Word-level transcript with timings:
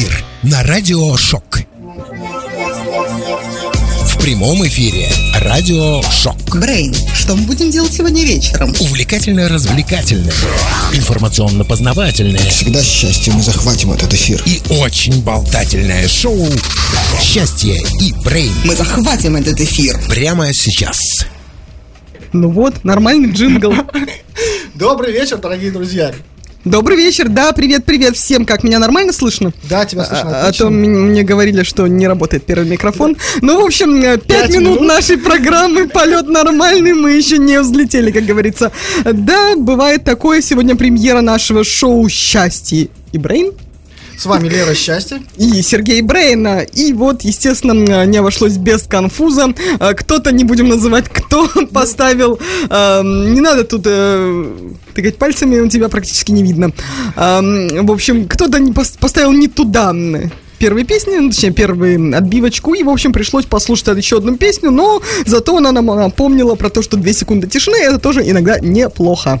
эфир 0.00 0.24
на 0.42 0.62
Радио 0.62 1.14
Шок. 1.16 1.58
В 4.06 4.22
прямом 4.22 4.66
эфире 4.66 5.10
Радио 5.40 6.00
Шок. 6.10 6.36
Брейн, 6.58 6.94
что 7.14 7.36
мы 7.36 7.42
будем 7.42 7.70
делать 7.70 7.92
сегодня 7.92 8.24
вечером? 8.24 8.74
Увлекательно-развлекательное, 8.80 10.32
информационно-познавательное 10.94 12.38
Всегда 12.48 12.82
счастье 12.82 13.32
мы 13.34 13.42
захватим 13.42 13.92
этот 13.92 14.14
эфир. 14.14 14.42
и 14.46 14.62
очень 14.70 15.22
болтательное 15.22 16.08
шоу 16.08 16.48
«Счастье 17.20 17.76
и 18.00 18.12
Брейн» 18.24 18.54
Мы 18.64 18.74
захватим 18.74 19.36
этот 19.36 19.60
эфир. 19.60 20.00
прямо 20.08 20.52
сейчас. 20.54 21.26
Ну 22.32 22.48
вот, 22.50 22.84
нормальный 22.84 23.32
джингл. 23.32 23.74
Добрый 24.74 25.12
вечер, 25.12 25.36
дорогие 25.36 25.70
друзья. 25.70 26.14
Добрый 26.64 26.98
вечер, 26.98 27.28
да, 27.30 27.52
привет-привет 27.52 28.16
всем. 28.16 28.44
Как, 28.44 28.62
меня 28.62 28.78
нормально 28.78 29.14
слышно? 29.14 29.50
Да, 29.68 29.86
тебя 29.86 30.04
слышно 30.04 30.28
А, 30.30 30.40
а 30.44 30.48
отлично. 30.48 30.66
то 30.66 30.70
мне, 30.70 31.22
говорили, 31.22 31.62
что 31.62 31.86
не 31.86 32.06
работает 32.06 32.44
первый 32.44 32.68
микрофон. 32.68 33.16
Ну, 33.40 33.62
в 33.62 33.64
общем, 33.64 33.94
э, 34.02 34.18
Пять 34.18 34.50
минут, 34.50 34.74
минут. 34.80 34.88
нашей 34.88 35.16
программы, 35.16 35.88
полет 35.88 36.28
нормальный, 36.28 36.92
мы 36.92 37.12
еще 37.12 37.38
не 37.38 37.58
взлетели, 37.60 38.10
как 38.10 38.24
говорится. 38.26 38.72
Да, 39.10 39.54
бывает 39.56 40.04
такое, 40.04 40.42
сегодня 40.42 40.76
премьера 40.76 41.22
нашего 41.22 41.64
шоу 41.64 42.06
«Счастье 42.10 42.88
и 43.12 43.18
Брейн». 43.18 43.52
С 44.20 44.26
вами 44.26 44.50
Лера 44.50 44.74
Счастье. 44.74 45.22
и 45.38 45.62
Сергей 45.62 46.02
Брейна. 46.02 46.58
И 46.60 46.92
вот, 46.92 47.22
естественно, 47.22 48.04
не 48.04 48.18
обошлось 48.18 48.58
без 48.58 48.82
конфуза. 48.82 49.54
А, 49.78 49.94
Кто-то, 49.94 50.30
не 50.30 50.44
будем 50.44 50.68
называть, 50.68 51.08
кто 51.08 51.48
поставил... 51.72 52.38
а, 52.68 53.02
Не 53.02 53.40
надо 53.40 53.64
тут 53.64 53.84
э, 53.86 54.46
тыкать 54.94 55.16
пальцами, 55.16 55.60
у 55.60 55.68
тебя 55.70 55.88
практически 55.88 56.32
не 56.32 56.42
видно. 56.42 56.72
А, 57.16 57.40
В 57.40 57.90
общем, 57.90 58.28
кто-то 58.28 58.58
поставил 59.00 59.32
не 59.32 59.48
туда 59.48 59.88
м, 59.88 60.30
первые 60.58 60.84
песни, 60.84 61.16
ну, 61.18 61.30
точнее, 61.30 61.52
первую 61.52 62.14
отбивочку, 62.14 62.74
и, 62.74 62.82
в 62.82 62.90
общем, 62.90 63.14
пришлось 63.14 63.46
послушать 63.46 63.96
еще 63.96 64.18
одну 64.18 64.36
песню, 64.36 64.70
но 64.70 65.00
зато 65.24 65.56
она 65.56 65.72
нам 65.72 65.86
напомнила 65.86 66.56
про 66.56 66.68
то, 66.68 66.82
что 66.82 66.98
две 66.98 67.14
секунды 67.14 67.46
тишины, 67.46 67.76
это 67.76 67.98
тоже 67.98 68.20
иногда 68.28 68.60
неплохо. 68.60 69.40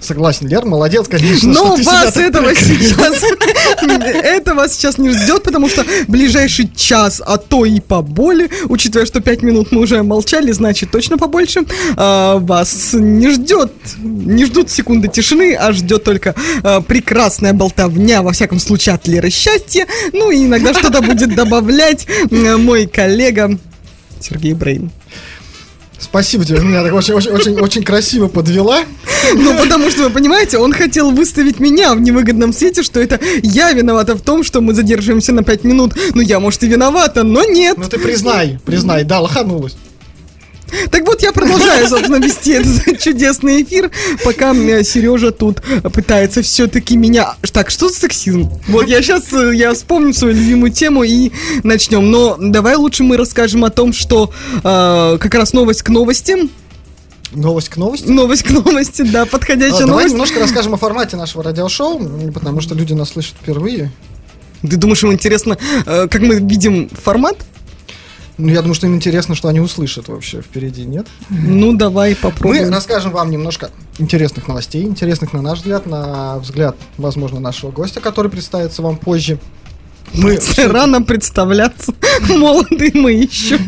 Согласен, 0.00 0.46
Лер, 0.48 0.64
молодец, 0.66 1.08
конечно. 1.08 1.52
Но 1.52 1.76
вас 1.76 2.12
так 2.12 2.16
этого 2.16 2.48
прикрыл. 2.48 2.78
сейчас, 2.78 3.22
это 4.24 4.54
вас 4.54 4.74
сейчас 4.74 4.98
не 4.98 5.10
ждет, 5.10 5.42
потому 5.42 5.68
что 5.68 5.84
ближайший 6.06 6.70
час, 6.74 7.22
а 7.24 7.38
то 7.38 7.64
и 7.64 7.80
поболее, 7.80 8.50
учитывая, 8.68 9.06
что 9.06 9.20
пять 9.20 9.42
минут 9.42 9.72
мы 9.72 9.80
уже 9.80 10.02
молчали, 10.02 10.52
значит 10.52 10.90
точно 10.90 11.16
побольше, 11.16 11.62
а, 11.96 12.38
вас 12.38 12.90
не 12.92 13.30
ждет, 13.30 13.72
не 14.02 14.44
ждут 14.44 14.70
секунды 14.70 15.08
тишины, 15.08 15.54
а 15.54 15.72
ждет 15.72 16.04
только 16.04 16.34
а, 16.62 16.80
прекрасная 16.80 17.54
болтовня, 17.54 18.22
во 18.22 18.32
всяком 18.32 18.58
случае, 18.58 18.94
от 18.94 19.08
Леры 19.08 19.30
счастья, 19.30 19.86
ну 20.12 20.30
и 20.30 20.44
иногда 20.44 20.74
что-то 20.74 21.00
будет 21.00 21.34
добавлять 21.34 22.06
мой 22.30 22.86
коллега 22.86 23.58
Сергей 24.20 24.54
Брейн. 24.54 24.90
Спасибо 25.98 26.44
тебе, 26.44 26.60
меня 26.60 26.82
так 26.82 26.92
очень-очень-очень 26.92 27.82
красиво 27.82 28.28
подвела. 28.28 28.82
Ну, 29.34 29.56
потому 29.58 29.90
что, 29.90 30.04
вы 30.04 30.10
понимаете, 30.10 30.58
он 30.58 30.72
хотел 30.72 31.10
выставить 31.10 31.60
меня 31.60 31.94
в 31.94 32.00
невыгодном 32.00 32.52
свете, 32.52 32.82
что 32.82 33.00
это 33.00 33.18
я 33.42 33.72
виновата 33.72 34.14
в 34.14 34.20
том, 34.20 34.44
что 34.44 34.60
мы 34.60 34.74
задерживаемся 34.74 35.32
на 35.32 35.42
5 35.42 35.64
минут. 35.64 35.94
Ну, 36.14 36.20
я, 36.20 36.40
может, 36.40 36.62
и 36.62 36.66
виновата, 36.66 37.22
но 37.22 37.44
нет. 37.44 37.78
Ну 37.78 37.88
ты 37.88 37.98
признай, 37.98 38.58
признай, 38.64 39.04
да, 39.04 39.20
лоханулась. 39.20 39.76
Так 40.90 41.06
вот, 41.06 41.22
я 41.22 41.32
продолжаю, 41.32 41.88
собственно, 41.88 42.16
вести 42.16 42.52
этот 42.52 42.98
чудесный 43.00 43.62
эфир, 43.62 43.90
пока 44.24 44.52
Сережа 44.82 45.30
тут 45.30 45.62
пытается 45.92 46.42
все-таки 46.42 46.96
меня... 46.96 47.34
Так, 47.52 47.70
что 47.70 47.88
за 47.88 47.94
сексизм? 47.94 48.50
Вот 48.68 48.88
я 48.88 49.00
сейчас, 49.02 49.24
я 49.32 49.74
вспомню 49.74 50.12
свою 50.12 50.34
любимую 50.34 50.72
тему 50.72 51.04
и 51.04 51.30
начнем. 51.62 52.10
Но 52.10 52.36
давай 52.38 52.76
лучше 52.76 53.04
мы 53.04 53.16
расскажем 53.16 53.64
о 53.64 53.70
том, 53.70 53.92
что 53.92 54.30
э, 54.56 55.18
как 55.20 55.34
раз 55.34 55.52
новость 55.52 55.82
к 55.82 55.88
новости. 55.88 56.48
Новость 57.32 57.68
к 57.68 57.76
новости. 57.76 58.06
Новость 58.08 58.42
к 58.44 58.50
новости, 58.50 59.02
да, 59.02 59.22
А, 59.22 59.26
подходящая 59.26 59.80
Давай 59.80 59.90
новость. 59.90 60.12
немножко 60.12 60.40
расскажем 60.40 60.74
о 60.74 60.76
формате 60.76 61.16
нашего 61.16 61.42
радиошоу, 61.42 62.30
потому 62.32 62.60
что 62.60 62.74
люди 62.74 62.92
нас 62.92 63.10
слышат 63.10 63.34
впервые. 63.40 63.90
Ты 64.62 64.76
думаешь, 64.76 65.02
им 65.02 65.12
интересно, 65.12 65.58
э, 65.86 66.08
как 66.08 66.20
мы 66.22 66.36
видим 66.36 66.88
формат? 66.88 67.36
Ну, 68.36 68.48
я 68.48 68.62
думаю, 68.62 68.74
что 68.74 68.86
им 68.88 68.96
интересно, 68.96 69.36
что 69.36 69.48
они 69.48 69.60
услышат 69.60 70.08
вообще 70.08 70.40
впереди, 70.40 70.84
нет? 70.84 71.06
Ну, 71.30 71.72
давай 71.72 72.10
Мы 72.10 72.16
попробуем. 72.16 72.70
расскажем 72.70 73.12
вам 73.12 73.30
немножко 73.30 73.70
интересных 73.98 74.48
новостей, 74.48 74.82
интересных 74.82 75.32
на 75.32 75.40
наш 75.40 75.58
взгляд, 75.58 75.86
на 75.86 76.38
взгляд, 76.38 76.76
возможно, 76.96 77.38
нашего 77.38 77.70
гостя, 77.70 78.00
который 78.00 78.30
представится 78.30 78.82
вам 78.82 78.96
позже. 78.96 79.38
Мы 80.12 80.38
Рано 80.56 81.02
представляться. 81.02 81.94
Молодые 82.28 82.90
мы 82.94 83.12
еще. 83.12 83.58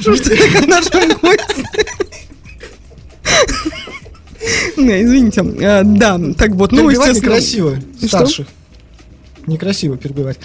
Что 0.00 0.14
ж 0.14 0.20
ты 0.20 0.36
такая 0.36 0.66
наша 0.66 0.90
гость? 1.20 1.64
Не, 4.76 5.02
Извините. 5.02 5.42
А, 5.64 5.82
Да, 5.84 6.20
так 6.36 6.52
вот, 6.52 6.72
ну, 6.72 6.88
естественно. 6.88 7.16
некрасиво 7.16 7.76
Что? 8.06 8.44
Некрасиво 9.46 9.96
перебивать. 9.96 10.38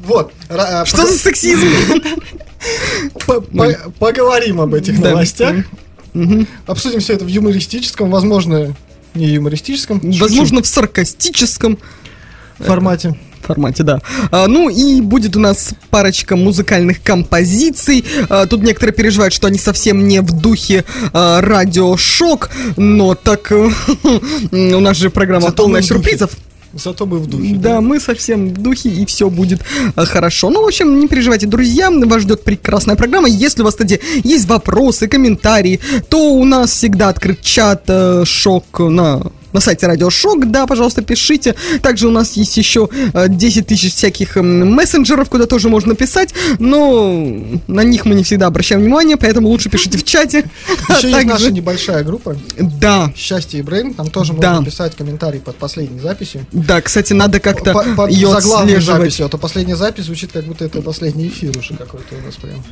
Вот. 0.00 0.32
а, 0.48 0.84
Что 0.84 1.06
за 1.06 1.18
сексизм? 1.18 1.66
по- 3.26 3.40
по- 3.40 3.74
Поговорим 3.98 4.60
об 4.60 4.74
этих 4.74 4.98
новостях. 4.98 5.56
Обсудим 6.66 7.00
все 7.00 7.14
это 7.14 7.24
в 7.24 7.28
юмористическом, 7.28 8.10
возможно, 8.10 8.74
не 9.14 9.26
юмористическом. 9.26 10.00
Возможно, 10.02 10.62
в 10.62 10.66
саркастическом 10.66 11.78
формате. 12.58 13.16
формате, 13.42 13.82
да. 13.82 14.00
А, 14.30 14.46
ну 14.48 14.68
и 14.68 15.00
будет 15.00 15.36
у 15.36 15.40
нас 15.40 15.70
парочка 15.90 16.36
музыкальных 16.36 17.02
композиций. 17.02 18.04
А, 18.28 18.46
тут 18.46 18.62
некоторые 18.62 18.94
переживают, 18.94 19.32
что 19.32 19.46
они 19.46 19.58
совсем 19.58 20.06
не 20.08 20.20
в 20.20 20.32
духе 20.32 20.84
а, 21.12 21.40
радиошок, 21.40 22.50
но 22.76 23.14
так 23.14 23.50
у 24.52 24.80
нас 24.80 24.96
же 24.96 25.10
программа 25.10 25.42
Зато 25.48 25.62
полная 25.62 25.80
мы 25.82 25.86
в 25.86 25.90
духе. 26.02 26.10
Зато 26.74 27.06
мы 27.06 27.18
в 27.18 27.26
духе. 27.26 27.54
Да, 27.54 27.80
мы 27.80 28.00
совсем 28.00 28.50
в 28.50 28.62
духе, 28.62 28.90
и 28.90 29.06
все 29.06 29.30
будет 29.30 29.60
э, 29.96 30.04
хорошо. 30.04 30.50
Ну, 30.50 30.62
в 30.62 30.66
общем, 30.66 31.00
не 31.00 31.08
переживайте, 31.08 31.46
друзья, 31.46 31.90
вас 31.90 32.22
ждет 32.22 32.44
прекрасная 32.44 32.96
программа. 32.96 33.28
Если 33.28 33.62
у 33.62 33.64
вас, 33.64 33.74
кстати, 33.74 34.00
есть 34.24 34.46
вопросы, 34.46 35.08
комментарии, 35.08 35.80
то 36.08 36.34
у 36.34 36.44
нас 36.44 36.70
всегда 36.72 37.08
открыт 37.08 37.40
чат 37.40 37.84
э, 37.88 38.24
шок 38.26 38.80
на 38.80 39.22
на 39.52 39.60
сайте 39.60 39.86
Радио 39.86 40.10
Шок, 40.10 40.50
да, 40.50 40.66
пожалуйста, 40.66 41.02
пишите. 41.02 41.54
Также 41.82 42.08
у 42.08 42.10
нас 42.10 42.32
есть 42.34 42.56
еще 42.56 42.88
э, 43.14 43.28
10 43.28 43.66
тысяч 43.66 43.94
всяких 43.94 44.36
м, 44.36 44.72
мессенджеров, 44.74 45.28
куда 45.30 45.46
тоже 45.46 45.68
можно 45.68 45.94
писать, 45.94 46.34
но 46.58 47.12
на 47.66 47.82
них 47.82 48.04
мы 48.04 48.14
не 48.14 48.22
всегда 48.24 48.46
обращаем 48.46 48.82
внимание, 48.82 49.16
поэтому 49.16 49.48
лучше 49.48 49.70
пишите 49.70 49.98
в 49.98 50.04
чате. 50.04 50.44
Еще 50.98 51.10
есть 51.10 51.24
наша 51.26 51.50
небольшая 51.50 52.04
группа 52.04 52.36
Да, 52.58 53.12
Счастье 53.16 53.60
и 53.60 53.62
Брейн. 53.62 53.94
Там 53.94 54.10
тоже 54.10 54.32
можно 54.32 54.64
писать 54.64 54.94
комментарий 54.96 55.40
под 55.40 55.56
последней 55.56 56.00
записью. 56.00 56.46
да, 56.52 56.80
кстати, 56.80 57.12
надо 57.12 57.40
как-то 57.40 57.70
ее 58.08 58.32
отслеживать. 58.32 58.84
записью. 58.84 59.26
А 59.26 59.28
то 59.28 59.38
последняя 59.38 59.76
запись 59.76 60.04
звучит, 60.04 60.32
как 60.32 60.44
будто 60.44 60.64
это 60.64 60.82
последний 60.82 61.28
эфир 61.28 61.56
уже 61.58 61.74
какой-то 61.74 62.14
у 62.20 62.26
нас 62.26 62.34
прям. 62.36 62.62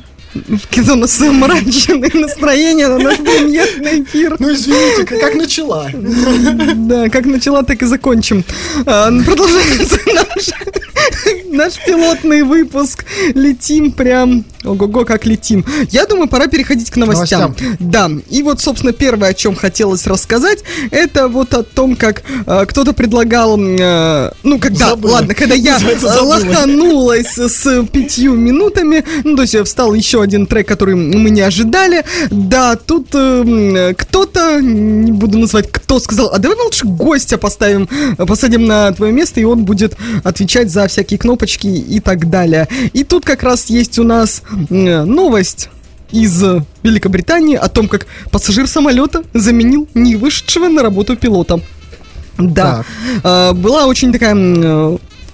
Какие-то 0.69 0.93
у 0.93 0.95
нас 0.97 1.19
мрачные 1.19 2.11
настроения 2.13 2.87
на 2.87 2.97
наш 2.99 3.17
премьерный 3.17 4.03
эфир. 4.03 4.35
Ну 4.39 4.53
извините, 4.53 5.05
как, 5.05 5.35
начала. 5.35 5.89
Да, 5.93 7.09
как 7.09 7.25
начала, 7.25 7.63
так 7.63 7.81
и 7.81 7.85
закончим. 7.85 8.43
А, 8.85 9.11
Продолжается 9.25 9.99
наш, 10.13 10.49
наш 11.49 11.85
пилотный 11.85 12.43
выпуск. 12.43 13.05
Летим 13.33 13.91
прям... 13.91 14.45
Ого-го, 14.63 15.05
как 15.05 15.25
летим. 15.25 15.65
Я 15.91 16.05
думаю, 16.05 16.27
пора 16.27 16.47
переходить 16.47 16.89
к 16.89 16.97
новостям. 16.97 17.55
Да, 17.79 18.09
и 18.29 18.43
вот, 18.43 18.59
собственно, 18.59 18.91
первое, 18.91 19.29
о 19.29 19.33
чем 19.33 19.55
хотелось 19.55 20.05
рассказать, 20.07 20.63
это 20.91 21.27
вот 21.27 21.53
о 21.53 21.63
том, 21.63 21.95
как 21.95 22.23
э, 22.45 22.65
кто-то 22.67 22.93
предлагал... 22.93 23.57
э, 23.59 24.31
ну, 24.43 24.59
когда... 24.59 24.89
Забыла. 24.89 25.13
Ладно, 25.13 25.33
когда 25.33 25.55
я 25.55 25.79
лоханулась 26.21 27.37
с 27.37 27.85
пятью 27.85 28.33
минутами, 28.33 29.03
ну, 29.23 29.35
то 29.35 29.43
есть 29.43 29.57
встал 29.65 29.93
еще 29.93 30.21
один 30.27 30.45
трек, 30.45 30.67
который 30.67 30.95
мы 30.95 31.29
не 31.29 31.41
ожидали. 31.41 32.03
Да, 32.29 32.75
тут 32.75 33.07
э, 33.13 33.93
кто-то, 33.97 34.61
не 34.61 35.11
буду 35.11 35.37
называть, 35.39 35.71
кто 35.71 35.99
сказал, 35.99 36.31
а 36.33 36.39
давай 36.39 36.57
лучше 36.57 36.85
гостя 36.85 37.37
поставим, 37.37 37.87
посадим 38.17 38.65
на 38.65 38.91
твое 38.91 39.11
место, 39.11 39.39
и 39.39 39.43
он 39.43 39.65
будет 39.65 39.97
отвечать 40.23 40.69
за 40.69 40.87
всякие 40.87 41.17
кнопочки 41.17 41.67
и 41.67 41.99
так 41.99 42.29
далее. 42.29 42.67
И 42.93 43.03
тут 43.03 43.25
как 43.25 43.43
раз 43.43 43.67
есть 43.67 43.97
у 43.99 44.03
нас 44.03 44.43
э, 44.69 45.03
новость 45.03 45.69
из 46.11 46.43
Великобритании 46.83 47.55
о 47.55 47.67
том, 47.67 47.87
как 47.87 48.05
пассажир 48.31 48.67
самолета 48.67 49.23
заменил 49.33 49.87
не 49.93 50.15
вышедшего 50.15 50.67
на 50.67 50.83
работу 50.83 51.15
пилота. 51.15 51.59
Да, 52.37 52.83
Так. 52.83 52.85
Э, 53.23 53.53
была 53.53 53.85
очень 53.87 54.11
такая 54.11 54.35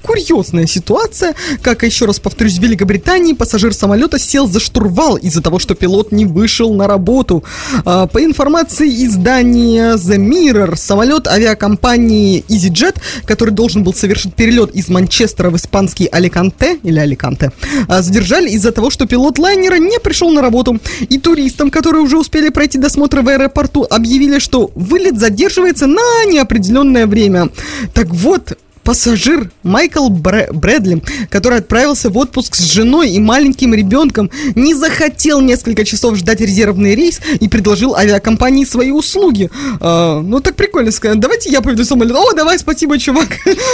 курьезная 0.04 0.68
ситуация. 0.68 1.34
Как, 1.62 1.84
еще 1.84 2.06
раз 2.06 2.20
повторюсь, 2.20 2.60
в 2.60 2.62
Великобритании 2.62 3.34
пассажир 3.34 3.74
самолета 3.74 4.20
сел 4.20 4.48
за 4.48 4.60
штурвал 4.60 5.16
из-за 5.16 5.42
того, 5.42 5.60
что 5.60 5.74
пилот 5.74 6.12
не 6.12 6.26
вышел 6.26 6.74
на 6.74 6.88
работу. 6.88 7.44
А, 7.86 8.08
по 8.08 8.24
информации 8.24 9.06
издания 9.06 9.96
The 9.96 10.18
Mirror, 10.18 10.76
самолет 10.76 11.28
авиакомпании 11.28 12.44
EasyJet, 12.48 12.98
который 13.26 13.52
должен 13.52 13.84
был 13.84 13.94
совершить 13.94 14.36
перелет 14.36 14.76
из 14.76 14.90
Манчестера 14.90 15.50
в 15.50 15.56
испанский 15.56 16.08
Аликанте, 16.08 16.78
или 16.84 17.00
Аликанте, 17.00 17.52
а, 17.88 18.02
задержали 18.02 18.50
из-за 18.50 18.72
того, 18.72 18.90
что 18.90 19.06
пилот 19.06 19.40
лайнера 19.40 19.76
не 19.76 20.00
пришел 20.00 20.30
на 20.32 20.42
работу. 20.42 20.80
И 21.10 21.18
туристам, 21.18 21.72
которые 21.72 22.04
уже 22.04 22.18
успели 22.18 22.50
пройти 22.50 22.78
досмотр 22.78 23.22
в 23.22 23.30
аэропорту, 23.30 23.88
объявили, 23.90 24.40
что 24.40 24.72
вылет 24.76 25.20
задерживается 25.20 25.88
на 25.88 26.26
неопределенное 26.26 27.08
время. 27.08 27.50
Так 27.94 28.08
вот, 28.10 28.58
пассажир 28.84 29.50
Майкл 29.64 30.10
Бр- 30.10 30.52
Брэдли, 30.54 31.02
который 31.30 31.60
отправился 31.60 32.10
в 32.10 32.18
отпуск 32.18 32.56
с 32.56 32.64
женой 32.72 33.12
и 33.12 33.20
маленьким 33.20 33.74
ребенком, 33.74 34.30
не 34.56 34.74
захотел 34.74 35.42
несколько 35.42 35.86
часов 35.86 36.18
ждать 36.18 36.42
резервный 36.42 36.96
рейс 36.96 37.20
и 37.40 37.48
предложил 37.48 37.96
авиакомпании 37.96 38.66
свои 38.66 38.92
услуги. 38.92 39.50
А, 39.80 40.20
ну, 40.22 40.40
так 40.42 40.56
прикольно 40.56 40.92
сказать. 40.92 41.20
Давайте 41.20 41.50
я 41.50 41.62
поведу 41.62 41.86
самолет. 41.86 42.16
О, 42.16 42.34
давай, 42.34 42.60
спасибо, 42.60 42.98
чувак. 43.00 43.30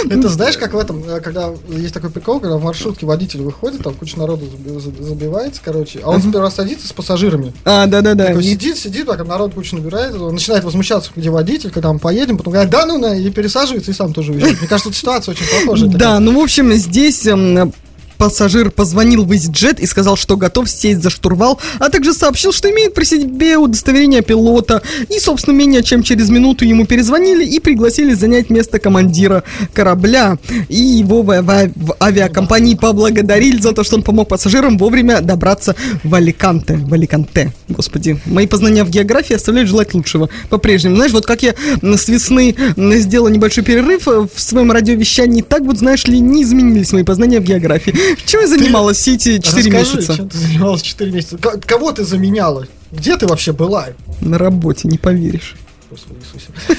Это 0.08 0.28
знаешь, 0.28 0.56
как 0.56 0.74
в 0.74 0.78
этом, 0.78 1.02
э, 1.08 1.20
когда 1.20 1.50
есть 1.68 1.94
такой 1.94 2.10
прикол, 2.10 2.40
когда 2.40 2.56
в 2.56 2.62
маршрутке 2.62 3.06
водитель 3.06 3.42
выходит, 3.42 3.82
там 3.82 3.94
куча 3.94 4.18
народу 4.18 4.46
заби- 4.46 4.78
заби- 4.78 5.02
забивается, 5.02 5.60
короче, 5.64 6.00
а 6.02 6.10
он 6.10 6.20
сперва 6.22 6.50
садится 6.50 6.86
с 6.88 6.92
пассажирами. 6.92 7.52
А, 7.64 7.86
да-да-да. 7.86 8.26
Такой 8.26 8.44
сидит, 8.44 8.76
сидит, 8.78 9.06
так 9.06 9.26
народ 9.26 9.54
кучу 9.54 9.76
набирает, 9.76 10.14
он 10.14 10.34
начинает 10.34 10.64
возмущаться, 10.64 11.10
где 11.16 11.30
водитель, 11.30 11.70
когда 11.70 11.92
мы 11.92 11.98
поедем, 11.98 12.36
потом 12.36 12.52
говорит, 12.52 12.70
да 12.70 12.86
ну 12.86 12.98
на, 12.98 13.16
и 13.18 13.30
пересаживается, 13.30 13.90
и 13.90 13.94
сам 13.94 14.12
тоже 14.12 14.32
уезжает. 14.32 14.58
Мне 14.60 14.68
кажется, 14.68 14.90
ситуация 15.00 15.32
очень 15.32 15.46
похожая. 15.46 15.90
Да, 15.90 16.20
ну, 16.20 16.38
в 16.38 16.42
общем, 16.42 16.72
здесь 16.74 17.26
эм, 17.26 17.72
пассажир 18.20 18.70
позвонил 18.70 19.24
в 19.24 19.32
EasyJet 19.32 19.80
и 19.80 19.86
сказал, 19.86 20.14
что 20.14 20.36
готов 20.36 20.68
сесть 20.68 21.02
за 21.02 21.08
штурвал, 21.08 21.58
а 21.78 21.88
также 21.88 22.12
сообщил, 22.12 22.52
что 22.52 22.70
имеет 22.70 22.92
при 22.92 23.04
себе 23.04 23.56
удостоверение 23.56 24.20
пилота. 24.20 24.82
И, 25.08 25.18
собственно, 25.18 25.54
менее 25.54 25.82
чем 25.82 26.02
через 26.02 26.28
минуту 26.28 26.66
ему 26.66 26.84
перезвонили 26.84 27.46
и 27.46 27.58
пригласили 27.60 28.12
занять 28.12 28.50
место 28.50 28.78
командира 28.78 29.42
корабля. 29.72 30.36
И 30.68 30.76
его 30.76 31.22
в, 31.22 31.30
ави- 31.30 31.72
в 31.74 31.96
авиакомпании 31.98 32.74
поблагодарили 32.74 33.58
за 33.58 33.72
то, 33.72 33.84
что 33.84 33.96
он 33.96 34.02
помог 34.02 34.28
пассажирам 34.28 34.76
вовремя 34.76 35.22
добраться 35.22 35.74
в 36.04 36.14
Аликанте. 36.14 36.76
В 36.76 36.92
Аликанте. 36.92 37.54
Господи, 37.68 38.20
мои 38.26 38.46
познания 38.46 38.84
в 38.84 38.90
географии 38.90 39.34
оставляют 39.34 39.70
желать 39.70 39.94
лучшего. 39.94 40.28
По-прежнему. 40.50 40.96
Знаешь, 40.96 41.12
вот 41.12 41.24
как 41.24 41.42
я 41.42 41.54
с 41.80 42.08
весны 42.08 42.54
сделал 42.76 43.28
небольшой 43.28 43.64
перерыв 43.64 44.06
в 44.06 44.28
своем 44.36 44.70
радиовещании, 44.72 45.40
так 45.40 45.62
вот, 45.62 45.78
знаешь 45.78 46.04
ли, 46.04 46.20
не 46.20 46.42
изменились 46.42 46.92
мои 46.92 47.02
познания 47.02 47.40
в 47.40 47.44
географии. 47.44 48.09
Чем 48.26 48.40
я 48.42 48.46
занималась 48.46 48.98
все 48.98 49.14
эти 49.14 49.38
4 49.38 49.62
Расскажи, 49.70 49.96
месяца? 49.96 50.16
чем 50.16 50.28
ты 50.28 50.38
занималась 50.38 50.82
4 50.82 51.10
месяца? 51.12 51.38
Кого 51.38 51.92
ты 51.92 52.04
заменяла? 52.04 52.66
Где 52.92 53.16
ты 53.16 53.26
вообще 53.26 53.52
была? 53.52 53.88
На 54.20 54.38
работе, 54.38 54.88
не 54.88 54.98
поверишь. 54.98 55.54
Господи 55.90 56.18
Иисусе. 56.20 56.48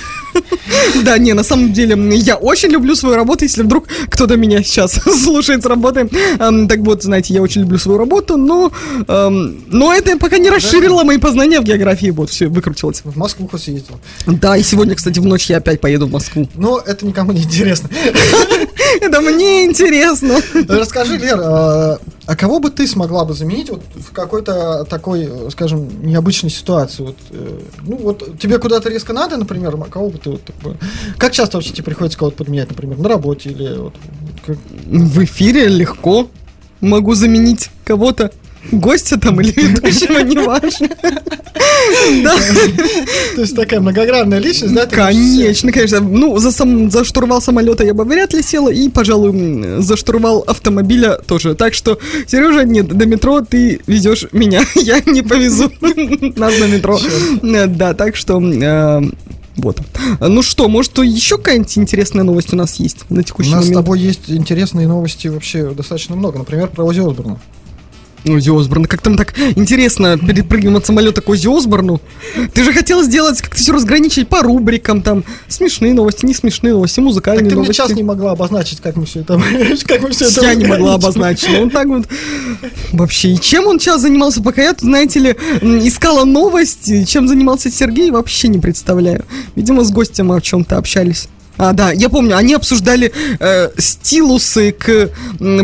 Да, 1.03 1.17
не, 1.17 1.33
на 1.33 1.43
самом 1.43 1.73
деле, 1.73 1.97
я 2.17 2.35
очень 2.35 2.69
люблю 2.69 2.95
свою 2.95 3.15
работу, 3.15 3.43
если 3.43 3.63
вдруг 3.63 3.87
кто-то 4.09 4.37
меня 4.37 4.63
сейчас 4.63 4.93
слушает 5.23 5.63
с 5.63 5.65
работы. 5.65 6.09
Эм, 6.39 6.67
Так 6.67 6.79
вот, 6.79 7.03
знаете, 7.03 7.33
я 7.33 7.41
очень 7.41 7.61
люблю 7.61 7.77
свою 7.77 7.97
работу, 7.97 8.37
но, 8.37 8.71
эм, 9.07 9.63
но 9.67 9.93
это 9.93 10.17
пока 10.17 10.37
не 10.37 10.49
расширило 10.49 11.03
мои 11.03 11.17
познания 11.17 11.59
в 11.59 11.63
географии. 11.63 12.11
Вот, 12.11 12.29
все, 12.29 12.47
выкрутилось. 12.47 13.01
В 13.03 13.17
Москву 13.17 13.47
хоть 13.49 13.63
съездил. 13.63 13.99
Да, 14.27 14.55
и 14.57 14.63
сегодня, 14.63 14.95
кстати, 14.95 15.19
в 15.19 15.25
ночь 15.25 15.49
я 15.49 15.57
опять 15.57 15.81
поеду 15.81 16.07
в 16.07 16.11
Москву. 16.11 16.47
Но 16.55 16.79
это 16.79 17.05
никому 17.05 17.31
не 17.33 17.41
интересно. 17.43 17.89
Это 18.99 19.21
мне 19.21 19.65
интересно. 19.65 20.37
Расскажи, 20.67 21.17
Лер, 21.17 21.39
а 21.41 21.99
а 22.27 22.35
кого 22.35 22.59
бы 22.59 22.69
ты 22.69 22.87
смогла 22.87 23.25
бы 23.25 23.33
заменить 23.33 23.69
вот 23.69 23.81
в 23.95 24.11
какой-то 24.13 24.85
такой, 24.85 25.27
скажем, 25.51 26.05
необычной 26.05 26.49
ситуации? 26.49 27.03
Вот, 27.03 27.17
э, 27.31 27.59
ну 27.81 27.97
вот 27.97 28.39
тебе 28.39 28.57
куда-то 28.57 28.89
резко 28.89 29.11
надо, 29.11 29.37
например, 29.37 29.75
а 29.75 29.89
кого 29.89 30.09
бы 30.09 30.17
ты 30.17 30.29
вот 30.29 30.41
Как 31.17 31.31
часто 31.33 31.57
вообще 31.57 31.71
тебе 31.73 31.83
приходится 31.83 32.17
кого-то 32.17 32.37
подменять, 32.37 32.69
например, 32.69 32.97
на 32.99 33.09
работе 33.09 33.49
или 33.49 33.75
вот... 33.75 33.95
как- 34.45 34.57
В 34.85 35.23
эфире 35.23 35.67
легко 35.67 36.27
могу 36.79 37.15
заменить 37.15 37.69
кого-то. 37.83 38.31
Гостя 38.71 39.19
там 39.19 39.41
или 39.41 39.51
ведущего, 39.51 40.19
неважно. 40.23 40.89
Да, 42.23 42.35
То 43.35 43.41
есть 43.41 43.55
такая 43.55 43.79
многогранная 43.79 44.39
личность, 44.39 44.73
да? 44.73 44.85
конечно, 44.85 45.71
конечно. 45.71 45.99
Ну, 45.99 46.37
за, 46.37 47.03
штурвал 47.03 47.41
самолета 47.41 47.83
я 47.83 47.93
бы 47.93 48.03
вряд 48.05 48.33
ли 48.33 48.41
села, 48.41 48.69
и, 48.69 48.87
пожалуй, 48.89 49.81
за 49.81 49.97
штурвал 49.97 50.43
автомобиля 50.47 51.17
тоже. 51.25 51.55
Так 51.55 51.73
что, 51.73 51.97
Сережа, 52.27 52.63
нет, 52.63 52.87
до 52.87 53.05
метро 53.05 53.41
ты 53.41 53.79
везешь 53.87 54.27
меня. 54.31 54.63
Я 54.75 55.01
не 55.05 55.21
повезу 55.21 55.71
нас 56.35 56.59
на 56.59 56.65
метро. 56.67 56.99
Да, 57.41 57.93
так 57.93 58.15
что... 58.15 58.39
э, 58.41 59.01
Вот. 59.57 59.79
Ну 60.19 60.41
что, 60.43 60.67
может, 60.69 60.97
еще 60.99 61.37
какая-нибудь 61.37 61.77
интересная 61.77 62.23
новость 62.23 62.53
у 62.53 62.55
нас 62.55 62.75
есть 62.75 63.09
на 63.09 63.19
У 63.21 63.23
текущий 63.23 63.51
нас 63.51 63.65
с 63.65 63.67
момент? 63.67 63.85
тобой 63.85 63.99
есть 63.99 64.29
интересные 64.29 64.87
новости 64.87 65.27
вообще 65.27 65.71
достаточно 65.71 66.15
много. 66.15 66.37
Например, 66.39 66.67
про 66.67 66.85
Ози 66.85 66.99
Осборна. 66.99 67.39
Ози 68.27 68.49
Осборн, 68.49 68.85
как 68.85 69.01
там 69.01 69.17
так 69.17 69.33
интересно 69.55 70.17
перепрыгиваем 70.17 70.77
от 70.77 70.85
самолета 70.85 71.21
к 71.21 71.29
Ози 71.29 71.47
Осборну. 71.47 71.99
Ты 72.53 72.63
же 72.63 72.73
хотел 72.73 73.03
сделать, 73.03 73.41
как-то 73.41 73.57
все 73.57 73.73
разграничить 73.73 74.27
по 74.27 74.41
рубрикам, 74.41 75.01
там, 75.01 75.23
смешные 75.47 75.93
новости, 75.93 76.25
не 76.25 76.33
смешные 76.33 76.73
новости, 76.73 76.95
Так 76.97 77.05
музыкальные 77.05 77.41
ты 77.49 77.55
мне 77.55 77.63
новости. 77.63 77.73
сейчас 77.73 77.91
не 77.91 78.03
могла 78.03 78.31
обозначить, 78.31 78.79
как 78.81 78.95
мы 78.95 79.05
все 79.05 79.21
это... 79.21 79.41
Как 79.87 80.01
мы 80.01 80.11
все 80.11 80.25
это 80.25 80.41
Я 80.41 80.53
не 80.53 80.65
могла 80.65 80.93
обозначить. 80.95 81.49
но 81.51 81.63
Он 81.63 81.69
так 81.69 81.87
вот 81.87 82.05
вообще. 82.91 83.33
И 83.33 83.39
чем 83.39 83.67
он 83.67 83.79
сейчас 83.79 84.01
занимался, 84.01 84.41
пока 84.41 84.61
я 84.61 84.73
тут, 84.73 84.81
знаете 84.81 85.19
ли, 85.19 85.29
искала 85.85 86.23
новости, 86.25 87.03
чем 87.05 87.27
занимался 87.27 87.69
Сергей, 87.71 88.11
вообще 88.11 88.47
не 88.47 88.59
представляю. 88.59 89.25
Видимо, 89.55 89.83
с 89.83 89.91
гостем 89.91 90.31
о 90.31 90.39
чем-то 90.41 90.77
общались. 90.77 91.27
А, 91.61 91.73
да, 91.73 91.91
я 91.91 92.09
помню, 92.09 92.35
они 92.37 92.55
обсуждали 92.55 93.13
э, 93.39 93.69
стилусы 93.77 94.71
к 94.71 95.11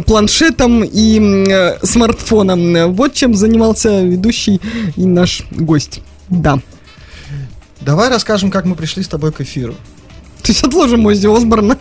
планшетам 0.05 0.83
и 0.83 1.19
э, 1.49 1.79
смартфонам. 1.83 2.93
Вот 2.93 3.15
чем 3.15 3.33
занимался 3.33 4.03
ведущий 4.03 4.61
и 4.95 5.05
наш 5.07 5.41
гость. 5.49 6.01
Да. 6.29 6.59
Давай 7.81 8.09
расскажем, 8.09 8.51
как 8.51 8.65
мы 8.65 8.75
пришли 8.75 9.01
с 9.01 9.07
тобой 9.07 9.31
к 9.31 9.41
эфиру. 9.41 9.73
То 10.43 10.51
есть 10.51 10.63
отложим 10.63 11.03
Оззи 11.07 11.35
Осборна 11.35 11.79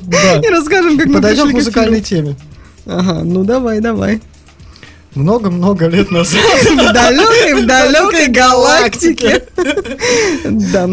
Да. 0.00 0.36
и 0.42 0.48
расскажем, 0.48 0.96
как 0.96 1.08
мы 1.08 1.14
Подойдем 1.16 1.42
пришли 1.42 1.52
к 1.52 1.52
к 1.52 1.66
музыкальной 1.66 2.00
эфиру. 2.00 2.22
теме. 2.22 2.36
Ага, 2.86 3.22
ну 3.22 3.44
давай, 3.44 3.80
давай. 3.80 4.22
Много-много 5.14 5.88
лет 5.88 6.10
назад. 6.10 6.40
В 6.62 6.92
далекой, 6.94 7.62
в 7.62 7.66
далекой 7.66 8.28
галактике. 8.28 9.44
Да. 10.72 10.88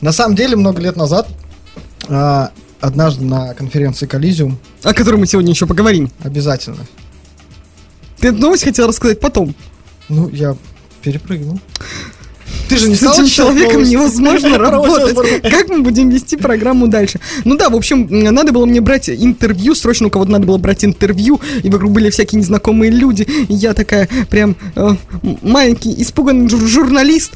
На 0.00 0.12
самом 0.12 0.36
деле, 0.36 0.54
много 0.54 0.80
лет 0.80 0.94
назад, 0.94 1.26
а, 2.08 2.50
однажды 2.80 3.24
на 3.24 3.54
конференции 3.54 4.06
Коллизиум, 4.06 4.58
О 4.82 4.94
которой 4.94 5.16
мы 5.16 5.26
сегодня 5.26 5.50
еще 5.52 5.66
поговорим. 5.66 6.10
обязательно, 6.22 6.86
Ты 8.20 8.28
эту 8.28 8.38
новость 8.38 8.64
хотел 8.64 8.88
рассказать 8.88 9.20
потом. 9.20 9.54
ну, 10.08 10.28
я 10.30 10.56
перепрыгнул. 11.02 11.60
Ты 12.68 12.76
же 12.76 12.88
не 12.88 12.94
С 12.94 13.02
этим 13.02 13.26
человеком 13.26 13.82
невозможно 13.82 14.58
работать. 14.58 15.42
Как 15.42 15.68
мы 15.68 15.80
будем 15.82 16.10
вести 16.10 16.36
программу 16.36 16.88
дальше? 16.88 17.20
Ну 17.44 17.56
да, 17.56 17.68
в 17.70 17.76
общем, 17.76 18.06
надо 18.10 18.52
было 18.52 18.66
мне 18.66 18.80
брать 18.80 19.08
интервью, 19.08 19.74
срочно 19.74 20.08
у 20.08 20.10
кого-то 20.10 20.30
надо 20.30 20.46
было 20.46 20.58
брать 20.58 20.84
интервью, 20.84 21.40
и 21.62 21.70
вокруг 21.70 21.92
были 21.92 22.10
всякие 22.10 22.40
незнакомые 22.40 22.90
люди, 22.90 23.22
и 23.22 23.54
я 23.54 23.74
такая 23.74 24.08
прям 24.30 24.56
э, 24.76 24.90
маленький, 25.42 25.94
испуганный 26.02 26.48
жур- 26.48 26.66
журналист, 26.66 27.32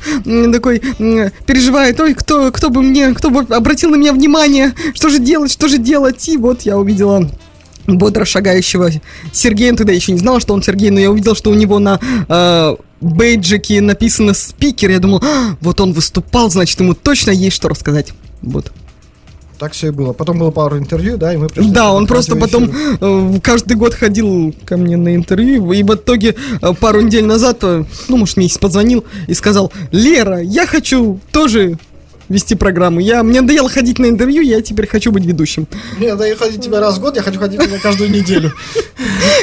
такой 0.52 0.82
м, 0.98 1.30
переживает, 1.46 1.98
ой, 2.00 2.14
кто, 2.14 2.50
кто 2.52 2.70
бы 2.70 2.82
мне, 2.82 3.14
кто 3.14 3.30
бы 3.30 3.40
обратил 3.54 3.90
на 3.90 3.96
меня 3.96 4.12
внимание, 4.12 4.74
что 4.94 5.08
же 5.08 5.18
делать, 5.18 5.50
что 5.50 5.68
же 5.68 5.78
делать, 5.78 6.28
и 6.28 6.36
вот 6.36 6.62
я 6.62 6.78
увидела 6.78 7.28
бодро 7.86 8.24
шагающего 8.24 8.90
Сергея, 9.32 9.70
Он 9.70 9.76
тогда 9.76 9.92
еще 9.92 10.12
не 10.12 10.18
знала, 10.18 10.40
что 10.40 10.54
он 10.54 10.62
Сергей, 10.62 10.90
но 10.90 11.00
я 11.00 11.10
увидел, 11.10 11.34
что 11.34 11.50
у 11.50 11.54
него 11.54 11.78
на 11.78 11.98
э, 12.28 12.76
бейджике 13.02 13.80
написано 13.80 14.34
спикер, 14.34 14.90
я 14.90 14.98
думал, 14.98 15.22
«А, 15.22 15.56
вот 15.60 15.80
он 15.80 15.92
выступал, 15.92 16.50
значит, 16.50 16.78
ему 16.80 16.94
точно 16.94 17.30
есть 17.30 17.56
что 17.56 17.68
рассказать. 17.68 18.12
Вот. 18.42 18.72
Так 19.62 19.74
все 19.74 19.88
и 19.88 19.90
было. 19.90 20.12
Потом 20.12 20.40
было 20.40 20.50
пару 20.50 20.76
интервью, 20.76 21.16
да, 21.16 21.32
и 21.32 21.36
мы 21.36 21.48
пришли 21.48 21.70
Да, 21.70 21.92
он 21.92 22.08
просто 22.08 22.34
потом 22.34 22.68
э, 23.00 23.38
каждый 23.40 23.76
год 23.76 23.94
ходил 23.94 24.52
ко 24.64 24.76
мне 24.76 24.96
на 24.96 25.14
интервью, 25.14 25.70
и 25.70 25.84
в 25.84 25.94
итоге 25.94 26.34
э, 26.60 26.72
пару 26.80 27.00
недель 27.00 27.24
назад, 27.24 27.58
э, 27.62 27.84
ну, 28.08 28.16
может, 28.16 28.36
месяц 28.36 28.58
позвонил 28.58 29.04
и 29.28 29.34
сказал, 29.34 29.72
Лера, 29.92 30.40
я 30.40 30.66
хочу 30.66 31.20
тоже 31.30 31.78
вести 32.32 32.54
программу. 32.54 33.00
Я, 33.00 33.22
мне 33.22 33.40
надоело 33.40 33.68
ходить 33.68 33.98
на 33.98 34.06
интервью, 34.06 34.42
я 34.42 34.60
теперь 34.62 34.86
хочу 34.86 35.12
быть 35.12 35.24
ведущим. 35.24 35.66
Мне 35.98 36.14
надо 36.14 36.34
ходить 36.36 36.60
тебя 36.62 36.80
раз 36.80 36.96
в 36.98 37.00
год, 37.00 37.16
я 37.16 37.22
хочу 37.22 37.38
ходить 37.38 37.60
тебя 37.60 37.78
каждую 37.78 38.10
неделю. 38.10 38.52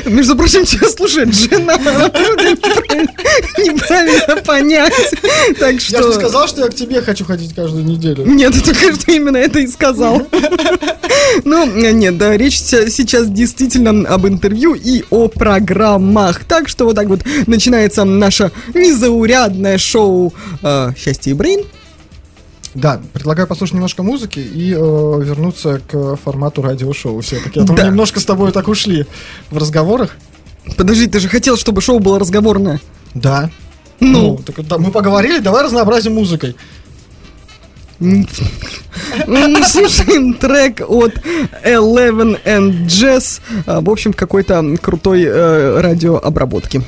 Между 0.05 0.36
прочим, 0.36 0.65
тебя 0.65 0.89
слушает 0.89 1.34
жена. 1.34 1.77
Неправильно- 3.58 4.41
понять. 4.43 4.93
Так 5.60 5.74
Я 5.74 5.79
что... 5.79 6.03
же 6.03 6.13
сказал, 6.13 6.48
что 6.48 6.62
я 6.62 6.67
к 6.67 6.74
тебе 6.75 7.01
хочу 7.01 7.25
ходить 7.25 7.53
каждую 7.53 7.84
неделю. 7.86 8.25
Нет, 8.25 8.53
ты 8.53 8.62
только 8.62 8.93
что 8.96 9.12
именно 9.12 9.38
это 9.38 9.60
и 9.60 9.67
сказал. 9.67 10.27
Ну, 11.46 11.65
нет, 11.65 12.17
да, 12.17 12.36
речь 12.38 12.60
се- 12.60 12.89
сейчас 12.89 13.27
действительно 13.27 14.08
об 14.08 14.25
интервью 14.27 14.74
и 14.74 15.03
о 15.10 15.27
программах. 15.27 16.43
Так 16.46 16.67
что 16.69 16.86
вот 16.86 16.96
так 16.96 17.08
вот 17.08 17.22
начинается 17.48 18.03
наше 18.03 18.51
незаурядное 18.74 19.77
шоу 19.77 20.34
э, 20.63 20.91
«Счастье 20.98 21.31
и 21.31 21.34
Брейн». 21.36 21.65
Да, 22.80 23.02
предлагаю 23.14 23.48
послушать 23.48 23.74
немножко 23.76 24.04
музыки 24.04 24.40
и 24.40 24.74
э, 24.74 24.78
вернуться 24.78 25.82
к 25.90 26.16
формату 26.18 26.62
радиошоу 26.62 27.20
все-таки. 27.22 27.60
А 27.60 27.66
то 27.66 27.74
мы 27.74 27.78
Да. 27.78 27.88
немножко 27.88 28.20
с 28.20 28.26
тобой 28.26 28.52
так 28.52 28.68
ушли 28.68 29.06
в 29.52 29.58
разговорах. 29.58 30.16
Подожди, 30.78 31.08
ты 31.08 31.20
же 31.20 31.28
хотел, 31.30 31.58
чтобы 31.58 31.82
шоу 31.82 32.00
было 32.00 32.20
разговорное. 32.20 32.80
Да. 33.14 33.50
Ну. 34.00 34.38
так 34.46 34.58
вот, 34.58 34.68
да, 34.68 34.78
мы 34.78 34.92
поговорили, 34.92 35.40
давай 35.40 35.64
разнообразим 35.64 36.14
музыкой. 36.16 36.56
М, 38.00 38.26
Слушаем 39.66 40.34
трек 40.36 40.82
от 40.88 41.16
Eleven 41.66 42.40
and 42.46 42.86
Jazz. 42.86 43.42
а, 43.66 43.82
В 43.82 43.90
общем, 43.90 44.14
какой-то 44.14 44.64
крутой 44.82 45.24
э, 45.26 45.82
радиообработки. 45.82 46.82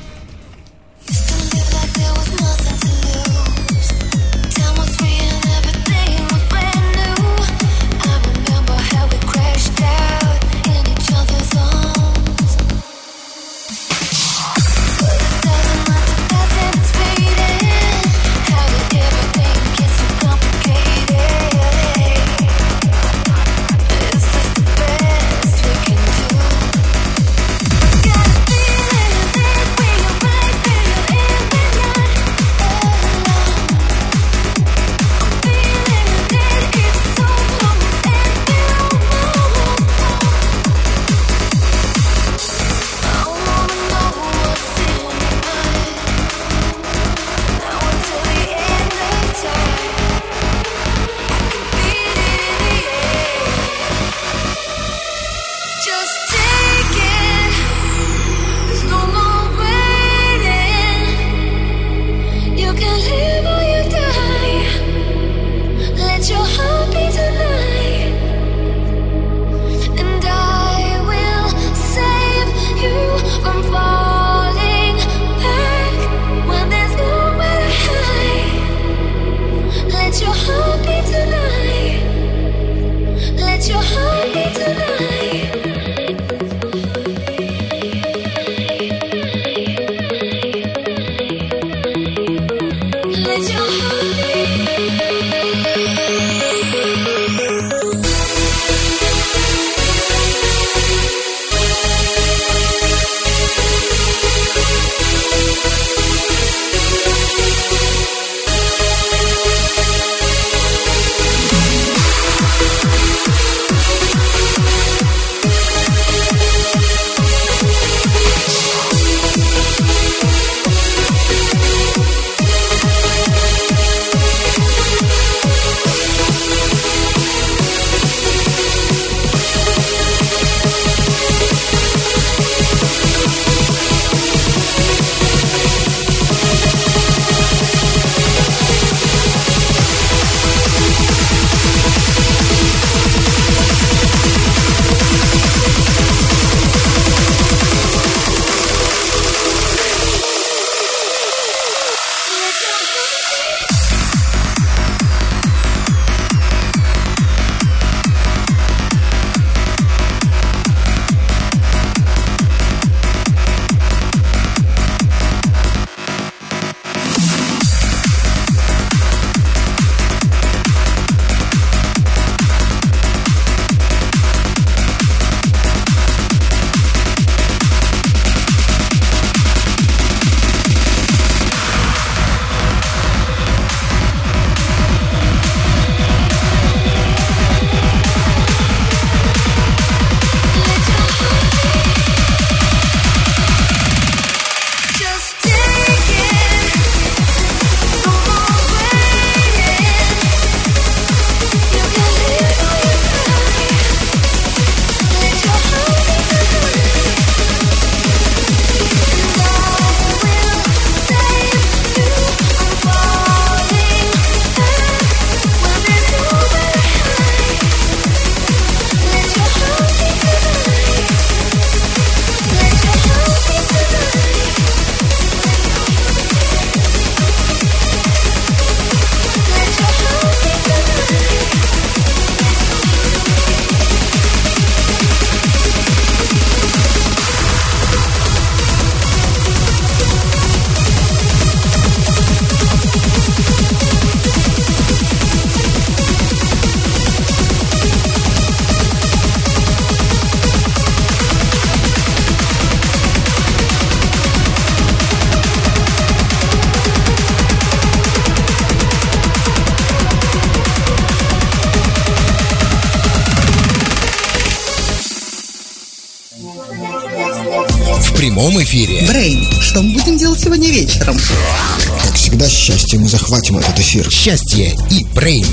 Счастьем 272.62 273.00
мы 273.00 273.08
захватим 273.08 273.58
этот 273.58 273.76
эфир. 273.80 274.08
Счастье 274.08 274.72
и 274.88 275.04
Брейн. 275.16 275.44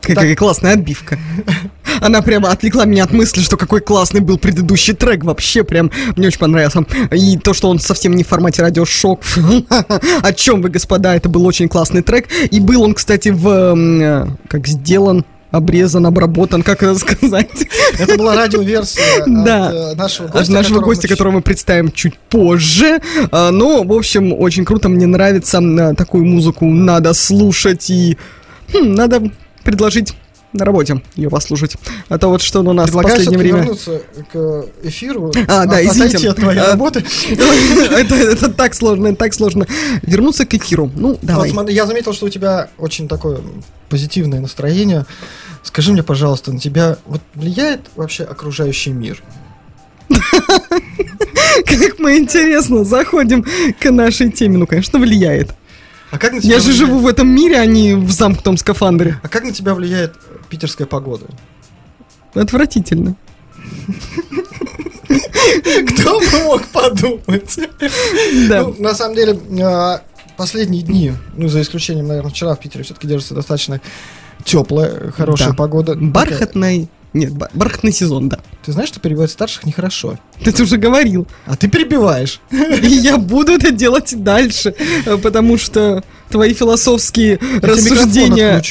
Какая 0.00 0.36
классная 0.36 0.74
отбивка. 0.74 1.18
Она 2.00 2.22
прямо 2.22 2.52
отвлекла 2.52 2.84
меня 2.84 3.02
от 3.02 3.12
мысли, 3.12 3.40
что 3.40 3.56
какой 3.56 3.80
классный 3.80 4.20
был 4.20 4.38
предыдущий 4.38 4.94
трек. 4.94 5.24
Вообще 5.24 5.64
прям 5.64 5.90
мне 6.14 6.28
очень 6.28 6.38
понравился. 6.38 6.86
И 7.10 7.36
то, 7.38 7.54
что 7.54 7.70
он 7.70 7.80
совсем 7.80 8.14
не 8.14 8.22
в 8.22 8.28
формате 8.28 8.62
радиошок. 8.62 9.22
О 10.22 10.32
чем 10.32 10.62
вы, 10.62 10.68
господа? 10.68 11.16
Это 11.16 11.28
был 11.28 11.44
очень 11.44 11.68
классный 11.68 12.02
трек. 12.02 12.28
И 12.52 12.60
был 12.60 12.82
он, 12.82 12.94
кстати, 12.94 13.30
в... 13.30 13.48
э, 13.48 14.28
Как 14.48 14.68
сделан 14.68 15.24
обрезан, 15.50 16.06
обработан, 16.06 16.62
как 16.62 16.82
это 16.82 16.94
сказать? 16.98 17.48
Это 17.98 18.16
была 18.16 18.34
радиоверсия 18.36 19.24
Да. 19.26 19.68
от 19.68 19.74
э, 19.74 19.94
нашего 19.96 20.28
От 20.28 20.34
гостя. 20.34 20.52
нашего 20.52 20.74
которого 20.74 20.84
гостя, 20.84 21.06
мы 21.06 21.08
которого 21.08 21.32
мы 21.34 21.42
представим 21.42 21.90
чуть 21.92 22.18
позже. 22.18 23.00
А, 23.30 23.50
Но, 23.50 23.82
в 23.82 23.92
общем, 23.92 24.32
очень 24.32 24.64
круто, 24.64 24.88
мне 24.88 25.06
нравится 25.06 25.58
а, 25.58 25.94
такую 25.94 26.24
музыку. 26.26 26.66
Надо 26.66 27.12
слушать 27.14 27.88
и 27.90 28.16
хм, 28.72 28.92
надо 28.92 29.22
предложить 29.64 30.14
на 30.52 30.64
работе 30.64 31.02
ее 31.14 31.28
послушать. 31.30 31.76
А 32.08 32.18
то 32.18 32.28
вот 32.28 32.40
что 32.42 32.60
у 32.60 32.72
нас 32.72 32.90
в 32.90 32.94
последнее 32.94 33.38
время... 33.38 33.58
вернуться 33.58 34.02
к 34.32 34.64
эфиру. 34.82 35.32
А, 35.46 35.66
да, 35.66 35.76
от- 35.76 35.84
извините. 35.84 36.30
От 36.30 36.36
твоей 36.36 36.58
А, 36.58 36.70
работы. 36.72 37.04
это, 37.30 38.14
это 38.14 38.50
так 38.50 38.74
сложно, 38.74 39.08
это 39.08 39.16
так 39.16 39.34
сложно. 39.34 39.66
Вернуться 40.02 40.46
к 40.46 40.54
эфиру. 40.54 40.90
Ну, 40.94 41.08
Вот 41.10 41.18
давай. 41.22 41.50
смотри, 41.50 41.74
я 41.74 41.86
заметил, 41.86 42.12
что 42.12 42.26
у 42.26 42.28
тебя 42.30 42.68
очень 42.78 43.08
такое 43.08 43.40
позитивное 43.88 44.40
настроение. 44.40 45.04
Скажи 45.62 45.92
мне, 45.92 46.02
пожалуйста, 46.02 46.52
на 46.52 46.58
тебя 46.58 46.96
вот 47.06 47.20
влияет 47.34 47.82
вообще 47.96 48.24
окружающий 48.24 48.90
мир? 48.92 49.22
Как 50.08 51.98
мы 51.98 52.16
интересно 52.18 52.84
заходим 52.84 53.44
к 53.78 53.90
нашей 53.90 54.30
теме. 54.30 54.56
Ну, 54.58 54.66
конечно, 54.66 54.98
влияет. 54.98 55.50
А 56.10 56.18
как 56.18 56.32
на 56.32 56.40
тебя 56.40 56.54
Я 56.54 56.60
же 56.60 56.70
влияет- 56.70 56.86
живу 56.88 56.98
в 57.00 57.06
этом 57.06 57.28
мире, 57.28 57.58
а 57.58 57.66
не 57.66 57.94
в 57.94 58.10
замкнутом 58.10 58.56
скафандре. 58.56 59.20
А 59.22 59.28
как 59.28 59.44
на 59.44 59.52
тебя 59.52 59.74
влияет 59.74 60.14
питерская 60.48 60.86
погода? 60.86 61.26
Отвратительно. 62.34 63.14
Кто 65.08 66.20
бы 66.20 66.44
мог 66.44 66.66
подумать? 66.68 67.58
Да. 68.48 68.62
Ну, 68.62 68.74
на 68.78 68.94
самом 68.94 69.14
деле, 69.16 69.38
а, 69.62 70.02
последние 70.36 70.82
дни, 70.82 71.12
ну, 71.36 71.48
за 71.48 71.62
исключением, 71.62 72.06
наверное, 72.08 72.30
вчера 72.30 72.54
в 72.54 72.60
Питере 72.60 72.84
все-таки 72.84 73.06
держится 73.06 73.34
достаточно 73.34 73.80
теплая, 74.44 75.10
хорошая 75.12 75.48
Да. 75.50 75.54
погода. 75.54 75.94
Бархатный... 75.96 76.88
Нет, 77.14 77.32
ба- 77.32 77.48
бархатный 77.54 77.92
сезон, 77.92 78.28
да. 78.28 78.38
Ты 78.68 78.72
знаешь, 78.72 78.90
что 78.90 79.00
перебивать 79.00 79.30
старших 79.30 79.64
нехорошо. 79.64 80.18
Ты 80.44 80.62
уже 80.62 80.76
говорил. 80.76 81.26
А 81.46 81.56
ты 81.56 81.68
перебиваешь. 81.68 82.38
И 82.50 82.86
я 82.86 83.16
буду 83.16 83.52
это 83.52 83.70
делать 83.70 84.12
дальше, 84.22 84.74
э, 85.06 85.16
потому 85.16 85.56
что 85.56 86.04
твои 86.28 86.52
философские 86.52 87.38
Я 87.40 87.60
рассуждения... 87.66 88.62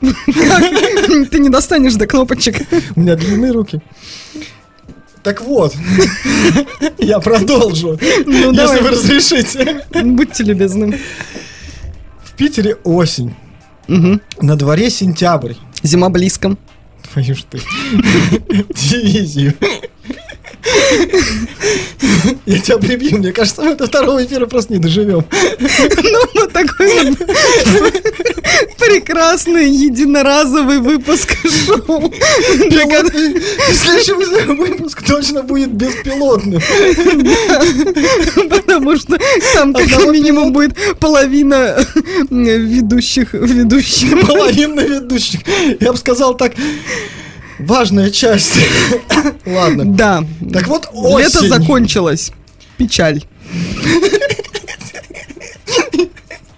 Как? 0.00 1.28
Ты 1.30 1.38
не 1.40 1.50
достанешь 1.50 1.92
до 1.96 2.06
кнопочек. 2.06 2.66
У 2.96 3.00
меня 3.00 3.16
длинные 3.16 3.52
руки. 3.52 3.82
Так 5.22 5.42
вот, 5.42 5.74
я 6.98 7.20
продолжу, 7.20 7.98
Ну, 8.24 8.32
если 8.32 8.56
давай. 8.56 8.80
вы 8.82 8.90
разрешите. 8.92 9.84
Будьте 10.04 10.42
любезны. 10.42 10.98
В 12.24 12.32
Питере 12.32 12.76
осень, 12.84 13.34
на 13.88 14.56
дворе 14.56 14.88
сентябрь. 14.88 15.52
Зима 15.82 16.08
близко. 16.08 16.56
Твою 17.14 17.34
ж 17.36 17.44
ты. 17.48 17.58
Дивизию. 18.74 19.54
Я 22.46 22.58
тебя 22.58 22.78
прибью, 22.78 23.18
мне 23.18 23.32
кажется, 23.32 23.62
мы 23.62 23.74
до 23.74 23.86
второго 23.86 24.24
эфира 24.24 24.46
просто 24.46 24.72
не 24.72 24.78
доживем. 24.78 25.24
Ну, 25.60 26.26
вот 26.34 26.52
такой 26.52 27.10
вот 27.10 27.18
прекрасный 28.78 29.68
единоразовый 29.70 30.78
выпуск 30.78 31.36
шоу. 31.66 32.12
Следующий 33.72 34.12
выпуск 34.54 35.02
точно 35.06 35.42
будет 35.42 35.72
беспилотным. 35.72 36.60
Потому 38.48 38.96
что 38.96 39.18
там 39.54 39.72
как 39.74 40.06
минимум 40.08 40.52
будет 40.52 40.76
половина 40.98 41.76
ведущих 42.30 43.34
ведущих. 43.34 44.26
Половина 44.26 44.80
ведущих. 44.80 45.40
Я 45.80 45.92
бы 45.92 45.98
сказал 45.98 46.36
так, 46.36 46.52
важная 47.58 48.10
часть. 48.10 48.58
Ладно. 49.46 49.84
Да. 49.84 50.24
Так 50.52 50.66
вот, 50.66 50.88
Лето 50.92 51.38
осень. 51.38 51.48
закончилось. 51.48 52.32
Печаль. 52.76 53.22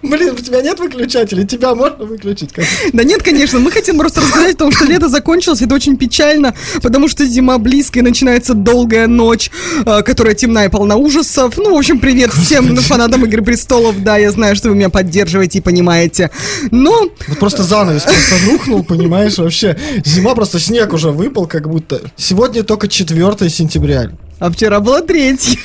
Блин, 0.09 0.33
у 0.33 0.35
тебя 0.35 0.61
нет 0.61 0.79
выключателя? 0.79 1.43
Тебя 1.43 1.75
можно 1.75 2.05
выключить? 2.05 2.53
Да 2.93 3.03
нет, 3.03 3.23
конечно, 3.23 3.59
мы 3.59 3.71
хотим 3.71 3.97
просто 3.97 4.21
рассказать 4.21 4.55
о 4.55 4.57
том, 4.57 4.71
что 4.71 4.85
лето 4.85 5.09
закончилось, 5.09 5.61
это 5.61 5.75
очень 5.75 5.97
печально, 5.97 6.53
потому 6.81 7.07
что 7.07 7.25
зима 7.25 7.57
близко 7.57 7.99
и 7.99 8.01
начинается 8.01 8.53
долгая 8.53 9.07
ночь, 9.07 9.51
э, 9.85 10.01
которая 10.03 10.33
темна 10.33 10.65
и 10.65 10.69
полна 10.69 10.95
ужасов. 10.95 11.57
Ну, 11.57 11.73
в 11.73 11.77
общем, 11.77 11.99
привет 11.99 12.31
всем 12.33 12.75
фанатам 12.77 13.25
Игры 13.25 13.43
Престолов, 13.43 14.03
да, 14.03 14.17
я 14.17 14.31
знаю, 14.31 14.55
что 14.55 14.69
вы 14.69 14.75
меня 14.75 14.89
поддерживаете 14.89 15.59
и 15.59 15.61
понимаете. 15.61 16.31
Но, 16.71 17.09
Вот 17.27 17.39
просто 17.39 17.63
занавес 17.63 18.03
просто 18.03 18.35
рухнул, 18.45 18.83
понимаешь, 18.83 19.37
вообще. 19.37 19.77
Зима, 20.05 20.35
просто 20.35 20.59
снег 20.59 20.93
уже 20.93 21.11
выпал, 21.11 21.47
как 21.47 21.69
будто. 21.69 22.01
Сегодня 22.15 22.63
только 22.63 22.87
4 22.87 23.49
сентября. 23.49 24.11
А 24.39 24.51
вчера 24.51 24.79
было 24.79 25.01
третье. 25.01 25.57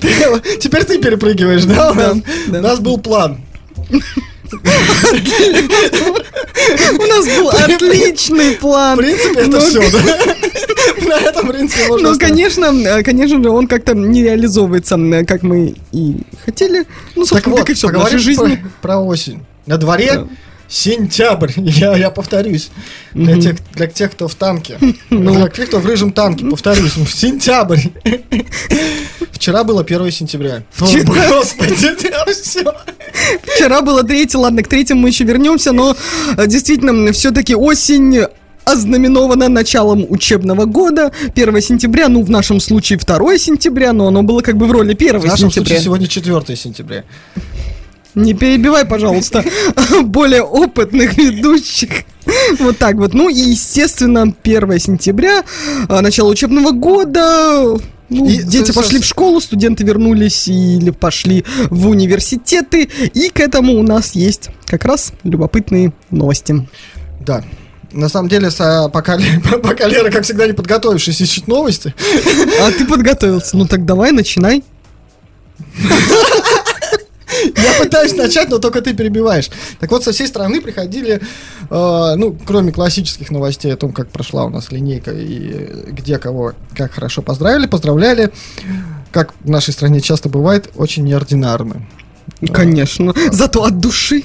Ты- 0.00 0.58
Теперь 0.58 0.84
ты 0.84 0.98
перепрыгиваешь, 0.98 1.64
да? 1.64 1.92
У 1.92 1.94
нас, 1.94 2.16
да. 2.48 2.58
у 2.58 2.62
нас 2.62 2.80
был 2.80 2.98
план. 2.98 3.40
У 4.52 4.56
нас 7.06 7.26
был 7.26 7.48
отличный 7.48 8.52
план. 8.56 8.96
В 8.96 9.00
принципе, 9.00 9.40
это 9.40 9.50
Но- 9.50 9.60
все, 9.60 9.90
да? 9.90 10.02
На 11.08 11.14
этом, 11.14 11.46
в 11.46 11.50
принципе, 11.52 11.88
можно 11.88 12.12
Ну, 12.12 12.18
конечно, 12.18 12.64
э, 12.66 13.02
конечно 13.02 13.42
же, 13.42 13.50
он 13.50 13.66
как-то 13.66 13.94
не 13.94 14.22
реализовывается, 14.22 14.96
э, 14.96 15.24
как 15.24 15.42
мы 15.42 15.74
и 15.92 16.16
хотели. 16.44 16.84
Ну, 17.14 17.22
Так 17.24 17.28
собственно, 17.28 17.56
вот, 17.56 17.60
как 17.60 17.70
и 17.70 17.74
все 17.74 17.86
в 17.88 17.90
поговорим 17.90 18.16
нашей 18.16 18.24
жизни. 18.24 18.64
Про, 18.82 18.98
осень. 18.98 19.40
На 19.66 19.76
дворе. 19.78 20.26
Сентябрь. 20.72 21.52
Я, 21.56 21.96
я 21.96 22.10
повторюсь. 22.10 22.70
Для, 23.12 23.38
тех, 23.38 23.56
для 23.74 23.86
тех, 23.86 24.12
кто 24.12 24.26
в 24.26 24.34
танке. 24.34 24.78
Ну. 25.10 25.34
Для 25.34 25.48
тех, 25.48 25.68
кто 25.68 25.78
в 25.78 25.86
рыжем 25.86 26.12
танке, 26.12 26.46
повторюсь. 26.46 26.94
Сентябрь. 27.12 27.80
Вчера 29.32 29.64
было 29.64 29.82
1 29.82 30.10
сентября. 30.10 30.62
О, 30.80 30.86
Вчера. 30.86 31.28
Господи, 31.28 31.74
все. 32.42 32.64
Вчера 33.42 33.82
было 33.82 34.02
третье, 34.02 34.38
ладно, 34.38 34.62
к 34.62 34.68
третьему 34.68 35.02
мы 35.02 35.08
еще 35.08 35.24
вернемся, 35.24 35.72
но 35.72 35.94
э, 36.36 36.46
действительно, 36.46 37.12
все-таки 37.12 37.54
осень 37.54 38.22
ознаменована 38.64 39.48
началом 39.48 40.06
учебного 40.08 40.64
года. 40.64 41.12
1 41.34 41.60
сентября, 41.60 42.08
ну, 42.08 42.22
в 42.22 42.30
нашем 42.30 42.60
случае 42.60 42.98
2 42.98 43.38
сентября, 43.38 43.92
но 43.92 44.06
оно 44.08 44.22
было 44.22 44.40
как 44.40 44.56
бы 44.56 44.66
в 44.66 44.72
роли 44.72 44.94
1 44.94 45.20
В 45.20 45.24
нашем 45.24 45.50
сентября. 45.50 45.80
случае 45.80 45.84
сегодня 45.84 46.06
4 46.06 46.56
сентября. 46.56 47.04
Не 48.14 48.34
перебивай, 48.34 48.84
пожалуйста, 48.84 49.44
более 50.02 50.42
опытных 50.42 51.16
ведущих. 51.16 52.04
Вот 52.58 52.78
так 52.78 52.96
вот. 52.96 53.14
Ну 53.14 53.28
и, 53.28 53.34
естественно, 53.34 54.32
1 54.42 54.78
сентября, 54.78 55.44
а, 55.88 56.02
начало 56.02 56.28
учебного 56.30 56.72
года. 56.72 57.78
Ну, 58.10 58.28
И, 58.28 58.42
дети 58.42 58.72
пошли 58.72 59.00
в 59.00 59.04
школу, 59.04 59.40
студенты 59.40 59.84
вернулись 59.84 60.46
или 60.46 60.90
пошли 60.90 61.44
в 61.70 61.88
университеты. 61.88 62.90
И 63.14 63.30
к 63.30 63.40
этому 63.40 63.78
у 63.78 63.82
нас 63.82 64.14
есть 64.14 64.50
как 64.66 64.84
раз 64.84 65.12
любопытные 65.24 65.92
новости. 66.10 66.68
Да. 67.20 67.42
На 67.92 68.08
самом 68.10 68.28
деле, 68.28 68.50
со- 68.50 68.90
пока, 68.92 69.18
пока 69.62 69.88
Лера, 69.88 70.10
как 70.10 70.24
всегда, 70.24 70.46
не 70.46 70.52
подготовившись, 70.52 71.20
ищет 71.22 71.48
новости, 71.48 71.94
А 72.60 72.70
ты 72.72 72.84
подготовился? 72.84 73.56
Ну 73.56 73.66
так 73.66 73.86
давай, 73.86 74.12
начинай. 74.12 74.62
Я 77.56 77.82
пытаюсь 77.82 78.14
начать, 78.14 78.48
но 78.48 78.58
только 78.58 78.80
ты 78.80 78.94
перебиваешь. 78.94 79.50
Так 79.80 79.90
вот, 79.90 80.04
со 80.04 80.12
всей 80.12 80.26
страны 80.26 80.60
приходили, 80.60 81.20
э, 81.70 82.14
ну, 82.16 82.36
кроме 82.46 82.72
классических 82.72 83.30
новостей 83.30 83.72
о 83.72 83.76
том, 83.76 83.92
как 83.92 84.08
прошла 84.08 84.44
у 84.44 84.48
нас 84.48 84.70
линейка 84.72 85.12
и 85.12 85.90
где 85.92 86.18
кого 86.18 86.52
как 86.74 86.92
хорошо 86.92 87.22
поздравили, 87.22 87.66
поздравляли, 87.66 88.32
как 89.10 89.34
в 89.40 89.50
нашей 89.50 89.72
стране 89.72 90.00
часто 90.00 90.28
бывает, 90.28 90.70
очень 90.76 91.04
неординарно. 91.04 91.86
Конечно. 92.52 93.14
Зато 93.30 93.64
от 93.64 93.78
души. 93.78 94.24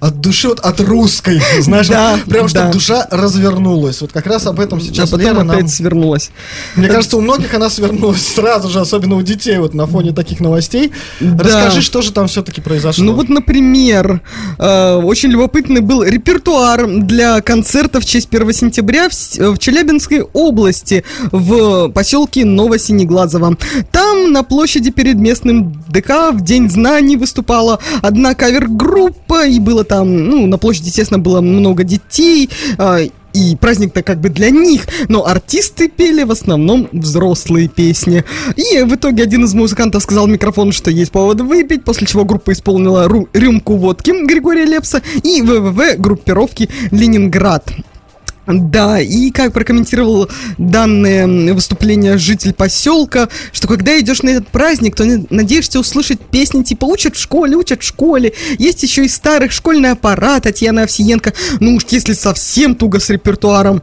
От 0.00 0.20
души, 0.20 0.48
вот 0.48 0.60
от 0.60 0.80
русской, 0.80 1.40
знаешь, 1.60 1.88
Да, 1.88 2.18
прям 2.28 2.48
чтобы 2.48 2.66
да. 2.66 2.72
душа 2.72 3.06
развернулась. 3.10 4.00
Вот 4.00 4.12
как 4.12 4.26
раз 4.26 4.46
об 4.46 4.60
этом 4.60 4.80
сейчас 4.80 5.10
потом 5.10 5.26
Лера 5.26 5.40
опять 5.40 5.60
нам... 5.60 5.68
свернулась. 5.68 6.30
Мне 6.76 6.88
кажется, 6.88 7.16
у 7.16 7.20
многих 7.20 7.52
она 7.54 7.68
свернулась 7.68 8.26
сразу 8.34 8.68
же, 8.68 8.80
особенно 8.80 9.16
у 9.16 9.22
детей, 9.22 9.58
вот 9.58 9.74
на 9.74 9.86
фоне 9.86 10.12
таких 10.12 10.40
новостей. 10.40 10.92
Да. 11.20 11.44
Расскажи, 11.44 11.82
что 11.82 12.02
же 12.02 12.12
там 12.12 12.28
все-таки 12.28 12.60
произошло. 12.60 13.04
Ну 13.04 13.14
вот, 13.14 13.28
например, 13.28 14.20
э, 14.58 14.94
очень 14.94 15.30
любопытный 15.30 15.80
был 15.80 16.04
репертуар 16.04 16.86
для 16.86 17.40
концерта 17.40 18.00
в 18.00 18.04
честь 18.04 18.28
1 18.30 18.52
сентября 18.52 19.08
в, 19.08 19.54
в 19.54 19.58
Челябинской 19.58 20.22
области, 20.32 21.04
в 21.32 21.88
поселке 21.88 22.44
Новосинеглазово. 22.44 23.56
Там 23.90 24.32
на 24.32 24.44
площади 24.44 24.90
перед 24.90 25.16
местным 25.16 25.82
ДК 25.88 26.30
в 26.32 26.42
День 26.42 26.70
знаний 26.70 27.16
выступала 27.16 27.80
одна 28.02 28.34
кавер-группа, 28.34 29.46
и 29.46 29.58
было 29.58 29.84
там, 29.88 30.28
ну, 30.28 30.46
на 30.46 30.58
площади, 30.58 30.88
естественно, 30.88 31.18
было 31.18 31.40
много 31.40 31.82
детей, 31.84 32.50
а, 32.78 33.00
и 33.34 33.56
праздник-то 33.56 34.02
как 34.02 34.20
бы 34.20 34.30
для 34.30 34.50
них, 34.50 34.86
но 35.08 35.26
артисты 35.26 35.88
пели 35.88 36.24
в 36.24 36.30
основном 36.30 36.88
взрослые 36.92 37.68
песни. 37.68 38.24
И 38.56 38.82
в 38.82 38.94
итоге 38.94 39.22
один 39.22 39.44
из 39.44 39.54
музыкантов 39.54 40.02
сказал 40.02 40.26
в 40.26 40.30
микрофон, 40.30 40.72
что 40.72 40.90
есть 40.90 41.12
повод 41.12 41.40
выпить, 41.40 41.84
после 41.84 42.06
чего 42.06 42.24
группа 42.24 42.52
исполнила 42.52 43.06
ру- 43.06 43.28
рюмку 43.32 43.76
водки 43.76 44.10
Григория 44.26 44.64
Лепса 44.64 45.02
и 45.22 45.42
ВВВ 45.42 45.98
группировки 45.98 46.68
«Ленинград». 46.90 47.70
Да, 48.48 48.98
и 48.98 49.30
как 49.30 49.52
прокомментировал 49.52 50.30
данное 50.56 51.52
выступление 51.52 52.16
житель 52.16 52.54
поселка, 52.54 53.28
что 53.52 53.68
когда 53.68 54.00
идешь 54.00 54.22
на 54.22 54.30
этот 54.30 54.48
праздник, 54.48 54.96
то 54.96 55.04
на- 55.04 55.24
надеешься 55.28 55.78
услышать 55.78 56.18
песни 56.20 56.62
типа 56.62 56.86
«Учат 56.86 57.14
в 57.14 57.20
школе, 57.20 57.56
учат 57.56 57.82
в 57.82 57.86
школе». 57.86 58.32
Есть 58.58 58.82
еще 58.82 59.04
и 59.04 59.08
старых 59.08 59.52
школьный 59.52 59.90
аппарат 59.90 60.44
Татьяна 60.44 60.84
Овсиенко. 60.84 61.34
Ну 61.60 61.74
уж 61.74 61.84
если 61.90 62.14
совсем 62.14 62.74
туго 62.74 63.00
с 63.00 63.10
репертуаром, 63.10 63.82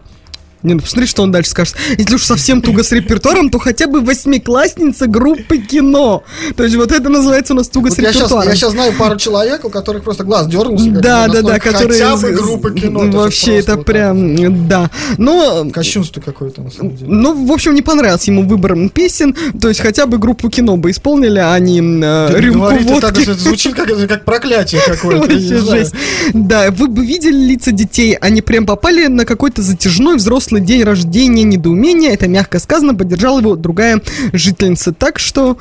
не, 0.65 0.73
ну 0.73 0.80
посмотри, 0.82 1.08
что 1.08 1.23
он 1.23 1.32
дальше 1.32 1.51
скажет. 1.51 1.75
Если 1.97 2.15
уж 2.15 2.23
совсем 2.23 2.62
туго 2.62 2.84
с 2.84 2.91
репертуаром, 2.91 3.49
то 3.49 3.60
хотя 3.60 3.88
бы 3.88 4.01
восьмиклассница 4.01 5.08
группы 5.08 5.58
кино. 5.58 6.23
То 6.56 6.63
есть 6.63 6.75
вот 6.75 6.91
это 6.91 7.10
называется 7.10 7.54
у 7.54 7.58
нас 7.58 7.69
туго 7.69 7.89
Вот 7.89 7.95
с 7.95 7.99
я, 7.99 8.12
сейчас, 8.12 8.15
репертуаром. 8.15 8.49
я 8.49 8.56
сейчас 8.56 8.71
знаю 8.71 8.93
пару 8.97 9.17
человек, 9.17 9.65
у 9.65 9.69
которых 9.69 10.04
просто 10.04 10.23
глаз 10.23 10.47
дернулся. 10.47 10.91
как 10.91 11.01
Да, 11.01 11.28
да, 11.28 11.41
да, 11.41 11.60
которые... 11.60 12.04
Хотя 12.04 12.17
бы 12.17 12.32
группа 12.32 12.71
кино. 12.71 12.99
Вообще, 13.12 13.58
это 13.60 13.75
вот 13.75 13.86
прям, 13.86 14.67
да. 14.67 14.89
Но 15.17 15.63
так. 15.63 15.73
Кощунство 15.73 16.21
какое-то, 16.21 16.62
на 16.62 16.71
самом 16.71 16.95
деле. 16.95 17.12
Ну, 17.12 17.45
в 17.45 17.51
общем, 17.51 17.73
не 17.73 17.82
понравился 17.82 18.32
ему 18.32 18.43
выбор 18.43 18.75
песен, 18.89 19.36
то 19.60 19.69
есть 19.69 19.80
хотя 19.80 20.06
бы 20.06 20.17
группу 20.17 20.49
кино 20.49 20.78
бы 20.78 20.91
исполнили, 20.91 21.39
а 21.39 21.58
не 21.60 21.80
э, 21.80 22.39
рюмку 22.39 22.60
говорите 22.60 22.99
так, 22.99 23.15
водки. 23.15 23.30
это 23.30 23.39
звучит 23.39 23.75
как, 23.75 23.88
как 24.08 24.25
проклятие 24.25 24.82
какое-то. 24.86 25.21
Вообще 25.21 25.58
жесть. 25.60 25.93
Да, 26.34 26.71
вы 26.71 26.88
бы 26.88 27.06
видели 27.06 27.38
лица 27.38 27.71
детей, 27.71 28.15
они 28.15 28.41
прям 28.41 28.65
попали 28.65 29.08
на 29.08 29.25
какой-то 29.25 29.62
затяжной 29.62 30.17
взрослый 30.17 30.55
день 30.60 30.84
рождения, 30.84 31.44
недоумение, 31.44 32.12
это 32.13 32.28
мягко 32.28 32.60
сказано, 32.60 32.96
поддержала 32.96 33.39
его 33.39 33.56
другая 33.56 34.02
жительница. 34.34 34.94
Так 34.94 35.20
что... 35.20 35.58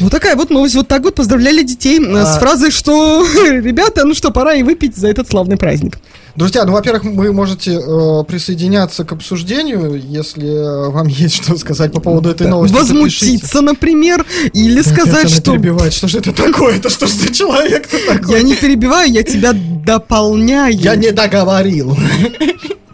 Вот 0.00 0.10
такая 0.10 0.36
вот 0.36 0.50
новость. 0.50 0.74
Вот 0.74 0.88
так 0.88 1.02
вот 1.02 1.14
поздравляли 1.14 1.62
детей 1.62 2.00
э, 2.00 2.24
с 2.24 2.36
А. 2.36 2.38
фразой, 2.40 2.70
что 2.70 3.26
ребята, 3.50 4.04
ну 4.04 4.14
что, 4.14 4.30
пора 4.30 4.54
и 4.54 4.62
выпить 4.62 4.96
за 4.96 5.08
этот 5.08 5.28
славный 5.28 5.56
праздник. 5.56 5.98
Друзья, 6.36 6.64
ну, 6.64 6.72
во-первых, 6.72 7.04
вы 7.04 7.32
можете 7.32 7.72
э, 7.72 8.24
присоединяться 8.24 9.04
к 9.04 9.12
обсуждению, 9.12 10.00
если 10.00 10.46
э, 10.46 10.90
вам 10.90 11.08
есть 11.08 11.42
что 11.42 11.56
сказать 11.58 11.92
по 11.92 12.00
поводу 12.00 12.30
этой 12.30 12.46
новости. 12.46 12.74
то 12.74 12.80
пишите. 12.80 12.94
Возмутиться, 12.94 13.60
например, 13.60 14.24
или 14.52 14.80
сказать, 14.82 15.30
что 15.30 15.52
перебивает. 15.52 15.92
Что 15.92 16.06
же 16.06 16.18
это 16.18 16.32
такое? 16.32 16.76
Это 16.76 16.90
что 16.90 17.06
же 17.06 17.14
за 17.14 17.34
человек-то 17.34 17.96
такой? 18.06 18.36
я 18.36 18.42
не 18.42 18.54
перебиваю, 18.54 19.10
я 19.10 19.22
тебя 19.22 19.52
дополняю. 19.52 20.76
Я 20.76 20.94
не 20.96 21.10
договорил. 21.10 21.96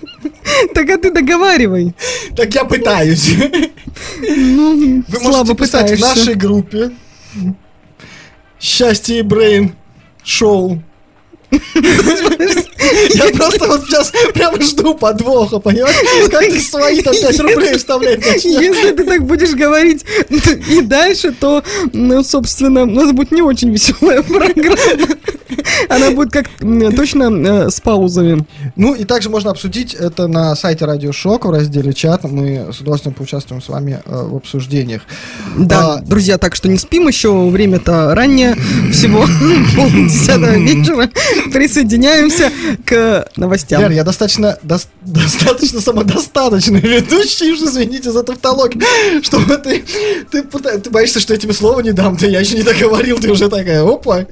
Так 0.75 0.91
а 0.91 0.99
ты 0.99 1.11
договаривай. 1.11 1.95
Так 2.37 2.55
я 2.55 2.65
пытаюсь. 2.65 3.35
Ну, 4.21 5.03
Вы 5.09 5.19
слабо 5.19 5.37
можете 5.39 5.55
писать 5.55 5.91
в 5.91 5.95
пытаешься. 5.95 6.07
нашей 6.19 6.35
группе 6.35 6.91
Счастье 8.61 9.19
и 9.19 9.23
Брейн 9.23 9.75
Шоу. 10.23 10.83
Я 13.15 13.29
просто 13.29 13.67
вот 13.67 13.85
сейчас 13.87 14.13
прямо 14.33 14.61
жду 14.61 14.95
подвоха, 14.95 15.59
понимаешь? 15.59 15.97
Как 16.31 16.41
ты 16.41 16.61
свои 16.61 17.03
там 17.03 17.15
5 17.15 17.41
рублей 17.41 17.77
вставлять 17.77 18.21
начнешь. 18.21 18.63
Если 18.63 18.91
ты 18.93 19.05
так 19.05 19.25
будешь 19.25 19.55
говорить 19.55 20.05
и 20.69 20.81
дальше, 20.81 21.33
то, 21.33 21.63
ну, 21.93 22.23
собственно, 22.23 22.85
ну, 22.85 23.05
это 23.05 23.13
будет 23.13 23.33
не 23.33 23.43
очень 23.43 23.71
веселая 23.71 24.23
программа. 24.23 24.77
Она 25.89 26.11
будет 26.11 26.33
как 26.33 26.47
точно 26.97 27.25
э, 27.25 27.71
с 27.71 27.81
паузами. 27.81 28.45
Ну 28.77 28.95
и 28.95 29.05
также 29.05 29.31
можно 29.31 29.51
обсудить 29.51 29.95
это 29.95 30.27
на 30.27 30.55
сайте 30.57 30.85
Радио 30.85 31.13
Шок 31.13 31.45
в 31.45 31.51
разделе 31.51 31.93
чат. 31.93 32.25
Мы 32.25 32.73
с 32.73 32.81
удовольствием 32.81 33.15
поучаствуем 33.15 33.63
с 33.63 33.69
вами 33.69 34.01
э, 34.05 34.27
в 34.27 34.37
обсуждениях. 34.37 35.03
Да, 35.57 35.95
А, 35.95 36.01
друзья, 36.01 36.39
так 36.39 36.55
что 36.55 36.69
не 36.69 36.79
спим 36.79 37.09
еще, 37.09 37.49
время-то 37.49 38.15
раннее, 38.15 38.57
всего 38.93 39.27
полдесятого 39.77 40.57
вечера. 40.59 41.11
Присоединяемся 41.53 42.51
к 42.85 43.29
новостям. 43.37 43.81
Лер, 43.83 43.91
я 43.91 44.05
достаточно, 44.05 44.59
дос- 44.63 44.89
достаточно 45.03 45.81
самодостаточный 45.81 46.81
ведущий, 46.81 47.53
уж 47.53 47.61
извините 47.61 48.11
за 48.11 48.23
тавтологию, 48.23 48.83
чтобы 49.23 49.57
ты, 49.57 49.85
ты, 50.31 50.43
ты 50.43 50.91
боишься, 50.91 51.21
что 51.21 51.35
я 51.35 51.39
тебе 51.39 51.53
слова 51.53 51.81
не 51.81 51.93
дам, 51.93 52.17
ты 52.17 52.27
я 52.29 52.41
еще 52.41 52.57
не 52.57 52.63
договорил, 52.63 53.19
ты 53.19 53.31
уже 53.31 53.49
такая, 53.49 53.83
опа. 53.83 54.27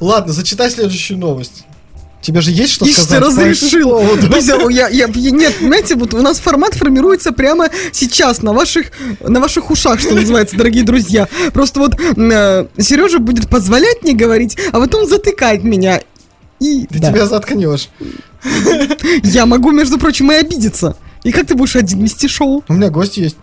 Ладно, 0.00 0.32
зачитай 0.32 0.70
следующую 0.70 1.18
новость. 1.18 1.64
Тебе 2.22 2.42
же 2.42 2.50
есть 2.50 2.74
что 2.74 2.84
Ишь, 2.84 2.96
ты 2.96 3.02
сказать? 3.02 3.22
этому 3.22 3.40
разрешил. 3.40 4.16
Друзья, 4.20 4.56
я, 4.70 4.88
я, 4.88 5.06
нет, 5.08 5.56
понимаете, 5.58 5.94
вот 5.96 6.12
у 6.12 6.20
нас 6.20 6.38
формат 6.38 6.74
формируется 6.74 7.32
прямо 7.32 7.70
сейчас, 7.92 8.42
на 8.42 8.52
ваших, 8.52 8.88
на 9.20 9.40
ваших 9.40 9.70
ушах, 9.70 10.00
что 10.00 10.14
называется, 10.14 10.56
дорогие 10.56 10.84
друзья. 10.84 11.28
Просто 11.52 11.80
вот 11.80 11.94
Сережа 11.94 13.20
будет 13.20 13.48
позволять 13.48 14.02
мне 14.02 14.12
говорить, 14.12 14.58
а 14.72 14.80
потом 14.80 15.06
затыкать 15.08 15.62
меня. 15.64 16.02
И 16.60 16.86
Ты 16.86 16.98
да. 16.98 17.10
тебя 17.10 17.26
заткнешь. 17.26 17.88
я 19.24 19.46
могу, 19.46 19.72
между 19.72 19.98
прочим, 19.98 20.30
и 20.30 20.36
обидеться. 20.36 20.96
И 21.24 21.32
как 21.32 21.46
ты 21.46 21.54
будешь 21.54 21.76
один 21.76 22.02
вести 22.02 22.28
шоу? 22.28 22.64
У 22.68 22.74
меня 22.74 22.90
гость 22.90 23.16
есть. 23.16 23.36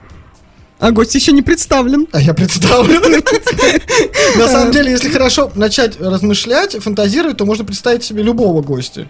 А 0.80 0.92
гость 0.92 1.16
еще 1.16 1.32
не 1.32 1.42
представлен. 1.42 2.08
А 2.12 2.22
я 2.22 2.34
представлю. 2.36 3.00
На 4.38 4.48
самом 4.48 4.72
деле, 4.72 4.92
если 4.92 5.10
хорошо 5.10 5.52
начать 5.56 6.00
размышлять, 6.00 6.76
фантазировать, 6.82 7.38
то 7.38 7.46
можно 7.46 7.66
представить 7.66 8.04
себе 8.04 8.22
любого 8.22 8.62
гостя. 8.62 9.08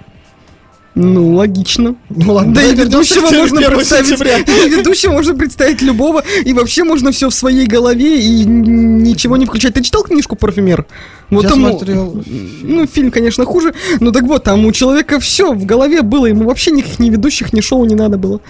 Ну, 0.99 1.35
логично. 1.35 1.95
Ну 2.09 2.33
ладно, 2.33 2.55
Да 2.55 2.63
и 2.63 2.73
ведущего 2.73 3.29
можно 3.29 3.59
1 3.59 3.71
представить. 3.77 4.19
И 4.65 4.69
ведущего 4.69 5.11
можно 5.11 5.35
представить 5.35 5.83
любого. 5.83 6.23
И 6.43 6.53
вообще 6.53 6.83
можно 6.83 7.11
все 7.11 7.29
в 7.29 7.33
своей 7.35 7.67
голове 7.67 8.19
и 8.19 8.45
ничего 8.45 9.37
не 9.37 9.45
включать. 9.45 9.75
Ты 9.75 9.83
читал 9.83 10.01
книжку 10.03 10.35
«Парфюмер»? 10.35 10.87
Вот 11.29 11.43
Я 11.43 11.49
там, 11.49 11.59
смотрел 11.59 12.23
Ну, 12.63 12.87
фильм, 12.87 13.11
конечно, 13.11 13.45
хуже. 13.45 13.75
Но 13.99 14.11
так 14.11 14.23
вот, 14.23 14.43
там 14.43 14.65
у 14.65 14.71
человека 14.71 15.19
все 15.19 15.53
в 15.53 15.65
голове 15.65 16.01
было. 16.01 16.25
Ему 16.25 16.45
вообще 16.45 16.71
никаких 16.71 16.97
ни 16.97 17.11
ведущих, 17.11 17.53
ни 17.53 17.61
шоу 17.61 17.85
не 17.85 17.93
надо 17.95 18.17
было. 18.17 18.41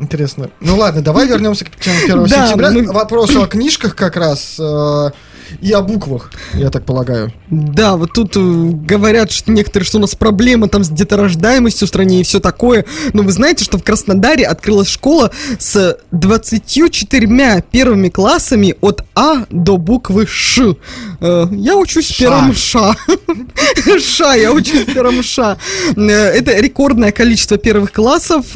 Интересно. 0.00 0.50
Ну 0.60 0.76
ладно, 0.76 1.00
давай 1.00 1.28
вернемся 1.28 1.64
к 1.64 1.70
теме 1.76 1.98
1 2.04 2.24
Да, 2.28 2.46
сентября. 2.48 2.70
мы- 2.72 2.92
Вопросу 2.92 3.40
о 3.42 3.46
книжках 3.46 3.94
как 3.94 4.16
раз 4.16 4.56
э, 4.58 5.10
и 5.60 5.72
о 5.72 5.82
буквах, 5.82 6.30
я 6.54 6.70
так 6.70 6.84
полагаю. 6.84 7.32
Да, 7.50 7.96
вот 7.96 8.12
тут 8.12 8.36
э, 8.36 8.40
говорят 8.40 9.30
что 9.30 9.50
некоторые, 9.50 9.86
что 9.86 9.98
у 9.98 10.00
нас 10.00 10.14
проблема 10.14 10.68
там 10.68 10.84
с 10.84 10.88
деторождаемостью 10.88 11.86
в 11.86 11.88
стране 11.88 12.20
и 12.20 12.24
все 12.24 12.40
такое. 12.40 12.84
Но 13.12 13.22
вы 13.22 13.32
знаете, 13.32 13.64
что 13.64 13.78
в 13.78 13.84
Краснодаре 13.84 14.44
открылась 14.46 14.88
школа 14.88 15.30
с 15.58 15.98
24 16.10 17.64
первыми 17.70 18.08
классами 18.08 18.74
от 18.80 19.04
А 19.14 19.44
до 19.50 19.76
буквы 19.76 20.26
Ш. 20.26 20.74
Э, 21.20 21.46
Я 21.52 21.76
учусь 21.76 22.10
в 22.10 22.18
первом 22.18 22.54
Ша. 22.54 22.96
Ша, 24.00 24.34
я 24.34 24.52
учусь 24.52 24.86
в 24.86 24.92
первом 24.92 25.22
Ша. 25.22 25.58
Э, 25.96 26.10
Это 26.10 26.58
рекордное 26.60 27.12
количество 27.12 27.56
первых 27.56 27.92
классов. 27.92 28.46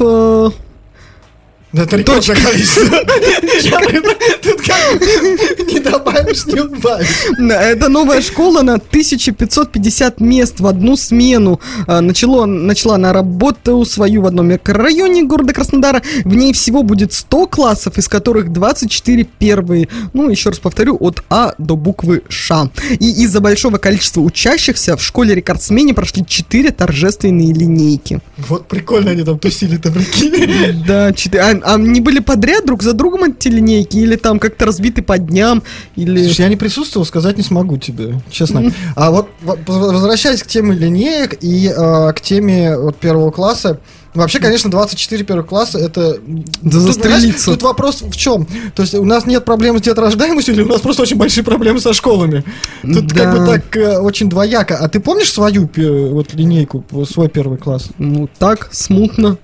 Да 1.71 1.83
Это 1.83 1.97
рекордное 1.97 2.35
количество. 2.35 2.85
Тут 4.41 4.61
как 4.61 5.69
не 5.71 5.79
добавишь, 5.79 6.45
не 6.47 6.61
убавишь. 6.61 7.07
Это 7.37 7.89
новая 7.89 8.21
школа 8.21 8.63
на 8.63 8.75
1550 8.75 10.19
мест 10.19 10.59
в 10.59 10.67
одну 10.67 10.97
смену. 10.97 11.59
А, 11.85 12.01
Начало, 12.01 12.45
начала 12.45 12.95
она 12.95 13.13
работу 13.13 13.85
свою 13.85 14.23
в 14.23 14.25
одном 14.25 14.47
микрорайоне 14.47 15.23
города 15.23 15.53
Краснодара. 15.53 16.01
В 16.23 16.35
ней 16.35 16.53
всего 16.53 16.81
будет 16.81 17.13
100 17.13 17.47
классов, 17.47 17.97
из 17.99 18.07
которых 18.07 18.51
24 18.51 19.23
первые. 19.37 19.89
Ну, 20.13 20.29
еще 20.29 20.49
раз 20.49 20.59
повторю, 20.59 20.97
от 20.99 21.23
А 21.29 21.53
до 21.59 21.75
буквы 21.75 22.23
Ш. 22.29 22.69
И 22.99 23.23
из-за 23.23 23.41
большого 23.41 23.77
количества 23.77 24.21
учащихся 24.21 24.97
в 24.97 25.03
школе-рекордсмене 25.03 25.93
прошли 25.93 26.25
4 26.25 26.71
торжественные 26.71 27.53
линейки. 27.53 28.21
Вот 28.37 28.67
прикольно 28.67 29.11
они 29.11 29.23
там 29.23 29.37
тусили-то, 29.37 29.91
прикинь. 29.91 30.83
Да, 30.87 31.13
4. 31.13 31.58
А 31.63 31.75
а 31.75 31.77
не 31.77 32.01
были 32.01 32.19
подряд 32.19 32.65
друг 32.65 32.83
за 32.83 32.93
другом 32.93 33.23
эти 33.25 33.47
линейки? 33.47 33.97
Или 33.97 34.15
там 34.15 34.39
как-то 34.39 34.65
разбиты 34.65 35.01
по 35.01 35.17
дням? 35.17 35.63
Или... 35.95 36.23
Слушай, 36.23 36.41
я 36.41 36.49
не 36.49 36.55
присутствовал, 36.55 37.05
сказать 37.05 37.37
не 37.37 37.43
смогу 37.43 37.77
тебе, 37.77 38.21
честно. 38.29 38.71
А 38.95 39.11
вот 39.11 39.29
возвращаясь 39.41 40.43
к 40.43 40.47
теме 40.47 40.75
линеек 40.75 41.37
и 41.41 41.67
э, 41.67 42.13
к 42.13 42.21
теме 42.21 42.77
вот, 42.77 42.97
первого 42.97 43.31
класса, 43.31 43.79
Вообще, 44.15 44.39
конечно, 44.39 44.71
24 44.71 45.23
первого 45.23 45.45
класса 45.45 45.77
это... 45.77 46.17
Да 46.61 46.79
застрелиться. 46.79 47.51
Тут 47.51 47.61
вопрос 47.61 48.01
в 48.01 48.15
чем? 48.15 48.47
То 48.73 48.81
есть 48.81 48.95
у 48.95 49.05
нас 49.05 49.27
нет 49.27 49.45
проблем 49.45 49.77
с 49.77 49.81
деторождаемостью 49.81 50.55
или 50.55 50.63
у 50.63 50.67
нас 50.67 50.81
просто 50.81 51.03
очень 51.03 51.15
большие 51.15 51.43
проблемы 51.43 51.79
со 51.79 51.93
школами? 51.93 52.43
Тут 52.81 53.13
как 53.13 53.31
бы 53.31 53.39
Да. 53.39 53.45
так 53.45 53.77
э, 53.77 53.99
очень 53.99 54.27
двояко. 54.27 54.77
А 54.77 54.89
ты 54.89 54.99
помнишь 54.99 55.31
свою 55.31 55.69
вот 56.11 56.33
линейку, 56.33 56.83
свой 57.07 57.29
первый 57.29 57.59
класс? 57.59 57.89
Ну, 57.99 58.27
так, 58.39 58.69
смутно. 58.71 59.37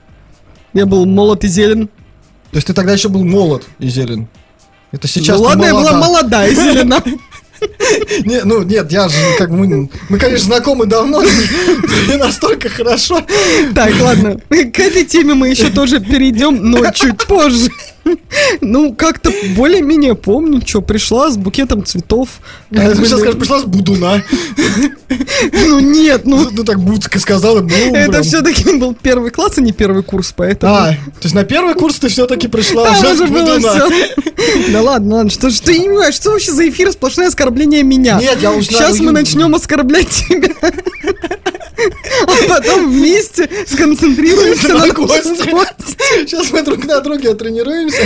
Я 0.73 0.85
был 0.85 1.05
молод 1.05 1.43
и 1.43 1.47
зелен. 1.47 1.89
То 2.55 2.57
есть 2.57 2.67
ты 2.67 2.73
тогда 2.73 2.93
еще 2.93 3.09
был 3.09 3.25
молод 3.25 3.65
и 3.79 3.89
зелен? 3.89 4.29
Это 4.93 5.09
сейчас 5.09 5.39
ну 5.39 5.43
ладно, 5.43 5.65
я 5.65 5.73
была 5.73 5.91
молода. 5.91 6.07
молодая 6.07 6.49
и 6.51 6.55
зелена. 6.55 7.03
Не, 8.23 8.45
ну 8.45 8.63
нет, 8.63 8.89
я 8.93 9.09
же 9.09 9.17
как 9.37 9.49
бы 9.49 9.57
мы, 9.57 9.89
мы, 10.07 10.17
конечно, 10.17 10.45
знакомы 10.45 10.85
давно, 10.85 11.19
но 11.19 11.27
не 12.07 12.15
настолько 12.15 12.69
хорошо. 12.69 13.21
Так, 13.73 13.99
ладно. 13.99 14.39
К 14.47 14.79
этой 14.79 15.03
теме 15.03 15.33
мы 15.33 15.49
еще 15.49 15.69
тоже 15.69 15.99
перейдем, 15.99 16.71
но 16.71 16.89
чуть 16.91 17.25
позже. 17.27 17.69
Ну, 18.61 18.93
как-то 18.93 19.31
более-менее 19.55 20.15
помню, 20.15 20.61
что 20.65 20.81
пришла 20.81 21.29
с 21.29 21.37
букетом 21.37 21.83
цветов. 21.85 22.29
Я 22.71 22.93
сейчас 22.95 23.19
скажу, 23.19 23.37
пришла 23.37 23.59
с 23.59 23.63
Будуна. 23.63 24.23
Ну 25.53 25.79
нет, 25.79 26.25
ну 26.25 26.49
Ну 26.51 26.63
так 26.63 26.79
Будка 26.79 27.19
сказала, 27.19 27.61
ну 27.61 27.95
это 27.95 28.23
все-таки 28.23 28.77
был 28.77 28.95
первый 28.95 29.31
класс, 29.31 29.53
а 29.57 29.61
не 29.61 29.71
первый 29.71 30.03
курс, 30.03 30.33
поэтому... 30.35 30.73
А, 30.73 30.91
то 30.91 31.23
есть 31.23 31.35
на 31.35 31.43
первый 31.43 31.75
курс 31.75 31.95
ты 31.99 32.07
все-таки 32.07 32.47
пришла 32.47 32.91
уже 32.91 33.15
с 33.15 33.21
Будуна. 33.21 33.89
Да 34.71 34.81
ладно, 34.81 35.15
ладно, 35.15 35.31
что 35.31 35.49
ты 35.49 35.73
понимаешь, 35.73 36.15
что 36.15 36.31
вообще 36.31 36.51
за 36.51 36.69
эфир 36.69 36.91
сплошное 36.91 37.27
оскорбление 37.27 37.83
меня? 37.83 38.19
Нет, 38.19 38.39
я 38.41 38.51
уж 38.51 38.65
Сейчас 38.65 38.95
знаю, 38.95 39.03
мы 39.05 39.11
начнем 39.11 39.53
оскорблять 39.55 40.09
тебя. 40.09 40.49
А 42.27 42.47
потом 42.47 42.89
вместе 42.91 43.49
сконцентрируемся 43.67 44.69
на 44.69 44.85
На 44.87 44.93
госте. 44.93 45.35
Сейчас 46.25 46.51
мы 46.51 46.61
друг 46.63 46.85
на 46.85 47.01
друге 47.01 47.33
тренируемся 47.33 47.97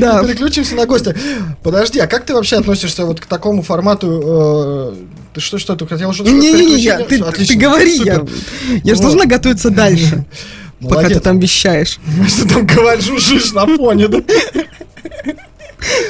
Да. 0.00 0.20
и 0.20 0.26
переключимся 0.26 0.74
на 0.74 0.86
гостя. 0.86 1.14
Подожди, 1.62 1.98
а 1.98 2.06
как 2.06 2.24
ты 2.24 2.34
вообще 2.34 2.56
относишься 2.56 3.04
вот 3.04 3.20
к 3.20 3.26
такому 3.26 3.62
формату? 3.62 4.92
э, 4.94 5.04
Ты 5.34 5.40
что, 5.40 5.58
что, 5.58 5.76
ты 5.76 5.86
хотел 5.86 6.12
что-то 6.12 6.30
Не-не-не, 6.30 6.76
я- 6.80 6.98
ты, 7.00 7.18
ты 7.22 7.54
говори, 7.56 7.96
я, 7.98 8.16
супер. 8.16 8.28
я 8.84 8.94
же 8.94 9.02
Вот. 9.02 9.02
должна 9.02 9.26
готовиться 9.26 9.70
дальше, 9.70 10.24
пока 10.80 10.94
Молодец. 10.96 11.18
ты 11.18 11.20
там 11.20 11.38
вещаешь. 11.38 11.98
Что 12.28 12.48
там 12.48 12.66
говоришь, 12.66 13.52
на 13.52 13.66
фоне, 13.66 14.08
да? 14.08 14.18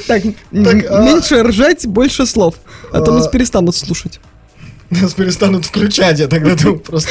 Так, 0.07 0.23
а- 0.25 1.03
меньше 1.03 1.43
ржать, 1.43 1.87
больше 1.87 2.27
слов, 2.27 2.55
а 2.93 3.01
то 3.01 3.13
А- 3.13 3.15
нас 3.19 3.29
перестанут 3.29 3.77
слушать. 3.77 4.19
Нас 4.91 5.13
перестанут 5.13 5.67
включать, 5.67 6.19
я 6.19 6.29
тогда 6.29 6.55
думаю 6.55 6.81
просто. 6.81 7.11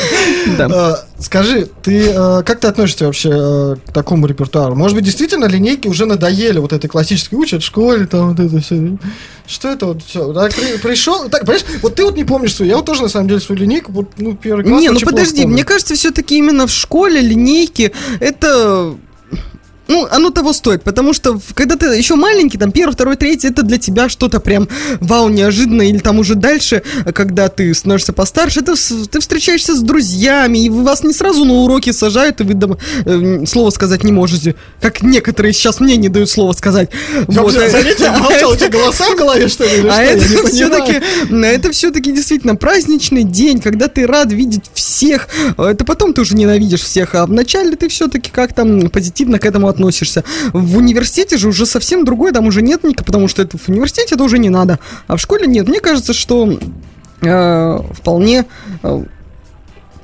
Да. 0.57 0.67
А, 0.71 1.05
Скажи, 1.19 1.67
ты 1.81 2.09
э, 2.09 2.43
как 2.43 2.59
ты 2.59 2.67
относишься 2.67 3.05
вообще 3.05 3.29
э, 3.31 3.75
к 3.87 3.91
такому 3.91 4.27
репертуару? 4.27 4.75
Может 4.75 4.95
быть, 4.95 5.03
действительно 5.03 5.45
линейки 5.45 5.87
уже 5.87 6.05
надоели 6.05 6.59
вот 6.59 6.73
этой 6.73 6.87
классической 6.87 7.35
учат 7.35 7.63
в 7.63 7.65
школе, 7.65 8.05
там 8.05 8.29
вот 8.29 8.39
это 8.39 8.59
все. 8.61 8.97
Что 9.47 9.69
это 9.69 9.87
вот 9.87 10.03
все? 10.03 10.31
пришел, 10.83 11.27
так, 11.29 11.41
понимаешь, 11.41 11.65
вот 11.81 11.95
ты 11.95 12.03
вот 12.03 12.15
не 12.15 12.23
помнишь 12.23 12.53
свою, 12.53 12.71
я 12.71 12.77
вот 12.77 12.85
тоже 12.85 13.01
на 13.01 13.09
самом 13.09 13.29
деле 13.29 13.39
свою 13.39 13.61
линейку, 13.61 13.91
вот, 13.91 14.11
ну, 14.17 14.35
первый 14.35 14.63
класс 14.63 14.79
Не, 14.79 14.89
ну 14.89 14.99
подожди, 14.99 15.41
помню. 15.41 15.53
мне 15.53 15.63
кажется, 15.63 15.95
все-таки 15.95 16.37
именно 16.37 16.67
в 16.67 16.71
школе 16.71 17.19
линейки 17.19 17.91
это. 18.19 18.95
Ну, 19.87 20.07
оно 20.09 20.29
того 20.29 20.53
стоит, 20.53 20.83
потому 20.83 21.13
что 21.13 21.39
когда 21.53 21.75
ты 21.75 21.87
еще 21.87 22.15
маленький, 22.15 22.57
там, 22.57 22.71
первый, 22.71 22.93
второй, 22.93 23.15
третий, 23.15 23.47
это 23.47 23.63
для 23.63 23.77
тебя 23.77 24.09
что-то 24.09 24.39
прям 24.39 24.67
вау, 24.99 25.29
неожиданно, 25.29 25.83
или 25.83 25.99
там 25.99 26.19
уже 26.19 26.35
дальше, 26.35 26.83
когда 27.13 27.49
ты 27.49 27.73
становишься 27.73 28.13
постарше, 28.13 28.61
это 28.61 28.73
ты 29.09 29.19
встречаешься 29.19 29.75
с 29.75 29.81
друзьями, 29.81 30.65
и 30.65 30.69
вас 30.69 31.03
не 31.03 31.13
сразу 31.13 31.45
на 31.45 31.53
уроки 31.53 31.91
сажают, 31.91 32.41
и 32.41 32.43
вы 32.43 32.53
дома, 32.53 32.77
э, 33.05 33.45
слово 33.45 33.69
сказать 33.69 34.03
не 34.03 34.11
можете, 34.11 34.55
как 34.81 35.01
некоторые 35.01 35.53
сейчас 35.53 35.79
мне 35.79 35.97
не 35.97 36.09
дают 36.09 36.29
слова 36.29 36.53
сказать. 36.53 36.89
Я 37.27 37.41
Вот, 37.41 37.55
э, 37.55 37.69
заметил, 37.69 38.05
я 38.05 38.11
молчал, 38.19 38.51
у 38.51 38.55
тебя 38.55 38.69
голоса 38.69 39.05
в 39.09 39.17
голове, 39.17 39.47
что 39.47 39.63
ли, 39.63 39.87
а 39.89 40.03
не 40.03 40.09
это 40.11 40.47
все-таки, 40.47 41.01
это 41.31 41.71
все-таки 41.71 42.11
действительно 42.11 42.55
праздничный 42.55 43.23
день, 43.23 43.59
когда 43.59 43.87
ты 43.87 44.05
рад 44.05 44.31
видеть 44.31 44.65
всех. 44.73 45.27
Это 45.57 45.85
потом 45.85 46.13
ты 46.13 46.21
уже 46.21 46.35
ненавидишь 46.35 46.81
всех, 46.81 47.15
а 47.15 47.25
вначале 47.25 47.75
ты 47.75 47.87
все-таки 47.87 48.31
как-то 48.31 48.63
м, 48.63 48.89
позитивно 48.89 49.39
к 49.39 49.45
этому 49.45 49.67
относишься. 49.67 49.76
В 50.53 50.77
университете 50.77 51.37
же 51.37 51.49
уже 51.49 51.65
совсем 51.65 52.05
другое, 52.05 52.31
там 52.31 52.47
уже 52.47 52.61
нет 52.61 52.83
ника, 52.83 53.03
потому 53.03 53.27
что 53.27 53.41
это 53.41 53.57
в 53.57 53.69
университете 53.69 54.15
это 54.15 54.23
уже 54.23 54.39
не 54.39 54.49
надо, 54.49 54.79
а 55.07 55.17
в 55.17 55.21
школе 55.21 55.47
нет. 55.47 55.67
Мне 55.67 55.79
кажется, 55.79 56.13
что 56.13 56.59
э, 57.21 57.79
вполне 57.93 58.45
э, 58.83 59.03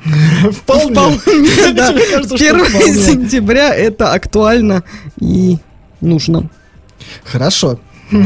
Вполне. 0.51 1.17
вполне, 1.17 1.73
да, 1.73 1.93
кажется, 1.93 2.37
что 2.37 2.45
1 2.45 2.65
вполне. 2.65 2.93
сентября 2.93 3.73
это 3.73 4.11
актуально 4.11 4.83
и 5.19 5.57
нужно. 6.01 6.49
Хорошо. 7.23 7.79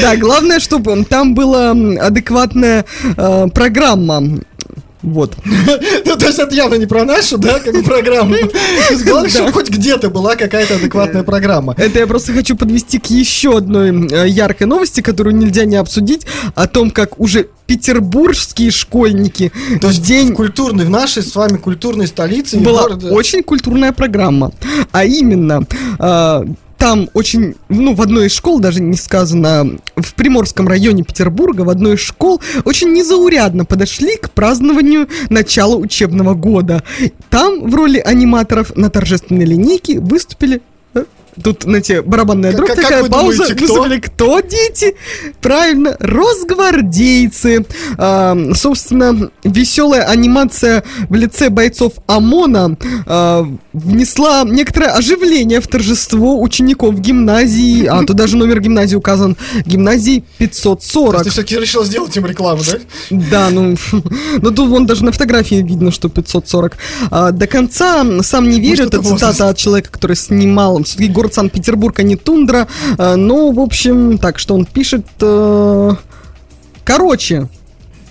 Да, 0.00 0.16
главное, 0.16 0.60
чтобы 0.60 1.04
там 1.04 1.34
была 1.34 1.70
адекватная 1.70 2.84
э, 3.16 3.46
программа. 3.52 4.22
Вот. 5.02 5.34
Ну, 6.04 6.16
то 6.16 6.26
есть 6.26 6.38
это 6.38 6.54
явно 6.54 6.74
не 6.74 6.86
про 6.86 7.04
нашу, 7.04 7.38
да, 7.38 7.58
как 7.58 7.84
программу. 7.84 8.34
Главное, 9.04 9.30
чтобы 9.30 9.52
хоть 9.52 9.70
где-то 9.70 10.10
была 10.10 10.36
какая-то 10.36 10.76
адекватная 10.76 11.22
программа. 11.22 11.74
Это 11.78 12.00
я 12.00 12.06
просто 12.06 12.32
хочу 12.32 12.56
подвести 12.56 12.98
к 12.98 13.06
еще 13.06 13.56
одной 13.56 14.08
э, 14.08 14.28
яркой 14.28 14.66
новости, 14.66 15.00
которую 15.00 15.36
нельзя 15.36 15.64
не 15.64 15.76
обсудить, 15.76 16.26
о 16.54 16.66
том, 16.66 16.90
как 16.90 17.18
уже 17.18 17.48
петербургские 17.66 18.70
школьники 18.70 19.52
То 19.80 19.88
есть 19.88 20.02
день 20.02 20.32
в 20.32 20.34
культурной, 20.34 20.84
в 20.84 20.90
нашей 20.90 21.22
с 21.22 21.34
вами 21.34 21.56
культурной 21.56 22.06
столице 22.06 22.58
была 22.58 22.84
очень 22.84 23.42
культурная 23.42 23.92
программа. 23.92 24.52
А 24.90 25.04
именно, 25.04 25.64
э, 25.98 26.44
там 26.82 27.08
очень, 27.14 27.54
ну, 27.68 27.94
в 27.94 28.02
одной 28.02 28.26
из 28.26 28.32
школ, 28.32 28.58
даже 28.58 28.82
не 28.82 28.96
сказано, 28.96 29.78
в 29.94 30.14
Приморском 30.14 30.66
районе 30.66 31.04
Петербурга, 31.04 31.60
в 31.60 31.70
одной 31.70 31.94
из 31.94 32.00
школ 32.00 32.40
очень 32.64 32.92
незаурядно 32.92 33.64
подошли 33.64 34.16
к 34.16 34.32
празднованию 34.32 35.06
начала 35.30 35.76
учебного 35.76 36.34
года. 36.34 36.82
Там 37.30 37.70
в 37.70 37.74
роли 37.76 38.00
аниматоров 38.00 38.74
на 38.74 38.90
торжественной 38.90 39.44
линейке 39.44 40.00
выступили 40.00 40.60
Тут, 41.42 41.62
знаете, 41.62 42.02
барабанная 42.02 42.50
Как- 42.50 42.58
дробь, 42.58 42.68
как 42.70 42.80
такая 42.82 43.02
вы 43.02 43.08
пауза. 43.08 43.38
думаете, 43.38 43.54
кто? 43.54 43.74
Выступили 43.74 44.00
кто, 44.00 44.40
дети? 44.40 44.96
Правильно, 45.40 45.96
росгвардейцы. 45.98 47.64
А, 47.96 48.36
собственно, 48.54 49.30
веселая 49.44 50.02
анимация 50.04 50.84
в 51.08 51.14
лице 51.14 51.48
бойцов 51.48 51.94
ОМОНа 52.06 52.76
а, 53.06 53.46
внесла 53.72 54.44
некоторое 54.44 54.88
оживление 54.88 55.60
в 55.60 55.68
торжество 55.68 56.40
учеников 56.40 57.00
гимназии. 57.00 57.86
А, 57.86 58.04
тут 58.04 58.16
даже 58.16 58.36
номер 58.36 58.60
гимназии 58.60 58.96
указан. 58.96 59.36
Гимназии 59.64 60.20
То 60.20 60.26
540. 60.38 61.12
есть 61.14 61.24
ты 61.24 61.30
все-таки 61.30 61.58
решил 61.58 61.84
сделать 61.84 62.16
им 62.16 62.26
рекламу, 62.26 62.62
да? 62.66 62.78
Да, 63.10 63.50
ну, 63.50 63.74
ну 64.42 64.50
тут 64.50 64.68
вон 64.68 64.86
даже 64.86 65.04
на 65.04 65.12
фотографии 65.12 65.56
видно, 65.56 65.90
что 65.92 66.08
540. 66.08 66.76
А, 67.10 67.30
до 67.30 67.46
конца 67.46 68.04
сам 68.22 68.48
не 68.48 68.60
верю, 68.60 68.86
это 68.86 69.02
цитата 69.02 69.48
от 69.48 69.56
человека, 69.56 69.90
который 69.90 70.16
снимал, 70.16 70.82
все-таки 70.84 71.08
город 71.22 71.34
Санкт-Петербург, 71.34 71.96
а 72.00 72.02
не 72.02 72.16
тундра. 72.16 72.66
А, 72.98 73.14
ну, 73.14 73.52
в 73.52 73.60
общем, 73.60 74.18
так, 74.18 74.40
что 74.40 74.54
он 74.56 74.64
пишет... 74.64 75.06
э, 75.20 75.90
Короче, 76.84 77.48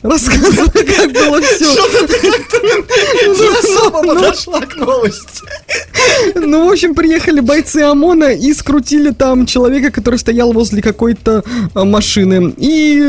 рассказывай, 0.02 0.86
как 0.86 1.12
было 1.12 1.42
все. 1.42 1.66
Не 3.28 3.60
особо 3.60 4.04
подошла 4.04 4.62
к 4.62 4.76
новости. 4.76 5.42
Ну, 6.36 6.68
в 6.68 6.72
общем, 6.72 6.96
приехали 6.96 7.40
бойцы 7.40 7.78
ОМОНа 7.78 8.34
и 8.34 8.54
скрутили 8.54 9.12
там 9.12 9.46
человека, 9.46 9.92
который 9.92 10.18
стоял 10.20 10.52
возле 10.54 10.82
какой-то 10.82 11.44
а, 11.74 11.86
машины. 11.86 12.54
И 12.58 13.00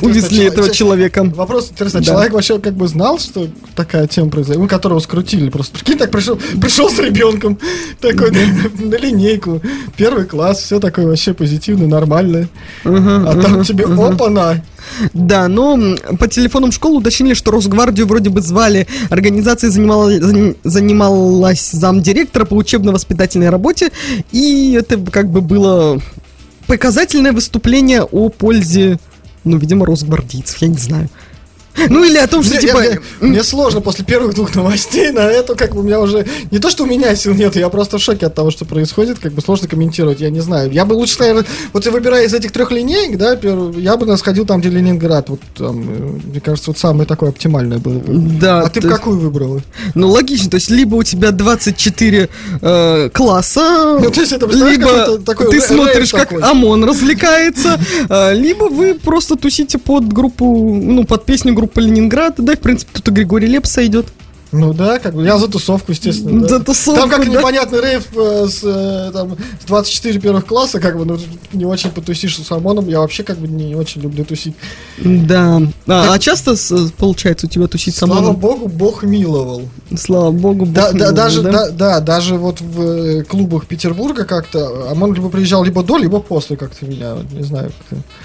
увезли 0.00 0.44
этого 0.44 0.70
человека. 0.70 1.24
Вопрос, 1.24 1.70
интересно, 1.70 2.00
Да. 2.00 2.06
человек 2.06 2.32
вообще 2.32 2.58
как 2.58 2.74
бы 2.74 2.88
знал, 2.88 3.18
что 3.18 3.48
такая 3.74 4.06
тема 4.06 4.30
произойдет? 4.30 4.62
Ну, 4.62 4.68
которого 4.68 5.00
скрутили 5.00 5.50
просто. 5.50 5.78
Прикинь, 5.78 5.98
так 5.98 6.10
пришел, 6.10 6.38
пришел 6.60 6.90
с 6.90 6.98
ребенком, 6.98 7.58
такой 8.00 8.30
на, 8.30 8.40
на 8.86 8.94
линейку, 8.96 9.60
первый 9.96 10.24
класс, 10.24 10.62
все 10.62 10.80
такое 10.80 11.06
вообще 11.06 11.34
позитивное, 11.34 11.86
нормальное. 11.86 12.48
А 12.84 13.40
там 13.40 13.64
тебе 13.64 13.84
опа-на. 13.84 14.62
Да, 15.12 15.48
но 15.48 15.96
по 16.18 16.28
телефонам 16.28 16.72
школы 16.72 16.98
уточнили, 16.98 17.34
что 17.34 17.50
Росгвардию 17.50 18.06
вроде 18.06 18.30
бы 18.30 18.40
звали. 18.40 18.86
Организация 19.10 19.70
занимала, 19.70 20.10
зани- 20.18 20.56
занималась 20.64 21.70
замдиректора 21.70 22.44
по 22.44 22.54
учебно-воспитательной 22.54 23.50
работе, 23.50 23.90
и 24.32 24.72
это 24.78 24.98
как 24.98 25.30
бы 25.30 25.40
было 25.40 26.00
показательное 26.66 27.32
выступление 27.32 28.02
о 28.02 28.28
пользе, 28.28 28.98
ну, 29.44 29.56
видимо, 29.58 29.86
росгвардейцев, 29.86 30.60
я 30.62 30.68
не 30.68 30.78
знаю. 30.78 31.08
Ну 31.88 32.04
или 32.04 32.16
о 32.18 32.26
том, 32.26 32.42
что 32.42 32.58
типа... 32.60 32.82
мне- 33.20 33.42
сложно 33.42 33.80
после 33.80 34.04
первых 34.04 34.34
двух 34.34 34.54
новостей 34.54 35.10
на 35.10 35.20
это, 35.20 35.54
как 35.54 35.74
бы 35.74 35.80
у 35.80 35.82
меня 35.82 36.00
уже... 36.00 36.26
Не 36.50 36.58
то, 36.58 36.70
что 36.70 36.84
у 36.84 36.86
меня 36.86 37.14
сил 37.14 37.34
нет, 37.34 37.56
я 37.56 37.68
просто 37.68 37.98
в 37.98 38.02
шоке 38.02 38.26
от 38.26 38.34
того, 38.34 38.50
что 38.50 38.64
происходит, 38.64 39.18
как 39.18 39.32
бы 39.32 39.42
сложно 39.42 39.68
комментировать, 39.68 40.20
я 40.20 40.30
не 40.30 40.40
знаю. 40.40 40.70
Я 40.72 40.84
бы 40.84 40.94
лучше, 40.94 41.18
наверное, 41.20 41.44
вот 41.72 41.84
я 41.84 41.92
выбирая 41.92 42.24
из 42.24 42.34
этих 42.34 42.52
трех 42.52 42.70
линеек, 42.70 43.16
да, 43.18 43.38
я 43.78 43.96
бы 43.96 44.16
сходил 44.16 44.46
там, 44.46 44.60
где 44.60 44.70
Ленинград, 44.70 45.28
вот 45.28 45.40
там, 45.56 45.80
э, 45.88 46.18
мне 46.30 46.40
кажется, 46.40 46.70
вот 46.70 46.78
самое 46.78 47.06
такое 47.06 47.30
оптимальное 47.30 47.78
было 47.78 47.98
бы. 47.98 48.12
Да, 48.40 48.62
А 48.62 48.68
ты 48.68 48.80
бы 48.80 48.88
какую 48.88 49.18
выбрала? 49.18 49.60
Ну, 49.94 50.08
логично, 50.10 50.50
то 50.50 50.56
есть, 50.56 50.70
либо 50.70 50.96
у 50.96 51.02
тебя 51.02 51.30
24 51.30 52.28
э, 52.60 53.10
класса, 53.12 53.98
Ну, 54.00 54.10
то 54.10 54.20
есть 54.20 54.32
это, 54.32 54.46
либо 54.46 55.18
такой 55.18 55.50
ты 55.50 55.60
смотришь, 55.60 56.10
как 56.10 56.28
такой. 56.28 56.42
ОМОН 56.42 56.84
развлекается, 56.84 57.78
э, 58.08 58.34
либо 58.34 58.64
вы 58.64 58.94
просто 58.94 59.36
тусите 59.36 59.78
под 59.78 60.12
группу, 60.12 60.44
ну, 60.82 61.04
под 61.04 61.24
песню 61.24 61.54
группы 61.54 61.65
Ленинград, 61.74 62.34
да, 62.38 62.54
в 62.56 62.60
принципе, 62.60 62.92
тут 62.92 63.08
и 63.08 63.10
Григорий 63.10 63.48
Лепс 63.48 63.78
идет. 63.78 64.06
Ну 64.58 64.72
да, 64.72 64.98
как 64.98 65.14
бы 65.14 65.24
я 65.24 65.38
за 65.38 65.48
тусовку, 65.48 65.92
естественно. 65.92 66.40
да. 66.42 66.48
За 66.48 66.60
тусовку, 66.60 67.00
Там 67.00 67.10
как 67.10 67.24
да. 67.24 67.30
непонятный 67.38 67.80
рейв 67.80 68.06
э, 68.16 68.46
с, 68.48 68.60
э, 68.64 69.10
там, 69.12 69.36
с 69.62 69.64
24 69.66 70.18
первых 70.20 70.46
класса, 70.46 70.80
как 70.80 70.96
бы, 70.98 71.04
ну, 71.04 71.18
не 71.52 71.64
очень 71.64 71.90
потусишь 71.90 72.36
с 72.38 72.50
ОМОНом. 72.50 72.88
Я 72.88 73.00
вообще 73.00 73.22
как 73.22 73.38
бы 73.38 73.48
не 73.48 73.74
очень 73.74 74.00
люблю 74.02 74.24
тусить. 74.24 74.54
Да. 74.98 75.60
А, 75.86 76.12
а 76.14 76.18
часто 76.18 76.56
с- 76.56 76.90
получается 76.96 77.46
у 77.46 77.50
тебя 77.50 77.66
тусить 77.66 77.94
с 77.94 77.98
Слава 77.98 78.18
ОМОНом? 78.18 78.36
богу, 78.36 78.68
Бог 78.68 79.02
миловал. 79.02 79.62
Слава 79.96 80.30
богу. 80.30 80.64
Бог 80.66 80.74
Да, 80.74 80.92
да, 80.92 80.96
миловал, 80.98 81.14
даже, 81.14 81.42
да? 81.42 81.50
да? 81.52 81.70
Да, 81.70 82.00
даже 82.00 82.34
вот 82.36 82.60
в 82.60 82.80
э, 82.80 83.22
клубах 83.24 83.66
Петербурга 83.66 84.24
как-то 84.24 84.90
ОМОН 84.92 85.14
либо 85.14 85.28
приезжал 85.28 85.64
либо 85.64 85.82
до, 85.82 85.96
либо 85.98 86.20
после 86.20 86.56
как-то 86.56 86.86
меня, 86.86 87.14
вот 87.14 87.30
не 87.32 87.42
знаю. 87.42 87.72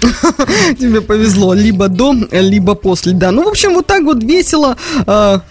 как-то. 0.00 0.44
Тебе 0.78 1.00
повезло, 1.00 1.54
либо 1.54 1.88
до, 1.88 2.14
либо 2.30 2.74
после, 2.74 3.12
да. 3.12 3.30
Ну, 3.30 3.44
в 3.44 3.48
общем, 3.48 3.74
вот 3.74 3.86
так 3.86 4.02
вот 4.04 4.22
весело, 4.22 4.76
а, 5.06 5.42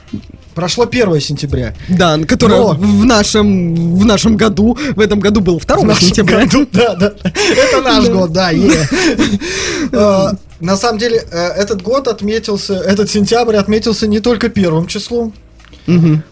Прошло 0.56 0.86
1 0.86 1.20
сентября. 1.22 1.74
да, 1.88 2.18
которое 2.28 2.58
Но- 2.62 2.74
в 2.74 3.06
нашем, 3.06 3.96
в 3.96 4.06
нашем 4.06 4.36
году, 4.38 4.78
в 4.96 5.00
этом 5.00 5.20
году 5.20 5.40
был 5.42 5.60
2 5.60 5.78
В 5.78 5.84
нашем 5.86 6.08
сентября. 6.10 6.46
году, 6.46 6.68
да, 6.74 6.96
да. 6.96 7.14
Это 7.24 7.82
наш 7.82 8.08
год, 8.10 8.32
да. 8.32 8.52
Э, 9.92 10.32
На 10.60 10.78
самом 10.78 11.00
деле, 11.00 11.24
э, 11.32 11.38
этот 11.58 11.82
год 11.82 12.08
отметился, 12.08 12.76
этот 12.76 13.10
сентябрь 13.10 13.56
отметился 13.56 14.08
не 14.08 14.20
только 14.20 14.50
первым 14.50 14.88
числом. 14.88 15.34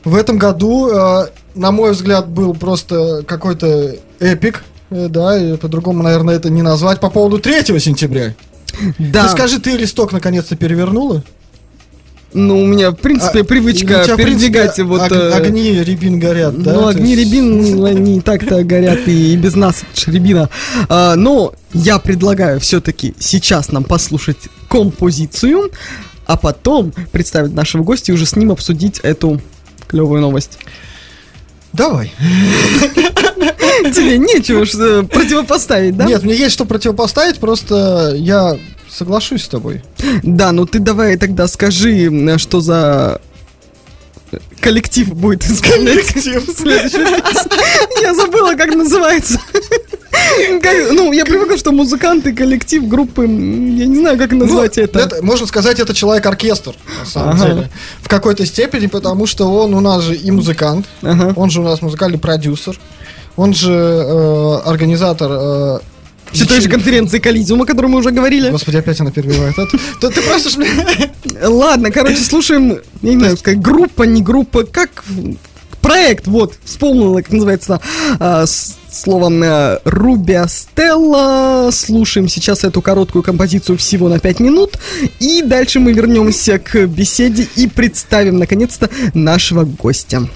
В 0.03 0.15
этом 0.15 0.37
году, 0.37 0.89
э, 0.89 1.27
на 1.55 1.71
мой 1.71 1.91
взгляд, 1.91 2.27
был 2.29 2.53
просто 2.53 3.23
какой-то 3.27 3.95
эпик. 4.19 4.63
Да, 4.91 5.37
по-другому, 5.61 6.03
наверное, 6.03 6.35
это 6.35 6.49
не 6.49 6.61
назвать. 6.61 6.99
По 6.99 7.09
поводу 7.09 7.39
3 7.39 7.79
сентября. 7.79 8.33
Да. 8.99 9.23
Ты 9.23 9.29
скажи, 9.29 9.59
ты 9.59 9.71
листок 9.77 10.11
наконец-то 10.13 10.55
перевернула? 10.55 11.23
Ну, 12.33 12.61
у 12.61 12.65
меня, 12.65 12.91
в 12.91 12.95
принципе, 12.95 13.39
А, 13.39 13.39
или 13.39 13.47
привычка 13.47 14.03
тебя, 14.03 14.15
передвигать 14.15 14.75
принципе, 14.75 14.83
вот... 14.83 15.01
ог- 15.01 15.11
э, 15.11 15.31
Огни 15.33 15.71
рябин 15.83 16.19
горят, 16.19 16.61
да? 16.61 16.73
Ну, 16.73 16.87
огни 16.87 17.15
есть- 17.15 17.25
рябин, 17.25 17.83
они 17.85 18.17
и 18.17 18.21
так-то 18.21 18.63
горят 18.63 19.07
и, 19.07 19.33
и 19.33 19.35
без 19.37 19.55
нас, 19.55 19.83
рябина. 20.05 20.49
А, 20.89 21.15
но 21.15 21.53
я 21.73 21.97
предлагаю 21.97 22.59
все-таки 22.59 23.15
сейчас 23.19 23.71
нам 23.71 23.83
послушать 23.83 24.37
композицию, 24.67 25.71
а 26.27 26.37
потом 26.37 26.93
представить 27.11 27.53
нашего 27.53 27.83
гостя 27.83 28.11
и 28.11 28.15
уже 28.15 28.27
с 28.27 28.35
ним 28.35 28.51
обсудить 28.51 28.99
эту 28.99 29.41
клевую 29.87 30.21
новость. 30.21 30.59
Давай. 31.73 32.11
Тебе 33.83 34.17
нечего 34.17 34.63
э, 34.63 35.03
противопоставить, 35.03 35.95
да? 35.97 36.05
Нет, 36.05 36.23
мне 36.23 36.35
есть 36.35 36.53
что 36.53 36.65
противопоставить, 36.65 37.37
просто 37.39 38.13
я 38.15 38.57
соглашусь 38.91 39.43
с 39.43 39.47
тобой. 39.47 39.83
Да, 40.23 40.51
ну 40.51 40.65
ты 40.65 40.79
давай 40.79 41.17
тогда 41.17 41.47
скажи, 41.47 42.37
что 42.37 42.61
за 42.61 43.21
коллектив 44.61 45.07
будет 45.13 45.43
исполнять 45.45 46.13
песню. 46.13 46.41
Я 48.01 48.13
забыла, 48.13 48.55
как 48.55 48.75
называется. 48.75 49.39
Ну, 50.91 51.11
я 51.11 51.25
привыкла, 51.25 51.57
что 51.57 51.71
музыканты, 51.71 52.33
коллектив, 52.33 52.87
группы, 52.87 53.23
я 53.23 53.27
не 53.85 53.97
знаю, 53.97 54.17
как 54.17 54.31
назвать 54.31 54.77
Ну, 54.77 54.83
это. 54.83 55.23
Можно 55.23 55.47
сказать, 55.47 55.79
это 55.79 55.93
человек-оркестр, 55.93 56.75
на 56.99 57.05
самом 57.05 57.29
Ага. 57.35 57.45
деле. 57.47 57.69
В 58.01 58.07
какой-то 58.07 58.45
степени, 58.45 58.87
потому 58.87 59.25
что 59.25 59.45
он 59.51 59.73
у 59.73 59.79
нас 59.79 60.03
же 60.03 60.15
и 60.15 60.29
музыкант, 60.31 60.87
Ага. 61.01 61.33
он 61.35 61.49
же 61.49 61.61
у 61.61 61.63
нас 61.63 61.81
музыкальный 61.81 62.19
продюсер, 62.19 62.79
он 63.35 63.53
же 63.53 63.71
э, 63.73 64.55
организатор... 64.65 65.31
э, 65.31 65.79
Все 66.31 66.45
той 66.45 66.61
же 66.61 66.69
конференции 66.69 67.19
Коллизиума, 67.19 67.63
о 67.63 67.67
которой 67.67 67.87
мы 67.87 67.99
уже 67.99 68.11
говорили. 68.11 68.49
Господи, 68.49 68.77
опять 68.77 68.99
она 68.99 69.11
перебивает. 69.11 69.57
Это- 69.57 69.77
Ты 70.11 70.21
меня... 70.57 71.11
Ладно, 71.49 71.91
короче, 71.91 72.17
слушаем, 72.23 72.79
я 73.01 73.13
не 73.13 73.19
знаю, 73.19 73.37
как 73.41 73.59
группа, 73.59 74.03
не 74.03 74.21
группа, 74.21 74.63
как 74.63 75.03
проект, 75.81 76.27
вот, 76.27 76.55
вспомнила, 76.65 77.17
как 77.21 77.31
называется 77.31 77.79
а, 78.19 78.45
словом 78.91 79.41
э, 79.43 79.79
Рубия 79.85 80.45
Стелла. 80.47 81.69
Слушаем 81.71 82.27
сейчас 82.27 82.63
эту 82.63 82.81
короткую 82.81 83.23
композицию 83.23 83.77
всего 83.77 84.09
на 84.09 84.19
5 84.19 84.39
минут. 84.39 84.77
И 85.19 85.41
дальше 85.41 85.79
мы 85.79 85.93
вернемся 85.93 86.59
к 86.59 86.85
беседе 86.87 87.47
и 87.55 87.67
представим, 87.67 88.39
наконец-то, 88.39 88.89
нашего 89.13 89.63
гостя. 89.63 90.27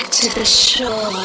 Back 0.00 0.10
to 0.10 0.34
the 0.34 0.44
shore? 0.44 1.19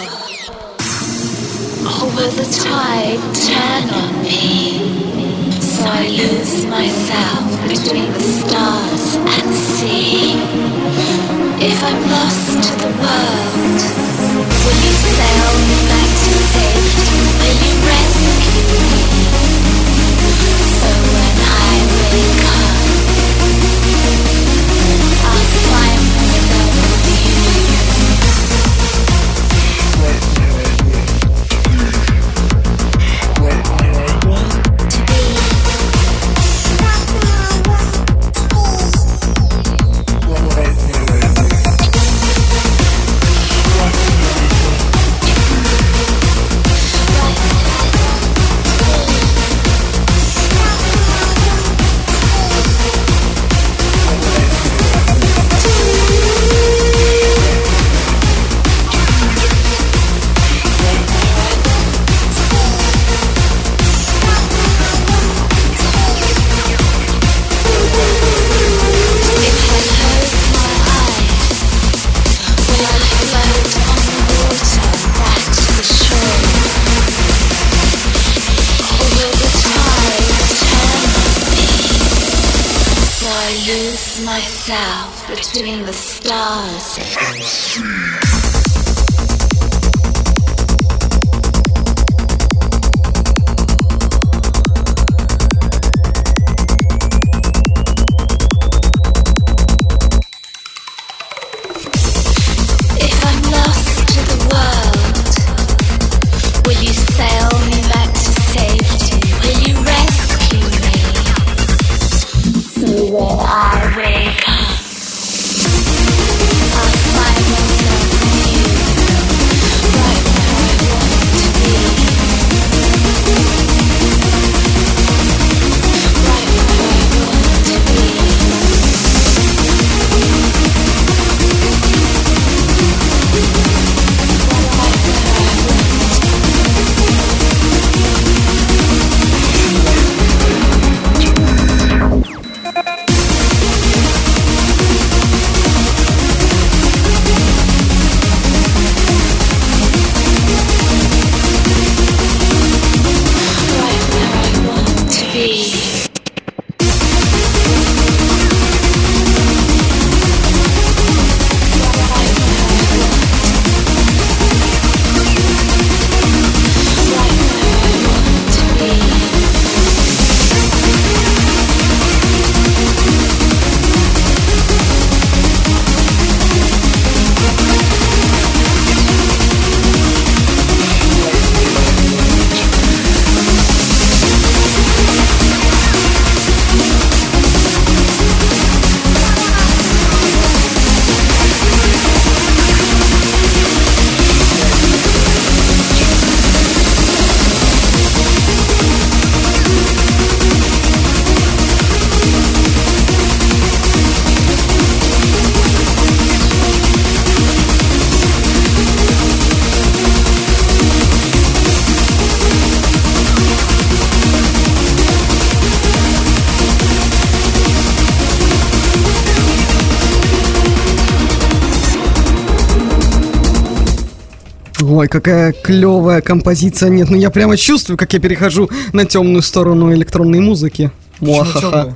Ой, 225.05 225.09
какая 225.09 225.51
клевая 225.51 226.21
композиция. 226.21 226.89
Нет, 226.89 227.11
ну 227.11 227.15
я 227.17 227.29
прямо 227.29 227.57
чувствую, 227.57 227.95
как 227.95 228.11
я 228.13 228.19
перехожу 228.19 228.69
на 228.91 229.05
темную 229.05 229.43
сторону 229.43 229.93
электронной 229.93 230.39
музыки. 230.39 230.89
Муахаха. 231.19 231.95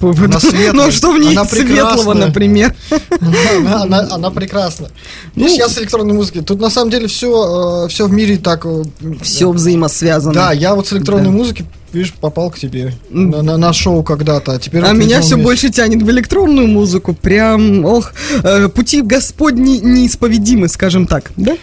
Ну 0.00 0.10
Она 0.24 0.40
светлая. 0.40 0.88
а 0.88 0.90
что 0.92 1.12
в 1.12 1.18
ней 1.18 1.30
Она 1.32 1.44
светлого, 1.44 2.14
например? 2.14 2.74
Она, 3.20 3.82
она- 3.82 4.08
она 4.10 4.30
прекрасна. 4.30 4.88
Видишь, 5.36 5.58
я 5.58 5.68
с 5.68 5.78
электронной 5.78 6.14
музыкой. 6.14 6.42
Тут 6.42 6.58
на 6.60 6.68
самом 6.70 6.90
деле 6.90 7.06
все, 7.06 7.86
все 7.88 8.06
в 8.06 8.12
мире 8.12 8.36
так. 8.38 8.64
э, 8.66 8.82
Все 9.22 9.50
взаимосвязано. 9.52 10.34
Да, 10.34 10.52
я 10.52 10.74
вот 10.74 10.88
с 10.88 10.92
электронной 10.92 11.26
Да. 11.26 11.30
музыки, 11.30 11.64
видишь, 11.92 12.12
попал 12.12 12.50
к 12.50 12.58
тебе 12.58 12.92
на, 13.08 13.40
на- 13.42 13.56
на 13.56 13.72
шоу 13.72 14.02
когда-то, 14.02 14.52
а 14.52 14.58
теперь. 14.58 14.82
А 14.84 14.92
меня 14.92 15.20
все 15.22 15.36
вещь. 15.36 15.44
больше 15.44 15.68
тянет 15.70 16.02
в 16.02 16.10
электронную 16.10 16.66
музыку. 16.66 17.14
Прям, 17.14 17.84
ох, 17.86 18.12
э, 18.42 18.68
пути 18.68 19.00
Господни 19.00 19.78
неисповедимы, 19.78 20.68
скажем 20.68 21.06
так. 21.06 21.30
Да? 21.36 21.56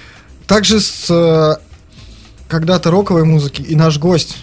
Также 0.52 0.82
с 0.82 1.06
э, 1.10 1.56
когда-то 2.50 2.92
роковой 2.92 3.24
музыки 3.24 3.62
и 3.62 3.74
наш 3.74 3.98
гость 3.98 4.36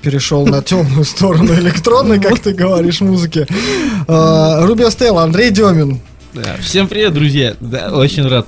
перешел 0.00 0.46
на 0.46 0.62
темную 0.62 1.04
сторону 1.04 1.52
электронной, 1.52 2.18
как 2.18 2.38
ты 2.38 2.54
говоришь, 2.54 3.02
музыки. 3.02 3.46
Э, 4.08 4.64
Рубио 4.64 4.88
Стелла, 4.88 5.22
Андрей 5.22 5.50
Демин. 5.50 6.00
Да, 6.32 6.56
всем 6.62 6.86
привет, 6.86 7.12
друзья. 7.12 7.54
Да, 7.60 7.88
очень 7.90 8.26
рад 8.28 8.46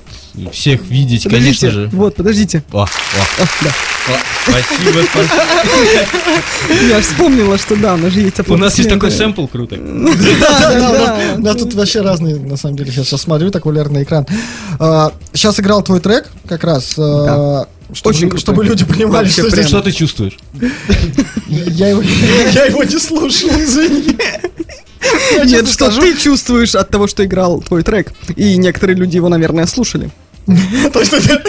всех 0.53 0.81
видеть, 0.85 1.23
Подождите, 1.25 1.59
конечно 1.59 1.71
же. 1.71 1.89
вот, 1.91 2.15
подождите. 2.15 2.63
О, 2.71 2.83
о, 2.83 2.85
А, 2.85 3.45
да. 3.61 3.69
о, 4.07 4.17
спасибо, 4.49 4.99
спасибо. 5.11 6.87
Я 6.89 7.01
вспомнила, 7.01 7.57
что 7.57 7.75
да, 7.75 7.95
у 7.95 7.97
нас 7.97 8.13
же 8.13 8.21
есть 8.21 8.39
У 8.47 8.55
нас 8.57 8.77
есть 8.77 8.89
такой 8.89 9.11
сэмпл 9.11 9.47
крутой. 9.47 9.79
Да, 10.39 11.35
Да, 11.37 11.53
тут 11.55 11.73
вообще 11.73 12.01
разные, 12.01 12.37
на 12.37 12.55
самом 12.55 12.77
деле, 12.77 12.89
сейчас, 12.91 13.09
смотрю, 13.21 13.51
так 13.51 13.65
валерный 13.65 14.03
экран. 14.03 14.25
Сейчас 15.33 15.59
играл 15.59 15.83
твой 15.83 15.99
трек, 15.99 16.29
как 16.47 16.63
раз, 16.63 16.93
э, 16.97 17.65
чтобы, 17.93 18.09
Очень 18.15 18.37
чтобы 18.37 18.63
люди 18.63 18.85
понимали, 18.85 19.27
что 19.27 19.41
прям. 19.43 19.51
здесь- 19.53 19.67
Что 19.67 19.81
ты 19.81 19.91
чувствуешь? 19.91 20.37
Я 21.47 21.89
его, 21.89 22.01
я 22.53 22.65
его 22.65 22.83
не 22.83 22.97
слушал, 22.97 23.49
извини. 23.49 24.15
Нет, 25.45 25.65
что 25.67 25.73
скажу, 25.73 26.01
ты 26.01 26.17
чувствуешь 26.17 26.75
от 26.75 26.89
того, 26.89 27.07
что 27.07 27.23
играл 27.25 27.61
твой 27.61 27.83
трек? 27.83 28.11
И 28.35 28.57
некоторые 28.57 28.95
люди 28.95 29.15
его, 29.17 29.29
наверное, 29.29 29.65
слушали. 29.65 30.09
это- 30.47 31.41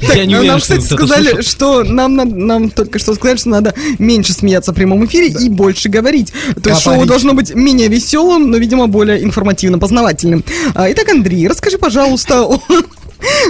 Я 0.00 0.24
не 0.24 0.34
уверен, 0.36 0.52
нам, 0.52 0.60
кстати, 0.60 0.80
сказали, 0.82 1.28
слушал. 1.30 1.42
что 1.42 1.84
нам, 1.84 2.14
надо- 2.14 2.34
нам 2.36 2.70
только 2.70 2.98
что 3.00 3.14
сказали, 3.14 3.36
что 3.38 3.48
надо 3.48 3.74
меньше 3.98 4.32
смеяться 4.32 4.72
в 4.72 4.74
прямом 4.74 5.04
эфире 5.06 5.28
и 5.28 5.48
больше 5.48 5.88
говорить. 5.88 6.32
То 6.62 6.70
есть 6.70 6.82
шоу 6.82 7.06
должно 7.06 7.34
быть 7.34 7.54
менее 7.54 7.88
веселым, 7.88 8.50
но, 8.50 8.56
видимо, 8.56 8.86
более 8.86 9.22
информативно-познавательным. 9.24 10.44
А, 10.74 10.90
Итак, 10.92 11.08
Андрей, 11.08 11.48
расскажи, 11.48 11.78
пожалуйста, 11.78 12.46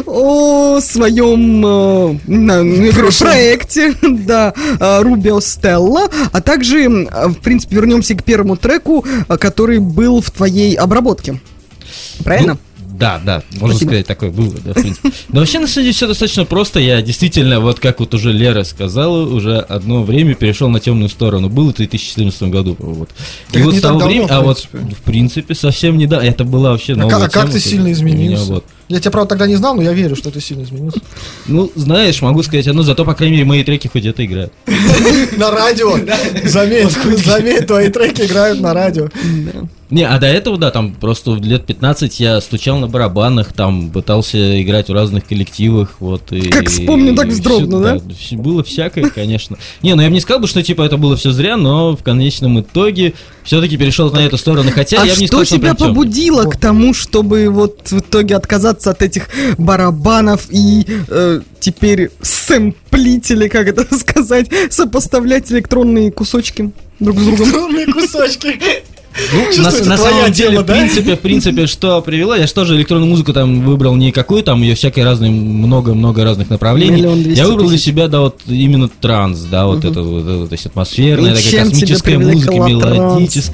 о, 0.07 0.81
своем 0.81 1.65
э, 1.67 2.19
не 2.27 2.91
знаю, 2.91 3.13
проекте, 3.19 3.95
да, 4.03 4.53
э, 4.57 5.03
Rubio 5.03 5.39
Stella, 5.39 6.11
а 6.33 6.41
также, 6.41 6.85
э, 6.85 7.29
в 7.29 7.39
принципе, 7.41 7.77
вернемся 7.77 8.15
к 8.15 8.25
первому 8.25 8.57
треку, 8.57 9.05
который 9.29 9.79
был 9.79 10.21
в 10.21 10.31
твоей 10.31 10.75
обработке. 10.75 11.41
Правильно? 12.23 12.55
Ну, 12.55 12.59
Да, 12.99 13.21
да, 13.25 13.43
можно 13.55 13.71
Спасибо. 13.71 13.89
сказать, 13.91 14.07
такое 14.07 14.31
было, 14.31 14.55
да, 14.65 14.71
в 14.73 14.75
принципе. 14.75 15.11
Но 15.29 15.41
вообще, 15.41 15.59
на 15.59 15.67
самом 15.67 15.85
деле, 15.85 15.95
все 15.95 16.07
достаточно 16.07 16.45
просто. 16.45 16.79
Я 16.79 17.03
действительно, 17.03 17.59
вот 17.61 17.81
как 17.81 17.99
вот 18.01 18.15
уже 18.15 18.33
Лера 18.33 18.63
сказала, 18.63 19.27
уже 19.29 19.59
одно 19.59 20.05
время 20.05 20.35
перешел 20.35 20.69
на 20.69 20.79
темную 20.79 21.09
сторону. 21.09 21.49
Было 21.49 21.73
в 21.73 21.77
2014 21.77 22.43
году. 22.45 22.77
Вот. 22.79 23.11
И 23.53 23.59
вот 23.59 23.75
с 23.75 23.81
того 23.81 23.99
времени, 23.99 24.29
а 24.31 24.41
в 24.41 24.45
вот, 24.45 24.63
принципе. 24.71 24.95
в 24.95 25.03
принципе, 25.03 25.55
совсем 25.55 25.99
не 25.99 26.07
да. 26.07 26.23
Это 26.25 26.45
была 26.45 26.71
вообще 26.71 26.93
А 26.93 26.97
новая 26.97 27.11
как, 27.11 27.23
а 27.23 27.31
как 27.31 27.43
тема, 27.43 27.53
ты 27.53 27.61
сильно 27.61 27.83
у 27.83 27.87
меня 27.87 27.95
изменился? 27.95 28.45
вот. 28.53 28.65
Я 28.89 29.01
тебя, 29.01 29.11
правда, 29.13 29.31
тогда 29.31 29.47
не 29.47 29.57
знал, 29.57 29.75
но 29.75 29.83
я 29.83 29.93
верю, 29.93 30.15
что 30.15 30.31
ты 30.31 30.41
сильно 30.41 30.63
изменился. 30.63 31.01
Ну, 31.47 31.71
знаешь, 31.75 32.21
могу 32.21 32.43
сказать 32.43 32.67
одно, 32.69 32.83
зато, 32.83 33.05
по 33.05 33.15
крайней 33.15 33.37
мере, 33.37 33.47
мои 33.47 33.65
треки 33.65 33.89
хоть 33.89 34.03
где-то 34.03 34.25
играют. 34.25 34.53
На 35.37 35.51
радио. 35.51 35.97
Заметь, 36.45 36.91
заметь, 37.25 37.67
твои 37.67 37.89
треки 37.89 38.23
играют 38.23 38.61
на 38.61 38.75
радио. 38.75 39.09
Не, 39.91 40.03
а 40.09 40.19
до 40.19 40.27
этого, 40.27 40.59
да, 40.59 40.71
там 40.71 40.93
просто 40.95 41.35
лет 41.35 41.67
15 41.67 42.19
я 42.19 42.41
стучал 42.41 42.79
на 42.79 42.89
барабанах, 42.89 43.53
там 43.53 43.91
пытался 43.91 44.61
играть 44.61 44.89
в 44.89 44.93
разных 44.93 45.27
коллективах, 45.27 45.97
вот. 46.01 46.33
И, 46.33 46.49
Как 46.51 46.69
вспомню, 46.69 47.15
так 47.15 47.27
и 47.27 47.31
вздрогну, 47.31 47.81
да? 47.81 47.99
всё- 48.19 48.37
Было 48.37 48.65
всякое, 48.65 49.11
конечно. 49.11 49.57
Не, 49.83 49.95
ну 49.95 50.03
я 50.03 50.09
бы 50.09 50.15
не 50.15 50.21
сказал 50.21 50.41
бы, 50.41 50.49
что 50.49 50.63
типа 50.63 50.83
это 50.83 50.97
было 50.97 51.17
все 51.17 51.31
зря, 51.31 51.57
но 51.57 51.97
в 51.97 52.03
конечном 52.03 52.61
итоге 52.61 53.13
все-таки 53.45 53.77
перешел 53.77 54.11
на 54.11 54.21
эту 54.21 54.37
сторону. 54.39 54.71
Хотя 54.75 55.03
а 55.03 55.07
я 55.07 55.15
бы 55.15 55.21
не 55.21 55.27
что 55.27 55.45
сказал, 55.45 55.45
что 55.45 55.55
тебя 55.57 55.63
прям 55.75 55.77
тёмный. 55.77 55.95
побудило 55.95 56.45
к 56.45 56.57
тому, 56.59 56.95
чтобы 56.95 57.49
вот 57.51 57.89
в 57.91 57.99
итоге 58.01 58.37
отказаться 58.37 58.74
от 58.87 59.03
этих 59.03 59.29
барабанов 59.59 60.47
и 60.51 60.87
э, 61.09 61.41
теперь 61.61 62.11
сэмплить, 62.23 63.31
или 63.31 63.49
как 63.49 63.69
это 63.69 63.95
сказать, 63.99 64.49
сопоставлять 64.71 65.51
электронные 65.53 66.11
кусочки 66.11 66.73
друг 67.01 67.19
с 67.19 67.25
другом? 67.25 67.49
Огромные 67.49 67.87
кусочки. 67.87 68.59
Ну, 69.33 69.63
на, 69.63 69.71
на 69.71 69.97
самом 69.97 70.33
деле, 70.33 70.51
тема, 70.51 70.63
в 70.63 70.67
да? 70.67 70.75
принципе, 70.75 71.17
в 71.17 71.21
принципе, 71.21 71.67
что 71.67 72.03
привело, 72.03 72.35
я 72.35 72.47
же 72.49 72.53
тоже 72.53 72.75
электронную 72.75 73.09
музыку 73.09 73.33
там 73.33 73.61
выбрал 73.63 73.95
не 73.95 74.11
какую, 74.11 74.43
там 74.43 74.61
ее 74.61 74.75
всякой 74.75 75.05
разной, 75.05 75.31
много-много 75.31 76.25
разных 76.25 76.51
направлений. 76.51 77.03
Я 77.33 77.47
выбрал 77.47 77.69
для 77.69 77.79
себя, 77.79 78.09
да, 78.09 78.21
вот 78.21 78.41
именно 78.47 78.89
транс, 78.89 79.41
да, 79.43 79.67
вот 79.67 79.85
это 79.85 80.03
вот, 80.03 80.49
то 80.49 80.53
есть 80.53 80.67
атмосферная, 80.67 81.35
И 81.35 81.43
такая 81.43 81.65
космическая 81.65 82.19
музыка, 82.19 82.81
транс? 82.81 83.51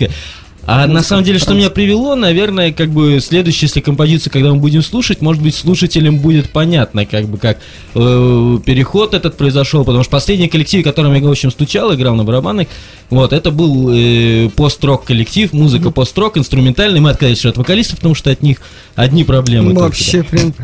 А 0.67 0.87
на 0.87 1.03
самом 1.03 1.25
деле, 1.25 1.39
что 1.39 1.55
меня 1.55 1.71
привело, 1.71 2.15
наверное, 2.15 2.73
как 2.73 2.91
бы 2.91 3.19
следующая, 3.21 3.67
если 3.67 3.81
композиция, 3.81 4.31
когда 4.31 4.53
мы 4.53 4.61
будем 4.61 4.83
слушать, 4.83 5.21
может 5.21 5.43
быть, 5.43 5.55
слушателям 5.55 6.19
будет 6.19 6.51
понятно, 6.51 7.07
как 7.07 7.27
бы 7.27 7.39
как 7.39 7.59
э, 7.95 8.59
переход 8.65 9.15
этот 9.15 9.37
произошел, 9.37 9.85
потому 9.85 10.05
что 10.05 10.11
последний 10.11 10.49
коллектив, 10.49 10.85
которым 10.85 11.15
я, 11.15 11.21
в 11.21 11.31
общем, 11.31 11.51
стучал, 11.51 11.95
играл 11.95 12.15
на 12.15 12.25
барабанах, 12.25 12.69
вот, 13.09 13.33
это 13.33 13.51
был 13.51 13.91
э, 13.93 14.51
пост-рок 14.55 15.05
коллектив, 15.05 15.53
музыка 15.53 15.91
пост-рок, 15.91 16.37
инструментальный, 16.37 17.01
мы 17.01 17.11
отказались 17.11 17.45
от 17.47 17.57
вокалистов, 17.57 17.97
потому 17.97 18.15
что 18.15 18.31
от 18.31 18.43
них 18.43 18.59
одни 18.95 19.25
проблемы. 19.25 19.73
да. 19.73 19.81
Вообще 19.81 20.23
прям. 20.23 20.55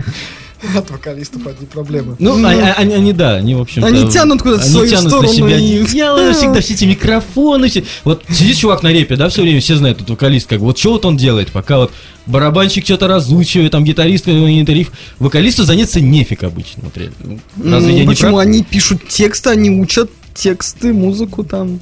От 0.75 0.91
вокалистов 0.91 1.47
одни 1.47 1.67
проблемы. 1.67 2.17
Ну, 2.19 2.37
Ну, 2.37 2.49
они, 2.49 2.61
они, 2.63 2.95
они, 2.95 3.13
да, 3.13 3.35
они, 3.37 3.55
в 3.55 3.61
общем-то... 3.61 3.87
Они 3.87 4.09
тянут 4.09 4.43
куда-то 4.43 4.63
они 4.63 4.71
свою 4.73 4.91
тянут 4.91 5.09
сторону 5.09 5.29
на 5.29 5.35
себя 5.35 5.57
и- 5.59 5.83
одеяло, 5.83 6.33
всегда 6.35 6.61
все 6.61 6.75
эти 6.75 6.85
микрофоны, 6.85 7.69
все... 7.69 7.85
Вот 8.05 8.25
сидит 8.31 8.57
чувак 8.57 8.83
на 8.83 8.93
репе, 8.93 9.17
да, 9.17 9.29
все 9.29 9.43
время 9.43 9.61
все 9.61 9.77
знают, 9.77 9.99
тут 9.99 10.11
вокалист, 10.11 10.49
как 10.49 10.61
бы, 10.61 10.67
вот 10.67 10.79
что 10.79 10.93
вот 10.93 11.05
он 11.05 11.17
делает, 11.17 11.53
пока 11.53 11.79
вот 11.79 11.93
барабанщик 12.27 12.85
что-то 12.85 13.07
разучивает, 13.07 13.73
там 13.73 13.85
гитарист, 13.85 14.25
тариф, 14.25 14.91
вокалисту 15.19 15.65
заняться 15.65 16.01
нефиг 16.01 16.43
обычно, 16.43 16.85
вот 16.85 16.97
реально. 16.97 17.41
Разве 17.63 17.93
Ну, 17.93 17.97
я 17.99 18.01
не 18.01 18.07
Почему 18.07 18.37
прав? 18.37 18.47
они 18.47 18.63
пишут 18.63 19.07
тексты, 19.09 19.51
они 19.51 19.71
учат 19.71 20.11
тексты, 20.35 20.93
музыку 20.93 21.45
там. 21.45 21.81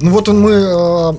Ну 0.00 0.10
вот 0.10 0.28
он 0.28 0.40
мы... 0.40 1.16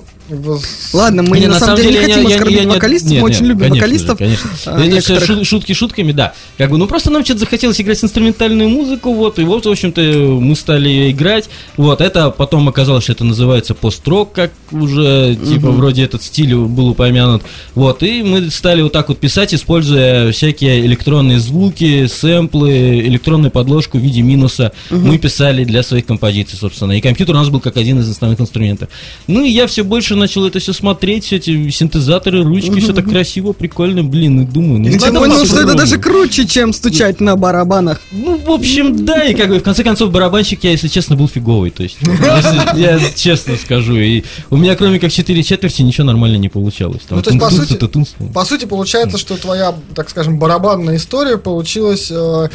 Ладно, 0.92 1.22
мы 1.22 1.38
Не, 1.38 1.46
на, 1.46 1.58
самом 1.58 1.76
деле 1.76 1.90
не 1.90 1.96
хотим 1.98 2.26
оскорбить 2.26 2.60
не- 2.60 2.66
вокалистов, 2.66 3.10
нет, 3.10 3.22
мы 3.22 3.28
очень 3.28 3.40
нет, 3.40 3.48
любим 3.48 3.70
конечно 3.70 4.14
вокалистов. 4.14 4.18
же, 4.18 4.24
конечно. 4.24 4.50
а, 4.66 4.80
это 4.80 5.00
все 5.00 5.14
некоторых. 5.14 5.48
шутки 5.48 5.72
шутками, 5.72 6.12
да. 6.12 6.34
Как 6.58 6.70
бы, 6.70 6.78
ну 6.78 6.86
просто 6.86 7.10
нам 7.10 7.24
что-то 7.24 7.40
захотелось 7.40 7.80
играть 7.80 8.02
инструментальную 8.02 8.68
музыку, 8.68 9.12
вот, 9.12 9.38
и 9.38 9.44
вот, 9.44 9.66
в 9.66 9.70
общем-то, 9.70 10.00
мы 10.00 10.54
стали 10.56 11.10
играть. 11.10 11.48
Вот, 11.76 12.00
это 12.00 12.30
потом 12.30 12.68
оказалось, 12.68 13.04
что 13.04 13.12
это 13.12 13.24
называется 13.24 13.74
пост-рок, 13.74 14.32
как 14.32 14.52
уже, 14.70 15.36
типа, 15.36 15.70
вроде 15.70 16.04
этот 16.04 16.22
стиль 16.22 16.54
был 16.54 16.88
упомянут. 16.88 17.42
Вот, 17.74 18.02
и 18.02 18.22
мы 18.22 18.50
стали 18.50 18.82
вот 18.82 18.92
так 18.92 19.08
вот 19.08 19.18
писать, 19.18 19.54
используя 19.54 20.32
всякие 20.32 20.84
электронные 20.86 21.40
звуки, 21.40 22.06
сэмплы, 22.06 23.00
электронную 23.00 23.50
подложку 23.50 23.98
в 23.98 24.00
виде 24.00 24.22
минуса. 24.22 24.72
Мы 24.90 25.18
писали 25.18 25.64
для 25.64 25.82
своих 25.82 26.06
композиций, 26.06 26.58
собственно. 26.58 26.92
И 26.92 27.00
компьютер 27.00 27.34
у 27.34 27.38
нас 27.38 27.48
был 27.48 27.60
как 27.60 27.76
один 27.76 28.00
из 28.00 28.08
основных 28.08 28.40
инструментов. 28.40 28.88
Ну, 29.26 29.44
и 29.44 29.50
я 29.50 29.66
все 29.66 29.84
больше 29.84 30.14
начал 30.20 30.46
это 30.46 30.58
все 30.60 30.72
смотреть, 30.72 31.24
все 31.24 31.36
эти 31.36 31.70
синтезаторы, 31.70 32.44
ручки, 32.44 32.78
все 32.80 32.92
так 32.92 33.08
красиво, 33.08 33.52
прикольно, 33.52 34.04
блин, 34.04 34.42
и 34.42 34.44
думаю, 34.44 34.78
ну, 34.80 34.88
И 34.88 34.98
тем 34.98 35.14
более, 35.14 35.44
что 35.44 35.60
это 35.60 35.74
даже 35.74 35.98
круче, 35.98 36.46
чем 36.46 36.72
стучать 36.72 37.20
на 37.20 37.36
барабанах. 37.36 38.00
Ну, 38.12 38.36
в 38.38 38.50
общем, 38.50 39.04
да, 39.04 39.24
и 39.24 39.34
как 39.34 39.48
бы 39.48 39.58
в 39.58 39.62
конце 39.62 39.82
концов 39.82 40.10
барабанщик 40.12 40.62
я, 40.64 40.70
если 40.70 40.88
честно, 40.88 41.16
был 41.16 41.28
фиговый. 41.28 41.70
То 41.70 41.82
есть, 41.82 41.98
если- 42.00 42.80
я 42.80 43.00
честно 43.16 43.56
скажу. 43.56 43.96
И 43.96 44.22
у 44.50 44.56
меня, 44.56 44.76
кроме 44.76 44.98
как 44.98 45.10
4 45.12 45.42
четверти, 45.42 45.82
ничего 45.82 46.06
нормально 46.06 46.36
не 46.36 46.48
получалось. 46.48 47.00
Ну, 47.10 47.20
то 47.22 47.30
есть, 47.30 47.40
по 47.40 47.50
сути- 47.50 47.78
ну. 48.20 48.28
По 48.28 48.44
сути, 48.44 48.64
получается, 48.66 49.18
что 49.18 49.36
твоя, 49.36 49.74
так 49.94 50.10
скажем, 50.10 50.38
барабанная 50.38 50.96
история 50.96 51.38
получилась 51.38 52.08
э, 52.10 52.48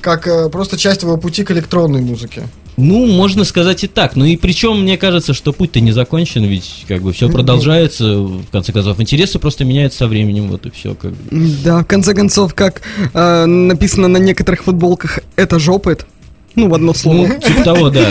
как 0.00 0.26
э, 0.26 0.48
просто 0.50 0.76
часть 0.76 1.00
твоего 1.00 1.18
пути 1.18 1.44
к 1.44 1.50
электронной 1.50 2.00
музыке. 2.00 2.42
Ну, 2.76 3.06
можно 3.06 3.44
сказать 3.44 3.84
и 3.84 3.86
так. 3.86 4.16
Ну 4.16 4.24
и 4.24 4.36
причем, 4.36 4.82
мне 4.82 4.96
кажется, 4.96 5.34
что 5.34 5.52
путь-то 5.52 5.80
не 5.80 5.92
закончен, 5.92 6.44
ведь 6.44 6.84
как 6.88 7.02
бы 7.02 7.12
все 7.12 7.28
продолжается, 7.28 8.16
в 8.22 8.44
конце 8.50 8.72
концов. 8.72 8.98
Интересы 9.00 9.38
просто 9.38 9.64
меняются 9.64 9.98
со 9.98 10.06
временем, 10.06 10.48
вот 10.48 10.64
и 10.66 10.70
все. 10.70 10.94
Как 10.94 11.12
бы. 11.12 11.46
Да, 11.64 11.80
в 11.80 11.84
конце 11.84 12.14
концов, 12.14 12.54
как 12.54 12.80
э, 13.12 13.44
написано 13.44 14.08
на 14.08 14.16
некоторых 14.16 14.64
футболках, 14.64 15.18
это 15.36 15.58
жопает. 15.58 16.06
Ну, 16.54 16.68
в 16.68 16.74
одно 16.74 16.94
слово. 16.94 17.26
Ну, 17.26 17.40
типа 17.40 17.62
того, 17.62 17.90
да. 17.90 18.06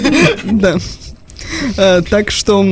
Да. 0.44 0.76
Э, 1.76 2.02
Так 2.02 2.30
что... 2.30 2.64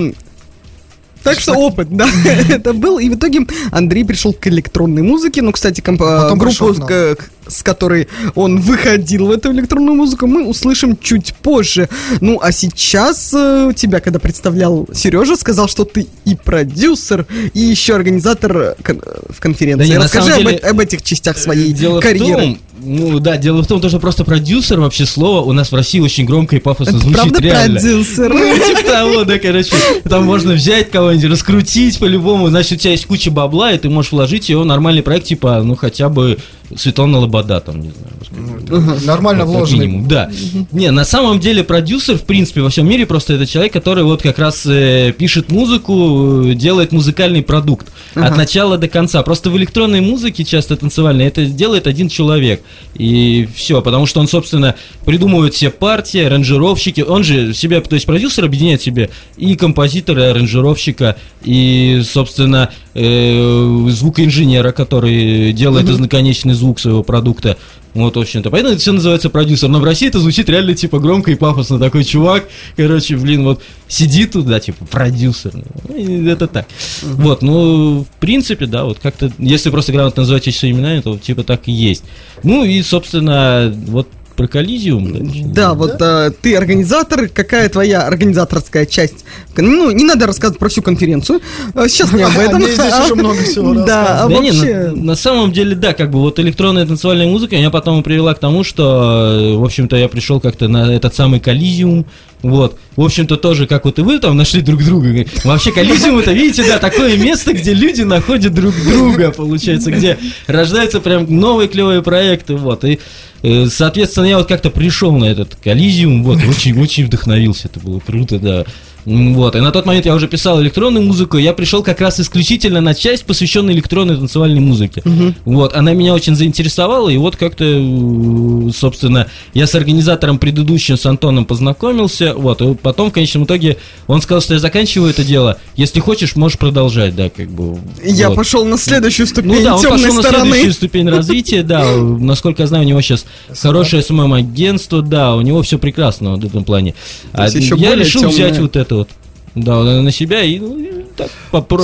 Так 1.22 1.38
что 1.38 1.52
опыт, 1.52 1.88
да, 1.90 2.08
это 2.48 2.72
был. 2.72 2.98
И 2.98 3.10
в 3.10 3.14
итоге 3.16 3.40
Андрей 3.72 4.04
пришел 4.06 4.32
к 4.32 4.46
электронной 4.46 5.02
музыке. 5.02 5.42
Ну, 5.42 5.52
кстати, 5.52 5.82
комп- 5.82 6.00
э, 6.00 6.34
группу, 6.34 6.72
к- 6.74 7.16
с 7.46 7.62
которой 7.62 8.08
он 8.34 8.60
выходил 8.60 9.26
в 9.26 9.30
эту 9.30 9.52
электронную 9.52 9.94
музыку, 9.96 10.26
мы 10.26 10.46
услышим 10.46 10.96
чуть 10.96 11.34
позже. 11.34 11.88
Ну, 12.20 12.38
а 12.42 12.52
сейчас 12.52 13.32
э, 13.34 13.72
тебя, 13.74 14.00
когда 14.00 14.18
представлял 14.18 14.86
Сережа, 14.94 15.36
сказал, 15.36 15.68
что 15.68 15.84
ты 15.84 16.06
и 16.24 16.34
продюсер, 16.36 17.26
и 17.54 17.60
еще 17.60 17.94
организатор 17.94 18.56
э, 18.56 18.74
кон- 18.82 19.02
э, 19.04 19.20
в 19.30 19.40
конференции. 19.40 19.86
Да 19.86 19.92
не, 19.98 19.98
Расскажи 20.04 20.32
об, 20.32 20.38
деле, 20.38 20.56
э- 20.56 20.68
об 20.70 20.80
этих 20.80 21.02
частях 21.02 21.38
своей 21.38 21.72
Дело 21.72 22.00
карьеры. 22.00 22.40
в 22.40 22.44
том, 22.44 22.58
ну 22.82 23.18
да, 23.18 23.36
дело 23.36 23.62
в 23.62 23.66
том, 23.66 23.80
что 23.86 23.98
просто 23.98 24.24
продюсер 24.24 24.80
вообще 24.80 25.04
слово 25.04 25.40
у 25.44 25.52
нас 25.52 25.70
в 25.70 25.74
России 25.74 26.00
очень 26.00 26.24
громко 26.24 26.56
и 26.56 26.60
пафосно 26.60 26.96
Это 26.96 27.00
звучит 27.00 27.14
правда 27.20 27.42
реально. 27.42 27.80
продюсер? 27.80 28.32
Ну, 28.32 28.54
типа 28.54 28.82
того, 28.90 29.24
да, 29.24 29.38
короче. 29.38 29.74
Там 30.08 30.24
можно 30.24 30.54
взять 30.54 30.90
кого-нибудь, 30.90 31.30
раскрутить 31.30 31.98
по-любому. 31.98 32.48
Значит, 32.48 32.72
у 32.72 32.76
тебя 32.76 32.92
есть 32.92 33.06
куча 33.06 33.30
бабла, 33.30 33.72
и 33.72 33.78
ты 33.78 33.90
можешь 33.90 34.12
вложить 34.12 34.48
ее 34.48 34.58
в 34.60 34.64
нормальный 34.64 35.02
проект, 35.02 35.26
типа, 35.26 35.60
ну, 35.62 35.74
хотя 35.76 36.08
бы 36.08 36.38
Светлана 36.76 37.18
Лобода, 37.18 37.60
там, 37.60 37.80
не 37.80 37.90
знаю. 37.90 39.00
Нормально 39.04 39.44
Как 39.44 39.52
вложенный. 39.52 39.86
минимум, 39.86 40.08
да. 40.08 40.30
Не, 40.72 40.90
на 40.90 41.04
самом 41.04 41.40
деле 41.40 41.64
продюсер, 41.64 42.16
в 42.16 42.22
принципе, 42.22 42.60
во 42.60 42.70
всем 42.70 42.88
мире 42.88 43.06
просто 43.06 43.34
это 43.34 43.46
человек, 43.46 43.72
который 43.72 44.04
вот 44.04 44.22
как 44.22 44.38
раз 44.38 44.64
э, 44.66 45.12
пишет 45.16 45.50
музыку, 45.50 46.44
э, 46.44 46.54
делает 46.54 46.92
музыкальный 46.92 47.42
продукт 47.42 47.88
от 48.14 48.36
начала 48.36 48.78
до 48.78 48.88
конца. 48.88 49.22
Просто 49.22 49.50
в 49.50 49.56
электронной 49.56 50.00
музыке, 50.00 50.44
часто 50.44 50.76
танцевальной, 50.76 51.26
это 51.26 51.44
делает 51.46 51.86
один 51.86 52.08
человек. 52.08 52.62
И 52.94 53.48
все, 53.54 53.82
потому 53.82 54.06
что 54.06 54.20
он, 54.20 54.28
собственно, 54.28 54.76
придумывает 55.04 55.54
все 55.54 55.70
партии, 55.70 56.20
аранжировщики. 56.20 57.00
Он 57.00 57.24
же 57.24 57.52
себя, 57.54 57.80
то 57.80 57.94
есть 57.94 58.06
продюсер 58.06 58.44
объединяет 58.44 58.80
себе 58.80 59.10
и 59.36 59.56
композитора, 59.56 60.22
и 60.22 60.26
аранжировщика, 60.26 61.16
и, 61.42 62.02
собственно, 62.04 62.70
э, 62.94 63.86
звукоинженера, 63.88 64.72
который 64.72 65.52
делает 65.52 65.88
изнаконечный 65.88 66.54
звук 66.54 66.80
своего 66.80 67.02
продукта. 67.02 67.56
Вот, 67.92 68.16
в 68.16 68.20
общем-то. 68.20 68.50
Поэтому 68.50 68.72
это 68.74 68.80
все 68.80 68.92
называется 68.92 69.30
продюсер. 69.30 69.68
Но 69.68 69.80
в 69.80 69.84
России 69.84 70.06
это 70.06 70.20
звучит 70.20 70.48
реально, 70.48 70.74
типа, 70.74 71.00
громко 71.00 71.32
и 71.32 71.34
пафосно. 71.34 71.78
Такой 71.78 72.04
чувак, 72.04 72.48
короче, 72.76 73.16
блин, 73.16 73.42
вот 73.42 73.62
сидит 73.88 74.32
туда, 74.32 74.60
типа, 74.60 74.84
продюсер. 74.84 75.52
Это 75.88 76.46
так. 76.46 76.68
Вот, 77.02 77.42
ну, 77.42 78.04
в 78.04 78.20
принципе, 78.20 78.66
да, 78.66 78.84
вот 78.84 78.98
как-то, 79.02 79.32
если 79.38 79.70
просто 79.70 79.92
грамотно 79.92 80.22
называть 80.22 80.46
эти 80.46 80.70
имена, 80.70 81.02
то 81.02 81.18
типа 81.18 81.42
так 81.42 81.66
и 81.66 81.72
есть. 81.72 82.04
Ну, 82.44 82.64
и, 82.64 82.80
собственно, 82.82 83.74
вот 83.88 84.06
про 84.40 84.46
коллизиум. 84.46 85.12
дальше. 85.12 85.42
Да, 85.44 85.74
вот 85.74 86.00
э, 86.00 86.30
ты 86.40 86.56
организатор, 86.56 87.28
какая 87.28 87.68
твоя 87.68 88.06
организаторская 88.06 88.86
часть? 88.86 89.26
Ну, 89.54 89.90
не 89.90 90.04
надо 90.04 90.26
рассказывать 90.26 90.58
про 90.58 90.70
всю 90.70 90.80
конференцию. 90.80 91.40
Э, 91.74 91.86
Сейчас 91.88 92.10
не 92.12 92.22
об 92.22 92.32
этом. 92.38 92.56
Мне 92.58 92.72
здесь 92.72 92.98
уже 93.04 93.14
много 93.16 93.42
всего 93.42 93.74
Да, 93.74 94.24
а 94.24 94.28
Да 94.28 94.36
вообще... 94.36 94.92
на, 94.94 95.02
на 95.02 95.14
самом 95.14 95.52
деле, 95.52 95.74
да, 95.76 95.92
как 95.92 96.10
бы 96.10 96.20
вот 96.20 96.38
электронная 96.38 96.86
танцевальная 96.86 97.28
музыка 97.28 97.56
меня 97.56 97.68
потом 97.70 98.02
привела 98.02 98.32
к 98.32 98.38
тому, 98.38 98.64
что, 98.64 99.52
э, 99.54 99.56
в 99.56 99.64
общем-то, 99.64 99.96
я 99.96 100.08
пришел 100.08 100.40
как-то 100.40 100.68
на 100.68 100.94
этот 100.94 101.14
самый 101.14 101.38
коллизиум, 101.38 102.06
вот, 102.42 102.78
в 102.96 103.02
общем-то, 103.02 103.36
тоже, 103.36 103.66
как 103.66 103.84
вот 103.84 103.98
и 103.98 104.02
вы 104.02 104.18
там 104.18 104.36
нашли 104.36 104.62
друг 104.62 104.82
друга. 104.82 105.26
Вообще, 105.44 105.72
коллизиум, 105.72 106.18
это, 106.18 106.32
видите, 106.32 106.64
да, 106.64 106.78
такое 106.78 107.16
место, 107.16 107.52
где 107.52 107.74
люди 107.74 108.02
находят 108.02 108.54
друг 108.54 108.74
друга, 108.84 109.30
получается, 109.30 109.90
где 109.90 110.18
рождаются 110.46 111.00
прям 111.00 111.26
новые 111.28 111.68
клевые 111.68 112.02
проекты, 112.02 112.54
вот, 112.54 112.84
и, 112.84 112.98
э, 113.42 113.66
соответственно, 113.66 114.26
я 114.26 114.38
вот 114.38 114.48
как-то 114.48 114.70
пришел 114.70 115.12
на 115.16 115.26
этот 115.26 115.56
коллизиум, 115.56 116.24
вот, 116.24 116.38
очень-очень 116.48 117.06
вдохновился, 117.06 117.68
это 117.68 117.80
было 117.80 118.00
круто, 118.00 118.38
да. 118.38 118.64
Вот, 119.04 119.56
и 119.56 119.60
на 119.60 119.70
тот 119.70 119.86
момент 119.86 120.06
я 120.06 120.14
уже 120.14 120.28
писал 120.28 120.60
электронную 120.62 121.04
музыку, 121.04 121.38
и 121.38 121.42
я 121.42 121.52
пришел 121.52 121.82
как 121.82 122.00
раз 122.00 122.20
исключительно 122.20 122.80
на 122.80 122.94
часть, 122.94 123.24
посвященную 123.24 123.74
электронной 123.74 124.16
танцевальной 124.16 124.60
музыке. 124.60 125.02
Вот, 125.44 125.74
она 125.74 125.92
меня 125.92 126.14
очень 126.14 126.34
заинтересовала, 126.34 127.08
и 127.08 127.16
вот 127.16 127.36
как-то, 127.36 127.64
э, 127.64 128.70
собственно, 128.74 129.26
я 129.54 129.66
с 129.66 129.74
организатором 129.74 130.38
предыдущим, 130.38 130.96
с 130.96 131.06
Антоном, 131.06 131.44
познакомился, 131.44 132.34
вот, 132.34 132.62
и 132.62 132.74
потом, 132.74 133.10
в 133.10 133.12
конечном 133.12 133.44
итоге, 133.44 133.76
он 134.06 134.20
сказал, 134.20 134.40
что 134.40 134.54
я 134.54 134.60
заканчиваю 134.60 135.10
это 135.10 135.24
дело, 135.24 135.58
если 135.76 136.00
хочешь, 136.00 136.36
можешь 136.36 136.58
продолжать, 136.58 137.14
да, 137.16 137.30
как 137.30 137.48
бы. 137.50 137.78
Я 138.04 138.28
вот. 138.28 138.36
пошел 138.36 138.64
на 138.64 138.78
следующую 138.78 139.26
ступень 139.26 139.52
Ну 139.52 139.62
да, 139.62 139.76
он 139.76 139.82
пошел 139.82 140.14
на 140.14 140.22
стороны. 140.22 140.44
следующую 140.50 140.72
ступень 140.72 141.08
развития, 141.10 141.62
да. 141.62 141.84
Насколько 141.96 142.62
я 142.62 142.66
знаю, 142.66 142.84
у 142.84 142.88
него 142.88 143.00
сейчас 143.00 143.24
хорошее 143.60 144.02
СММ-агентство, 144.02 145.02
да, 145.02 145.34
у 145.34 145.40
него 145.40 145.62
все 145.62 145.78
прекрасно 145.78 146.36
в 146.36 146.44
этом 146.44 146.64
плане. 146.64 146.94
А 147.32 147.48
я 147.48 147.94
решил 147.94 148.28
взять 148.28 148.58
вот 148.58 148.76
это 148.76 148.89
вот. 148.90 149.08
Да, 149.54 149.82
на 149.82 150.12
себя 150.12 150.42
и 150.42 150.60
ну, 150.60 151.04
так 151.16 151.30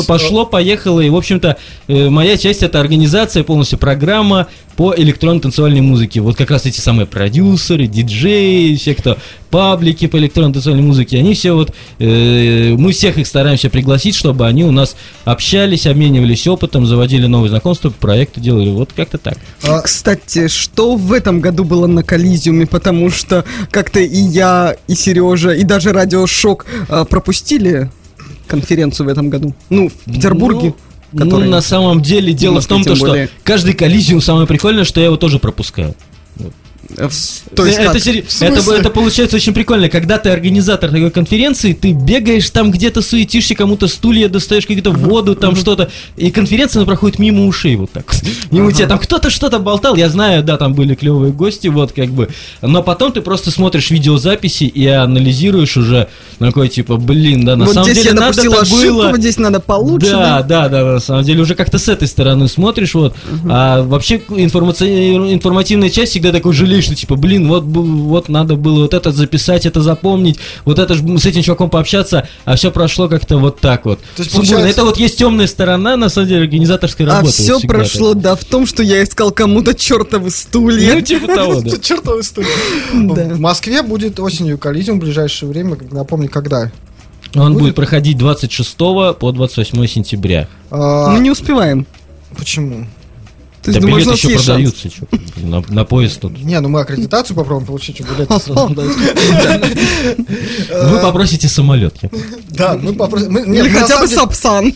пошло, 0.07 0.47
поехало. 0.47 1.01
И, 1.01 1.11
в 1.11 1.17
общем-то, 1.17 1.57
э, 1.89 2.09
моя 2.11 2.37
часть 2.37 2.63
это 2.63 2.81
организация, 2.81 3.43
полностью 3.43 3.79
программа 3.79 4.47
по 4.77 4.95
электронной 4.95 5.41
танцевальной 5.41 5.81
музыке. 5.81 6.20
Вот 6.20 6.37
как 6.37 6.51
раз 6.51 6.66
эти 6.66 6.81
самые 6.81 7.07
продюсеры, 7.07 7.87
диджеи, 7.87 8.77
все, 8.77 8.95
кто 8.95 9.16
паблики 9.51 10.07
по 10.07 10.18
электронной 10.18 10.53
танцевальной 10.53 10.87
музыке, 10.87 11.18
они 11.18 11.35
все 11.35 11.53
вот, 11.53 11.72
э, 11.99 12.74
мы 12.77 12.93
всех 12.93 13.16
их 13.16 13.27
стараемся 13.27 13.70
пригласить, 13.70 14.14
чтобы 14.14 14.47
они 14.47 14.64
у 14.64 14.70
нас 14.70 14.97
общались, 15.24 15.87
обменивались 15.87 16.47
опытом, 16.47 16.87
заводили 16.87 17.27
новые 17.27 17.51
знакомства, 17.51 17.91
проекты 17.91 18.41
делали. 18.41 18.70
Вот 18.70 18.93
как-то 18.95 19.18
так. 19.18 19.39
А, 19.62 19.81
Кстати, 19.81 20.49
что 20.49 20.97
в 20.97 21.12
этом 21.12 21.41
году 21.41 21.64
было 21.64 21.87
на 21.87 22.03
Коллизиуме, 22.03 22.66
потому 22.66 23.11
что 23.11 23.45
как-то 23.70 24.01
и 24.01 24.18
я, 24.18 24.77
и 24.89 24.95
Сережа, 24.95 25.53
и 25.53 25.64
даже 25.64 25.93
Радиошок 25.93 26.66
а, 26.89 27.05
пропустили 27.05 27.91
конференцию 28.47 29.07
в 29.07 29.09
этом 29.09 29.31
году. 29.31 29.55
Ну, 29.70 29.89
в 29.89 30.12
Петербурге. 30.12 30.68
Ну, 30.68 30.77
который- 31.13 31.45
ну, 31.45 31.51
на 31.51 31.61
самом 31.61 32.03
деле, 32.03 32.33
дело 32.33 32.53
в 32.53 32.55
Москве 32.57 32.77
том, 32.77 32.85
то, 32.85 32.97
что 32.97 33.07
более. 33.07 33.29
каждый 33.43 33.75
коллизиум 33.75 34.21
самое 34.21 34.47
прикольное, 34.47 34.85
что 34.85 35.01
я 35.01 35.07
его 35.07 35.17
тоже 35.17 35.39
пропускаю. 35.39 35.95
Э, 36.97 37.09
в- 37.09 37.55
То 37.57 37.66
есть 37.66 37.78
это, 37.78 37.99
сери- 38.01 38.24
это, 38.41 38.61
это 38.80 38.91
получается 38.91 39.37
очень 39.37 39.53
прикольно, 39.55 39.89
когда 39.89 40.18
ты 40.18 40.30
организатор 40.30 40.91
такой 40.91 41.11
конференции, 41.11 41.72
ты 41.72 41.93
бегаешь 41.93 42.49
там 42.51 42.70
где-то, 42.70 43.03
суетишься, 43.03 43.55
кому-то 43.55 43.89
стулья 43.89 44.28
достаешь, 44.28 44.64
какую-то 44.66 44.91
воду, 44.93 45.34
там 45.34 45.57
что-то, 45.57 45.91
и 46.16 46.30
конференция 46.30 46.80
она 46.80 46.87
проходит 46.87 47.18
мимо 47.18 47.47
ушей 47.47 47.76
вот 47.76 47.91
так. 47.91 48.14
Мимо 48.51 48.72
тебя 48.72 48.87
там 48.87 48.99
кто-то 48.99 49.30
что-то 49.30 49.59
болтал, 49.59 49.97
я 49.97 50.09
знаю, 50.09 50.43
да, 50.43 50.57
там 50.57 50.74
были 50.74 50.95
клевые 50.95 51.32
гости, 51.32 51.68
вот 51.68 51.93
как 51.93 52.09
бы, 52.11 52.28
но 52.62 52.82
потом 52.82 53.12
ты 53.12 53.20
просто 53.20 53.51
смотришь 53.51 53.91
видеозаписи 53.91 54.64
и 54.64 54.87
анализируешь 54.87 55.76
уже, 55.76 56.09
такой 56.39 56.68
типа, 56.68 56.97
блин, 56.97 57.45
да, 57.45 57.57
на 57.57 57.64
вот 57.64 57.74
самом 57.74 57.87
деле 57.93 58.12
надо 58.12 58.43
так 58.43 58.62
ошибку, 58.62 58.87
было. 58.87 59.09
вот 59.11 59.20
здесь 59.20 59.39
надо 59.39 59.61
получше. 59.61 60.11
Да, 60.11 60.43
да, 60.43 60.68
да, 60.68 60.84
на 60.84 61.01
самом 61.01 61.24
деле. 61.24 61.43
Уже 61.43 61.55
как-то 61.55 61.78
с 61.78 61.89
этой 61.89 62.09
стороны 62.09 62.49
смотришь, 62.49 62.95
вот. 62.95 63.14
А 63.49 63.82
вообще 63.82 64.20
информаци- 64.28 65.32
информативная 65.34 65.91
часть 65.91 66.12
всегда 66.12 66.32
такой 66.32 66.53
жалеешь, 66.77 66.85
что 66.87 66.95
типа, 66.95 67.16
блин, 67.16 67.49
вот, 67.49 67.64
бу- 67.64 67.83
вот 68.09 68.29
надо 68.29 68.57
было 68.57 68.83
вот 68.83 68.95
это 68.95 69.12
записать, 69.12 69.66
это 69.66 69.81
запомнить, 69.83 70.39
вот 70.64 70.79
это 70.79 70.95
ж 70.95 71.01
с 71.18 71.27
этим 71.27 71.43
чуваком 71.43 71.70
пообщаться, 71.70 72.29
а 72.45 72.57
все 72.57 72.70
прошло 72.70 73.09
как-то 73.09 73.39
вот 73.39 73.61
так 73.61 73.85
вот. 73.85 73.99
То 74.16 74.22
есть, 74.22 74.31
Сумбурно. 74.33 74.51
получается- 74.57 74.81
Это 74.81 74.85
вот 74.87 74.97
есть 74.99 75.18
темная 75.18 75.47
сторона, 75.47 75.97
на 75.97 76.09
самом 76.09 76.29
деле, 76.29 76.43
организаторской 76.43 77.07
А 77.07 77.09
работы. 77.09 77.27
вот 77.27 77.35
все 77.35 77.59
всегда 77.59 77.74
прошло, 77.74 78.12
так. 78.14 78.22
да, 78.22 78.37
в 78.37 78.45
том, 78.45 78.66
что 78.66 78.83
я 78.83 79.03
искал 79.03 79.31
кому-то 79.31 79.74
чертовы 79.74 80.31
стулья. 80.31 80.95
Ну, 80.95 81.01
типа 81.01 81.27
того, 81.35 81.61
да. 81.61 81.70
История. 81.70 82.49
Да. 82.95 83.35
В 83.35 83.41
Москве 83.41 83.83
будет 83.83 84.18
осенью 84.20 84.59
коллизиум 84.59 84.99
в 84.99 85.03
ближайшее 85.03 85.49
время, 85.49 85.77
как- 85.77 85.93
напомни, 85.93 86.27
когда. 86.27 86.70
Он 87.35 87.53
Будет? 87.53 87.62
будет 87.62 87.74
проходить 87.74 88.16
26 88.16 88.77
по 89.18 89.33
28 89.33 89.87
сентября. 89.87 90.49
А, 90.70 91.11
Мы 91.11 91.18
не 91.20 91.31
успеваем. 91.31 91.87
Почему? 92.37 92.87
То 93.67 93.73
Да 93.73 93.79
есть, 93.79 93.87
думаешь, 93.87 94.07
у 94.07 94.11
билеты 94.11 94.17
еще 94.19 94.29
есть 94.33 94.45
шанс? 94.45 94.73
продаются, 94.73 94.91
чё, 94.91 95.07
на, 95.43 95.62
на 95.69 95.85
поезд 95.85 96.21
тут. 96.21 96.39
Не, 96.43 96.61
ну 96.61 96.69
мы 96.69 96.81
аккредитацию 96.81 97.37
попробуем 97.37 97.67
получить, 97.67 97.97
что 97.97 98.05
билеты 98.05 98.39
сразу. 98.39 98.75
Вы 100.85 100.99
попросите 101.01 101.49
самолет. 101.49 101.95
я 102.01 102.11
Да, 102.51 102.79
мы 102.81 102.95
попросим. 102.95 103.37
Или 103.37 103.69
хотя 103.69 104.01
бы 104.01 104.07
Сапсан. 104.09 104.73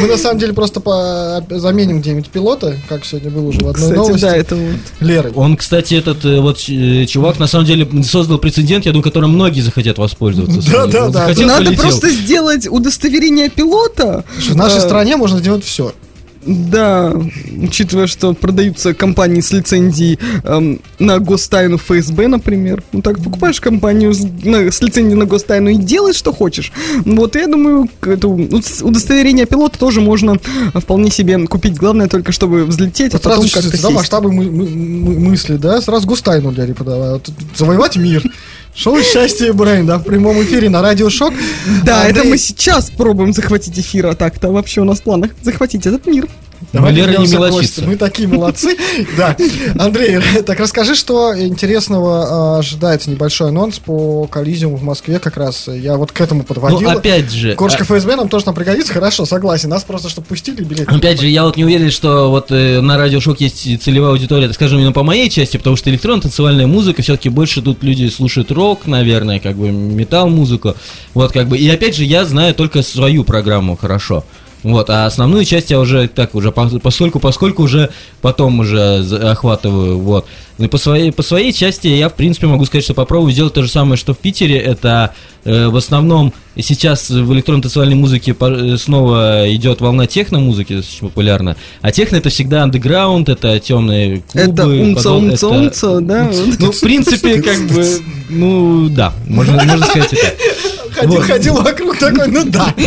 Мы 0.00 0.06
на 0.06 0.16
самом 0.16 0.38
деле 0.38 0.52
просто 0.52 1.42
заменим 1.50 2.00
где-нибудь 2.00 2.28
пилота, 2.28 2.76
как 2.88 3.04
сегодня 3.04 3.30
было 3.30 3.48
уже 3.48 3.60
в 3.60 3.68
одной 3.68 3.92
новости. 3.92 4.20
да, 4.22 4.36
это 4.36 4.54
вот. 4.56 4.76
Леры. 5.00 5.32
Он, 5.34 5.56
кстати, 5.56 5.94
этот 5.94 6.24
э, 6.24 6.40
вот 6.40 6.58
э, 6.68 7.06
чувак 7.06 7.38
на 7.38 7.46
самом 7.46 7.64
деле 7.66 7.88
создал 8.04 8.38
прецедент, 8.38 8.86
я 8.86 8.92
думаю, 8.92 9.02
которым 9.02 9.32
многие 9.32 9.60
захотят 9.60 9.98
воспользоваться. 9.98 10.60
Да, 10.70 10.86
да, 10.86 11.08
да. 11.08 11.28
Надо 11.46 11.72
просто 11.72 12.10
сделать 12.10 12.68
удостоверение 12.68 13.48
пилота. 13.48 14.24
В 14.48 14.54
нашей 14.54 14.78
Э, 14.78 14.80
стране 14.80 15.16
можно 15.16 15.38
сделать 15.38 15.64
все. 15.64 15.92
Да, 16.46 17.12
учитывая, 17.62 18.06
что 18.06 18.32
продаются 18.32 18.94
компании 18.94 19.40
с 19.40 19.50
лицензией 19.52 20.18
эм, 20.44 20.80
на 20.98 21.18
гостайну 21.18 21.76
ФСБ, 21.78 22.28
например. 22.28 22.82
Ну 22.92 23.02
так 23.02 23.22
покупаешь 23.22 23.60
компанию 23.60 24.14
с, 24.14 24.20
на- 24.44 24.70
с 24.70 24.80
лицензией 24.80 25.16
на 25.18 25.26
гостайну 25.26 25.68
и 25.70 25.76
делаешь, 25.76 26.16
что 26.16 26.32
хочешь. 26.32 26.72
Вот 27.04 27.34
я 27.36 27.46
думаю, 27.48 27.88
это 28.02 28.28
удостоверение 28.28 29.46
пилота 29.46 29.78
тоже 29.78 30.00
можно 30.00 30.38
э, 30.74 30.80
вполне 30.80 31.10
себе 31.10 31.38
купить. 31.46 31.76
Главное 31.76 32.08
только, 32.08 32.32
чтобы 32.32 32.64
взлететь, 32.64 33.12
а 33.14 33.16
Вот 33.16 33.22
сразу 33.24 33.42
потом 33.42 33.62
как-то 33.62 33.82
да, 33.82 33.90
масштабы 33.90 34.32
мы- 34.32 34.50
мы- 34.50 34.68
мы- 34.68 35.18
мысли, 35.18 35.56
да? 35.56 35.80
Сразу 35.82 36.06
Густайну 36.06 36.50
Лере 36.52 36.74
подавают. 36.74 37.28
Завоевать 37.56 37.96
мир. 37.96 38.22
Шоу 38.78 39.02
«Счастье 39.02 39.48
и 39.48 39.50
Брейн», 39.50 39.86
да, 39.86 39.98
в 39.98 40.04
прямом 40.04 40.40
эфире 40.44 40.68
на 40.70 40.80
Радио 40.82 41.10
Шок. 41.10 41.34
Да, 41.84 42.04
это 42.04 42.20
Андрей- 42.20 42.30
мы 42.30 42.38
сейчас 42.38 42.90
пробуем 42.90 43.32
захватить 43.32 43.76
эфир, 43.76 44.06
а 44.06 44.14
так-то 44.14 44.52
вообще 44.52 44.82
у 44.82 44.84
нас 44.84 45.00
в 45.00 45.02
планах 45.02 45.32
захватить 45.42 45.84
этот 45.84 46.06
мир. 46.06 46.28
Давай 46.72 46.92
Лера 46.92 47.16
не 47.18 47.26
мелочится. 47.26 47.84
Мы 47.84 47.96
такие 47.96 48.28
молодцы. 48.28 48.76
Да. 49.16 49.36
Андрей, 49.78 50.18
так 50.46 50.58
расскажи, 50.60 50.94
что 50.94 51.38
интересного 51.38 52.56
а, 52.56 52.58
ожидается 52.58 53.10
небольшой 53.10 53.48
анонс 53.48 53.78
по 53.78 54.26
коллизиуму 54.26 54.76
в 54.76 54.82
Москве 54.82 55.18
как 55.18 55.36
раз. 55.36 55.68
Я 55.68 55.96
вот 55.96 56.12
к 56.12 56.20
этому 56.20 56.42
подводил. 56.42 56.80
Ну, 56.80 56.90
опять 56.90 57.30
же, 57.30 57.54
Корочка 57.54 57.84
а- 57.84 57.86
ФСБ 57.86 58.16
нам 58.16 58.28
тоже 58.28 58.46
нам 58.46 58.54
пригодится, 58.54 58.92
хорошо, 58.92 59.24
согласен. 59.24 59.68
Нас 59.68 59.84
просто, 59.84 60.08
чтобы 60.08 60.26
пустили 60.26 60.62
билеты. 60.62 60.92
Опять 60.92 61.20
же, 61.20 61.28
я 61.28 61.44
вот 61.44 61.56
не 61.56 61.64
уверен, 61.64 61.90
что 61.90 62.30
вот 62.30 62.50
э, 62.50 62.80
на 62.80 62.96
радиошок 62.96 63.40
есть 63.40 63.82
целевая 63.82 64.10
аудитория, 64.12 64.52
скажем, 64.52 64.78
именно 64.78 64.92
по 64.92 65.02
моей 65.02 65.30
части, 65.30 65.56
потому 65.56 65.76
что 65.76 65.90
электронная 65.90 66.22
танцевальная 66.22 66.66
музыка, 66.66 67.02
все-таки 67.02 67.28
больше 67.28 67.62
тут 67.62 67.82
люди 67.82 68.08
слушают 68.08 68.50
рок, 68.50 68.86
наверное, 68.86 69.40
как 69.40 69.56
бы 69.56 69.70
металл-музыку. 69.70 70.74
Вот 71.14 71.32
как 71.32 71.48
бы. 71.48 71.56
И 71.56 71.68
опять 71.68 71.96
же, 71.96 72.04
я 72.04 72.24
знаю 72.24 72.54
только 72.54 72.82
свою 72.82 73.24
программу 73.24 73.76
хорошо. 73.76 74.24
Вот, 74.72 74.90
а 74.90 75.06
основную 75.06 75.44
часть 75.44 75.70
я 75.70 75.80
уже 75.80 76.08
так 76.08 76.34
уже 76.34 76.52
по- 76.52 76.68
поскольку, 76.80 77.20
поскольку 77.20 77.62
уже 77.62 77.90
потом 78.20 78.60
уже 78.60 78.98
охватываю, 79.30 79.98
вот. 79.98 80.26
Ну 80.58 80.64
и 80.64 80.68
по 80.68 80.76
своей, 80.78 81.12
по 81.12 81.22
своей 81.22 81.52
части 81.52 81.86
я, 81.86 82.08
в 82.08 82.14
принципе, 82.14 82.46
могу 82.48 82.64
сказать, 82.64 82.84
что 82.84 82.92
попробую 82.94 83.32
сделать 83.32 83.54
то 83.54 83.62
же 83.62 83.68
самое, 83.70 83.96
что 83.96 84.12
в 84.12 84.18
Питере. 84.18 84.58
Это 84.58 85.14
э, 85.44 85.68
в 85.68 85.76
основном 85.76 86.32
сейчас 86.56 87.10
в 87.10 87.32
электронной 87.32 87.62
танцевальной 87.62 87.94
музыке 87.94 88.34
э, 88.38 88.76
снова 88.76 89.44
идет 89.54 89.80
волна 89.80 90.06
техно-музыки, 90.08 90.74
достаточно 90.74 91.08
популярна. 91.08 91.56
А 91.80 91.92
техно 91.92 92.16
это 92.16 92.28
всегда 92.30 92.64
андеграунд, 92.64 93.28
это 93.28 93.60
темные 93.60 94.22
клубы. 94.32 94.50
Это 94.52 94.66
умца, 94.66 95.08
подол- 95.08 95.18
умца, 95.18 95.46
это- 95.46 95.56
умца, 95.56 96.00
да? 96.00 96.30
Ну, 96.58 96.72
в 96.72 96.80
принципе, 96.80 97.40
как 97.40 97.66
бы, 97.68 97.86
ну, 98.28 98.88
да, 98.88 99.12
можно, 99.28 99.52
можно 99.64 99.86
сказать 99.86 100.10
так. 100.10 100.34
Ходил, 100.98 101.20
ходил 101.22 101.54
вокруг 101.54 101.98
такой, 101.98 102.28
ну 102.28 102.44
да. 102.44 102.74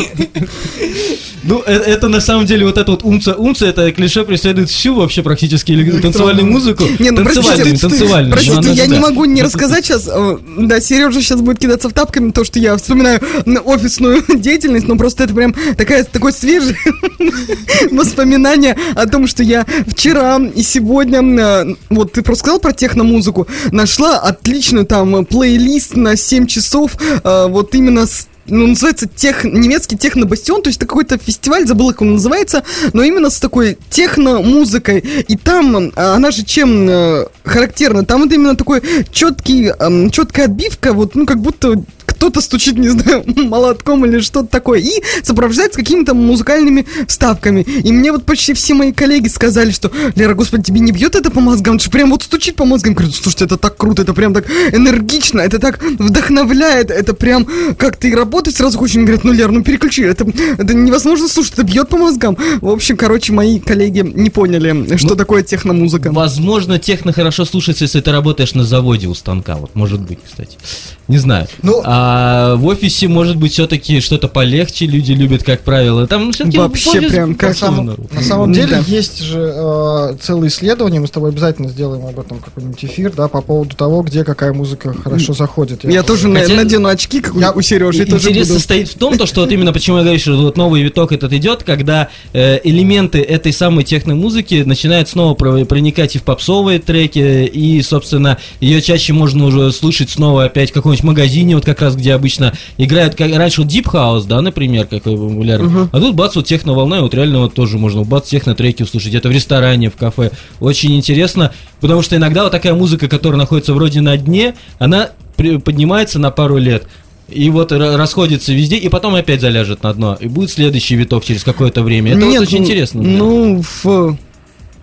Ну, 1.43 1.63
э- 1.65 1.71
это, 1.73 2.07
на 2.07 2.21
самом 2.21 2.45
деле 2.45 2.65
вот 2.65 2.77
это 2.77 2.91
вот 2.91 3.03
умца, 3.03 3.33
умца, 3.35 3.65
это 3.65 3.91
клише 3.91 4.23
преследует 4.23 4.69
всю 4.69 4.93
вообще 4.95 5.23
практически 5.23 5.75
танцевальную 5.99 6.45
музыку. 6.45 6.83
Не, 6.99 7.11
ну 7.11 7.23
танцевальную, 7.23 7.77
танцевальную. 7.79 8.31
простите, 8.33 8.71
я 8.73 8.85
не 8.85 8.99
могу 8.99 9.25
не 9.25 9.41
рассказать 9.41 9.85
сейчас. 9.85 10.07
э, 10.07 10.37
Да, 10.59 10.79
Сережа 10.79 11.19
сейчас 11.21 11.41
будет 11.41 11.57
кидаться 11.59 11.89
в 11.89 11.93
тапками, 11.93 12.31
то, 12.31 12.43
что 12.43 12.59
я 12.59 12.77
вспоминаю 12.77 13.19
офисную 13.65 14.23
деятельность, 14.39 14.87
но 14.87 14.95
просто 14.97 15.23
это 15.23 15.33
прям 15.33 15.55
такая, 15.77 16.03
такое 16.03 16.31
свежее 16.31 16.77
воспоминание 17.91 18.77
о 18.95 19.07
том, 19.07 19.27
что 19.27 19.41
я 19.41 19.65
вчера 19.87 20.39
и 20.55 20.61
сегодня, 20.61 21.21
э, 21.21 21.75
вот 21.89 22.13
ты 22.13 22.21
просто 22.21 22.43
сказал 22.43 22.59
про 22.59 22.71
техномузыку, 22.73 23.47
нашла 23.71 24.19
отличную 24.19 24.85
там 24.85 25.25
плейлист 25.25 25.95
на 25.95 26.15
7 26.15 26.45
часов, 26.45 26.91
вот 27.23 27.73
именно 27.73 28.00
с 28.05 28.27
ну, 28.47 28.67
называется 28.67 29.07
тех, 29.07 29.43
немецкий 29.43 29.97
технобастион, 29.97 30.61
то 30.61 30.69
есть 30.69 30.77
это 30.77 30.87
какой-то 30.87 31.17
фестиваль, 31.17 31.67
забыл, 31.67 31.89
как 31.91 32.01
он 32.01 32.13
называется, 32.13 32.63
но 32.93 33.03
именно 33.03 33.29
с 33.29 33.39
такой 33.39 33.77
техно-музыкой. 33.89 34.99
И 34.99 35.37
там, 35.37 35.75
э, 35.77 35.91
она 35.95 36.31
же 36.31 36.43
чем 36.43 36.89
э, 36.89 37.25
характерна? 37.43 38.03
Там 38.03 38.21
вот 38.21 38.33
именно 38.33 38.55
такой 38.55 38.81
четкий, 39.11 39.67
эм, 39.67 40.09
четкая 40.09 40.45
отбивка, 40.45 40.93
вот, 40.93 41.15
ну, 41.15 41.25
как 41.25 41.39
будто 41.39 41.83
кто-то 42.21 42.39
стучит, 42.39 42.77
не 42.77 42.89
знаю, 42.89 43.23
молотком 43.35 44.05
или 44.05 44.19
что-то 44.19 44.47
такое, 44.47 44.79
и 44.79 45.01
сопровождается 45.23 45.79
какими-то 45.79 46.13
музыкальными 46.13 46.85
вставками. 47.07 47.61
И 47.61 47.91
мне 47.91 48.11
вот 48.11 48.25
почти 48.25 48.53
все 48.53 48.75
мои 48.75 48.93
коллеги 48.93 49.27
сказали, 49.27 49.71
что, 49.71 49.91
Лера, 50.13 50.35
господи, 50.35 50.65
тебе 50.65 50.81
не 50.81 50.91
бьет 50.91 51.15
это 51.15 51.31
по 51.31 51.39
мозгам? 51.39 51.79
Ты 51.79 51.85
же 51.85 51.89
прям 51.89 52.11
вот 52.11 52.21
стучит 52.21 52.55
по 52.55 52.63
мозгам. 52.63 52.93
Говорю, 52.93 53.11
слушайте, 53.11 53.45
это 53.45 53.57
так 53.57 53.75
круто, 53.75 54.03
это 54.03 54.13
прям 54.13 54.35
так 54.35 54.45
энергично, 54.71 55.39
это 55.39 55.57
так 55.57 55.81
вдохновляет, 55.81 56.91
это 56.91 57.15
прям 57.15 57.47
как 57.75 57.97
ты 57.97 58.15
работать 58.15 58.55
сразу 58.55 58.77
хочешь. 58.77 58.97
Они 58.97 59.05
говорят, 59.05 59.23
ну, 59.23 59.31
Лер, 59.31 59.49
ну 59.51 59.63
переключи, 59.63 60.03
это, 60.03 60.23
это 60.59 60.75
невозможно 60.75 61.27
слушать, 61.27 61.53
это 61.53 61.63
бьет 61.63 61.89
по 61.89 61.97
мозгам. 61.97 62.37
В 62.61 62.69
общем, 62.69 62.97
короче, 62.97 63.33
мои 63.33 63.59
коллеги 63.59 64.01
не 64.01 64.29
поняли, 64.29 64.95
что 64.97 65.09
Ну, 65.09 65.15
такое 65.15 65.41
техномузыка. 65.41 66.11
Возможно, 66.11 66.77
техно 66.77 67.13
хорошо 67.13 67.45
слушается, 67.45 67.85
если 67.85 67.99
ты 67.99 68.11
работаешь 68.11 68.53
на 68.53 68.63
заводе 68.63 69.07
у 69.07 69.15
станка. 69.15 69.55
Вот, 69.55 69.73
может 69.73 70.01
быть, 70.01 70.19
кстати. 70.23 70.59
Не 71.07 71.17
знаю. 71.17 71.47
Ну, 71.63 71.81
а 71.83 72.10
А 72.13 72.55
в 72.55 72.65
офисе, 72.65 73.07
может 73.07 73.37
быть, 73.37 73.53
все-таки 73.53 74.01
что-то 74.01 74.27
полегче 74.27 74.85
люди 74.85 75.13
любят, 75.13 75.43
как 75.43 75.61
правило. 75.61 76.07
Там 76.07 76.33
все-таки 76.33 76.57
Вообще 76.57 76.99
прям 77.01 77.35
как 77.35 77.49
На 77.51 77.55
самом, 77.55 77.85
народ. 77.85 78.13
на 78.13 78.21
самом 78.21 78.51
Да. 78.51 78.59
деле 78.59 78.83
есть 78.85 79.21
же 79.23 79.39
э, 79.55 80.15
целые 80.21 80.49
исследования, 80.49 80.99
мы 80.99 81.07
с 81.07 81.11
тобой 81.11 81.29
обязательно 81.29 81.69
сделаем 81.69 82.05
об 82.05 82.19
этом 82.19 82.39
какой-нибудь 82.39 82.83
эфир, 82.83 83.13
да, 83.15 83.29
по 83.29 83.41
поводу 83.41 83.77
того, 83.77 84.01
где 84.01 84.25
какая 84.25 84.51
музыка 84.51 84.93
хорошо 85.01 85.31
заходит. 85.33 85.85
Я 85.85 86.03
тоже 86.03 86.27
на- 86.27 86.41
Хотя- 86.41 86.53
надену 86.55 86.89
очки, 86.89 87.21
как 87.21 87.33
у- 87.35 87.39
Я- 87.39 87.53
у 87.53 87.61
Сережи, 87.61 88.03
и 88.03 88.05
тоже 88.05 88.29
Интерес 88.29 88.47
буду. 88.49 88.59
состоит 88.59 88.89
в 88.89 88.95
том, 88.95 89.17
то, 89.17 89.25
что 89.25 89.41
вот 89.41 89.51
именно 89.51 89.71
почему 89.71 89.97
я 89.97 90.03
говорю, 90.03 90.19
что 90.19 90.35
вот 90.35 90.57
новый 90.57 90.81
виток 90.83 91.13
этот 91.13 91.31
идет, 91.31 91.63
когда 91.63 92.09
э, 92.33 92.59
элементы 92.65 93.21
этой 93.21 93.53
самой 93.53 93.85
техномузыки 93.85 94.63
начинают 94.65 95.07
снова 95.07 95.33
про- 95.33 95.63
проникать 95.63 96.15
и 96.15 96.19
в 96.19 96.23
попсовые 96.23 96.79
треки, 96.79 97.45
и, 97.45 97.81
собственно, 97.81 98.37
ее 98.59 98.81
чаще 98.81 99.13
можно 99.13 99.45
уже 99.45 99.71
слышать 99.71 100.09
снова 100.09 100.43
опять 100.45 100.71
в 100.71 100.73
каком-нибудь 100.73 101.03
магазине, 101.05 101.55
вот 101.55 101.63
как 101.65 101.81
раз 101.81 101.95
где 102.01 102.13
обычно 102.13 102.53
играют, 102.77 103.15
как 103.15 103.33
раньше 103.33 103.61
вот 103.61 103.71
Deep 103.71 103.85
House, 103.85 104.25
да, 104.27 104.41
например, 104.41 104.85
какой 104.85 105.15
популярный. 105.17 105.87
А 105.91 105.99
тут 105.99 106.15
бац, 106.15 106.35
вот 106.35 106.45
техно-волна, 106.45 106.97
и 106.97 107.01
вот 107.01 107.13
реально 107.13 107.39
вот 107.39 107.53
тоже 107.53 107.77
можно 107.77 108.03
бац, 108.03 108.27
техно-треки 108.29 108.83
услышать, 108.83 109.09
где-то 109.09 109.29
в 109.29 109.31
ресторане, 109.31 109.89
в 109.89 109.95
кафе. 109.95 110.31
Очень 110.59 110.95
интересно, 110.97 111.53
потому 111.79 112.01
что 112.01 112.15
иногда 112.17 112.43
вот 112.43 112.51
такая 112.51 112.73
музыка, 112.73 113.07
которая 113.07 113.39
находится 113.39 113.73
вроде 113.73 114.01
на 114.01 114.17
дне, 114.17 114.55
она 114.79 115.11
поднимается 115.35 116.19
на 116.19 116.31
пару 116.31 116.57
лет. 116.57 116.87
И 117.29 117.49
вот 117.49 117.71
ра- 117.71 117.95
расходится 117.95 118.51
везде, 118.53 118.75
и 118.75 118.89
потом 118.89 119.15
опять 119.15 119.39
заляжет 119.39 119.83
на 119.83 119.93
дно. 119.93 120.17
И 120.19 120.27
будет 120.27 120.51
следующий 120.51 120.95
виток 120.95 121.23
через 121.23 121.43
какое-то 121.43 121.81
время. 121.81 122.11
Это 122.11 122.25
Нет, 122.25 122.39
вот 122.39 122.47
очень 122.47 122.57
ну, 122.57 122.63
интересно. 122.63 123.01
Ну, 123.01 123.63
в 123.83 124.17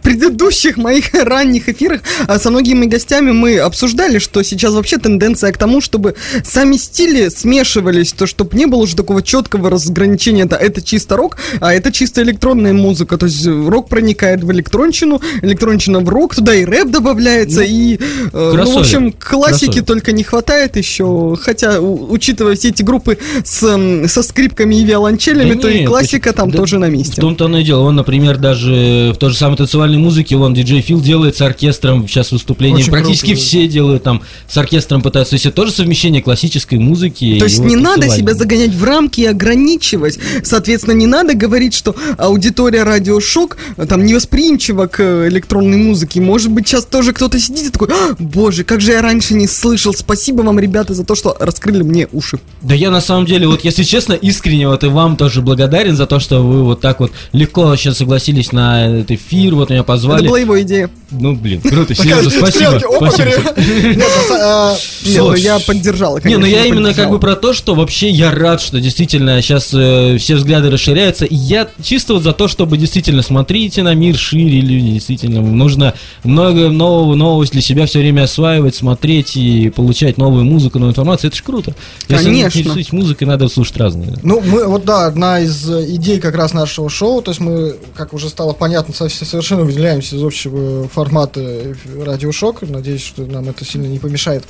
предыдущих 0.02 0.76
моих 0.76 1.12
ранних 1.14 1.68
эфирах 1.68 2.00
а, 2.26 2.38
со 2.38 2.50
многими 2.50 2.86
гостями 2.86 3.32
мы 3.32 3.58
обсуждали, 3.58 4.18
что 4.18 4.42
сейчас 4.42 4.72
вообще 4.74 4.98
тенденция 4.98 5.52
к 5.52 5.58
тому, 5.58 5.80
чтобы 5.80 6.14
сами 6.44 6.76
стили 6.76 7.28
смешивались, 7.28 8.12
то 8.12 8.26
чтобы 8.26 8.56
не 8.56 8.66
было 8.66 8.80
уже 8.82 8.96
такого 8.96 9.22
четкого 9.22 9.70
разграничения, 9.70 10.42
это, 10.44 10.56
это 10.56 10.82
чисто 10.82 11.16
рок, 11.16 11.36
а 11.60 11.72
это 11.74 11.92
чисто 11.92 12.22
электронная 12.22 12.72
музыка, 12.72 13.16
то 13.18 13.26
есть 13.26 13.46
э, 13.46 13.68
рок 13.68 13.88
проникает 13.88 14.42
в 14.44 14.50
электронщину, 14.52 15.20
электронщина 15.42 16.00
в 16.00 16.08
рок, 16.08 16.34
туда 16.34 16.54
и 16.54 16.64
рэп 16.64 16.90
добавляется, 16.90 17.62
и, 17.62 17.96
э, 17.96 17.98
ну, 18.32 18.70
в 18.72 18.78
общем, 18.78 19.12
классики 19.12 19.64
Кроссовер. 19.66 19.84
только 19.84 20.12
не 20.12 20.22
хватает 20.24 20.76
еще, 20.76 21.36
хотя, 21.40 21.80
у- 21.80 22.10
учитывая 22.12 22.54
все 22.56 22.68
эти 22.68 22.82
группы 22.82 23.18
с, 23.44 24.06
со 24.08 24.22
скрипками 24.22 24.76
и 24.76 24.84
виолончелями, 24.84 25.54
Да 25.54 25.60
то 25.62 25.68
и 25.68 25.80
нет, 25.80 25.88
классика 25.88 26.32
там 26.32 26.50
да 26.50 26.56
тоже 26.58 26.78
на 26.78 26.86
В 26.86 26.90
месте. 26.90 27.20
том-то 27.20 27.46
оно 27.46 27.58
и 27.58 27.64
дело. 27.64 27.80
Он, 27.82 27.96
например, 27.96 28.36
даже 28.38 29.12
в 29.14 29.18
той 29.18 29.30
же 29.30 29.36
самой 29.36 29.56
танцевальной 29.88 29.98
музыке, 29.98 30.36
он 30.36 30.54
диджей 30.54 30.80
Фил 30.80 31.00
делает 31.00 31.36
с 31.36 31.40
оркестром 31.40 32.06
сейчас 32.06 32.32
выступления. 32.32 32.76
Очень 32.76 32.90
Практически 32.90 33.26
круто, 33.26 33.40
да. 33.40 33.46
все 33.46 33.68
делают 33.68 34.02
там 34.02 34.22
с 34.48 34.56
оркестром 34.56 35.02
пытаются. 35.02 35.30
То 35.30 35.34
есть 35.34 35.46
это 35.46 35.56
тоже 35.56 35.72
совмещение 35.72 36.22
классической 36.22 36.78
музыки. 36.78 37.38
То 37.38 37.44
есть 37.44 37.58
вот 37.58 37.68
не 37.68 37.76
надо 37.76 38.08
себя 38.08 38.34
загонять 38.34 38.74
в 38.74 38.84
рамки 38.84 39.22
и 39.22 39.26
ограничивать. 39.26 40.18
Соответственно, 40.42 40.94
не 40.94 41.06
надо 41.06 41.34
говорить, 41.34 41.74
что 41.74 41.94
аудитория 42.16 42.82
радиошок 42.82 43.56
там 43.88 44.04
невосприимчива 44.04 44.86
к 44.86 45.28
электронной 45.28 45.78
музыке. 45.78 46.20
Может 46.20 46.50
быть, 46.50 46.68
сейчас 46.68 46.84
тоже 46.84 47.12
кто-то 47.12 47.38
сидит 47.38 47.68
и 47.68 47.70
такой, 47.70 47.88
«А, 47.90 48.14
боже, 48.18 48.64
как 48.64 48.80
же 48.80 48.92
я 48.92 49.02
раньше 49.02 49.34
не 49.34 49.46
слышал. 49.46 49.94
Спасибо 49.94 50.42
вам, 50.42 50.58
ребята, 50.58 50.94
за 50.94 51.04
то, 51.04 51.14
что 51.14 51.36
раскрыли 51.38 51.82
мне 51.82 52.08
уши. 52.12 52.38
Да 52.62 52.74
я 52.74 52.90
на 52.90 53.00
самом 53.00 53.26
деле, 53.26 53.46
вот 53.46 53.64
если 53.64 53.82
честно, 53.82 54.12
искренне 54.12 54.68
вот 54.68 54.84
и 54.84 54.88
вам 54.88 55.16
тоже 55.16 55.42
благодарен 55.42 55.96
за 55.96 56.06
то, 56.06 56.20
что 56.20 56.42
вы 56.42 56.64
вот 56.64 56.80
так 56.80 57.00
вот 57.00 57.12
легко 57.32 57.74
сейчас 57.76 57.98
согласились 57.98 58.52
на 58.52 58.86
этот 58.86 59.10
эфир, 59.12 59.54
вот 59.54 59.70
меня 59.78 59.82
Это 59.82 59.92
позвали. 59.92 60.26
была 60.28 60.38
его 60.38 60.60
идея. 60.62 60.90
Ну, 61.10 61.34
блин, 61.34 61.60
круто, 61.62 61.94
Такая 61.94 62.22
спасибо. 62.28 62.72
Нет, 62.74 64.04
а, 64.32 64.76
Не, 65.04 65.10
Всё. 65.10 65.28
ну 65.28 65.34
я 65.36 65.58
поддержала, 65.58 66.20
Не, 66.22 66.36
ну 66.36 66.46
я 66.46 66.66
именно 66.66 66.92
как 66.94 67.10
бы 67.10 67.18
про 67.18 67.34
то, 67.36 67.52
что 67.52 67.74
вообще 67.74 68.10
я 68.10 68.30
рад, 68.30 68.60
что 68.60 68.80
действительно 68.80 69.40
сейчас 69.42 69.66
все 69.68 70.34
взгляды 70.34 70.70
расширяются. 70.70 71.24
И 71.24 71.34
я 71.34 71.68
чисто 71.82 72.14
вот 72.14 72.22
за 72.22 72.32
то, 72.32 72.48
чтобы 72.48 72.76
действительно 72.76 73.22
смотрите 73.22 73.82
на 73.82 73.94
мир 73.94 74.16
шире, 74.16 74.60
люди, 74.60 74.90
действительно. 74.92 75.40
Нужно 75.40 75.94
много 76.24 76.68
нового, 76.68 77.14
нового 77.14 77.44
для 77.46 77.60
себя 77.62 77.86
все 77.86 78.00
время 78.00 78.24
осваивать, 78.24 78.74
смотреть 78.74 79.36
и 79.36 79.70
получать 79.70 80.18
новую 80.18 80.44
музыку, 80.44 80.78
новую 80.78 80.92
информацию. 80.92 81.28
Это 81.28 81.36
ж 81.38 81.42
круто. 81.42 81.74
Если 82.08 82.30
интересуетесь 82.30 82.92
музыкой, 82.92 83.26
надо 83.26 83.48
слушать 83.48 83.76
разные. 83.76 84.14
Ну, 84.22 84.40
мы, 84.40 84.66
вот 84.66 84.84
да, 84.84 85.06
одна 85.06 85.40
из 85.40 85.68
э, 85.70 85.86
идей 85.94 86.18
как 86.20 86.34
раз 86.34 86.52
нашего 86.52 86.90
шоу, 86.90 87.22
то 87.22 87.30
есть 87.30 87.40
мы, 87.40 87.76
как 87.94 88.12
уже 88.12 88.28
стало 88.28 88.52
понятно, 88.52 88.92
со- 88.94 89.08
совершенно 89.08 89.62
выделяемся 89.68 90.16
из 90.16 90.22
общего 90.22 90.88
формата 90.88 91.76
радиошок. 92.02 92.62
Надеюсь, 92.62 93.04
что 93.04 93.26
нам 93.26 93.48
это 93.50 93.64
сильно 93.64 93.86
не 93.86 93.98
помешает 93.98 94.44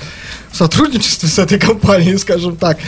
в 0.51 0.57
сотрудничестве 0.57 1.29
с 1.29 1.39
этой 1.39 1.59
компанией, 1.59 2.17
скажем 2.19 2.57
так. 2.57 2.79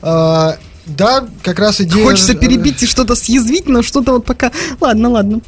А, 0.00 0.56
да, 0.86 1.26
как 1.42 1.58
раз 1.58 1.80
идея... 1.80 2.04
Хочется 2.04 2.34
перебить 2.34 2.82
и 2.84 2.86
что-то 2.86 3.16
съязвить, 3.16 3.68
но 3.68 3.82
что-то 3.82 4.12
вот 4.12 4.24
пока... 4.24 4.52
Ладно, 4.80 5.10
ладно. 5.10 5.40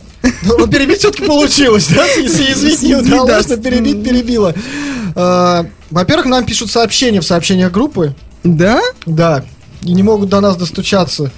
Ну, 0.42 0.58
ну, 0.58 0.66
перебить 0.66 0.98
все-таки 0.98 1.24
получилось, 1.24 1.86
да? 1.88 2.04
Съязвить 2.06 2.82
не 2.82 2.96
удалось, 2.96 3.46
да. 3.46 3.56
но 3.56 3.62
перебить 3.62 4.04
перебило. 4.04 4.52
А, 5.14 5.66
Во-первых, 5.90 6.26
нам 6.26 6.44
пишут 6.44 6.70
сообщения 6.70 7.20
в 7.20 7.24
сообщениях 7.24 7.70
группы, 7.70 8.14
Да? 8.42 8.80
да, 9.06 9.44
и 9.82 9.92
не 9.92 10.02
могут 10.02 10.28
до 10.28 10.40
нас 10.40 10.56
достучаться. 10.56 11.30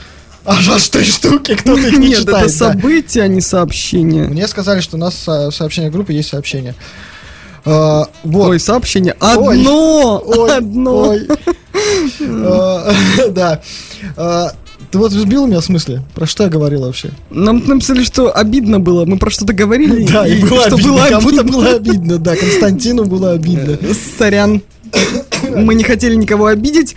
Аж 0.46 0.68
аж 0.68 0.88
три 0.88 1.04
штуки, 1.04 1.54
кто-то 1.54 1.80
их 1.80 1.96
не 1.98 2.08
Нет, 2.08 2.18
читает. 2.20 2.46
это 2.48 2.58
да. 2.58 2.72
событие, 2.72 3.24
а 3.24 3.28
не 3.28 3.40
сообщение. 3.40 4.24
Мне 4.24 4.46
сказали, 4.46 4.80
что 4.80 4.96
у 4.96 5.00
нас 5.00 5.14
со- 5.16 5.50
в 5.50 5.54
сообщениях 5.54 5.92
группы 5.92 6.12
есть 6.12 6.28
сообщение. 6.28 6.74
А, 7.64 8.08
вот. 8.24 8.48
Ой, 8.50 8.60
сообщение. 8.60 9.14
Одно! 9.20 10.22
Ой, 10.24 10.56
Одно! 10.56 11.08
ой. 11.08 11.26
А, 12.20 12.92
Да. 13.30 13.60
А, 14.16 14.52
Ты 14.90 14.98
вот 14.98 15.12
сбил 15.12 15.46
меня 15.46 15.60
в 15.60 15.64
смысле? 15.64 16.02
Про 16.14 16.26
что 16.26 16.44
я 16.44 16.50
говорил 16.50 16.82
вообще? 16.82 17.10
Нам 17.30 17.64
написали, 17.66 18.04
что 18.04 18.30
обидно 18.36 18.78
было. 18.80 19.06
Мы 19.06 19.16
про 19.18 19.30
что-то 19.30 19.54
говорили. 19.54 20.06
Да, 20.06 20.26
и 20.26 20.40
было 20.42 20.66
что 20.66 20.74
обидно. 20.74 20.92
было 20.92 21.06
Кому-то 21.08 21.42
было 21.44 21.68
обидно, 21.74 22.18
да. 22.18 22.36
Константину 22.36 23.06
было 23.06 23.32
обидно. 23.32 23.78
Сорян. 24.18 24.60
Мы 25.48 25.74
не 25.74 25.84
хотели 25.84 26.14
никого 26.14 26.46
обидеть. 26.46 26.94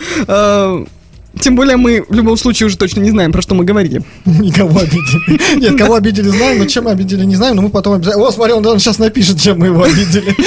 Тем 1.39 1.55
более 1.55 1.77
мы 1.77 2.03
в 2.07 2.13
любом 2.13 2.37
случае 2.37 2.67
уже 2.67 2.77
точно 2.77 3.01
не 3.01 3.11
знаем, 3.11 3.31
про 3.31 3.41
что 3.41 3.55
мы 3.55 3.65
говорили. 3.65 4.01
Никого 4.25 4.79
обидели. 4.79 5.59
Нет, 5.59 5.77
кого 5.77 5.95
обидели, 5.95 6.29
знаем, 6.29 6.59
но 6.59 6.65
чем 6.65 6.85
мы 6.85 6.91
обидели, 6.91 7.23
не 7.25 7.35
знаем, 7.35 7.55
но 7.55 7.61
мы 7.61 7.69
потом 7.69 7.93
обязательно... 7.93 8.25
О, 8.25 8.31
смотри, 8.31 8.53
он, 8.53 8.65
он 8.65 8.79
сейчас 8.79 8.99
напишет, 8.99 9.41
чем 9.41 9.59
мы 9.59 9.67
его 9.67 9.83
обидели. 9.83 10.35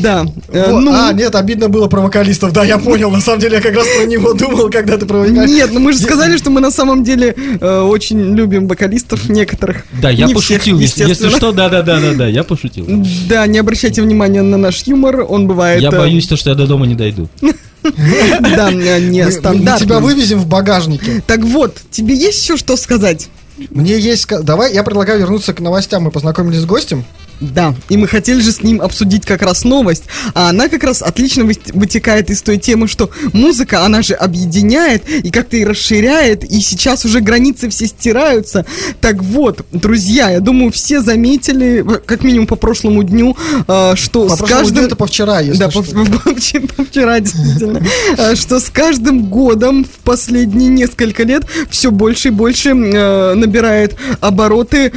Да. 0.00 0.24
э, 0.48 0.70
ну, 0.70 0.92
А, 0.92 1.12
нет, 1.12 1.34
обидно 1.34 1.68
было 1.68 1.88
про 1.88 2.00
вокалистов. 2.00 2.52
Да, 2.52 2.64
я 2.64 2.78
понял. 2.78 3.10
На 3.10 3.20
самом 3.20 3.40
деле, 3.40 3.56
я 3.56 3.62
как 3.62 3.74
раз 3.74 3.86
про 3.96 4.06
него 4.06 4.32
думал, 4.32 4.70
когда 4.70 4.96
ты 4.96 5.06
про. 5.06 5.26
Нет, 5.26 5.70
ну 5.72 5.80
мы 5.80 5.92
же 5.92 5.98
сказали, 5.98 6.36
что 6.36 6.50
мы 6.50 6.60
на 6.60 6.70
самом 6.70 7.04
деле 7.04 7.34
э, 7.60 7.80
очень 7.80 8.34
любим 8.34 8.68
вокалистов 8.68 9.28
некоторых. 9.28 9.84
Да, 10.00 10.10
я 10.10 10.28
пошутил. 10.28 10.78
если, 10.78 11.28
что, 11.30 11.52
да-да-да-да-да, 11.52 12.26
я 12.28 12.44
пошутил. 12.44 12.86
Да, 13.28 13.46
не 13.46 13.58
обращайте 13.58 14.02
внимания 14.02 14.42
на 14.42 14.56
наш 14.56 14.82
юмор, 14.86 15.24
он 15.28 15.46
бывает... 15.46 15.82
Я 15.82 15.88
э, 15.88 15.98
боюсь, 15.98 16.26
то, 16.26 16.36
что 16.36 16.50
я 16.50 16.56
до 16.56 16.66
дома 16.66 16.86
не 16.86 16.94
дойду. 16.94 17.28
Да, 17.94 18.70
не 18.70 19.24
Мы 19.24 19.32
стандартный. 19.32 19.86
тебя 19.86 20.00
вывезем 20.00 20.38
в 20.40 20.46
багажнике. 20.46 21.22
Так 21.26 21.40
вот, 21.40 21.78
тебе 21.90 22.14
есть 22.14 22.42
еще 22.42 22.56
что 22.56 22.76
сказать? 22.76 23.28
Мне 23.70 23.98
есть... 23.98 24.26
Давай, 24.28 24.74
я 24.74 24.82
предлагаю 24.82 25.20
вернуться 25.20 25.54
к 25.54 25.60
новостям. 25.60 26.04
Мы 26.04 26.10
познакомились 26.10 26.60
с 26.60 26.64
гостем. 26.66 27.04
Да, 27.40 27.74
и 27.90 27.96
мы 27.98 28.08
хотели 28.08 28.40
же 28.40 28.50
с 28.50 28.62
ним 28.62 28.80
обсудить 28.80 29.26
как 29.26 29.42
раз 29.42 29.64
новость, 29.64 30.04
а 30.34 30.48
она 30.48 30.68
как 30.68 30.84
раз 30.84 31.02
отлично 31.02 31.44
вы- 31.44 31.54
вытекает 31.74 32.30
из 32.30 32.40
той 32.40 32.56
темы, 32.56 32.88
что 32.88 33.10
музыка, 33.34 33.84
она 33.84 34.00
же 34.00 34.14
объединяет 34.14 35.08
и 35.08 35.30
как-то 35.30 35.56
и 35.58 35.64
расширяет, 35.64 36.44
и 36.44 36.60
сейчас 36.60 37.04
уже 37.04 37.20
границы 37.20 37.68
все 37.68 37.86
стираются. 37.88 38.64
Так 39.02 39.22
вот, 39.22 39.66
друзья, 39.72 40.30
я 40.30 40.40
думаю, 40.40 40.72
все 40.72 41.00
заметили, 41.02 41.84
как 42.06 42.22
минимум 42.24 42.46
по 42.46 42.56
прошлому 42.56 43.02
дню, 43.02 43.36
а, 43.68 43.94
что 43.96 44.28
По 44.28 44.36
с 44.36 44.40
каждым... 44.40 44.74
дню 44.76 44.82
это 44.86 44.96
по 44.96 45.06
вчера, 45.06 45.40
если 45.40 45.58
Да, 45.58 45.70
что. 45.70 45.82
по- 45.84 46.04
по- 46.04 46.60
по- 46.74 46.84
вчера 46.84 47.20
действительно. 47.20 47.82
А, 48.16 48.34
Что 48.34 48.60
с 48.60 48.70
каждым 48.70 49.26
годом 49.26 49.84
в 49.84 50.02
последние 50.04 50.70
несколько 50.70 51.22
лет 51.24 51.44
все 51.68 51.90
больше 51.90 52.28
и 52.28 52.30
больше 52.30 52.70
э, 52.70 53.34
набирает 53.34 53.94
обороты 54.20 54.90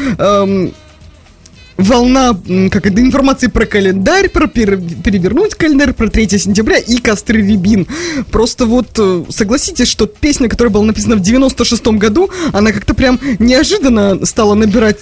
волна 1.80 2.38
как 2.70 2.86
это, 2.86 3.02
информации 3.02 3.48
про 3.48 3.66
календарь, 3.66 4.30
про 4.30 4.46
пер- 4.46 5.02
перевернуть 5.02 5.56
календарь, 5.56 5.94
про 5.94 6.10
3 6.10 6.38
сентября 6.38 6.78
и 6.78 6.98
костры 6.98 7.42
рябин. 7.42 7.88
Просто 8.32 8.66
вот 8.66 8.90
э, 8.98 9.24
согласитесь, 9.30 9.88
что 9.88 10.06
песня, 10.06 10.50
которая 10.50 10.72
была 10.72 10.86
написана 10.86 11.16
в 11.16 11.22
96-м 11.22 11.98
году, 11.98 12.30
она 12.52 12.72
как-то 12.72 12.94
прям 12.94 13.20
неожиданно 13.40 14.26
стала 14.26 14.54
набирать 14.56 15.00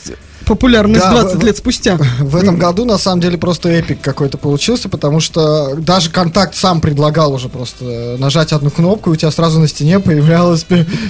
популярность 0.48 1.02
Да, 1.02 1.12
20 1.24 1.42
в- 1.42 1.46
лет 1.46 1.58
спустя. 1.58 1.98
В 2.20 2.36
этом 2.36 2.58
году, 2.58 2.86
на 2.86 2.98
самом 2.98 3.22
деле, 3.22 3.38
просто 3.38 3.70
эпик 3.70 4.02
какой-то 4.02 4.38
получился, 4.38 4.90
потому 4.90 5.20
что 5.20 5.76
даже 5.78 6.10
контакт 6.10 6.56
сам 6.56 6.82
предлагал 6.82 7.34
уже 7.34 7.50
просто 7.50 8.16
нажать 8.20 8.54
одну 8.54 8.70
кнопку, 8.70 9.10
и 9.10 9.14
у 9.14 9.16
тебя 9.16 9.32
сразу 9.32 9.60
на 9.60 9.68
стене 9.68 10.00
появлялась 10.00 10.66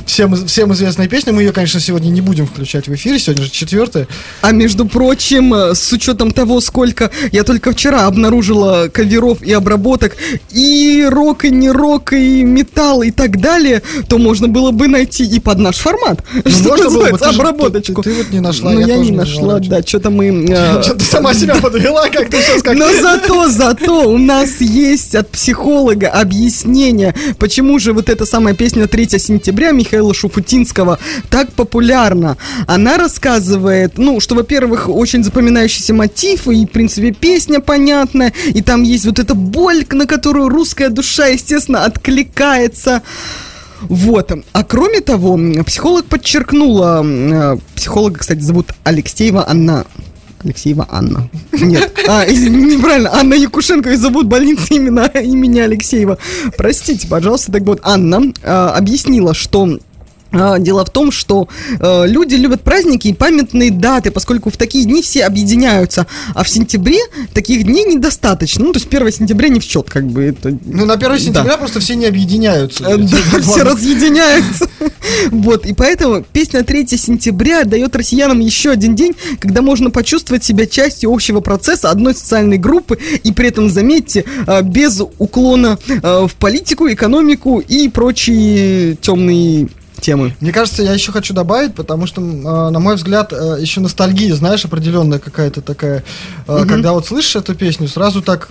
всем, 0.05 0.35
всем 0.47 0.73
известная 0.73 1.07
песня. 1.07 1.33
Мы 1.33 1.43
ее, 1.43 1.51
конечно, 1.51 1.79
сегодня 1.79 2.09
не 2.09 2.21
будем 2.21 2.47
включать 2.47 2.88
в 2.88 2.93
эфире, 2.95 3.19
сегодня 3.19 3.43
же 3.45 3.51
четвертая. 3.51 4.07
А 4.41 4.51
между 4.51 4.85
прочим, 4.85 5.53
э, 5.53 5.75
с 5.75 5.91
учетом 5.93 6.31
того, 6.31 6.59
сколько 6.61 7.11
я 7.31 7.43
только 7.43 7.71
вчера 7.71 8.05
обнаружила 8.07 8.88
каверов 8.91 9.41
и 9.41 9.51
обработок, 9.53 10.15
и 10.51 11.07
рок, 11.09 11.45
и 11.45 11.51
не 11.51 11.69
рок, 11.71 12.13
и 12.13 12.43
металл, 12.43 13.03
и 13.03 13.11
так 13.11 13.39
далее, 13.39 13.81
то 14.09 14.17
можно 14.17 14.47
было 14.47 14.71
бы 14.71 14.88
найти 14.88 15.23
и 15.25 15.39
под 15.39 15.59
наш 15.59 15.77
формат. 15.77 16.23
Ну, 16.67 16.75
что 16.75 16.89
можно 16.89 16.89
было 16.89 17.09
бы, 17.11 17.17
ты 17.17 17.25
обработочку. 17.25 18.01
ты- 18.03 18.09
ты 18.11 18.17
вот 18.17 18.31
не 18.31 18.39
нашла, 18.39 18.71
Ну, 18.71 18.79
я 18.79 18.88
я, 18.88 18.95
тоже 18.97 19.11
не 19.11 19.17
нашла, 19.17 19.26
знала, 19.36 19.59
да, 19.59 19.82
что-то 19.82 20.09
мы... 20.09 20.25
э, 20.49 20.82
Что 20.84 20.95
ты 20.95 21.05
сама 21.05 21.34
себя 21.34 21.55
подвела, 21.55 22.09
как 22.09 22.30
ты 22.30 22.41
сейчас 22.41 22.61
как 22.61 22.75
Но 22.75 22.88
зато, 23.01 23.49
зато 23.49 24.09
у 24.09 24.17
нас 24.17 24.61
есть 24.61 25.15
от 25.15 25.30
психолога 25.30 26.09
объяснение, 26.09 27.13
почему 27.39 27.80
же 27.80 27.93
вот 27.93 28.09
эта 28.09 28.25
самая 28.25 28.53
песня 28.53 28.88
3 28.88 29.19
сентября 29.19 29.71
Михаила 29.71 30.13
Шуфутинского 30.13 30.99
так 31.30 31.51
популярна. 31.51 32.38
Она 32.67 32.97
рассказывает, 32.97 33.97
ну, 33.97 34.19
что, 34.19 34.36
во-первых, 34.36 34.89
очень 34.89 35.23
запоминающийся 35.23 35.93
мотив, 35.93 36.47
и, 36.47 36.65
в 36.65 36.69
принципе, 36.69 37.11
песня 37.11 37.59
понятная, 37.59 38.34
и 38.47 38.61
там 38.61 38.84
есть 38.84 39.05
вот 39.05 39.19
эта 39.19 39.34
боль, 39.34 39.86
на 39.91 40.05
которую 40.05 40.49
русская 40.49 40.89
душа, 40.89 41.28
естественно, 41.28 41.86
откликается. 41.86 43.01
Вот. 43.82 44.32
А 44.51 44.63
кроме 44.63 45.01
того, 45.01 45.39
психолог 45.65 46.05
подчеркнула, 46.05 47.03
э, 47.03 47.57
психолога, 47.75 48.19
кстати, 48.19 48.39
зовут 48.39 48.71
Алексеева 48.84 49.47
Анна. 49.47 49.86
Алексеева 50.43 50.88
Анна. 50.89 51.30
Нет, 51.51 51.97
а, 52.07 52.25
неправильно, 52.25 53.13
Анна 53.13 53.34
Якушенко, 53.34 53.91
и 53.91 53.95
зовут 53.95 54.28
больница 54.28 54.65
именно 54.69 55.09
имени 55.15 55.59
Алексеева. 55.59 56.17
Простите, 56.57 57.07
пожалуйста, 57.07 57.51
так 57.51 57.63
вот, 57.63 57.80
Анна 57.84 58.34
а, 58.43 58.71
объяснила, 58.71 59.34
что 59.34 59.80
Дело 60.32 60.86
в 60.86 60.89
том, 60.89 61.11
что 61.11 61.47
э, 61.80 62.07
люди 62.07 62.36
любят 62.36 62.61
праздники 62.61 63.07
и 63.07 63.13
памятные 63.13 63.71
даты, 63.71 64.11
поскольку 64.11 64.49
в 64.49 64.57
такие 64.57 64.86
дни 64.86 65.01
все 65.01 65.25
объединяются, 65.25 66.07
а 66.36 66.43
в 66.43 66.49
сентябре 66.49 66.99
таких 67.34 67.63
дней 67.63 67.86
недостаточно. 67.86 68.65
Ну, 68.65 68.73
то 68.73 68.80
есть 68.80 68.93
1 68.93 69.11
сентября 69.11 69.49
не 69.49 69.59
в 69.59 69.63
счет, 69.63 69.89
как 69.89 70.05
бы 70.07 70.23
это. 70.23 70.57
Ну, 70.65 70.86
на 70.86 70.93
1 70.93 71.19
сентября 71.19 71.57
просто 71.57 71.80
все 71.80 71.95
не 71.95 72.05
объединяются. 72.05 72.84
Э, 72.84 72.97
Да, 72.97 73.17
все 73.41 73.63
разъединяются. 73.63 74.69
Вот, 75.32 75.65
и 75.65 75.73
поэтому 75.73 76.23
песня 76.23 76.63
3 76.63 76.88
сентября 76.97 77.63
дает 77.63 77.95
россиянам 77.95 78.39
еще 78.39 78.71
один 78.71 78.95
день, 78.95 79.13
когда 79.39 79.61
можно 79.61 79.89
почувствовать 79.89 80.43
себя 80.43 80.65
частью 80.65 81.13
общего 81.13 81.39
процесса 81.39 81.89
одной 81.89 82.13
социальной 82.13 82.57
группы, 82.57 82.97
и 83.23 83.32
при 83.32 83.47
этом, 83.47 83.69
заметьте, 83.69 84.25
э, 84.45 84.61
без 84.63 85.01
уклона 85.17 85.78
э, 85.88 86.28
в 86.28 86.36
политику, 86.36 86.91
экономику 86.91 87.59
и 87.59 87.89
прочие 87.89 88.95
темные 88.95 89.69
темы. 90.01 90.35
Мне 90.39 90.51
кажется, 90.51 90.83
я 90.83 90.93
еще 90.93 91.11
хочу 91.11 91.33
добавить, 91.33 91.75
потому 91.75 92.07
что, 92.07 92.21
э, 92.21 92.25
на 92.69 92.79
мой 92.79 92.95
взгляд, 92.95 93.33
э, 93.33 93.57
еще 93.59 93.79
ностальгия, 93.81 94.33
знаешь, 94.35 94.63
определенная 94.65 95.19
какая-то 95.19 95.61
такая. 95.61 96.03
э, 96.47 96.65
Когда 96.67 96.91
вот 96.93 97.05
слышишь 97.07 97.35
эту 97.35 97.55
песню, 97.55 97.87
сразу 97.87 98.21
так 98.21 98.49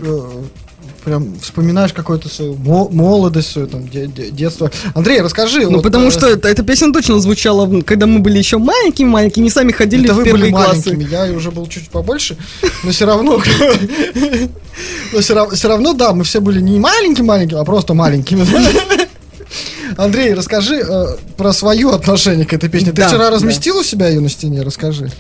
прям 1.05 1.39
вспоминаешь 1.41 1.93
какую-то 1.93 2.29
свою 2.29 2.55
мо- 2.57 2.89
молодость, 2.91 3.53
свое 3.53 3.69
там 3.69 3.87
де- 3.87 4.09
де- 4.09 4.31
детство. 4.33 4.73
Андрей, 4.93 5.21
расскажи. 5.21 5.61
Ну, 5.65 5.75
вот, 5.77 5.83
потому 5.85 6.09
э, 6.09 6.11
что 6.11 6.27
это- 6.27 6.49
эта 6.49 6.65
песня 6.65 6.93
точно 6.93 7.21
звучала, 7.21 7.81
когда 7.83 8.07
мы 8.07 8.19
были 8.19 8.39
еще 8.39 8.59
маленькими-маленькими, 8.59 9.49
сами 9.49 9.71
ходили 9.71 10.05
это 10.07 10.15
в 10.15 10.17
вы 10.17 10.23
были 10.25 10.33
первые 10.33 10.51
классы. 10.53 10.91
маленькими, 10.91 11.09
я 11.09 11.33
уже 11.33 11.53
был 11.53 11.69
чуть 11.69 11.89
побольше, 11.91 12.37
но 12.83 12.91
все 12.91 13.07
равно, 13.07 13.41
но 15.13 15.21
все 15.21 15.69
равно, 15.69 15.93
да, 15.93 16.13
мы 16.13 16.25
все 16.25 16.41
были 16.41 16.61
не 16.61 16.81
маленькими-маленькими, 16.81 17.61
а 17.61 17.65
просто 17.65 17.95
маленькими. 17.95 18.45
Андрей, 19.97 20.35
расскажи 20.35 20.77
э, 20.77 21.07
про 21.37 21.53
свое 21.53 21.91
отношение 21.91 22.47
к 22.47 22.53
этой 22.53 22.69
песне. 22.69 22.93
Ты 22.93 23.03
Да, 23.03 23.09
вчера 23.09 23.25
да. 23.27 23.31
разместил 23.31 23.79
у 23.79 23.83
себя 23.83 24.09
ее 24.09 24.21
на 24.21 24.29
стене? 24.29 24.63
Расскажи. 24.63 25.11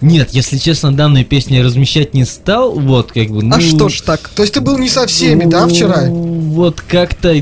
Нет, 0.00 0.30
если 0.32 0.58
честно, 0.58 0.92
данную 0.94 1.24
песню 1.24 1.58
я 1.58 1.64
размещать 1.64 2.14
не 2.14 2.24
стал, 2.24 2.72
вот 2.78 3.12
как 3.12 3.28
бы. 3.28 3.40
А 3.40 3.42
ну, 3.44 3.60
что 3.60 3.88
ж 3.88 4.00
так? 4.02 4.28
То 4.34 4.42
есть 4.42 4.54
ты 4.54 4.60
был 4.60 4.76
не 4.78 4.88
со 4.88 5.06
всеми, 5.06 5.44
да, 5.44 5.66
вчера? 5.66 6.04
Вот 6.54 6.80
как-то 6.80 7.34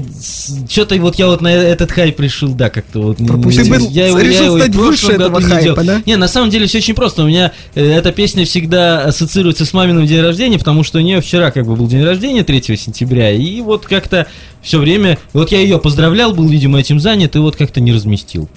что-то 0.69 0.97
вот 0.97 1.17
я 1.17 1.27
вот 1.27 1.41
на 1.41 1.49
этот 1.53 1.93
хайп 1.93 2.19
решил, 2.21 2.55
да, 2.55 2.71
как-то 2.71 3.01
вот. 3.03 3.21
не- 3.21 3.29
Пропустил. 3.29 3.65
не- 3.65 3.71
Ты 3.71 3.79
был- 3.79 3.91
я 3.91 4.07
его- 4.09 4.19
решил 4.19 4.41
я 4.41 4.45
его 4.47 4.59
стать 4.59 4.75
выше 4.75 5.13
этого 5.13 5.39
не 5.39 5.45
хайпа, 5.47 5.63
делал. 5.63 5.85
да? 5.85 6.03
Не, 6.07 6.17
на 6.17 6.29
самом 6.29 6.51
деле 6.51 6.67
все 6.67 6.79
очень 6.79 6.95
просто. 6.95 7.23
У 7.25 7.29
меня 7.29 7.53
э, 7.75 7.85
эта 7.93 8.13
песня 8.13 8.45
всегда 8.45 9.05
ассоциируется 9.05 9.65
с 9.65 9.73
маминым 9.73 10.07
день 10.07 10.21
рождения, 10.21 10.59
потому 10.59 10.83
что 10.83 10.99
у 10.99 11.03
нее 11.03 11.21
вчера 11.21 11.51
как 11.51 11.67
бы 11.67 11.77
был 11.77 11.87
день 11.87 12.03
рождения 12.05 12.43
3 12.43 12.77
сентября, 12.77 13.31
и 13.31 13.61
вот 13.61 13.87
как-то 13.87 14.27
все 14.63 14.79
время, 14.79 15.19
вот 15.33 15.51
я 15.53 15.61
ее 15.61 15.79
поздравлял, 15.79 16.33
был, 16.33 16.49
видимо, 16.49 16.79
этим 16.81 17.01
занят, 17.01 17.35
и 17.37 17.39
вот 17.39 17.57
как-то 17.57 17.81
не 17.81 17.93
разместил. 17.93 18.49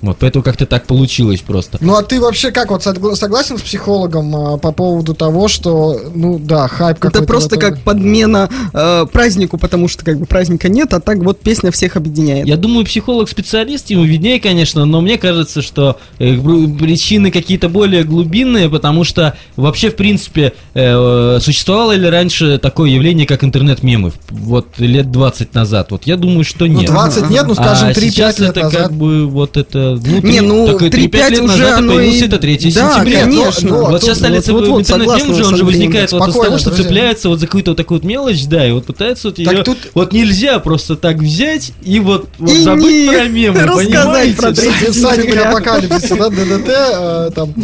Вот, 0.00 0.16
поэтому 0.20 0.42
как-то 0.44 0.64
так 0.66 0.86
получилось 0.86 1.40
просто. 1.40 1.78
Ну 1.80 1.94
а 1.96 2.02
ты 2.02 2.20
вообще 2.20 2.52
как 2.52 2.70
вот 2.70 2.82
согла- 2.86 3.16
согласен 3.16 3.58
с 3.58 3.62
психологом 3.62 4.34
а, 4.34 4.56
по 4.56 4.70
поводу 4.72 5.12
того, 5.14 5.48
что, 5.48 5.98
ну 6.14 6.38
да, 6.38 6.68
хайп 6.68 6.98
какой-то. 6.98 7.18
Это 7.18 7.26
просто 7.26 7.56
в 7.56 7.58
этом- 7.58 7.70
как 7.74 7.80
подмена 7.82 8.48
э, 8.72 9.06
празднику, 9.12 9.58
потому 9.58 9.88
что 9.88 10.04
как 10.04 10.18
бы 10.18 10.26
праздника 10.26 10.68
нет, 10.68 10.92
а 10.94 11.00
так 11.00 11.18
вот 11.18 11.40
песня 11.40 11.70
всех 11.72 11.96
объединяет. 11.96 12.46
Я 12.46 12.56
думаю, 12.56 12.84
психолог-специалист, 12.86 13.90
ему 13.90 14.04
виднее, 14.04 14.38
конечно, 14.40 14.84
но 14.84 15.00
мне 15.00 15.18
кажется, 15.18 15.62
что 15.62 15.98
э, 16.18 16.36
причины 16.78 17.30
какие-то 17.30 17.68
более 17.68 18.04
глубинные, 18.04 18.68
потому 18.70 19.02
что 19.04 19.36
вообще, 19.56 19.90
в 19.90 19.96
принципе, 19.96 20.52
э, 20.74 21.38
существовало 21.40 21.92
ли 21.92 22.08
раньше 22.08 22.58
такое 22.58 22.90
явление, 22.90 23.26
как 23.26 23.42
интернет-мемы, 23.42 24.12
вот 24.30 24.78
лет 24.78 25.10
20 25.10 25.54
назад? 25.54 25.90
Вот 25.90 26.06
я 26.06 26.16
думаю, 26.16 26.44
что 26.44 26.66
Ну 26.66 26.80
нет. 26.80 26.90
20 26.90 27.30
нет, 27.30 27.46
ну 27.48 27.54
скажем 27.54 27.88
а 27.88 27.90
3-5 27.92 28.00
сейчас 28.00 28.38
лет 28.38 28.50
это 28.50 28.62
назад. 28.64 28.82
как 28.82 28.92
бы 28.92 29.26
вот 29.26 29.56
это... 29.56 29.87
Ну, 29.96 30.20
Не, 30.22 30.40
ну, 30.40 30.66
так 30.66 30.82
и 30.82 30.86
3-5 30.86 30.90
3-5 30.90 31.30
лет 31.30 31.40
уже 31.42 31.58
назад 31.58 31.78
оно 31.78 31.94
появился 31.94 32.24
и- 32.24 32.28
это 32.28 32.38
3 32.38 32.56
Да, 32.74 32.90
сентября. 32.92 33.20
конечно. 33.24 33.68
но- 33.70 33.80
Вот 33.80 33.90
тут- 33.92 34.02
сейчас 34.02 34.18
стали 34.18 34.36
вот- 34.36 34.48
вот- 34.48 34.68
вот, 34.68 34.80
интернет-мем 34.80 34.86
согласна 35.18 35.34
же, 35.34 35.44
он 35.46 35.56
же 35.56 35.64
возникает 35.64 36.12
вот 36.12 36.28
из 36.28 36.34
того, 36.34 36.58
что 36.58 36.70
друзья. 36.70 36.84
цепляется 36.84 37.28
вот 37.28 37.40
за 37.40 37.46
какую-то 37.46 37.70
вот 37.72 37.76
такую 37.76 38.00
вот 38.00 38.06
мелочь, 38.08 38.44
да, 38.46 38.66
и 38.66 38.72
вот 38.72 38.86
пытаются 38.86 39.28
вот 39.28 39.38
ее... 39.38 39.62
тут- 39.62 39.78
Вот 39.94 40.12
нельзя 40.12 40.58
просто 40.58 40.96
так 40.96 41.16
взять 41.16 41.72
и 41.82 42.00
вот, 42.00 42.28
вот 42.38 42.50
И 42.50 42.62
забыть 42.62 42.84
не 42.84 43.08
про 43.08 43.24
мемы, 43.28 43.60
рассказать 43.64 43.86
понимаете? 43.88 44.36
про 44.36 44.50
Да. 44.50 44.62
третье 44.62 44.92
Всадник 44.92 45.24
сентября. 45.24 45.50
апокалипсиса, 45.50 46.16
да, 46.16 46.28
ДДТ, 46.30 46.68
э, 46.68 47.30
там, 47.34 47.54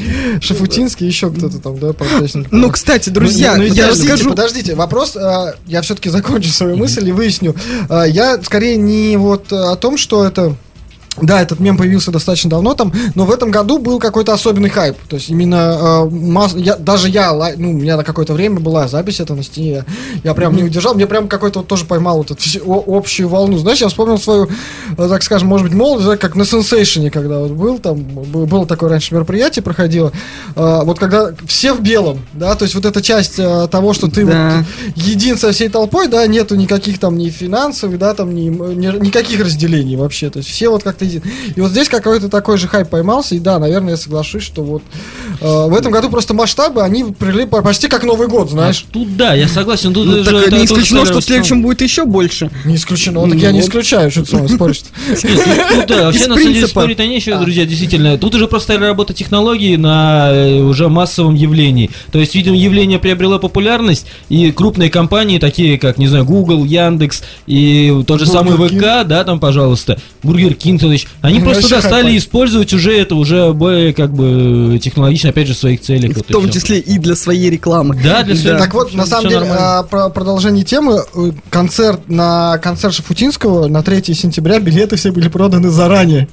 Шафутинский, 0.41 1.07
еще 1.07 1.31
кто-то 1.31 1.59
там, 1.59 1.79
да. 1.79 1.93
Ну, 2.51 2.71
кстати, 2.71 3.11
друзья, 3.11 3.55
Ну, 3.57 3.63
ну, 3.67 3.73
я 3.75 3.89
расскажу. 3.89 4.31
Подождите, 4.31 4.75
вопрос, 4.75 5.17
э, 5.17 5.55
я 5.67 5.83
все-таки 5.83 6.09
закончу 6.11 6.51
свою 6.51 6.77
мысль 6.77 7.09
и 7.09 7.13
выясню. 7.13 7.55
Я 7.91 8.39
скорее 8.43 8.77
не 8.77 9.17
вот 9.17 9.53
о 9.53 9.77
том, 9.77 9.97
что 9.97 10.25
это... 10.25 10.57
Да, 11.23 11.41
этот 11.41 11.61
мем 11.61 11.77
появился 11.77 12.11
достаточно 12.11 12.51
давно 12.51 12.75
там, 12.75 12.93
но 13.15 13.25
в 13.25 13.31
этом 13.31 13.51
году 13.51 13.79
был 13.79 13.99
какой-то 13.99 14.33
особенный 14.33 14.69
хайп. 14.71 14.97
То 15.09 15.17
есть 15.17 15.31
именно 15.31 16.07
э, 16.07 16.11
масс- 16.11 16.57
я, 16.57 16.77
даже 16.77 17.09
я, 17.09 17.33
ну, 17.57 17.71
у 17.71 17.75
меня 17.75 17.97
на 17.97 18.05
какое-то 18.05 18.33
время 18.33 18.59
была 18.61 18.89
запись 18.89 19.21
это 19.21 19.35
на 19.35 19.43
стене, 19.43 19.85
я 20.25 20.35
прям 20.35 20.57
не 20.57 20.65
удержал, 20.65 20.95
мне 20.95 21.07
прям 21.07 21.29
какой-то 21.29 21.61
вот 21.61 21.69
тоже 21.69 21.85
поймал 21.85 22.19
вот 22.19 22.31
эту 22.33 22.41
о- 22.65 22.97
общую 22.99 23.29
волну. 23.29 23.59
Знаешь, 23.59 23.81
я 23.81 23.89
вспомнил 23.89 24.19
свою, 24.19 24.49
э, 24.99 25.09
так 25.09 25.23
скажем, 25.23 25.49
может 25.49 25.67
быть, 25.69 25.77
молодость, 25.77 26.19
как 26.21 26.35
на 26.37 26.45
сенсейшене, 26.45 27.11
когда 27.11 27.39
вот 27.41 27.53
был, 27.53 27.79
там 27.79 27.99
было 28.03 28.67
такое 28.67 28.91
раньше 28.91 29.15
мероприятие 29.15 29.63
проходило, 29.63 30.13
э, 30.57 30.81
вот 30.85 30.99
когда 30.99 31.31
все 31.47 31.75
в 31.75 31.81
белом, 31.81 32.21
да, 32.33 32.55
то 32.57 32.65
есть 32.65 32.75
вот 32.75 32.85
эта 32.87 33.01
часть 33.03 33.39
э, 33.39 33.69
того, 33.71 33.93
что 33.93 34.09
ты 34.11 34.25
Да. 34.27 34.65
вот 34.87 34.97
един 34.97 35.39
со 35.39 35.53
всей 35.53 35.69
толпой, 35.69 36.09
да, 36.09 36.27
нету 36.27 36.57
никаких 36.57 36.99
там 36.99 37.17
ни 37.17 37.29
финансовых, 37.31 37.99
да, 37.99 38.15
там 38.15 38.35
ни, 38.35 38.49
ни- 38.49 39.05
никаких 39.07 39.41
разделений 39.41 39.97
вообще, 39.97 40.29
то 40.31 40.39
есть 40.39 40.49
все 40.51 40.69
вот 40.71 40.83
как-то 40.83 41.04
един. 41.05 41.23
И 41.55 41.61
вот 41.61 41.71
здесь 41.71 41.89
какой-то 41.89 42.29
такой 42.29 42.59
же 42.59 42.69
хайп 42.69 42.89
поймался, 42.89 43.35
и 43.35 43.39
да, 43.39 43.59
наверное, 43.59 43.91
я 43.93 43.97
соглашусь, 43.97 44.43
что 44.43 44.63
вот 44.63 44.83
э, 45.41 45.45
в 45.47 45.75
этом 45.75 45.93
году 45.93 46.11
просто 46.11 46.35
масштабы, 46.35 46.83
они 46.83 47.05
прили 47.05 47.45
по- 47.45 47.63
почти 47.63 47.89
как 47.89 48.05
Новый 48.05 48.29
год, 48.29 48.51
знаешь. 48.51 48.85
А 48.89 48.93
Тут 48.93 49.17
да, 49.17 49.35
я 49.35 49.49
согласен. 49.49 49.93
Тут 49.93 50.07
Ну, 50.07 50.13
же 50.19 50.25
так 50.25 50.35
это 50.49 50.57
не 50.59 50.65
исключено, 50.65 51.05
что 51.05 51.21
в 51.21 51.25
следующем 51.25 51.63
будет 51.63 51.83
еще 51.83 52.05
больше. 52.05 52.51
Не 52.65 52.77
исключено, 52.77 53.29
так 53.29 53.39
я 53.39 53.53
не 53.53 53.61
вот. 53.61 53.69
исключаю, 53.69 54.11
что 54.11 54.23
ты 54.25 54.31
со 54.31 54.37
мной 54.37 54.49
споришь. 54.49 54.83
Тут, 55.09 55.87
да, 55.89 56.05
вообще, 56.07 56.27
на 56.27 56.37
самом 56.37 56.53
деле, 56.53 56.67
спорить 56.67 57.01
они 57.01 57.17
еще, 57.17 57.39
друзья, 57.39 57.65
действительно. 57.67 58.19
Тут 58.19 58.35
уже 58.35 58.47
просто 58.49 58.75
стали 58.75 58.85
работать 58.85 59.17
технологии 59.17 59.77
на 59.77 60.31
э, 60.33 60.61
уже 60.61 60.89
массовом 60.89 61.35
явлении. 61.35 61.91
То 62.13 62.19
есть, 62.19 62.35
видимо, 62.35 62.57
явление 62.57 62.99
приобрело 62.99 63.39
популярность, 63.39 64.07
и 64.29 64.53
крупные 64.53 64.91
компании, 64.91 65.39
такие 65.39 65.79
как, 65.79 65.99
не 65.99 66.07
знаю, 66.09 66.25
Google, 66.25 66.65
Яндекс 66.65 67.23
и 67.47 68.03
тот 68.07 68.21
же 68.21 68.27
самый. 68.27 68.55
ВК, 68.55 69.07
да, 69.07 69.25
там, 69.25 69.41
пожалуйста, 69.41 69.99
Бургер 70.23 70.55
Кинг, 70.55 70.81
есть, 70.95 71.07
они 71.21 71.39
Ну, 71.39 71.45
просто 71.47 71.69
да, 71.69 71.81
стали 71.83 72.17
использовать 72.19 72.73
уже 72.73 72.97
это 72.97 73.15
уже 73.15 73.53
более, 73.53 73.93
как 73.95 74.13
бы, 74.13 74.79
технологично, 74.83 75.31
опять 75.31 75.47
же, 75.49 75.55
в 75.55 75.59
своих 75.59 75.81
целях. 75.81 76.13
В 76.13 76.17
вот 76.17 76.31
и 76.31 76.33
том 76.33 76.51
числе 76.51 76.79
и 76.79 76.99
для 76.99 77.15
своей 77.15 77.51
рекламы. 77.51 77.99
Да, 78.03 78.23
для 78.23 78.35
своей- 78.35 78.59
Так 78.59 78.73
вот, 78.75 78.89
всё- 78.89 78.97
на 78.99 79.07
самом 79.07 79.29
деле, 79.29 79.41
нормально. 79.41 79.79
а, 79.79 79.83
про 79.83 80.09
продолжение 80.09 80.65
темы, 80.65 81.01
э, 81.15 81.33
концерт 81.51 82.09
на 82.09 82.59
концерт 82.59 82.95
Шафутинского 82.95 83.69
на 83.69 83.83
3 83.83 84.15
сентября 84.15 84.59
билеты 84.59 84.97
все 84.97 85.13
были 85.13 85.29
проданы 85.29 85.69
заранее. 85.71 86.29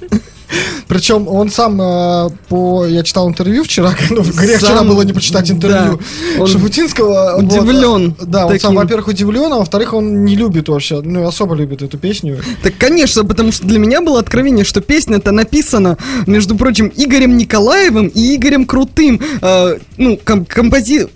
Причем 0.88 1.28
он 1.28 1.50
сам 1.50 1.80
э, 1.80 2.30
по... 2.48 2.86
Я 2.86 3.02
читал 3.02 3.28
интервью 3.28 3.64
вчера, 3.64 3.94
ну, 4.10 4.22
грех 4.22 4.60
Сам, 4.60 4.70
вчера 4.70 4.82
было 4.84 5.02
не 5.02 5.12
почитать 5.12 5.50
интервью 5.50 5.98
да, 6.36 6.42
он 6.42 6.46
Шафутинского. 6.46 7.36
вот, 7.36 7.44
удивлен 7.44 8.14
да, 8.20 8.46
он 8.46 8.58
сам, 8.58 8.70
таким. 8.70 8.74
во-первых, 8.74 9.08
удивлен, 9.08 9.52
а 9.52 9.58
во-вторых, 9.58 9.94
он 9.94 10.24
не 10.24 10.36
любит 10.36 10.68
вообще, 10.68 11.00
ну, 11.00 11.26
особо 11.26 11.54
любит 11.54 11.82
эту 11.82 11.98
песню. 11.98 12.40
Так, 12.62 12.74
конечно, 12.78 13.24
потому 13.24 13.52
что 13.52 13.66
для 13.66 13.78
меня 13.78 14.00
было 14.00 14.18
откровение, 14.18 14.64
что 14.64 14.80
песня-то 14.80 15.32
написана, 15.32 15.96
между 16.26 16.56
прочим, 16.56 16.92
Игорем 16.94 17.36
Николаевым 17.36 18.08
и 18.08 18.36
Игорем 18.36 18.64
Крутым. 18.66 19.20
э, 19.40 19.78
ну, 19.96 20.18
ком- 20.24 20.44
компози... 20.44 21.06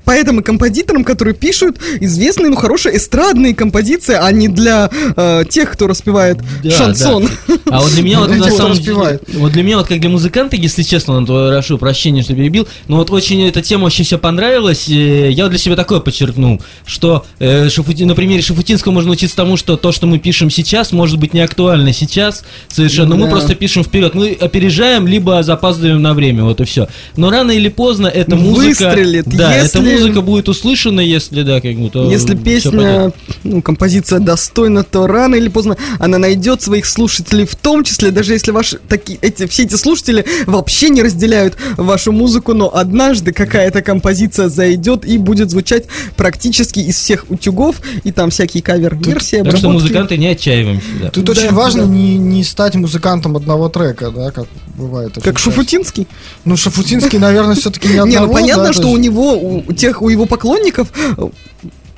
э, 0.00 0.10
Поэтому 0.10 0.42
композиторам, 0.42 1.04
которые 1.04 1.34
пишут 1.34 1.76
известные, 2.00 2.48
ну, 2.50 2.56
хорошие 2.56 2.96
эстрадные 2.96 3.54
композиции, 3.54 4.16
а 4.20 4.30
не 4.32 4.48
для 4.48 4.90
э, 5.16 5.44
тех, 5.48 5.70
кто 5.70 5.86
распевает 5.86 6.38
Да, 6.64 6.70
шансон. 6.70 7.28
да. 7.48 7.54
А 7.70 7.80
вот 7.80 7.92
для 7.92 8.02
меня 8.02 8.20
вот 8.20 8.30
на 8.36 8.50
самом 8.50 8.74
деле, 8.78 9.20
вот 9.34 9.52
для 9.52 9.62
меня 9.62 9.78
вот 9.78 9.86
как 9.86 10.00
для 10.00 10.10
музыканта, 10.10 10.56
если 10.56 10.82
честно, 10.82 11.20
ну, 11.20 11.26
прошу 11.26 11.78
прощения, 11.78 12.22
что 12.22 12.34
перебил, 12.34 12.66
но 12.88 12.96
вот 12.96 13.10
очень 13.10 13.42
эта 13.46 13.62
тема 13.62 13.84
очень 13.84 14.04
все 14.04 14.18
понравилась. 14.18 14.88
Я 14.88 15.44
вот 15.44 15.50
для 15.50 15.58
себя 15.58 15.76
такое 15.76 16.00
подчеркнул, 16.00 16.60
что 16.84 17.24
э, 17.38 17.66
Шафути- 17.68 18.04
на 18.04 18.14
примере 18.14 18.42
Шафутинского 18.42 18.92
можно 18.92 19.12
учиться 19.12 19.36
тому, 19.36 19.56
что 19.56 19.76
то, 19.76 19.92
что 19.92 20.06
мы 20.06 20.18
пишем 20.18 20.50
сейчас, 20.50 20.92
может 20.92 21.18
быть 21.18 21.34
не 21.34 21.40
актуально 21.40 21.92
сейчас 21.92 22.42
совершенно. 22.68 23.14
Мы 23.16 23.24
Да. 23.26 23.30
просто 23.30 23.54
пишем 23.54 23.84
вперед, 23.84 24.14
мы 24.14 24.36
опережаем 24.40 25.06
либо 25.06 25.42
запаздываем 25.42 26.02
на 26.02 26.14
время, 26.14 26.44
вот 26.44 26.60
и 26.60 26.64
все. 26.64 26.88
Но 27.16 27.30
рано 27.30 27.52
или 27.52 27.68
поздно 27.68 28.06
эта 28.08 28.34
музыка, 28.36 28.86
Выстрелит, 28.86 29.26
да, 29.26 29.54
эта 29.54 29.78
если- 29.78 29.89
музыка 29.92 30.20
будет 30.20 30.48
услышана, 30.48 31.00
если 31.00 31.42
да, 31.42 31.60
как 31.60 31.76
бы 31.76 31.90
то 31.90 32.10
Если 32.10 32.34
песня, 32.34 33.12
ну, 33.44 33.62
композиция 33.62 34.18
достойна, 34.18 34.82
то 34.84 35.06
рано 35.06 35.34
или 35.34 35.48
поздно 35.48 35.76
она 35.98 36.18
найдет 36.18 36.62
своих 36.62 36.86
слушателей, 36.86 37.46
в 37.46 37.54
том 37.56 37.84
числе, 37.84 38.10
даже 38.10 38.32
если 38.32 38.50
ваши 38.50 38.78
такие, 38.88 39.18
эти, 39.22 39.46
все 39.46 39.64
эти 39.64 39.74
слушатели 39.74 40.24
вообще 40.46 40.90
не 40.90 41.02
разделяют 41.02 41.56
вашу 41.76 42.12
музыку, 42.12 42.54
но 42.54 42.74
однажды 42.74 43.32
какая-то 43.32 43.82
композиция 43.82 44.48
зайдет 44.48 45.04
и 45.04 45.18
будет 45.18 45.50
звучать 45.50 45.84
практически 46.16 46.80
из 46.80 46.96
всех 46.96 47.26
утюгов, 47.28 47.76
и 48.04 48.12
там 48.12 48.30
всякие 48.30 48.62
кавер-версии, 48.62 49.42
Так 49.42 49.56
что 49.56 49.70
музыканты 49.70 50.16
не 50.16 50.28
отчаиваемся. 50.28 50.86
да. 51.00 51.10
Тут 51.10 51.24
Да, 51.24 51.32
очень 51.32 51.48
да. 51.48 51.54
важно 51.54 51.82
не, 51.82 52.16
не 52.16 52.44
стать 52.44 52.74
музыкантом 52.74 53.36
одного 53.36 53.68
трека, 53.68 54.10
да, 54.10 54.30
как 54.30 54.46
бывает. 54.76 55.14
Как 55.14 55.24
часто. 55.24 55.38
Шуфутинский? 55.38 56.06
Ну, 56.44 56.56
Шафутинский, 56.56 57.18
наверное, 57.18 57.54
все-таки 57.54 57.88
не 57.88 57.98
одного. 57.98 58.10
Не, 58.10 58.18
ну 58.26 58.32
понятно, 58.32 58.64
да, 58.64 58.72
что 58.72 58.82
то 58.82 58.88
у 58.90 58.96
него, 58.96 59.62
тех, 59.80 60.02
у 60.02 60.08
его 60.08 60.26
поклонников 60.26 60.88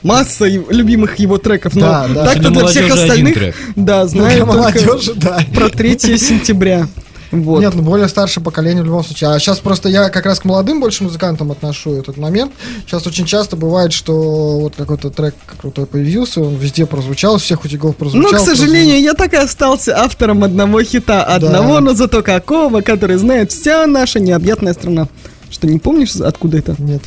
масса 0.03 0.47
любимых 0.47 1.17
его 1.17 1.39
треков, 1.39 1.75
но 1.75 1.81
Да, 1.81 2.09
да. 2.09 2.25
так-то 2.27 2.51
Для 2.51 2.67
всех 2.67 2.93
остальных, 2.93 3.55
да, 3.77 4.03
Ну, 4.03 4.09
знаю 4.09 4.47
только 4.47 4.59
молодежи, 4.59 5.15
да. 5.15 5.41
про 5.55 5.69
3 5.69 5.99
сентября. 6.19 6.89
Вот. 7.31 7.63
Нет, 7.63 7.75
ну 7.75 7.83
более 7.83 8.09
старшее 8.09 8.45
поколение 8.45 8.83
в 8.83 8.87
любом 8.87 9.03
случае. 9.03 9.31
А 9.31 9.39
сейчас 9.39 9.59
просто 9.59 9.89
я 9.89 10.11
как 10.11 10.27
раз 10.27 10.41
к 10.41 10.45
молодым 10.45 10.81
больше 10.81 11.03
музыкантам 11.03 11.51
отношу 11.51 11.95
этот 11.95 12.19
момент. 12.19 12.53
Сейчас 12.87 13.07
очень 13.07 13.25
часто 13.25 13.57
бывает, 13.57 13.95
что 13.95 14.61
вот 14.61 14.75
какой-то 14.77 15.09
трек 15.09 15.35
крутой 15.59 15.87
появился, 15.87 16.43
он 16.43 16.57
везде 16.57 16.85
прозвучал, 16.85 17.39
всех 17.39 17.65
утюгов 17.65 17.97
прозвучал. 17.97 18.33
Но, 18.33 18.37
к 18.37 18.41
сожалению, 18.41 19.01
я 19.01 19.15
так 19.15 19.33
и 19.33 19.37
остался 19.37 19.99
автором 19.99 20.45
одного 20.45 20.83
хита. 20.83 21.25
Одного, 21.25 21.81
но 21.81 21.95
зато 21.95 22.23
какого, 22.23 22.83
который 22.83 23.17
знает 23.17 23.51
вся 23.51 23.87
наша 23.87 24.21
необъятная 24.21 24.75
страна. 24.75 25.09
Что, 25.51 25.67
не 25.67 25.79
помнишь, 25.79 26.15
откуда 26.17 26.59
это? 26.59 26.73
прозвучал. 26.73 26.93
Нет. 26.93 27.03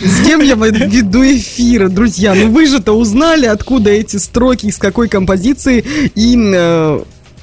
С 0.00 0.26
кем 0.26 0.40
я 0.40 0.54
веду 0.54 1.22
эфиры, 1.22 1.88
друзья? 1.88 2.34
Ну 2.34 2.50
вы 2.50 2.66
же-то 2.66 2.92
узнали, 2.92 3.46
откуда 3.46 3.90
эти 3.90 4.16
строки, 4.16 4.66
из 4.66 4.78
какой 4.78 5.08
композиции 5.08 5.84
и... 6.14 6.36
э, 6.54 7.00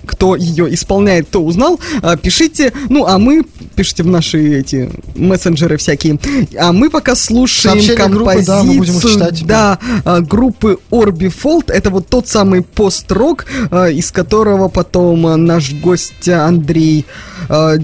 кто 0.08 0.36
ее 0.36 0.74
исполняет, 0.74 1.28
кто 1.28 1.44
узнал, 1.44 1.80
а, 2.02 2.16
пишите, 2.16 2.74
ну, 2.90 3.06
а 3.06 3.20
мы, 3.20 3.44
пишите 3.76 4.04
в 4.04 4.08
наши 4.08 4.60
эти 4.60 4.90
мессенджеры 5.16 5.78
всякие, 5.78 6.18
а 6.58 6.72
мы 6.72 6.90
пока 6.90 7.14
слушаем 7.14 7.80
Сообщение 7.80 8.08
группы, 8.08 8.32
композицию, 8.32 8.64
да, 8.64 8.78
будем 8.78 8.98
их 8.98 9.02
читать 9.02 9.36
теперь. 9.36 9.48
да, 9.48 9.80
а, 10.06 10.22
группы 10.22 10.80
Orbifold, 10.90 11.72
это 11.72 11.90
вот 11.90 12.08
тот 12.08 12.28
самый 12.28 12.62
пост-рок, 12.62 13.46
а, 13.70 13.88
из 13.90 14.12
которого 14.12 14.70
потом 14.70 15.46
наш 15.46 15.74
гость 15.74 16.30
Андрей 16.30 17.06
а, 17.50 17.76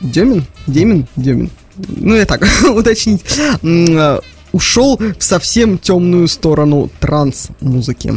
Демин, 0.00 0.46
Демин, 0.66 1.06
Демин, 1.16 1.50
ну 1.78 2.14
я 2.14 2.26
так 2.26 2.42
уточнить, 2.74 3.24
а, 3.62 4.20
ушел 4.52 4.96
в 4.96 5.22
совсем 5.22 5.78
темную 5.78 6.28
сторону 6.28 6.90
транс-музыки. 7.00 8.14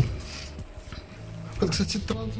Кстати, 1.70 1.98
транс- 1.98 2.39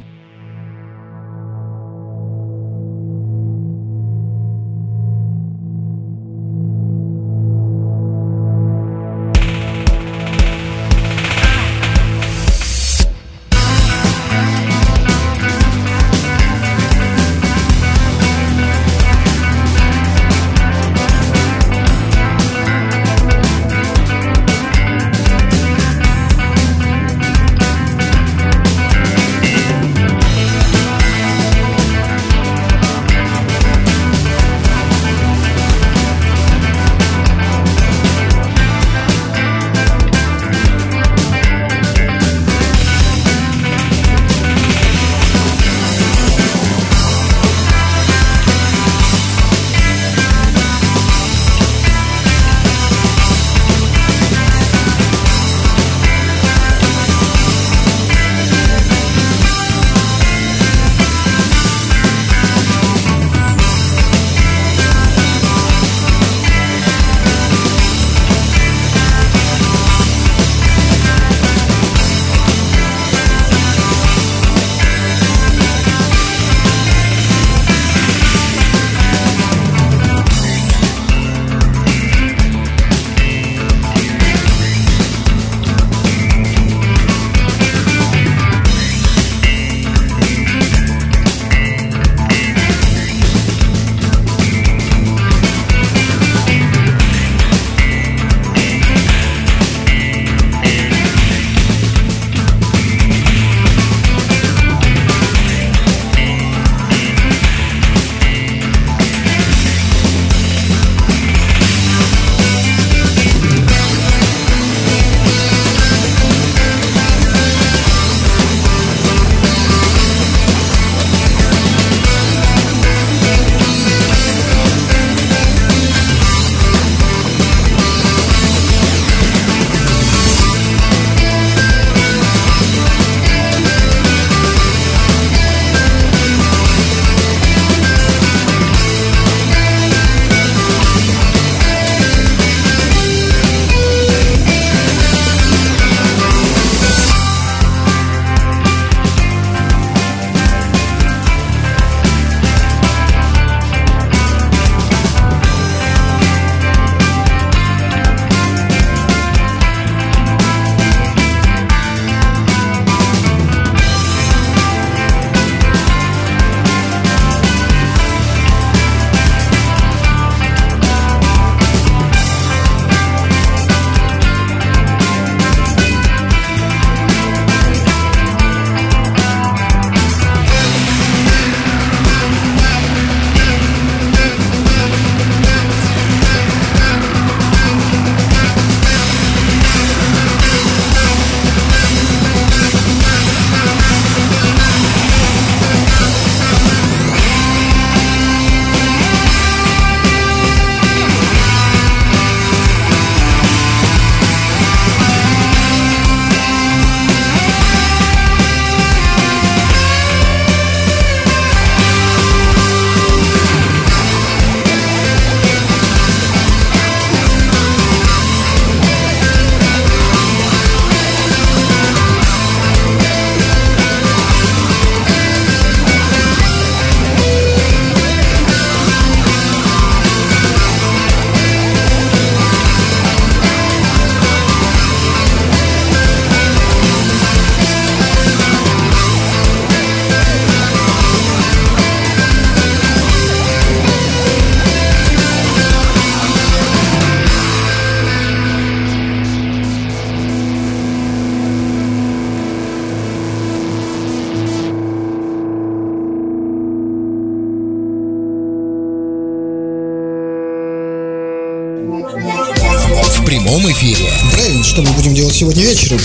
что 264.70 264.82
мы 264.82 264.92
будем 264.92 265.14
делать 265.14 265.34
сегодня 265.34 265.64
вечером? 265.64 265.98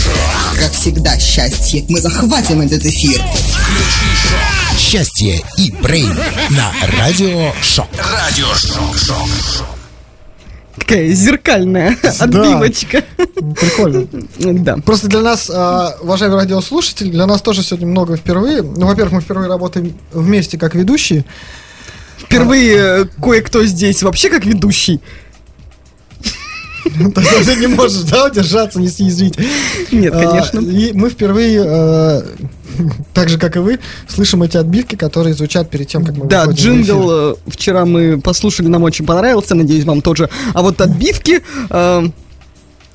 Как 0.60 0.72
всегда, 0.72 1.20
счастье. 1.20 1.86
Мы 1.88 2.00
захватим 2.02 2.62
этот 2.62 2.84
эфир. 2.84 3.22
Счастье 4.76 5.44
и 5.60 5.72
Брейн 5.84 6.18
на 6.50 6.74
Радио 6.98 7.54
Шок. 7.62 7.86
Какая 10.80 11.14
зеркальная 11.14 11.96
отбивочка. 12.20 13.04
Прикольно. 13.16 14.08
Да. 14.40 14.78
Просто 14.78 15.10
для 15.10 15.22
нас, 15.22 15.48
а, 15.54 15.98
уважаемые 16.02 16.40
радиослушатели, 16.40 17.12
для 17.12 17.28
нас 17.28 17.44
тоже 17.44 17.62
сегодня 17.62 17.86
много 17.86 18.18
впервые. 18.18 18.64
Ну, 18.64 18.88
во-первых, 18.88 19.14
мы 19.14 19.22
впервые 19.22 19.48
работаем 19.48 19.94
вместе 20.12 20.58
как 20.58 20.74
ведущие. 20.74 21.24
Впервые 22.18 23.08
кое-кто 23.22 23.64
здесь 23.64 24.02
вообще 24.02 24.30
как 24.30 24.44
ведущий. 24.44 25.02
То 27.14 27.22
есть 27.22 27.46
Ты 27.46 27.56
не 27.56 27.68
можешь, 27.68 28.02
да, 28.04 28.26
удержаться, 28.26 28.80
не 28.80 28.88
съязвить. 28.90 29.38
Нет, 29.92 30.14
А, 30.16 30.24
конечно. 30.24 30.60
И 30.60 30.94
мы 30.94 31.10
впервые, 31.10 31.64
э, 31.66 32.22
так 33.14 33.30
же, 33.30 33.38
как 33.38 33.56
и 33.56 33.60
вы, 33.60 33.80
слышим 34.08 34.44
эти 34.44 34.58
отбивки, 34.58 34.96
которые 34.96 35.34
звучат 35.34 35.70
перед 35.70 35.88
тем, 35.88 36.06
как 36.06 36.16
мы 36.16 36.28
Да, 36.28 36.46
джингл 36.46 37.12
э, 37.12 37.36
вчера 37.48 37.86
мы 37.86 38.20
послушали, 38.22 38.68
нам 38.68 38.84
очень 38.84 39.06
понравился, 39.06 39.56
надеюсь, 39.56 39.86
вам 39.86 40.02
тоже. 40.02 40.30
А 40.54 40.62
вот 40.62 40.82
отбивки... 40.82 41.42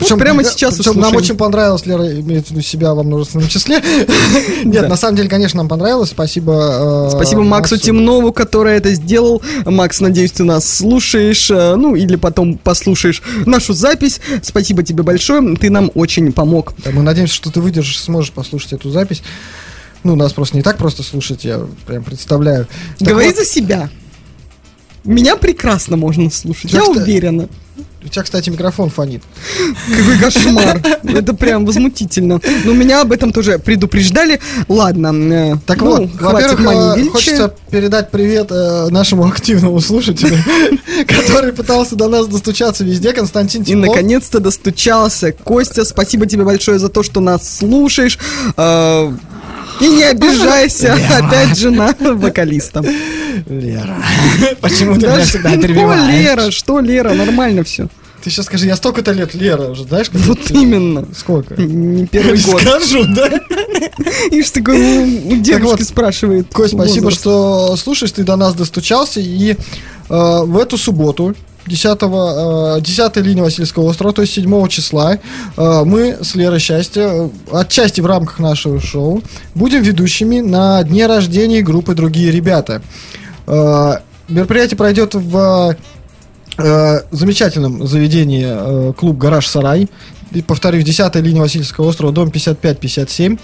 э, 0.01 0.03
вот 0.03 0.09
Причем, 0.09 0.19
прямо 0.19 0.45
сейчас 0.45 0.77
причем 0.77 0.99
нам 1.01 1.15
очень 1.15 1.37
понравилось, 1.37 1.87
Лера 1.87 2.09
имеет 2.21 2.47
в 2.47 2.51
виду 2.51 2.63
себя 2.63 2.95
во 2.95 3.03
множественном 3.03 3.49
числе. 3.49 3.81
Нет, 4.65 4.83
Да. 4.83 4.89
на 4.89 4.97
самом 4.97 5.17
деле, 5.17 5.29
конечно, 5.29 5.59
нам 5.59 5.69
понравилось. 5.69 6.11
Спасибо. 6.11 7.09
э, 7.09 7.11
Спасибо 7.17 7.43
Максу 7.43 7.77
Темнову, 7.77 8.33
который 8.33 8.75
это 8.77 8.93
сделал. 8.95 9.43
Макс, 9.65 10.01
надеюсь, 10.01 10.33
ты 10.33 10.45
нас 10.45 10.69
слушаешь, 10.69 11.51
э, 11.51 11.75
ну 11.77 11.95
или 11.95 12.17
потом 12.17 12.57
послушаешь 12.59 13.23
нашу 13.47 13.73
запись. 13.73 14.21
Спасибо 14.43 14.83
тебе 14.83 15.03
большое, 15.03 15.57
ты 15.57 15.71
нам 15.71 15.91
очень 15.95 16.33
помог. 16.33 16.75
Да, 16.85 16.91
Мы 16.93 17.03
надеемся, 17.03 17.35
что 17.35 17.51
ты 17.51 17.61
выдержишь, 17.61 18.01
сможешь 18.01 18.33
послушать 18.33 18.73
эту 18.75 18.91
запись. 18.91 19.23
Ну, 20.03 20.17
нас 20.17 20.33
просто 20.33 20.57
не 20.57 20.63
так 20.63 20.79
просто 20.79 21.03
слушать, 21.03 21.45
я 21.45 21.61
прям 21.87 22.03
представляю. 22.03 22.67
Так 22.99 23.09
Говори 23.09 23.27
вот, 23.29 23.37
за 23.37 23.45
себя. 23.45 23.91
Меня 25.05 25.37
прекрасно 25.37 25.97
можно 25.97 26.31
слушать, 26.31 26.73
я 26.73 26.85
уверена. 26.85 27.49
У 28.03 28.09
тебя, 28.09 28.23
кстати, 28.23 28.49
микрофон 28.49 28.89
фонит. 28.89 29.23
Какой 29.95 30.19
кошмар. 30.19 30.81
Это 31.05 31.35
прям 31.35 31.67
возмутительно. 31.67 32.41
Но 32.65 32.73
меня 32.73 33.03
об 33.03 33.13
этом 33.13 33.31
тоже 33.31 33.59
предупреждали. 33.59 34.41
Ладно. 34.69 35.13
э, 35.35 35.57
Так 35.67 35.83
ну, 35.83 35.91
вот, 35.91 36.11
во-первых, 36.19 36.97
э, 36.97 37.05
хочется 37.11 37.55
передать 37.71 38.11
привет 38.11 38.51
э, 38.51 38.89
нашему 38.89 39.27
активному 39.29 39.81
слушателю, 39.81 40.35
который 41.07 41.53
пытался 41.53 41.95
до 41.95 42.09
нас 42.09 42.27
достучаться 42.27 42.85
везде, 42.85 43.13
Константин 43.13 43.63
И 43.63 43.67
Теплов. 43.67 43.89
наконец-то 43.89 44.41
достучался. 44.41 45.33
Костя, 45.33 45.85
спасибо 45.85 46.25
тебе 46.25 46.45
большое 46.45 46.79
за 46.79 46.89
то, 46.89 47.03
что 47.03 47.21
нас 47.21 47.59
слушаешь. 47.59 48.19
И 49.81 49.89
не 49.89 50.05
обижайся, 50.05 50.95
опять 51.19 51.59
жена 51.59 51.95
вокалиста. 52.01 52.85
Лера. 53.49 53.97
Почему 54.61 54.95
ты 54.99 55.07
меня 55.07 55.25
всегда 55.25 55.51
что, 55.53 55.61
перебиваешь? 55.63 56.13
Лера, 56.13 56.51
что 56.51 56.81
Лера, 56.81 57.15
нормально 57.15 57.65
все. 57.65 57.89
Ты 58.23 58.29
сейчас 58.29 58.47
скажи, 58.47 58.67
я 58.67 58.77
столько-то 58.77 59.13
лет 59.13 59.35
Лера 59.35 59.71
уже, 59.71 59.85
знаешь? 59.85 60.11
как 60.11 60.21
Вот 60.21 60.43
ты- 60.43 60.53
именно. 60.53 61.07
Сколько? 61.17 61.55
Не 61.57 62.07
первый 62.07 62.39
год. 62.45 62.61
Скажу, 62.61 63.05
да? 63.15 63.29
Ишь, 64.31 64.51
такой 64.51 64.77
у, 64.77 65.33
у 65.33 65.37
девушки 65.37 65.79
вот, 65.79 65.83
спрашивает. 65.83 66.53
Кость, 66.53 66.75
спасибо, 66.75 67.11
что 67.11 67.75
слушаешь, 67.77 68.13
ты 68.13 68.23
до 68.23 68.37
нас 68.37 68.53
достучался. 68.55 69.21
И 69.21 69.53
э, 69.53 69.57
в 70.09 70.59
эту 70.59 70.77
субботу, 70.77 71.35
10, 71.71 72.79
э, 72.79 72.81
10 72.83 73.17
линии 73.23 73.41
Васильского 73.41 73.85
острова, 73.85 74.13
то 74.13 74.23
есть 74.23 74.35
7 74.35 74.69
числа, 74.69 75.15
э, 75.57 75.83
мы 75.85 76.19
с 76.21 76.35
Лерой 76.35 76.59
Счастья, 76.59 77.03
э, 77.03 77.29
отчасти 77.53 78.01
в 78.01 78.07
рамках 78.07 78.39
нашего 78.41 78.81
шоу, 78.81 79.23
будем 79.55 79.83
ведущими 79.83 80.41
на 80.41 80.83
дне 80.83 81.07
рождения 81.07 81.63
группы 81.63 81.95
«Другие 81.95 82.31
ребята». 82.31 82.83
Э, 83.47 83.95
мероприятие 84.29 84.77
пройдет 84.77 85.15
в 85.15 85.77
э, 86.59 87.01
замечательном 87.11 87.87
заведении 87.87 88.45
э, 88.47 88.93
клуб 88.93 89.17
«Гараж 89.17 89.47
Сарай». 89.47 89.89
И, 90.33 90.43
повторюсь, 90.43 90.85
10 90.85 91.17
линия 91.17 91.41
Васильского 91.41 91.87
острова, 91.89 92.13
дом 92.13 92.29
55-57. 92.29 93.39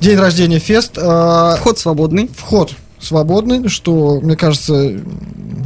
День 0.00 0.18
рождения 0.18 0.58
фест. 0.58 0.98
э, 0.98 1.54
Вход 1.58 1.78
свободный. 1.78 2.28
вход 2.36 2.72
свободный, 3.02 3.68
что, 3.68 4.20
мне 4.22 4.36
кажется, 4.36 4.92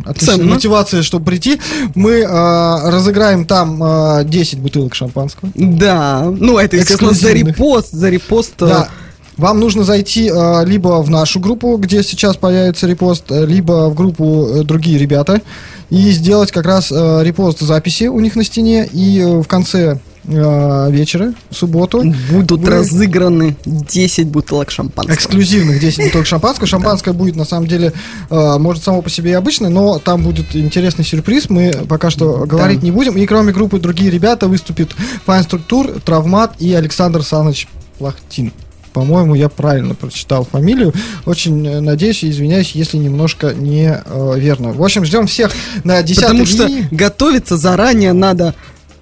отличная 0.04 0.36
Ценно. 0.38 0.54
мотивация, 0.54 1.02
чтобы 1.02 1.26
прийти. 1.26 1.60
Мы 1.94 2.20
э, 2.20 2.90
разыграем 2.90 3.44
там 3.44 3.82
э, 3.82 4.24
10 4.24 4.58
бутылок 4.60 4.94
шампанского. 4.94 5.50
Да. 5.54 6.24
Ну, 6.24 6.58
это, 6.58 6.76
естественно, 6.76 7.12
за 7.12 7.32
репост. 7.32 7.92
За 7.92 8.08
репост. 8.08 8.54
э, 8.62 8.66
Да. 8.66 8.88
Вам 9.36 9.60
нужно 9.60 9.84
зайти 9.84 10.30
э, 10.34 10.64
либо 10.64 11.02
в 11.02 11.10
нашу 11.10 11.40
группу, 11.40 11.76
где 11.76 12.02
сейчас 12.02 12.36
появится 12.36 12.86
репост, 12.86 13.24
э, 13.30 13.44
либо 13.44 13.90
в 13.90 13.94
группу 13.94 14.46
э, 14.48 14.62
другие 14.62 14.98
ребята, 14.98 15.42
и 15.90 16.10
сделать 16.10 16.50
как 16.52 16.64
раз 16.64 16.90
э, 16.90 17.20
репост 17.22 17.60
записи 17.60 18.04
у 18.04 18.18
них 18.20 18.34
на 18.34 18.44
стене, 18.44 18.88
и 18.90 19.20
э, 19.20 19.40
в 19.42 19.46
конце 19.46 19.98
вечера, 20.28 21.32
в 21.50 21.54
субботу, 21.56 22.02
Будут 22.30 22.60
вы- 22.60 22.70
разыграны 22.70 23.56
10 23.64 24.28
бутылок 24.28 24.70
шампанского. 24.70 25.14
эксклюзивных 25.14 25.78
10 25.80 26.04
бутылок 26.06 26.26
шампанского. 26.26 26.66
Шампанское 26.66 27.12
будет, 27.12 27.36
на 27.36 27.44
самом 27.44 27.66
деле, 27.68 27.92
э, 28.30 28.58
может, 28.58 28.82
само 28.82 29.02
по 29.02 29.10
себе 29.10 29.30
и 29.30 29.34
обычное, 29.34 29.70
но 29.70 29.98
там 29.98 30.22
будет 30.22 30.54
интересный 30.56 31.04
сюрприз. 31.04 31.48
Мы 31.50 31.72
пока 31.88 32.10
что 32.10 32.44
говорить 32.46 32.82
не 32.82 32.90
будем. 32.90 33.16
И 33.16 33.24
кроме 33.26 33.52
группы 33.52 33.78
другие 33.78 34.10
ребята 34.10 34.48
выступит 34.48 34.92
Файн 35.26 35.44
Структур, 35.44 36.00
Травмат 36.04 36.54
и 36.60 36.72
Александр 36.74 37.22
Саныч 37.22 37.68
Плахтин. 37.98 38.52
По-моему, 38.92 39.34
я 39.34 39.50
правильно 39.50 39.94
прочитал 39.94 40.44
фамилию. 40.50 40.94
Очень 41.26 41.66
э, 41.66 41.80
надеюсь 41.80 42.24
и 42.24 42.30
извиняюсь, 42.30 42.72
если 42.72 42.96
немножко 42.96 43.52
не 43.54 43.88
э. 44.04 44.72
В 44.72 44.82
общем, 44.82 45.04
ждем 45.04 45.26
всех 45.26 45.52
на 45.84 46.02
10 46.02 46.22
Потому 46.22 46.46
что 46.46 46.66
линии. 46.66 46.88
готовиться 46.90 47.56
заранее 47.58 48.12
надо. 48.14 48.54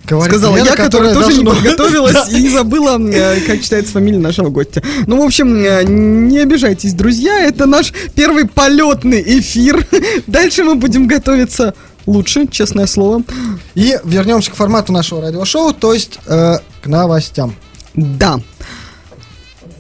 Говорит 0.07 0.37
Сказала 0.37 0.57
я, 0.59 0.77
которая 0.77 1.15
тоже 1.15 1.29
даже- 1.29 1.39
не 1.39 1.45
подготовилась 1.47 2.29
и 2.31 2.49
забыла, 2.51 2.99
э, 3.01 3.41
как 3.41 3.63
читается 3.63 3.93
фамилия 3.93 4.19
нашего 4.19 4.51
гостя. 4.51 4.83
Ну, 5.07 5.23
в 5.23 5.25
общем, 5.25 5.65
э, 5.65 5.85
не 5.85 6.41
обижайтесь, 6.41 6.93
друзья, 6.93 7.41
это 7.41 7.65
наш 7.67 7.93
первый 8.15 8.47
полетный 8.47 9.23
эфир. 9.39 9.87
Дальше 10.27 10.63
мы 10.63 10.75
будем 10.75 11.07
готовиться 11.07 11.75
лучше, 12.07 12.47
честное 12.51 12.87
слово. 12.87 13.23
И 13.75 13.99
вернемся 14.05 14.51
к 14.51 14.57
формату 14.57 14.93
нашего 14.93 15.23
радиошоу, 15.23 15.73
то 15.73 15.95
есть 15.95 16.19
э, 16.27 16.57
к 16.83 16.87
новостям. 16.87 17.55
Да. 17.95 18.41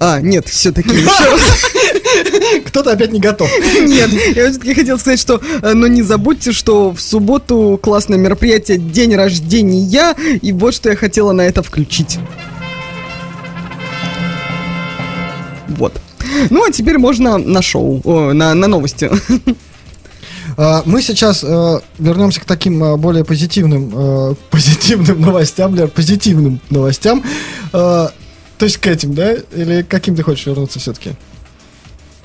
А, 0.06 0.20
нет, 0.20 0.46
все-таки 0.48 0.90
еще 0.94 2.60
Кто-то 2.66 2.92
опять 2.92 3.10
не 3.10 3.20
готов. 3.20 3.48
Нет, 3.80 4.10
я 4.36 4.50
все-таки 4.50 4.74
хотел 4.74 4.98
сказать, 4.98 5.18
что, 5.18 5.40
э, 5.62 5.72
но 5.72 5.86
не 5.86 6.02
забудьте, 6.02 6.52
что 6.52 6.90
в 6.90 7.00
субботу 7.00 7.80
классное 7.82 8.18
мероприятие 8.18 8.76
День 8.76 9.14
рождения, 9.14 10.14
и 10.42 10.52
вот 10.52 10.74
что 10.74 10.90
я 10.90 10.96
хотела 10.96 11.32
на 11.32 11.40
это 11.40 11.62
включить. 11.62 12.18
Вот. 15.68 15.98
Ну, 16.50 16.68
а 16.68 16.70
теперь 16.70 16.98
можно 16.98 17.38
на 17.38 17.62
шоу, 17.62 18.02
о, 18.04 18.34
на, 18.34 18.52
на 18.52 18.68
новости. 18.68 19.10
А, 20.56 20.82
Мы 20.86 21.02
сейчас 21.02 21.42
э, 21.42 21.80
вернемся 21.98 22.40
к 22.40 22.44
таким 22.44 22.84
э, 22.84 22.96
более 22.96 23.24
позитивным, 23.24 23.90
э, 23.92 24.34
позитивным 24.50 25.20
новостям, 25.20 25.74
Лер, 25.74 25.88
позитивным 25.88 26.60
новостям. 26.70 27.24
То 28.58 28.64
есть 28.66 28.78
к 28.78 28.86
этим, 28.86 29.14
да? 29.14 29.34
Или 29.34 29.82
к 29.82 29.88
каким 29.88 30.16
ты 30.16 30.22
хочешь 30.22 30.46
вернуться 30.46 30.78
все-таки? 30.78 31.12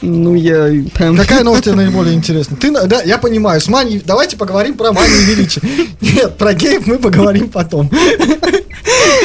Ну, 0.01 0.33
я... 0.35 0.69
прям- 0.93 1.17
Какая 1.17 1.43
новость 1.43 1.65
тебе 1.65 1.75
наиболее 1.83 2.15
интересна? 2.15 2.55
Ты, 2.55 2.71
да, 2.71 3.01
я 3.01 3.17
понимаю, 3.17 3.59
с 3.59 3.67
манией, 3.67 4.01
давайте 4.05 4.37
поговорим 4.37 4.75
про 4.75 4.91
манию 4.93 5.21
величия. 5.25 5.61
Нет, 6.01 6.37
про 6.37 6.53
геев 6.53 6.87
мы 6.87 6.97
поговорим 6.97 7.49
потом. 7.49 7.89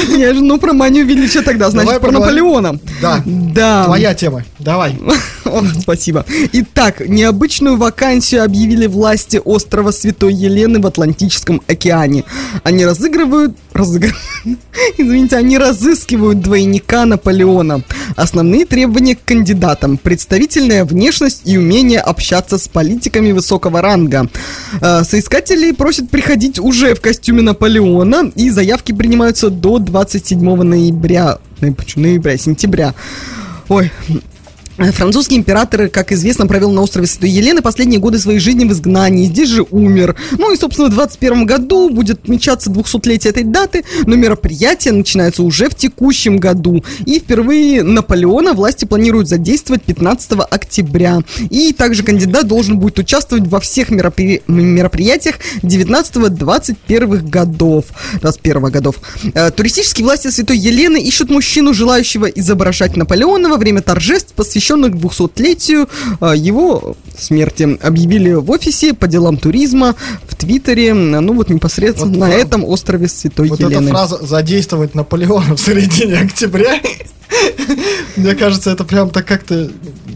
Я 0.09 0.35
же, 0.35 0.41
ну, 0.43 0.59
про 0.59 0.73
манию 0.73 1.07
величия 1.07 1.43
тогда, 1.43 1.71
значит, 1.71 1.87
Давай 1.87 2.01
про 2.01 2.09
поговорим. 2.13 2.45
Наполеона. 2.45 2.79
Да, 3.01 3.23
Да. 3.25 3.85
твоя 3.85 4.15
тема, 4.15 4.45
давай. 4.59 4.99
О, 5.45 5.63
спасибо. 5.81 6.25
Итак, 6.53 7.01
необычную 7.07 7.77
вакансию 7.77 8.45
объявили 8.45 8.87
власти 8.87 9.41
острова 9.43 9.91
Святой 9.93 10.35
Елены 10.35 10.81
в 10.81 10.87
Атлантическом 10.87 11.63
океане. 11.69 12.25
Они 12.65 12.85
разыгрывают... 12.85 13.57
разыгрывают 13.73 14.19
извините, 14.99 15.37
они 15.37 15.59
разыскивают 15.59 16.41
двойника 16.41 17.05
Наполеона. 17.07 17.83
Основные 18.17 18.67
требования 18.67 19.17
к 19.17 19.25
кандидатам. 19.25 19.97
Представительная 20.65 20.85
внешность 20.85 21.43
и 21.45 21.59
умение 21.59 22.01
общаться 22.01 22.57
с 22.57 22.69
политиками 22.69 23.33
высокого 23.33 23.83
ранга. 23.83 24.31
Э, 24.81 25.05
Соискатели 25.05 25.73
просят 25.73 26.09
приходить 26.09 26.59
уже 26.59 26.95
в 26.95 27.03
костюме 27.03 27.43
Наполеона, 27.43 28.33
и 28.35 28.49
заявки 28.49 28.93
принимаются 28.93 29.51
до 29.51 29.79
27 29.79 30.63
ноября. 30.63 31.39
Ноября, 31.61 31.85
ноября, 31.97 32.39
сентября. 32.39 32.95
Ой, 33.69 33.91
Э, 34.09 34.13
Французский 34.77 35.37
император, 35.37 35.89
как 35.89 36.11
известно, 36.11 36.47
провел 36.49 36.73
на 36.73 36.83
острове 36.83 37.07
Святой 37.07 37.31
Елены 37.31 37.63
последние 37.63 38.01
годы 38.01 38.19
своей 38.19 38.41
жизни 38.41 38.65
в 38.65 38.73
изгнании. 38.73 39.27
Здесь 39.27 39.49
же 39.49 39.65
умер. 39.71 40.17
Ну 40.33 40.53
и, 40.53 40.57
собственно, 40.57 40.89
в 40.89 40.95
21 40.95 41.47
году 41.47 41.91
будет 41.91 42.25
отмечаться 42.25 42.71
200-летие 42.71 43.31
этой 43.31 43.45
даты, 43.45 43.85
но 44.05 44.17
мероприятие 44.17 44.93
начинается 44.93 45.45
уже 45.45 45.69
в 45.69 45.77
текущем 45.77 46.39
году. 46.39 46.85
И 47.07 47.21
впервые 47.21 47.85
Наполеона 47.85 48.53
власти 48.53 48.85
планируют 48.85 49.29
задействовать 49.29 49.85
15 49.85 50.33
октября. 50.51 51.21
И 51.51 51.73
также 51.73 52.03
кандидат 52.03 52.49
должен 52.49 52.79
будет 52.79 52.99
участвовать 52.99 53.47
во 53.47 53.61
всех 53.61 53.91
меропри- 53.91 54.43
мероприятиях 54.49 55.37
19-21 55.63 57.29
годов. 57.29 57.85
21 58.21 58.71
годов. 58.71 58.97
Э, 59.35 59.53
Туристические 59.53 60.05
власти 60.05 60.29
Святой 60.29 60.59
Елены 60.59 61.01
ищут 61.01 61.31
мужчину, 61.31 61.75
желающего 61.75 62.27
изображать 62.27 62.97
Наполеона 62.97 63.49
во 63.49 63.57
время 63.57 63.81
торжеств, 63.81 64.35
посвященных 64.35 64.64
200-летию 64.73 65.89
э, 66.21 66.33
его 66.37 66.97
смерти. 67.19 67.79
Объявили 67.83 68.33
в 68.33 68.51
офисе 68.51 68.95
по 68.95 69.07
делам 69.07 69.37
туризма, 69.37 69.95
в 70.27 70.35
Твиттере, 70.35 70.95
ну 70.95 71.35
вот 71.35 71.49
непосредственно 71.51 72.11
Вот 72.11 72.19
на 72.19 72.27
фра- 72.27 72.35
этом 72.39 72.65
острове 72.65 73.09
Святой 73.09 73.49
Вот 73.49 73.61
Елены. 73.61 73.85
эта 73.85 73.91
фраза 73.91 74.27
«задействовать 74.27 74.95
Наполеона 74.95 75.57
в 75.57 75.61
середине 75.61 76.19
октября», 76.21 76.81
мне 78.17 78.35
кажется, 78.35 78.71
это 78.71 78.85
прям 78.85 79.11
так 79.11 79.27
как-то 79.27 79.71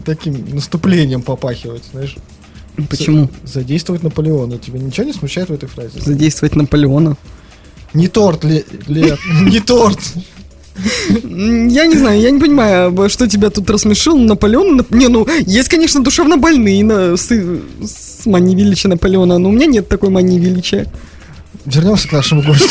таким 0.05 0.45
наступлением 0.53 1.21
попахивает, 1.21 1.83
знаешь. 1.91 2.15
Почему? 2.89 3.29
Задействовать 3.43 4.03
Наполеона. 4.03 4.57
Тебя 4.57 4.79
ничего 4.79 5.05
не 5.05 5.11
смущает 5.13 5.49
в 5.49 5.53
этой 5.53 5.67
фразе? 5.67 5.99
Задействовать 5.99 6.55
Наполеона. 6.55 7.17
Не 7.93 8.07
торт, 8.07 8.43
Ле- 8.45 8.63
Лер, 8.87 9.19
не 9.41 9.59
торт. 9.59 9.99
Я 11.13 11.85
не 11.87 11.95
знаю, 11.97 12.19
я 12.21 12.31
не 12.31 12.39
понимаю, 12.39 13.09
что 13.09 13.27
тебя 13.27 13.49
тут 13.49 13.69
рассмешил. 13.69 14.17
Наполеон... 14.17 14.79
Нап- 14.79 14.95
Не, 14.95 15.07
ну, 15.07 15.27
есть, 15.45 15.69
конечно, 15.69 16.03
душевно 16.03 16.37
больные 16.37 16.83
на, 16.83 17.17
с, 17.17 17.29
с 17.29 18.25
манией 18.25 18.57
величия 18.57 18.87
Наполеона, 18.87 19.37
но 19.37 19.49
у 19.49 19.51
меня 19.51 19.65
нет 19.65 19.87
такой 19.87 20.09
мании 20.09 20.39
величия. 20.39 20.87
Вернемся 21.65 22.07
к 22.07 22.11
нашему 22.13 22.41
гостю. 22.41 22.67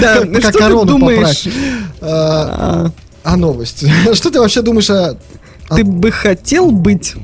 Да, 0.00 0.20
ты 0.22 0.52
корону 0.52 0.84
думаешь? 0.86 1.44
А 2.00 2.90
А, 3.24 3.32
а 3.32 3.36
новости? 3.36 3.92
Что 4.14 4.30
ты 4.30 4.40
вообще 4.40 4.62
думаешь 4.62 4.90
о 4.90 5.16
Ты 5.74 5.84
бы 5.84 6.10
хотел 6.10 6.70
быть... 6.70 7.14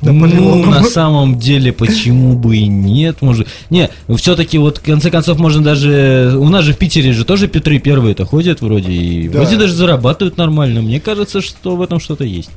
Ну, 0.00 0.12
Наполеону? 0.12 0.70
на 0.70 0.84
самом 0.84 1.38
деле, 1.38 1.72
почему 1.72 2.34
бы 2.34 2.56
и 2.56 2.66
нет, 2.66 3.20
может... 3.20 3.48
Не, 3.70 3.90
все-таки 4.16 4.56
вот, 4.58 4.78
в 4.78 4.82
конце 4.82 5.10
концов, 5.10 5.38
можно 5.38 5.62
даже... 5.62 6.34
У 6.38 6.48
нас 6.48 6.64
же 6.64 6.72
в 6.72 6.78
Питере 6.78 7.12
же 7.12 7.24
тоже 7.24 7.48
Петры 7.48 7.78
Первые-то 7.78 8.24
ходят 8.24 8.60
вроде, 8.60 8.92
и 8.92 9.28
Да. 9.28 9.40
вроде 9.40 9.56
даже 9.56 9.74
зарабатывают 9.74 10.36
нормально. 10.36 10.82
Мне 10.82 11.00
кажется, 11.00 11.40
что 11.40 11.76
в 11.76 11.82
этом 11.82 11.98
что-то 11.98 12.24
есть. 12.24 12.50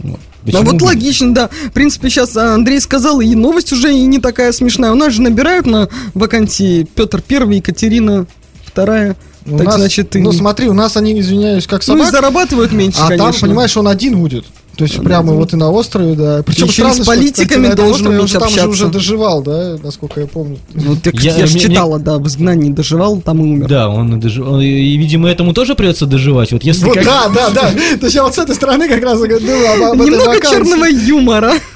Вот. 0.00 0.18
Ну 0.44 0.52
Почему 0.52 0.72
вот 0.72 0.82
логично, 0.82 1.34
да. 1.34 1.48
В 1.48 1.72
принципе, 1.72 2.10
сейчас 2.10 2.36
Андрей 2.36 2.80
сказал, 2.80 3.20
и 3.20 3.34
новость 3.34 3.72
уже 3.72 3.92
и 3.92 4.00
не 4.06 4.18
такая 4.18 4.52
смешная. 4.52 4.92
У 4.92 4.94
нас 4.96 5.12
же 5.12 5.22
набирают 5.22 5.66
на 5.66 5.88
вакансии 6.14 6.86
Петр 6.94 7.20
Первый, 7.22 7.56
Екатерина 7.58 8.26
Вторая. 8.64 9.16
У 9.46 9.56
так 9.56 9.66
нас- 9.66 9.76
значит, 9.76 10.10
ты... 10.10 10.20
Ну 10.20 10.32
смотри, 10.32 10.68
у 10.68 10.74
нас 10.74 10.96
они, 10.96 11.18
извиняюсь, 11.20 11.66
как 11.66 11.86
ну 11.86 11.94
и 11.94 11.98
собак, 11.98 12.12
зарабатывают 12.12 12.72
меньше, 12.72 12.98
а 13.00 13.08
конечно. 13.08 13.32
там, 13.32 13.40
понимаешь, 13.40 13.76
он 13.76 13.88
один 13.88 14.18
будет. 14.18 14.44
То 14.76 14.84
есть 14.84 15.02
прямо 15.02 15.32
вот 15.32 15.54
и 15.54 15.56
на 15.56 15.70
острове, 15.70 16.14
да. 16.14 16.42
Причем 16.44 16.66
Еще 16.66 16.82
и 16.82 16.90
с 16.90 16.92
странно, 16.92 17.04
политиками 17.06 17.68
должен 17.74 18.08
острове 18.08 18.26
же 18.26 18.32
там 18.38 18.42
же 18.42 18.46
общаться. 18.60 18.68
уже 18.68 18.86
доживал, 18.88 19.42
да, 19.42 19.76
насколько 19.82 20.20
я 20.20 20.26
помню. 20.26 20.58
Вот 20.74 20.98
я, 21.06 21.12
Я- 21.32 21.36
я, 21.38 21.46
же 21.46 21.54
мне- 21.54 21.62
читала, 21.62 21.98
да, 21.98 22.18
в 22.18 22.26
изгнании 22.28 22.70
доживал, 22.70 23.20
там 23.22 23.40
и 23.40 23.42
умер. 23.44 23.68
Да, 23.68 23.88
он 23.88 24.16
и, 24.16 24.20
дожи- 24.20 24.42
он- 24.42 24.60
и, 24.60 24.96
видимо, 24.98 25.30
этому 25.30 25.54
тоже 25.54 25.74
придется 25.76 26.04
доживать. 26.04 26.52
Вот 26.52 26.62
если 26.62 26.84
Вот, 26.84 26.94
как- 26.94 27.04
да, 27.06 27.28
да, 27.28 27.50
да. 27.50 27.70
То 27.98 28.04
есть 28.06 28.14
я 28.16 28.22
вот 28.22 28.34
с 28.34 28.38
этой 28.38 28.54
стороны 28.54 28.86
как 28.86 29.02
раз 29.02 29.18
и 29.24 29.26
говорю 29.26 29.66
об, 29.66 29.82
об 30.00 30.06
Немного 30.06 30.24
вакансии. 30.28 30.50
черного 30.56 30.84
юмора 30.84 31.52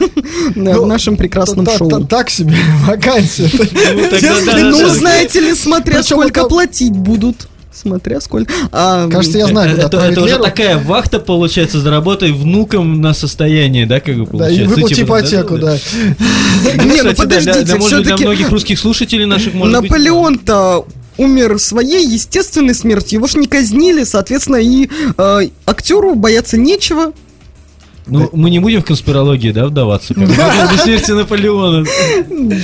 да, 0.54 0.74
Ну, 0.74 0.82
в 0.82 0.86
нашем 0.86 1.16
прекрасном 1.16 1.66
шоу. 1.78 1.88
та- 1.88 2.00
Так 2.00 2.28
себе 2.28 2.54
вакансия. 2.86 3.50
да, 3.58 4.58
Ну, 4.58 4.78
да. 4.78 4.88
знаете 4.94 5.40
ли, 5.40 5.54
смотря 5.54 6.02
сколько 6.02 6.44
платить 6.44 6.92
будут. 6.92 7.48
Смотря 7.80 8.20
сколько. 8.20 8.52
А, 8.72 9.08
Кажется, 9.08 9.38
я 9.38 9.46
знаю, 9.46 9.70
куда 9.74 9.86
это, 9.86 9.96
это 9.98 10.22
уже 10.22 10.38
такая 10.38 10.78
вахта 10.78 11.18
получается, 11.18 11.80
заработай 11.80 12.30
внукам 12.32 13.00
на 13.00 13.14
состояние, 13.14 13.86
да, 13.86 14.00
как 14.00 14.16
бы 14.16 14.24
Да, 14.24 14.30
получается. 14.30 14.62
и 14.62 14.64
Ну, 14.64 14.70
выплати 14.74 14.94
типа, 14.94 15.06
ипотеку, 15.20 15.58
да. 15.58 15.78
Не, 16.84 17.02
ну 17.02 17.10
да, 17.10 17.14
подождите, 17.14 17.52
да, 17.52 17.52
да, 17.52 17.58
быть, 17.60 17.66
для 17.66 17.78
все-таки 17.80 18.24
многих 18.24 18.50
русских 18.50 18.78
слушателей 18.78 19.24
наших 19.24 19.54
может 19.54 19.72
Наполеон-то 19.80 20.84
умер 21.16 21.58
своей 21.58 22.06
естественной 22.06 22.74
смертью. 22.74 23.18
Его 23.18 23.26
ж 23.26 23.34
не 23.36 23.46
казнили, 23.46 24.04
соответственно, 24.04 24.56
и 24.56 24.88
э, 25.16 25.48
актеру 25.66 26.14
бояться 26.14 26.56
нечего. 26.58 27.12
Ну, 28.06 28.28
мы 28.32 28.50
не 28.50 28.58
будем 28.58 28.82
в 28.82 28.84
конспирологии, 28.84 29.52
да, 29.52 29.66
вдаваться. 29.66 30.14
По 30.14 30.20
поводу 30.26 30.78
смерти 30.82 31.12
Наполеона. 31.12 31.86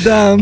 Да. 0.04 0.38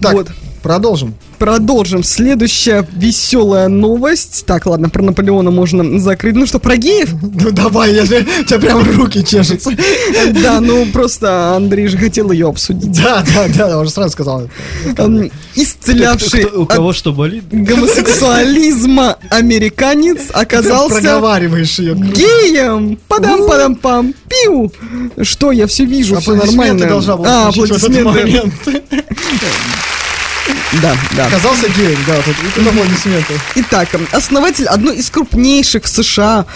Так, 0.00 0.12
Вот. 0.12 0.28
продолжим. 0.62 1.14
Продолжим. 1.40 2.04
Следующая 2.04 2.86
веселая 2.92 3.68
новость. 3.68 4.44
Так, 4.44 4.66
ладно, 4.66 4.90
про 4.90 5.02
Наполеона 5.02 5.50
можно 5.50 5.98
закрыть. 5.98 6.34
Ну 6.36 6.44
что, 6.44 6.58
про 6.58 6.76
геев? 6.76 7.08
Ну 7.42 7.50
давай, 7.50 7.94
я 7.94 8.04
же, 8.04 8.26
у 8.40 8.44
тебя 8.44 8.58
прям 8.58 8.82
руки 8.98 9.24
чешутся. 9.24 9.70
Да, 10.42 10.60
ну 10.60 10.84
просто 10.92 11.56
Андрей 11.56 11.86
же 11.88 11.96
хотел 11.96 12.30
ее 12.30 12.48
обсудить. 12.48 12.92
Да, 12.92 13.24
да, 13.34 13.46
да, 13.56 13.68
я 13.70 13.78
уже 13.78 13.90
сразу 13.90 14.10
сказал. 14.12 14.48
Эм, 14.98 15.30
Исцелявший 15.54 16.44
У 16.44 16.66
кого 16.66 16.92
что 16.92 17.12
болит? 17.14 17.44
гомосексуализма 17.50 19.16
американец 19.30 20.18
Ты 20.26 20.32
оказался 20.34 20.96
проговариваешь 20.96 21.78
ее. 21.78 21.94
геем. 21.94 22.98
Падам-падам-пам. 23.08 24.14
Пиу. 24.28 24.70
Что, 25.22 25.52
я 25.52 25.66
все 25.66 25.86
вижу, 25.86 26.16
все 26.20 26.32
Аплодисменты 26.32 26.56
нормально. 26.56 26.86
должна 26.88 27.16
была 27.16 27.46
А, 27.48 27.50
включить 27.50 27.80
в 27.80 27.84
этот 27.88 28.06
аплодисменты. 28.06 28.82
Да, 30.82 30.96
да. 31.16 31.26
Оказался 31.26 31.68
геем, 31.68 31.98
да, 32.06 32.14
вот 32.16 32.26
это- 32.28 32.60
это 32.60 32.70
аплодисменты. 32.70 33.34
Итак, 33.56 33.88
основатель 34.12 34.66
одной 34.66 34.96
из 34.96 35.10
крупнейших 35.10 35.84
в 35.84 35.88
США 35.88 36.46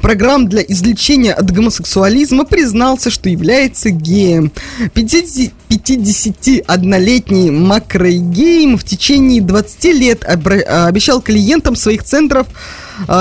программ 0.00 0.48
для 0.48 0.62
излечения 0.62 1.34
от 1.34 1.50
гомосексуализма 1.50 2.44
признался, 2.44 3.10
что 3.10 3.28
является 3.28 3.90
геем. 3.90 4.52
50 4.94 5.52
51-летний 5.68 7.50
Макрей 7.50 8.18
Гейм 8.18 8.78
в 8.78 8.84
течение 8.84 9.40
20 9.40 9.92
лет 9.92 10.24
обещал 10.24 11.20
клиентам 11.20 11.74
своих 11.76 12.04
центров 12.04 12.46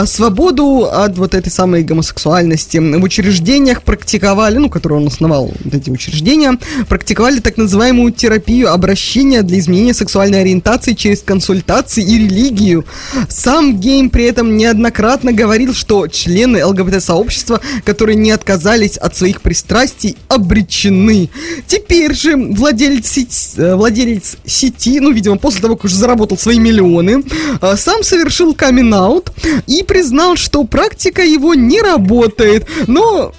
свободу 0.06 0.90
от 0.91 1.18
вот 1.18 1.34
этой 1.34 1.50
самой 1.50 1.84
гомосексуальности. 1.84 2.78
В 2.78 3.04
учреждениях 3.04 3.84
практиковали, 3.84 4.58
ну, 4.58 4.70
которые 4.70 5.00
он 5.00 5.08
основал, 5.08 5.52
вот 5.64 5.74
эти 5.74 5.90
учреждения, 5.90 6.58
практиковали 6.88 7.40
так 7.40 7.58
называемую 7.58 8.12
терапию 8.12 8.72
обращения 8.72 9.41
для 9.41 9.60
изменения 9.60 9.94
сексуальной 9.94 10.41
ориентации 10.41 10.94
через 10.94 11.22
консультации 11.22 12.04
и 12.04 12.18
религию. 12.18 12.86
Сам 13.30 13.80
Гейм 13.80 14.10
при 14.10 14.26
этом 14.26 14.58
неоднократно 14.58 15.32
говорил, 15.32 15.74
что 15.74 16.08
члены 16.08 16.66
ЛГБТ-сообщества, 16.66 17.62
которые 17.84 18.16
не 18.16 18.32
отказались 18.32 18.98
от 18.98 19.16
своих 19.16 19.41
пристрастий, 19.41 20.18
обречены. 20.28 21.30
Теперь 21.68 22.14
же 22.14 22.36
владелец 22.36 23.08
сети, 23.08 23.58
э, 23.58 23.76
владелец 23.76 24.38
сети, 24.45 25.00
ну, 25.00 25.12
видимо, 25.12 25.38
после 25.38 25.62
того, 25.62 25.76
как 25.76 25.86
уже 25.86 25.95
заработал 25.95 26.38
свои 26.38 26.60
миллионы, 26.60 27.24
э, 27.62 27.76
сам 27.78 28.04
совершил 28.04 28.54
камин-аут 28.54 29.32
и 29.68 29.84
признал, 29.84 30.35
что 30.35 30.64
практика 30.64 31.23
его 31.23 31.53
не 31.53 31.81
работает. 31.81 32.68
Но 32.88 33.34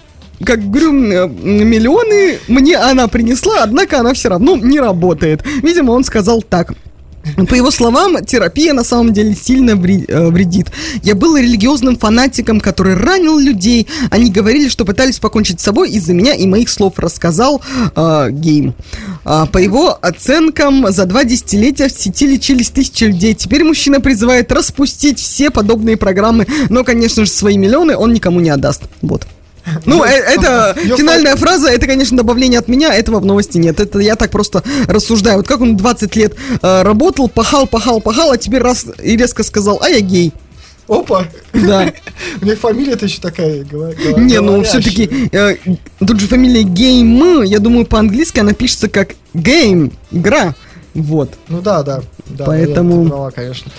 как 0.45 0.71
говорю, 0.71 0.93
э, 0.93 1.29
миллионы 1.29 2.39
мне 2.49 2.77
она 2.77 3.09
принесла, 3.09 3.63
однако 3.63 4.01
она 4.01 4.15
все 4.15 4.29
равно 4.29 4.57
не 4.57 4.81
работает. 4.81 5.43
Видимо, 5.63 5.93
он 5.93 6.05
сказал 6.05 6.43
так. 6.43 6.73
По 7.49 7.55
его 7.55 7.71
словам, 7.71 8.25
терапия 8.25 8.73
на 8.73 8.85
самом 8.85 9.13
деле 9.13 9.35
сильно 9.35 9.71
э, 9.71 10.29
вредит. 10.29 10.71
Я 11.03 11.15
был 11.15 11.37
религиозным 11.37 11.97
фанатиком, 11.97 12.61
который 12.61 12.95
ранил 12.95 13.39
людей. 13.39 13.87
Они 14.11 14.31
говорили, 14.31 14.69
что 14.69 14.85
пытались 14.85 15.19
покончить 15.19 15.61
с 15.61 15.65
собой 15.65 15.91
из-за 15.91 16.13
меня 16.13 16.35
и 16.35 16.47
моих 16.47 16.69
слов, 16.69 16.99
рассказал 16.99 17.63
э, 17.97 18.29
Гейм. 18.31 18.75
А, 19.25 19.47
по 19.47 19.59
его 19.59 19.99
оценкам, 20.01 20.93
за 20.93 21.07
два 21.07 21.25
десятилетия 21.25 21.89
в 21.89 21.93
сети 21.93 22.27
лечились 22.27 22.71
тысячи 22.71 23.05
людей. 23.05 23.35
Теперь 23.35 23.65
мужчина 23.65 24.01
призывает 24.01 24.53
распустить 24.53 25.19
все 25.19 25.51
подобные 25.51 25.97
программы, 25.97 26.47
но, 26.69 26.85
конечно 26.85 27.25
же, 27.25 27.31
свои 27.31 27.57
миллионы 27.57 27.97
он 27.97 28.13
никому 28.13 28.41
не 28.41 28.51
отдаст. 28.51 28.83
Вот. 29.01 29.27
Ну, 29.87 30.05
э- 30.05 30.09
это 30.09 30.75
финальная 30.77 31.37
фраза, 31.37 31.69
это, 31.69 31.87
конечно, 31.87 32.17
добавление 32.17 32.59
от 32.59 32.69
меня, 32.69 32.95
этого 32.95 33.21
в 33.21 33.25
новости 33.25 33.59
нет. 33.59 33.81
Это 33.81 33.99
я 33.99 34.17
так 34.17 34.31
просто 34.31 34.63
рассуждаю. 34.87 35.39
Вот 35.39 35.49
как 35.49 35.61
он 35.61 35.77
20 35.77 36.17
лет 36.17 36.35
э, 36.63 36.83
работал, 36.83 37.29
пахал, 37.29 37.67
пахал, 37.67 38.01
пахал, 38.01 38.33
а 38.33 38.37
теперь 38.39 38.63
раз 38.63 38.87
и 39.03 39.17
резко 39.17 39.43
сказал, 39.43 39.81
а 39.83 39.89
я 39.89 40.01
гей. 40.01 40.33
Опа, 40.87 41.27
Да. 41.55 41.91
у 42.43 42.45
них 42.45 42.59
фамилия-то 42.59 43.07
еще 43.07 43.21
такая. 43.21 43.65
Не, 44.19 44.41
ну 44.41 44.63
все-таки 44.65 45.31
тут 45.99 46.21
же 46.21 46.29
фамилия 46.29 46.63
Гейм, 46.63 47.43
я 47.43 47.59
думаю, 47.59 47.87
по-английски 47.87 48.41
она 48.41 48.53
пишется 48.53 48.89
как 48.91 49.15
Game, 49.33 49.93
игра. 50.13 50.55
Вот. 50.93 51.31
Ну 51.49 51.61
да, 51.63 51.83
да. 51.83 52.03
да 52.27 52.45
Поэтому- 52.45 52.91
наверное, 52.91 53.05
ты 53.05 53.09
права, 53.11 53.31
конечно. 53.31 53.73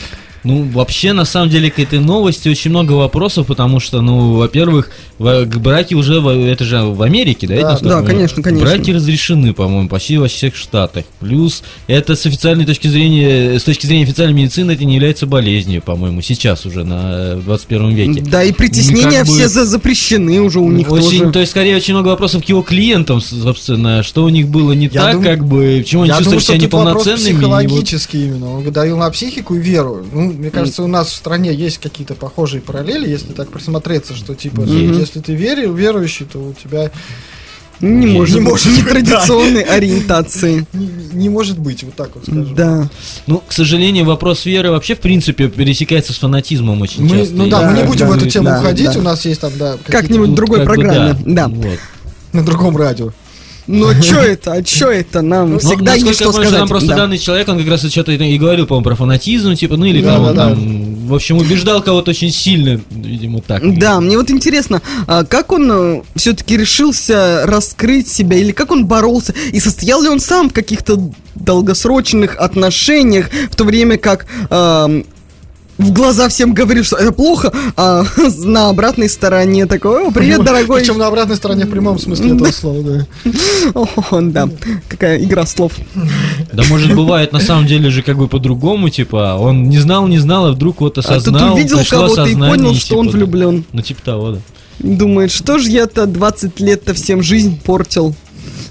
Ну, 0.45 0.63
вообще, 0.71 1.11
на 1.13 1.25
самом 1.25 1.49
деле, 1.49 1.69
к 1.71 1.79
этой 1.79 1.99
новости 1.99 2.47
очень 2.47 2.69
много 2.71 2.93
вопросов, 2.93 3.47
потому 3.47 3.79
что, 3.79 4.01
ну, 4.01 4.33
во-первых, 4.35 4.91
браки 5.19 5.93
уже, 5.95 6.19
в- 6.21 6.27
это 6.29 6.63
же 6.63 6.83
в 6.83 7.01
Америке, 7.01 7.47
да? 7.47 7.55
Да, 7.61 7.73
это 7.73 7.83
да, 7.83 8.01
конечно, 8.03 8.43
конечно. 8.43 8.65
Браки 8.65 8.91
разрешены, 8.91 9.53
по-моему, 9.53 9.89
почти 9.89 10.17
во 10.17 10.27
всех 10.27 10.55
штатах. 10.55 11.05
Плюс, 11.19 11.63
это 11.87 12.15
с 12.15 12.25
официальной 12.25 12.65
точки 12.65 12.87
зрения, 12.87 13.59
с 13.59 13.63
точки 13.63 13.85
зрения 13.87 14.03
официальной 14.03 14.33
медицины, 14.43 14.71
это 14.71 14.85
не 14.85 14.95
является 14.95 15.25
болезнью, 15.25 15.81
по-моему, 15.81 16.21
сейчас 16.21 16.65
уже, 16.65 16.83
на 16.83 17.33
э, 17.33 17.41
21 17.43 17.89
веке. 17.95 18.21
Да, 18.21 18.43
и 18.43 18.51
притеснения 18.51 19.19
как 19.19 19.27
бы- 19.27 19.33
все 19.33 19.47
за- 19.47 19.65
запрещены 19.65 20.41
уже 20.41 20.59
у 20.59 20.69
них 20.71 20.91
очень, 20.91 21.19
тоже. 21.21 21.31
то 21.31 21.39
есть, 21.39 21.51
скорее, 21.51 21.75
очень 21.77 21.93
много 21.95 22.09
вопросов 22.09 22.43
к 22.45 22.49
его 22.49 22.61
клиентам, 22.61 23.19
собственно, 23.21 24.03
что 24.03 24.23
у 24.23 24.29
них 24.29 24.47
было 24.47 24.73
не 24.73 24.85
Я 24.91 25.01
так, 25.01 25.13
дум- 25.15 25.23
как 25.23 25.45
бы, 25.45 25.79
почему 25.83 26.03
они 26.03 26.09
Я 26.09 26.19
думаю, 26.19 26.39
себя 26.39 26.55
что 26.55 26.63
тут 26.65 26.73
вопрос 26.73 27.05
неполноценными. 27.05 27.63
и 27.63 27.67
вот- 27.67 28.13
именно. 28.13 28.57
Он 28.57 28.71
давил 28.71 28.97
на 28.97 29.09
психику 29.09 29.55
и 29.55 29.59
веру. 29.59 30.05
Ну, 30.13 30.34
мне 30.35 30.49
кажется, 30.51 30.83
у 30.83 30.87
нас 30.87 31.07
в 31.09 31.15
стране 31.15 31.53
есть 31.53 31.79
какие-то 31.79 32.13
похожие 32.13 32.61
параллели, 32.61 33.09
если 33.09 33.33
так 33.33 33.49
присмотреться, 33.49 34.15
что 34.15 34.35
типа, 34.35 34.61
Есть. 34.61 34.99
если 34.99 35.19
ты 35.19 35.33
верил, 35.33 35.73
верующий, 35.73 36.25
то 36.25 36.39
у 36.39 36.53
тебя 36.53 36.91
Не 37.81 38.07
может 38.07 38.35
Не 38.35 38.41
может 38.41 38.67
быть, 38.73 38.85
нетрадиционной 38.85 39.61
ориентации. 39.63 40.65
не, 40.73 40.89
не 41.13 41.29
может 41.29 41.59
быть, 41.59 41.83
вот 41.83 41.93
так 41.95 42.15
вот 42.15 42.23
скажем. 42.23 42.55
Да. 42.55 42.89
Ну, 43.27 43.41
к 43.45 43.51
сожалению, 43.51 44.05
вопрос 44.05 44.45
веры 44.45 44.71
вообще, 44.71 44.95
в 44.95 44.99
принципе, 44.99 45.49
пересекается 45.49 46.13
с 46.13 46.17
фанатизмом 46.19 46.81
очень 46.81 47.03
Мы, 47.03 47.17
часто. 47.17 47.35
ну 47.35 47.47
И- 47.47 47.49
да, 47.49 47.61
мы 47.69 47.73
не 47.73 47.81
Да, 47.81 47.87
будем 47.87 48.07
да, 48.07 48.13
в 48.13 48.17
эту 48.17 48.29
тему 48.29 48.45
да, 48.45 48.59
уходить, 48.59 48.93
да. 48.93 48.99
у 48.99 49.01
нас 49.01 49.25
есть 49.25 49.41
там, 49.41 49.51
да, 49.57 49.77
Как-нибудь 49.85 50.29
в 50.29 50.35
другой 50.35 50.59
как 50.59 50.67
бы 50.67 50.73
программе. 50.73 51.17
Да. 51.25 51.47
Вот. 51.49 51.79
на 52.31 52.43
другом 52.45 52.77
радио. 52.77 53.11
Но 53.67 53.93
что 54.01 54.19
это? 54.19 54.53
А 54.53 54.65
что 54.65 54.91
это? 54.91 55.21
Нам 55.21 55.53
Ну, 55.53 55.59
всегда 55.59 55.95
есть 55.95 56.15
что 56.15 56.31
сказать. 56.31 56.51
Нам 56.51 56.67
просто 56.67 56.89
Да. 56.89 56.97
данный 56.97 57.17
человек, 57.17 57.47
он 57.47 57.57
как 57.57 57.67
раз 57.67 57.85
что-то 57.89 58.11
и 58.11 58.37
говорил, 58.37 58.67
по-моему, 58.67 58.83
про 58.83 58.95
фанатизм, 58.95 59.55
типа, 59.55 59.75
ну 59.77 59.85
или 59.85 60.01
Да, 60.01 60.33
там, 60.33 61.07
в 61.07 61.13
общем, 61.13 61.37
убеждал 61.37 61.81
кого-то 61.81 62.11
очень 62.11 62.31
сильно, 62.31 62.79
видимо, 62.91 63.41
так. 63.41 63.61
Да, 63.77 63.99
мне 63.99 64.17
вот 64.17 64.29
интересно, 64.29 64.81
а 65.07 65.23
как 65.23 65.51
он 65.51 66.03
все-таки 66.15 66.57
решился 66.57 67.41
раскрыть 67.45 68.07
себя, 68.07 68.37
или 68.37 68.51
как 68.51 68.71
он 68.71 68.85
боролся, 68.85 69.33
и 69.51 69.59
состоял 69.59 70.01
ли 70.01 70.09
он 70.09 70.19
сам 70.19 70.49
в 70.49 70.53
каких-то 70.53 70.99
долгосрочных 71.35 72.35
отношениях, 72.37 73.29
в 73.51 73.55
то 73.55 73.63
время 73.63 73.97
как 73.97 74.25
ам, 74.49 75.05
в 75.77 75.91
глаза 75.91 76.29
всем 76.29 76.53
говорил, 76.53 76.83
что 76.83 76.95
это 76.97 77.11
плохо, 77.11 77.51
а 77.75 78.05
на 78.43 78.69
обратной 78.69 79.09
стороне 79.09 79.65
такой, 79.65 80.07
о, 80.07 80.11
привет, 80.11 80.43
дорогой. 80.43 80.81
Причем 80.81 80.97
на 80.97 81.07
обратной 81.07 81.35
стороне 81.35 81.65
в 81.65 81.69
прямом 81.69 81.99
смысле 81.99 82.35
этого 82.35 82.51
слова, 82.51 82.83
да. 82.83 83.07
О, 84.11 84.21
да, 84.21 84.49
какая 84.87 85.21
игра 85.23 85.45
слов. 85.45 85.73
Да, 86.53 86.63
может, 86.69 86.95
бывает 86.95 87.33
на 87.33 87.39
самом 87.39 87.67
деле 87.67 87.89
же 87.89 88.01
как 88.03 88.17
бы 88.17 88.27
по-другому, 88.27 88.89
типа, 88.89 89.37
он 89.39 89.69
не 89.69 89.77
знал, 89.77 90.07
не 90.07 90.17
знал, 90.17 90.47
а 90.47 90.51
вдруг 90.53 90.81
вот 90.81 90.97
А 90.97 91.01
тут 91.01 91.11
осознал, 91.11 91.53
увидел 91.53 91.79
пришло 91.79 91.99
кого-то 91.99 92.25
и 92.25 92.35
понял, 92.35 92.73
что 92.75 92.97
он 92.97 93.07
типа, 93.07 93.17
влюблен. 93.17 93.65
Ну, 93.73 93.81
типа 93.81 94.01
того, 94.01 94.31
да. 94.31 94.39
Думает, 94.79 95.31
что 95.31 95.57
ж 95.57 95.67
я-то 95.67 96.05
20 96.05 96.59
лет-то 96.59 96.93
всем 96.93 97.23
жизнь 97.23 97.59
портил. 97.61 98.15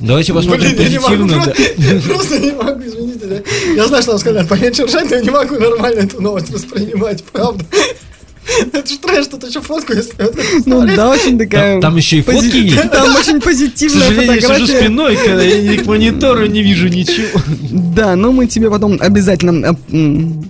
Давайте 0.00 0.32
посмотрим 0.34 0.74
Блин, 0.74 0.92
я 0.92 1.00
позитивно. 1.00 1.34
просто, 1.34 1.54
да. 1.78 2.00
просто 2.14 2.38
не 2.38 2.52
могу, 2.52 2.80
извините. 2.82 3.42
Я 3.76 3.86
знаю, 3.86 4.02
что 4.02 4.12
вам 4.12 4.20
сказали, 4.20 4.46
поменьше 4.46 4.84
ржать, 4.84 5.10
но 5.10 5.16
я 5.16 5.22
не 5.22 5.30
могу 5.30 5.54
нормально 5.58 6.00
эту 6.00 6.20
новость 6.20 6.50
воспринимать, 6.50 7.22
правда. 7.24 7.64
Это 8.72 8.88
же 8.88 8.98
трэш, 8.98 9.26
тут 9.26 9.44
еще 9.48 9.60
фотку, 9.60 9.92
если 9.94 10.14
Ну 10.66 10.86
да, 10.94 11.10
очень 11.10 11.38
такая... 11.38 11.74
Там, 11.74 11.80
там 11.80 11.96
еще 11.96 12.18
и 12.18 12.20
пози- 12.20 12.34
фотки 12.42 12.56
есть. 12.56 12.90
Там 12.90 13.14
очень 13.16 13.40
К 13.40 13.44
позитивная 13.44 14.00
сожалению, 14.00 14.34
я 14.34 14.40
сижу 14.40 14.52
фотография. 14.52 14.80
спиной, 14.80 15.16
когда 15.24 15.42
я 15.42 15.82
к 15.82 15.86
монитору 15.86 16.46
не 16.46 16.62
вижу 16.62 16.88
ничего. 16.88 17.40
Да, 17.70 18.16
но 18.16 18.32
мы 18.32 18.46
тебе 18.46 18.70
потом 18.70 18.98
обязательно 19.00 19.76
э, 19.90 20.06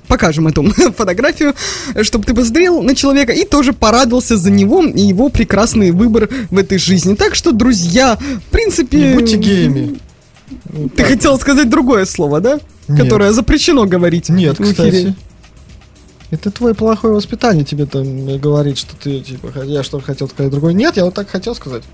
покажем 0.08 0.48
эту 0.48 0.64
фотографию, 0.96 1.54
чтобы 2.02 2.24
ты 2.24 2.34
посмотрел 2.34 2.82
на 2.82 2.94
человека 2.94 3.32
и 3.32 3.44
тоже 3.44 3.72
порадовался 3.72 4.36
за 4.36 4.50
него 4.50 4.82
и 4.84 5.00
его 5.00 5.28
прекрасный 5.28 5.90
выбор 5.90 6.28
в 6.50 6.58
этой 6.58 6.78
жизни. 6.78 7.14
Так 7.14 7.34
что, 7.34 7.52
друзья, 7.52 8.16
в 8.16 8.50
принципе... 8.50 8.98
Не 8.98 9.14
будьте 9.14 9.36
геями. 9.36 9.98
Ты 10.96 11.04
хотел 11.04 11.38
сказать 11.38 11.68
другое 11.70 12.04
слово, 12.04 12.40
да? 12.40 12.60
Нет. 12.88 13.00
Которое 13.02 13.32
запрещено 13.32 13.86
говорить 13.86 14.28
Нет, 14.28 14.58
в 14.58 14.62
эфире. 14.62 14.72
кстати. 14.72 15.14
Это 16.35 16.51
твое 16.51 16.74
плохое 16.74 17.15
воспитание 17.15 17.65
тебе 17.65 17.86
там 17.86 18.39
говорит, 18.39 18.77
что 18.77 18.97
ты, 18.97 19.20
типа, 19.20 19.62
я 19.65 19.85
что 19.85 20.01
хотел 20.01 20.28
сказать 20.28 20.51
другое. 20.51 20.73
Нет, 20.73 20.97
я 20.97 21.05
вот 21.05 21.15
так 21.15 21.28
хотел 21.31 21.55
сказать. 21.55 21.85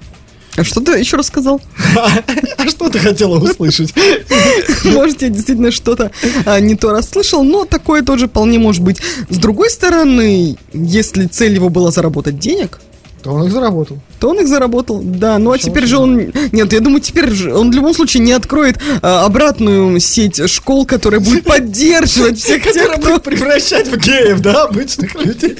А 0.56 0.64
что 0.64 0.80
ты 0.80 0.92
еще 0.92 1.18
раз 1.18 1.26
сказал? 1.26 1.60
А 2.56 2.68
что 2.68 2.88
ты 2.88 2.98
хотела 2.98 3.38
услышать? 3.38 3.94
Может, 4.84 5.20
я 5.22 5.28
действительно 5.28 5.70
что-то 5.70 6.10
а, 6.46 6.58
не 6.58 6.74
то 6.74 6.90
расслышал, 6.90 7.44
но 7.44 7.66
такое 7.66 8.02
тоже 8.02 8.28
вполне 8.28 8.58
может 8.58 8.82
быть. 8.82 9.00
С 9.28 9.36
другой 9.36 9.70
стороны, 9.70 10.56
если 10.72 11.26
цель 11.26 11.54
его 11.54 11.68
была 11.68 11.90
заработать 11.90 12.38
денег, 12.38 12.80
То 13.22 13.32
он 13.32 13.46
их 13.46 13.52
заработал. 13.52 13.98
то 14.18 14.30
он 14.30 14.40
их 14.40 14.48
заработал, 14.48 15.00
да. 15.02 15.38
Ну 15.38 15.52
а 15.52 15.58
теперь 15.58 15.86
же 15.86 15.98
он... 15.98 16.32
Нет, 16.52 16.72
я 16.72 16.80
думаю, 16.80 17.00
теперь 17.00 17.30
же 17.30 17.54
он 17.54 17.70
в 17.70 17.74
любом 17.74 17.94
случае 17.94 18.22
не 18.22 18.32
откроет 18.32 18.78
а, 19.02 19.26
обратную 19.26 20.00
сеть 20.00 20.48
школ, 20.50 20.86
которая 20.86 21.20
будет 21.20 21.44
поддерживать 21.44 22.38
всех 22.38 22.62
тех, 22.62 22.94
кто... 22.94 23.18
превращать 23.20 23.88
в 23.88 23.98
геев, 23.98 24.40
да, 24.40 24.64
обычных 24.64 25.14
людей. 25.14 25.56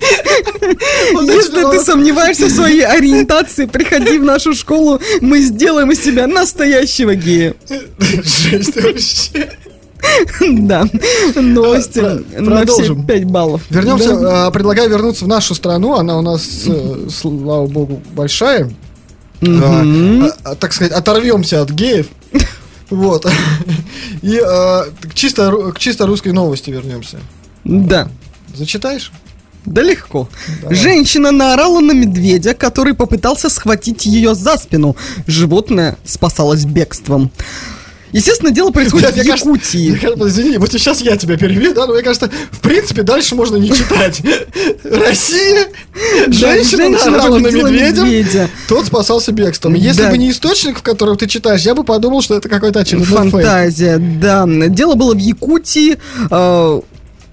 Если 0.00 1.70
ты 1.70 1.84
сомневаешься 1.84 2.46
в 2.46 2.50
своей 2.50 2.84
ориентации, 2.84 3.66
приходи 3.66 4.18
в 4.18 4.24
нашу 4.24 4.54
школу, 4.54 5.00
мы 5.20 5.40
сделаем 5.40 5.92
из 5.92 6.02
себя 6.02 6.26
настоящего 6.26 7.14
гея. 7.14 7.54
Жесть 7.98 8.76
вообще. 8.82 9.50
Да, 10.40 10.84
новости 11.34 12.00
Про- 12.00 12.10
на 12.14 12.22
все 12.24 12.44
продолжим. 12.44 13.06
5 13.06 13.24
баллов. 13.24 13.62
Вернемся, 13.70 14.16
Да. 14.16 14.46
а, 14.46 14.50
предлагаю 14.50 14.90
вернуться 14.90 15.24
в 15.24 15.28
нашу 15.28 15.54
страну. 15.54 15.94
Она 15.94 16.18
у 16.18 16.22
нас, 16.22 16.64
э, 16.66 17.08
слава 17.10 17.66
богу, 17.66 18.02
большая. 18.14 18.70
А, 19.42 20.30
а, 20.44 20.54
так 20.54 20.72
сказать, 20.72 20.92
оторвемся 20.92 21.62
от 21.62 21.70
геев. 21.70 22.06
Вот. 22.90 23.26
И 24.22 24.38
а, 24.38 24.84
к 25.00 25.14
чисто, 25.14 25.72
к 25.74 25.78
чисто 25.78 26.06
русской 26.06 26.32
новости 26.32 26.70
вернемся. 26.70 27.18
Да. 27.64 28.08
Зачитаешь? 28.54 29.10
Да 29.64 29.80
легко. 29.82 30.28
Давай. 30.60 30.76
Женщина 30.76 31.30
наорала 31.32 31.80
на 31.80 31.92
медведя, 31.92 32.52
который 32.52 32.92
попытался 32.92 33.48
схватить 33.48 34.04
ее 34.04 34.34
за 34.34 34.58
спину. 34.58 34.96
Животное 35.26 35.96
спасалось 36.04 36.66
бегством. 36.66 37.30
Естественно, 38.14 38.52
дело 38.52 38.70
происходит 38.70 39.12
в 39.12 39.16
Якутии. 39.16 39.90
Извини, 40.26 40.56
вот 40.58 40.70
сейчас 40.70 41.00
я 41.00 41.16
тебя 41.16 41.36
перебью, 41.36 41.74
да, 41.74 41.86
но 41.86 41.94
мне 41.94 42.02
кажется, 42.02 42.30
в 42.52 42.60
принципе, 42.60 43.02
дальше 43.02 43.34
можно 43.34 43.56
не 43.56 43.72
читать. 43.72 44.22
Россия, 44.84 45.66
женщина 46.28 46.90
наорала 46.90 47.38
на 47.38 47.48
медведя, 47.48 48.48
тот 48.68 48.86
спасался 48.86 49.32
бегством. 49.32 49.74
Если 49.74 50.08
бы 50.08 50.16
не 50.16 50.30
источник, 50.30 50.78
в 50.78 50.82
котором 50.82 51.16
ты 51.16 51.26
читаешь, 51.26 51.62
я 51.62 51.74
бы 51.74 51.82
подумал, 51.82 52.22
что 52.22 52.36
это 52.36 52.48
какой-то 52.48 52.80
очередной. 52.80 53.30
Фантазия, 53.30 53.98
да. 53.98 54.46
Дело 54.46 54.94
было 54.94 55.12
в 55.14 55.18
Якутии. 55.18 55.98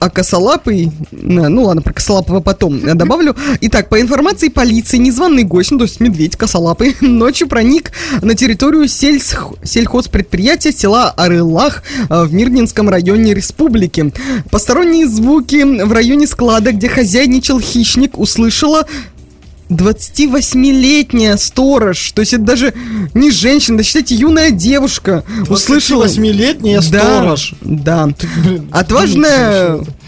Э, 0.02 0.06
а 0.06 0.10
косолапый, 0.10 0.86
э, 1.12 1.16
ну 1.20 1.64
ладно, 1.64 1.82
про 1.82 1.94
косолапого 1.94 2.40
потом 2.40 2.86
я 2.86 2.96
добавлю. 2.96 3.36
Итак, 3.62 3.90
по 3.90 4.02
информации 4.02 4.50
полиции, 4.50 4.98
незваный 4.98 5.44
гость, 5.44 5.72
ну 5.72 5.78
то 5.78 5.84
есть 5.86 6.00
медведь 6.00 6.36
косолапый, 6.36 6.96
ночью 7.02 7.48
проник 7.48 7.92
на 8.22 8.36
территорию 8.36 8.86
сельсх- 8.86 9.58
сельхозпредприятия 9.64 10.72
села 10.72 11.12
Арылах 11.12 11.84
э, 12.10 12.24
в 12.24 12.34
Мирнинском 12.34 12.90
районе 12.90 13.34
республики. 13.34 14.12
Посторонние 14.50 15.08
звуки 15.08 15.84
в 15.84 15.92
районе 15.92 16.28
склада, 16.28 16.72
где 16.72 16.90
хозяйничал 16.90 17.60
хищник, 17.60 18.18
услышала 18.18 18.88
28-летняя 19.72 21.38
сторож, 21.38 22.12
то 22.12 22.22
есть 22.22 22.34
это 22.34 22.44
даже 22.44 22.74
не 23.14 23.32
женщина, 23.32 23.78
да 23.78 23.84
считайте, 23.84 24.16
юная 24.16 24.52
девушка 24.52 25.24
услышала... 25.50 26.06
28-летняя 26.06 26.78
Да, 26.78 26.82
сторож. 26.82 27.54
Да. 27.62 28.10
Блин, 28.44 28.68
Отважная 28.72 29.76
что 29.76 29.82
это? 29.84 30.01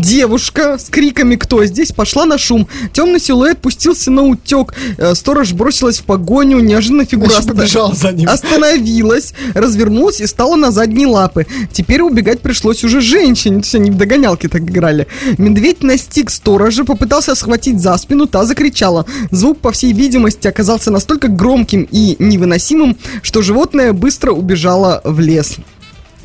Девушка 0.00 0.78
с 0.78 0.88
криками 0.88 1.36
«Кто 1.36 1.64
здесь?» 1.64 1.92
пошла 1.92 2.26
на 2.26 2.38
шум. 2.38 2.68
Темный 2.92 3.20
силуэт 3.20 3.58
пустился 3.58 4.10
на 4.10 4.22
утек. 4.22 4.74
Э, 4.98 5.14
Сторож 5.14 5.52
бросилась 5.52 5.98
в 5.98 6.04
погоню. 6.04 6.60
Неожиданно 6.60 7.04
фигура 7.04 7.42
побежала 7.42 7.94
за 7.94 8.12
ним. 8.12 8.28
остановилась, 8.28 9.34
развернулась 9.54 10.20
и 10.20 10.26
стала 10.26 10.56
на 10.56 10.70
задние 10.70 11.06
лапы. 11.06 11.46
Теперь 11.72 12.02
убегать 12.02 12.40
пришлось 12.40 12.84
уже 12.84 13.00
женщине. 13.00 13.58
Есть 13.58 13.74
они 13.74 13.90
в 13.90 13.96
догонялки 13.96 14.48
так 14.48 14.62
играли. 14.62 15.06
Медведь 15.38 15.82
настиг 15.82 16.30
сторожа, 16.30 16.84
попытался 16.84 17.34
схватить 17.34 17.80
за 17.80 17.96
спину, 17.96 18.26
та 18.26 18.44
закричала. 18.44 19.06
Звук, 19.30 19.58
по 19.58 19.72
всей 19.72 19.92
видимости, 19.92 20.46
оказался 20.46 20.90
настолько 20.90 21.28
громким 21.28 21.88
и 21.90 22.16
невыносимым, 22.18 22.96
что 23.22 23.42
животное 23.42 23.92
быстро 23.92 24.32
убежало 24.32 25.00
в 25.04 25.20
лес. 25.20 25.56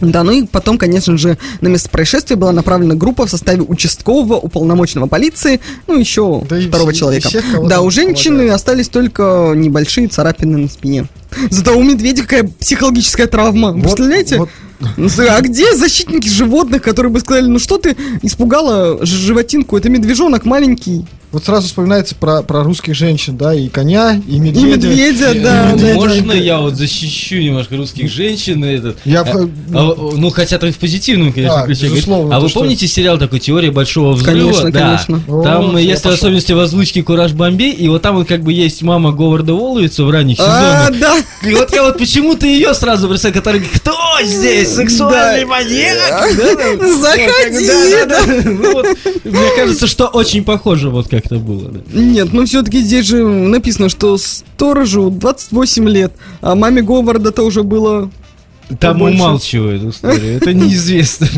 Да, 0.01 0.23
ну 0.23 0.31
и 0.31 0.43
потом, 0.45 0.77
конечно 0.77 1.17
же, 1.17 1.37
на 1.61 1.67
место 1.67 1.89
происшествия 1.89 2.35
была 2.35 2.51
направлена 2.51 2.95
группа 2.95 3.25
в 3.25 3.29
составе 3.29 3.61
участкового 3.61 4.35
уполномоченного 4.35 5.07
полиции, 5.07 5.61
ну 5.87 5.97
еще 5.97 6.43
Да 6.49 6.57
и 6.57 6.67
второго 6.67 6.89
и 6.91 6.95
человека. 6.95 7.29
всех, 7.29 7.43
кого 7.51 7.67
да, 7.67 7.81
у 7.81 7.89
женщины 7.91 8.35
полагается. 8.35 8.55
остались 8.55 8.89
только 8.89 9.53
небольшие 9.55 10.07
царапины 10.07 10.57
на 10.57 10.67
спине. 10.67 11.07
Зато 11.49 11.77
у 11.77 11.83
медведя 11.83 12.23
какая 12.23 12.43
психологическая 12.43 13.27
травма. 13.27 13.71
Вот- 13.71 13.83
Представляете? 13.83 14.37
вот 14.37 14.49
Ну, 14.97 15.07
А 15.29 15.39
где 15.41 15.75
защитники 15.75 16.27
животных, 16.27 16.81
которые 16.81 17.11
бы 17.11 17.19
сказали, 17.19 17.45
ну 17.45 17.59
что 17.59 17.77
ты 17.77 17.95
испугала 18.23 18.97
животинку, 19.05 19.77
это 19.77 19.89
медвежонок 19.89 20.43
маленький. 20.45 21.05
Вот 21.31 21.45
сразу 21.45 21.67
вспоминается 21.67 22.13
про, 22.13 22.41
про 22.43 22.61
русских 22.61 22.93
женщин, 22.93 23.37
да, 23.37 23.53
и 23.53 23.69
коня, 23.69 24.21
и 24.27 24.35
И 24.35 24.39
медведя. 24.39 24.67
медведя, 24.89 25.33
да. 25.41 25.73
да, 25.77 25.93
Можно 25.93 26.33
я 26.33 26.59
вот 26.59 26.75
защищу 26.75 27.37
немножко 27.37 27.77
русских 27.77 28.11
женщин? 28.11 28.65
и 28.65 28.71
Этот, 28.75 28.97
Я 29.05 29.21
А, 29.21 29.23
в- 29.23 29.49
а, 29.73 30.11
ну, 30.17 30.29
хотя 30.29 30.57
то 30.57 30.67
и 30.67 30.71
в 30.71 30.77
позитивном, 30.77 31.31
конечно, 31.31 31.59
Да, 31.59 31.65
ключе. 31.67 31.85
безусловно, 31.87 32.35
А 32.35 32.39
вы 32.41 32.49
что- 32.49 32.59
помните 32.59 32.85
сериал 32.85 33.17
такой 33.17 33.39
«Теория 33.39 33.71
большого 33.71 34.11
взрыва»? 34.11 34.39
Конечно, 34.51 34.71
да. 34.71 35.01
конечно. 35.07 35.43
Там 35.43 35.75
О, 35.75 35.79
есть 35.79 36.03
пошел. 36.03 36.15
особенности 36.17 36.51
в 36.51 36.59
озвучке 36.59 37.01
«Кураж 37.01 37.31
Бомбей», 37.31 37.71
и 37.71 37.87
вот 37.87 38.01
там 38.01 38.15
вот 38.17 38.27
как 38.27 38.41
бы 38.43 38.51
есть 38.51 38.81
мама 38.81 39.13
Говарда 39.13 39.53
Воловица 39.53 40.03
в 40.03 40.09
ранних 40.11 40.35
А, 40.39 40.87
сезонах. 40.89 40.99
да. 40.99 41.49
И 41.49 41.53
вот 41.53 41.71
я 41.73 41.83
вот 41.83 41.97
почему-то 41.97 42.45
ее 42.45 42.73
сразу 42.73 43.07
представил, 43.07 43.35
который 43.35 43.61
говорит, 43.61 43.79
кто 43.79 43.93
здесь, 44.25 44.67
сексуальный 44.75 45.45
маньяк? 45.45 46.35
Да, 46.37 46.55
да. 46.55 46.93
Заходи. 46.93 47.67
Да, 47.67 48.05
да, 48.05 48.25
да. 48.25 48.41
Ну 48.49 48.71
вот, 48.73 48.85
Мне 49.23 49.55
кажется, 49.55 49.87
что 49.87 50.07
очень 50.07 50.43
похоже 50.43 50.89
вот 50.89 51.07
как-то 51.22 51.39
было. 51.39 51.69
да. 51.69 51.80
Нет, 51.93 52.34
ну 52.34 52.45
все-таки 52.45 52.80
здесь 52.81 53.06
же 53.06 53.26
написано, 53.26 53.89
что 53.89 54.18
сторожу 54.18 55.10
28 55.10 55.89
лет, 55.89 56.14
а 56.41 56.56
маме 56.56 56.81
Говарда-то 56.81 57.43
уже 57.43 57.64
было... 57.64 58.10
Там 58.80 58.93
Побольше. 58.93 59.15
умалчивает 59.15 59.84
историю, 59.84 60.38
это 60.38 60.53
неизвестно. 60.53 61.27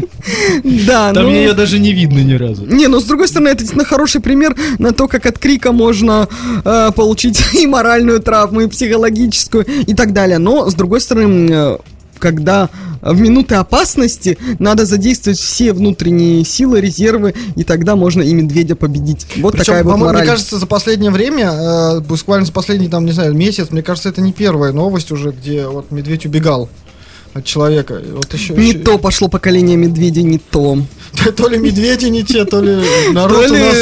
Да, 0.63 1.11
Там 1.13 1.25
ну... 1.25 1.31
ее 1.31 1.53
даже 1.53 1.79
не 1.79 1.93
видно 1.93 2.19
ни 2.19 2.33
разу. 2.33 2.65
Не, 2.65 2.87
ну 2.87 2.99
с 2.99 3.05
другой 3.05 3.27
стороны, 3.27 3.49
это 3.49 3.59
действительно 3.59 3.85
хороший 3.85 4.21
пример 4.21 4.55
на 4.77 4.91
то, 4.91 5.07
как 5.07 5.25
от 5.25 5.37
крика 5.39 5.71
можно 5.71 6.29
э, 6.63 6.91
получить 6.95 7.41
и 7.55 7.65
моральную 7.67 8.21
травму, 8.21 8.61
и 8.61 8.67
психологическую, 8.67 9.65
и 9.65 9.93
так 9.93 10.13
далее. 10.13 10.37
Но 10.37 10.69
с 10.69 10.75
другой 10.75 11.01
стороны, 11.01 11.49
э, 11.51 11.77
когда 12.23 12.69
в 13.01 13.19
минуты 13.19 13.55
опасности 13.55 14.37
надо 14.59 14.85
задействовать 14.85 15.37
все 15.37 15.73
внутренние 15.73 16.45
силы, 16.45 16.79
резервы, 16.79 17.33
и 17.57 17.65
тогда 17.65 17.97
можно 17.97 18.21
и 18.21 18.33
медведя 18.33 18.77
победить. 18.77 19.27
Вот 19.35 19.51
Причем, 19.51 19.65
такая 19.65 19.83
вот 19.83 19.97
мораль. 19.97 20.21
мне 20.21 20.31
кажется, 20.31 20.57
за 20.57 20.65
последнее 20.65 21.11
время, 21.11 21.51
э, 21.51 21.99
буквально 21.99 22.45
за 22.45 22.53
последний, 22.53 22.87
там, 22.87 23.05
не 23.05 23.11
знаю, 23.11 23.33
месяц, 23.33 23.71
мне 23.71 23.83
кажется, 23.83 24.07
это 24.07 24.21
не 24.21 24.31
первая 24.31 24.71
новость 24.71 25.11
уже, 25.11 25.31
где 25.31 25.67
вот 25.67 25.91
медведь 25.91 26.25
убегал 26.25 26.69
от 27.33 27.43
человека. 27.43 28.01
Вот 28.13 28.33
еще, 28.33 28.53
Не 28.53 28.69
еще- 28.69 28.79
то 28.79 28.97
пошло 28.97 29.27
поколение 29.27 29.75
медведя, 29.75 30.21
не 30.21 30.37
то. 30.37 30.77
То 31.37 31.47
ли 31.47 31.57
медведи 31.57 32.07
не 32.07 32.23
те, 32.23 32.43
то 32.45 32.59
ли 32.61 32.77
народ 33.11 33.47
То 33.47 33.53
у 33.53 33.55
ли 33.55 33.61
нас 33.61 33.77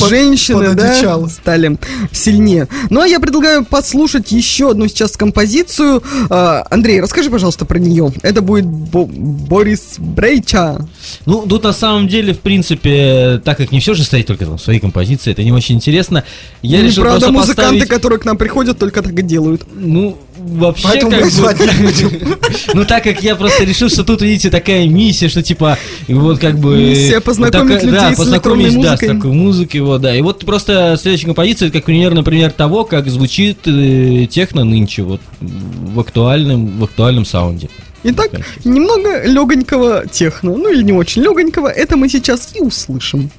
под- 0.00 0.08
женщины, 0.08 0.74
да, 0.74 1.28
стали 1.28 1.76
сильнее. 2.12 2.66
Ну, 2.90 3.00
а 3.02 3.06
я 3.06 3.20
предлагаю 3.20 3.64
послушать 3.64 4.32
еще 4.32 4.70
одну 4.70 4.88
сейчас 4.88 5.16
композицию. 5.16 6.02
А, 6.30 6.64
Андрей, 6.70 7.00
расскажи, 7.00 7.30
пожалуйста, 7.30 7.64
про 7.66 7.78
нее. 7.78 8.12
Это 8.22 8.40
будет 8.42 8.64
Бо- 8.66 9.06
Борис 9.06 9.96
Брейча. 9.98 10.86
Ну, 11.26 11.42
тут 11.46 11.62
на 11.64 11.72
самом 11.72 12.08
деле, 12.08 12.32
в 12.32 12.40
принципе, 12.40 13.40
так 13.44 13.58
как 13.58 13.70
не 13.70 13.80
все 13.80 13.94
же 13.94 14.02
стоит 14.04 14.26
только 14.26 14.46
там 14.46 14.56
в 14.58 14.62
своей 14.62 14.80
композиции, 14.80 15.32
это 15.32 15.44
не 15.44 15.52
очень 15.52 15.76
интересно. 15.76 16.24
Я 16.62 16.78
Ну, 16.80 16.84
решил 16.86 17.02
правда, 17.04 17.30
музыканты, 17.30 17.62
поставить, 17.80 17.88
которые 17.88 18.18
к 18.18 18.24
нам 18.24 18.36
приходят, 18.38 18.78
только 18.78 19.02
так 19.02 19.12
и 19.18 19.22
делают. 19.22 19.62
ну, 19.74 20.18
вообще 20.36 20.84
Поэтому 20.84 21.10
как 21.10 21.24
мы 21.24 21.30
звать 21.30 21.60
не 21.60 21.86
будем. 21.86 22.36
Ну, 22.74 22.84
так 22.84 23.04
как 23.04 23.22
я 23.22 23.36
просто 23.36 23.64
решил, 23.64 23.88
что 23.88 24.04
тут, 24.04 24.22
видите, 24.22 24.50
такая 24.50 24.86
миссия, 24.86 25.28
что 25.28 25.42
типа, 25.42 25.78
вот 26.08 26.38
как 26.38 26.58
бы... 26.58 26.76
Миссия 26.76 27.20
познакомить 27.20 27.82
людей 27.82 27.92
да, 27.92 28.14
с 28.14 28.16
познакомить, 28.16 28.82
да, 28.82 28.96
с 28.96 29.00
такой 29.00 29.32
музыкой, 29.32 29.80
вот, 29.80 30.00
да. 30.00 30.14
И 30.14 30.20
вот 30.22 30.44
просто 30.44 30.96
следующая 31.00 31.26
композиция, 31.26 31.68
это 31.68 31.78
как 31.78 31.86
пример, 31.86 32.14
например, 32.14 32.52
того, 32.52 32.84
как 32.84 33.08
звучит 33.08 33.58
э, 33.66 34.26
техно 34.28 34.64
нынче, 34.64 35.02
вот, 35.02 35.20
в 35.40 36.00
актуальном, 36.00 36.78
в 36.78 36.84
актуальном 36.84 37.24
саунде. 37.24 37.68
Итак, 38.04 38.30
немного 38.64 39.24
легонького 39.26 40.06
техно, 40.06 40.56
ну 40.56 40.72
или 40.72 40.82
не 40.82 40.92
очень 40.92 41.22
легонького, 41.22 41.68
это 41.68 41.96
мы 41.96 42.08
сейчас 42.08 42.50
и 42.54 42.60
услышим. 42.60 43.30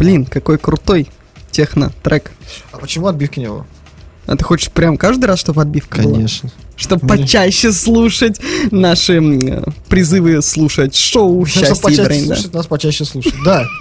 Блин, 0.00 0.24
какой 0.24 0.56
крутой 0.56 1.08
техно-трек. 1.50 2.32
А 2.72 2.78
почему 2.78 3.06
отбивки 3.06 3.38
не 3.38 3.48
было? 3.48 3.66
А 4.26 4.34
ты 4.34 4.44
хочешь 4.44 4.70
прям 4.70 4.96
каждый 4.96 5.26
раз, 5.26 5.38
чтобы 5.40 5.60
отбивка 5.60 6.00
была? 6.00 6.14
Конечно. 6.14 6.50
Чтобы 6.74 7.06
почаще 7.06 7.70
слушать 7.72 8.40
наши 8.70 9.20
э, 9.20 9.62
призывы 9.88 10.40
слушать 10.40 10.96
шоу 10.96 11.44
Чтобы 11.44 11.66
«Счастье 11.66 11.76
и 11.78 11.82
почаще 11.82 12.04
Брейн», 12.04 12.28
да. 12.28 12.34
слушать, 12.36 12.54
нас 12.54 12.66
почаще 12.66 13.04
слушать. 13.04 13.34
Да. 13.44 13.64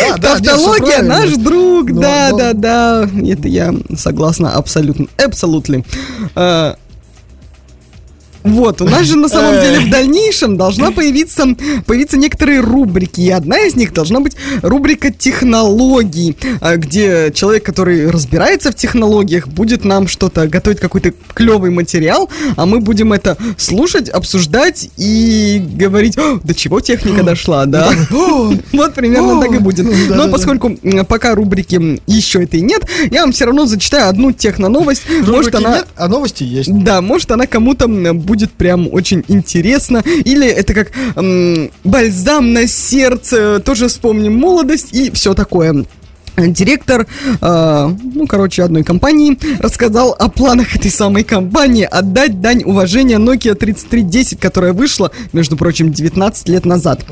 Да, 0.00 0.16
да, 0.16 0.36
Тавтология 0.38 1.02
наш 1.02 1.36
друг, 1.36 1.90
Но- 1.90 2.00
да, 2.00 2.28
но- 2.30 2.38
да, 2.38 2.52
да. 2.52 3.10
Это 3.24 3.46
я 3.48 3.72
согласна 3.96 4.52
абсолютно. 4.52 5.06
Абсолютно. 5.22 5.84
Вот, 8.42 8.80
у 8.80 8.84
нас 8.84 9.06
же 9.06 9.16
на 9.16 9.28
самом 9.28 9.60
деле 9.60 9.80
в 9.80 9.90
дальнейшем 9.90 10.56
должна 10.56 10.90
появиться, 10.90 11.44
появиться 11.86 12.16
некоторые 12.16 12.60
рубрики. 12.60 13.20
И 13.20 13.30
одна 13.30 13.60
из 13.60 13.76
них 13.76 13.92
должна 13.92 14.20
быть 14.20 14.36
рубрика 14.62 15.12
технологий, 15.12 16.36
а, 16.60 16.76
где 16.76 17.30
человек, 17.34 17.64
который 17.64 18.10
разбирается 18.10 18.72
в 18.72 18.74
технологиях, 18.74 19.48
будет 19.48 19.84
нам 19.84 20.08
что-то 20.08 20.46
готовить, 20.46 20.80
какой-то 20.80 21.12
клевый 21.34 21.70
материал, 21.70 22.30
а 22.56 22.66
мы 22.66 22.80
будем 22.80 23.12
это 23.12 23.36
слушать, 23.58 24.08
обсуждать 24.08 24.90
и 24.96 25.62
говорить, 25.74 26.16
«О, 26.18 26.40
до 26.42 26.54
чего 26.54 26.80
техника 26.80 27.22
дошла, 27.22 27.64
да? 27.66 27.90
Вот 28.72 28.94
примерно 28.94 29.40
так 29.40 29.52
и 29.52 29.58
будет. 29.58 29.86
Но 30.08 30.28
поскольку 30.28 30.76
пока 31.08 31.34
рубрики 31.34 32.00
еще 32.06 32.42
этой 32.42 32.60
нет, 32.60 32.86
я 33.10 33.22
вам 33.22 33.32
все 33.32 33.46
равно 33.46 33.66
зачитаю 33.66 34.08
одну 34.08 34.32
техноновость. 34.32 35.02
Может 35.26 35.54
Рубрики 35.54 35.56
она... 35.56 35.84
а 35.96 36.08
новости 36.08 36.44
есть. 36.44 36.70
Да, 36.72 37.00
может 37.00 37.30
она 37.30 37.46
кому-то 37.46 37.88
будет 38.30 38.52
прям 38.52 38.88
очень 38.92 39.24
интересна. 39.26 40.04
Или 40.24 40.46
это 40.46 40.72
как 40.72 40.92
м, 41.16 41.72
бальзам 41.82 42.52
на 42.52 42.68
сердце, 42.68 43.58
тоже 43.58 43.88
вспомним 43.88 44.38
молодость 44.38 44.94
и 44.94 45.10
все 45.10 45.34
такое. 45.34 45.84
Директор, 46.48 47.06
э, 47.40 47.90
ну, 48.14 48.26
короче, 48.26 48.62
одной 48.62 48.82
компании 48.82 49.38
рассказал 49.58 50.14
о 50.18 50.28
планах 50.28 50.76
этой 50.76 50.90
самой 50.90 51.24
компании 51.24 51.84
отдать 51.84 52.40
дань 52.40 52.62
уважения 52.64 53.16
Nokia 53.16 53.54
3310, 53.54 54.40
которая 54.40 54.72
вышла, 54.72 55.10
между 55.32 55.56
прочим, 55.56 55.92
19 55.92 56.48
лет 56.48 56.64
назад. 56.64 57.04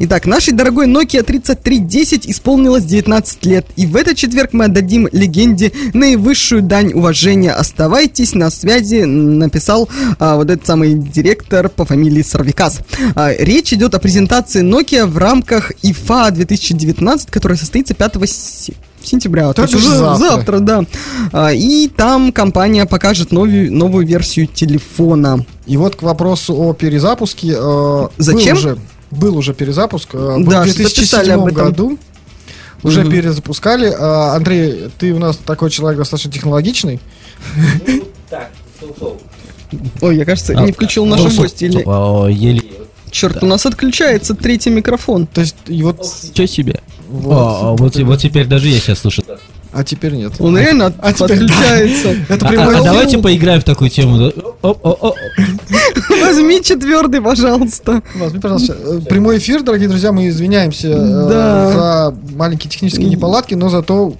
Итак, 0.00 0.26
нашей 0.26 0.52
дорогой 0.52 0.86
Nokia 0.86 1.22
3310 1.22 2.28
исполнилось 2.28 2.84
19 2.84 3.46
лет, 3.46 3.66
и 3.76 3.86
в 3.86 3.96
этот 3.96 4.16
четверг 4.16 4.52
мы 4.52 4.64
отдадим 4.64 5.08
легенде 5.12 5.72
наивысшую 5.92 6.62
дань 6.62 6.92
уважения. 6.92 7.52
Оставайтесь 7.52 8.34
на 8.34 8.50
связи, 8.50 9.02
написал 9.02 9.88
а, 10.18 10.36
вот 10.36 10.50
этот 10.50 10.66
самый 10.66 10.94
директор 10.94 11.68
по 11.68 11.84
фамилии 11.84 12.22
Сарвикас. 12.22 12.80
А, 13.14 13.32
речь 13.32 13.72
идет 13.72 13.94
о 13.94 13.98
презентации 13.98 14.62
Nokia 14.62 15.06
в 15.06 15.18
рамках 15.18 15.72
IFA 15.82 16.30
2019, 16.32 17.30
которая 17.30 17.58
состоится 17.58 17.94
5 17.94 18.16
се- 19.02 19.06
сентября. 19.06 19.52
То 19.52 19.62
есть 19.62 19.74
уже 19.74 19.88
завтра. 19.90 20.28
завтра, 20.28 20.58
да. 20.60 20.84
А, 21.32 21.52
и 21.52 21.88
там 21.88 22.32
компания 22.32 22.86
покажет 22.86 23.32
новую, 23.32 23.72
новую 23.72 24.06
версию 24.06 24.46
телефона. 24.46 25.44
И 25.66 25.76
вот 25.76 25.96
к 25.96 26.02
вопросу 26.02 26.54
о 26.54 26.72
перезапуске. 26.74 27.54
э, 27.58 28.08
Зачем? 28.18 28.54
Был 28.54 28.58
уже, 28.58 28.78
был 29.10 29.36
уже 29.36 29.54
перезапуск. 29.54 30.14
э, 30.14 30.18
был 30.38 30.50
Да, 30.50 30.62
в 30.62 30.66
что-то 30.66 30.78
писали 30.84 31.26
2007 31.26 31.32
об 31.40 31.46
этом. 31.46 31.64
году. 31.66 31.98
Уже 32.82 33.02
Мгм. 33.02 33.10
перезапускали. 33.12 33.88
Э, 33.88 34.34
Андрей, 34.34 34.90
ты 34.98 35.12
у 35.12 35.18
нас 35.18 35.36
такой 35.36 35.70
человек 35.70 35.98
достаточно 35.98 36.32
технологичный. 36.32 36.98
Ой, 40.00 40.16
я, 40.16 40.24
кажется, 40.24 40.52
А, 40.56 40.62
не 40.64 40.72
включил 40.72 41.06
наши 41.06 41.28
ну, 41.28 41.36
гости. 41.36 41.64
Или... 41.64 41.82
О, 41.86 42.26
еле. 42.28 42.62
Черт, 43.10 43.42
у 43.42 43.46
нас 43.46 43.64
отключается 43.66 44.34
третий 44.34 44.70
микрофон. 44.70 45.26
То 45.26 45.42
есть, 45.42 45.54
и 45.66 45.82
вот... 45.82 46.04
Что 46.04 46.46
себе? 46.46 46.80
Вот. 47.12 47.32
О, 47.32 47.76
вот, 47.78 47.96
вот 47.96 48.20
теперь 48.20 48.46
даже 48.46 48.68
я 48.68 48.78
сейчас 48.78 49.00
слышу. 49.00 49.22
А 49.74 49.84
теперь 49.84 50.12
нет. 50.14 50.32
Он 50.38 50.58
реально 50.58 50.86
от- 50.86 50.94
а 50.98 51.12
теперь 51.12 51.38
да. 51.38 51.44
отключается. 51.44 52.08
Это 52.28 52.46
А, 52.46 52.50
а 52.50 52.54
эфир. 52.54 52.84
давайте 52.84 53.18
поиграем 53.18 53.60
в 53.60 53.64
такую 53.64 53.88
тему. 53.90 54.18
да? 54.18 54.32
О, 54.62 54.68
о, 54.82 55.08
о. 55.08 55.14
Возьми 56.20 56.62
четвертый, 56.62 57.22
пожалуйста. 57.22 58.02
Возьми, 58.16 58.38
пожалуйста, 58.40 58.76
э, 58.78 59.00
прямой 59.08 59.38
эфир, 59.38 59.62
дорогие 59.62 59.88
друзья, 59.88 60.12
мы 60.12 60.28
извиняемся 60.28 60.88
э, 60.88 61.28
Да. 61.28 61.72
за 61.72 62.14
маленькие 62.36 62.70
технические 62.70 63.08
неполадки, 63.08 63.54
но 63.54 63.68
зато 63.70 64.14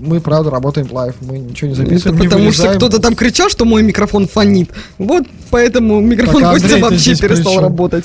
мы, 0.00 0.20
правда, 0.20 0.50
работаем 0.50 0.86
live, 0.92 1.14
мы 1.20 1.38
ничего 1.38 1.68
не 1.68 1.74
Это 1.74 1.82
записываем, 1.84 2.20
не 2.20 2.28
потому 2.28 2.52
что 2.52 2.62
вырезаем. 2.62 2.76
кто-то 2.78 2.98
там 3.00 3.14
кричал, 3.16 3.48
что 3.48 3.64
мой 3.64 3.82
микрофон 3.82 4.28
фонит. 4.28 4.70
Вот 4.98 5.24
поэтому 5.50 6.00
микрофон 6.00 6.42
Костя 6.42 6.78
вообще 6.78 7.16
перестал 7.16 7.52
пришел. 7.54 7.60
работать. 7.60 8.04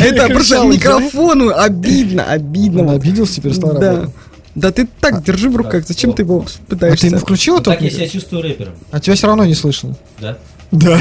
Это 0.00 0.28
просто 0.28 0.64
микрофону 0.64 1.50
обидно, 1.54 2.24
обидно. 2.24 2.82
Он 2.82 2.90
обиделся, 2.90 3.36
теперь 3.36 3.54
стал 3.54 3.74
Да. 3.78 3.90
работать. 3.92 4.14
Да 4.54 4.72
ты 4.72 4.88
так, 5.00 5.22
держи 5.22 5.48
в 5.50 5.56
руках, 5.56 5.86
зачем 5.86 6.12
ты 6.12 6.22
его 6.22 6.40
А 6.40 6.44
ты 6.46 6.58
пытаешься? 6.66 7.06
ему 7.06 7.18
включил 7.18 7.56
это? 7.58 7.70
Так 7.70 7.82
я 7.82 7.90
себя 7.90 8.08
чувствую 8.08 8.42
рэпером, 8.42 8.72
А 8.90 8.98
тебя 8.98 9.14
все 9.14 9.26
равно 9.28 9.44
не 9.44 9.54
слышно. 9.54 9.96
да? 10.20 10.36
Да. 10.72 10.98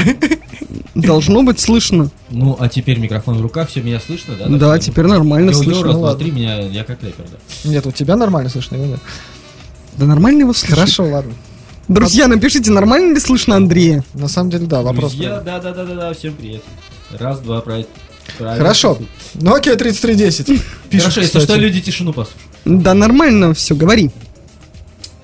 Должно 0.95 1.43
быть 1.43 1.59
слышно. 1.59 2.09
Ну, 2.29 2.55
а 2.59 2.69
теперь 2.69 2.99
микрофон 2.99 3.37
в 3.37 3.41
руках, 3.41 3.69
все 3.69 3.81
меня 3.81 3.99
слышно, 3.99 4.35
да? 4.35 4.47
Да, 4.47 4.79
теперь 4.79 5.05
нормально 5.05 5.49
Йо-йо, 5.51 5.63
слышно. 5.63 5.83
раз, 5.83 5.93
Ну 5.93 5.99
два, 5.99 6.15
три, 6.15 6.31
меня, 6.31 6.59
я 6.61 6.83
как 6.83 7.01
рэпер, 7.03 7.25
да. 7.31 7.69
Нет, 7.69 7.85
у 7.85 7.91
тебя 7.91 8.15
нормально 8.15 8.49
слышно, 8.49 8.75
его 8.75 8.85
нет. 8.85 8.99
Да 9.97 10.05
нормально 10.05 10.41
его 10.41 10.53
слышно. 10.53 10.75
Хорошо, 10.75 11.03
ладно. 11.05 11.33
Друзья, 11.87 12.27
напишите, 12.27 12.71
нормально 12.71 13.13
ли 13.13 13.19
слышно 13.19 13.55
Андрея? 13.55 14.03
На 14.13 14.27
самом 14.27 14.49
деле, 14.51 14.67
да, 14.67 14.81
вопрос. 14.81 15.13
Друзья, 15.13 15.39
да, 15.39 15.59
да, 15.59 15.73
да, 15.73 15.83
да, 15.85 15.95
да, 15.95 16.13
всем 16.13 16.33
привет. 16.33 16.61
Раз, 17.17 17.39
два, 17.39 17.61
про... 17.61 17.83
правильно. 18.37 18.63
Хорошо. 18.63 18.99
Nokia 19.35 19.75
3310. 19.75 20.45
Пишет, 20.89 21.03
Хорошо, 21.03 21.21
если 21.21 21.39
кстати. 21.39 21.43
что, 21.45 21.55
люди 21.55 21.81
тишину 21.81 22.13
послушают. 22.13 22.41
Да, 22.65 22.93
нормально, 22.93 23.53
все, 23.53 23.75
говори. 23.75 24.09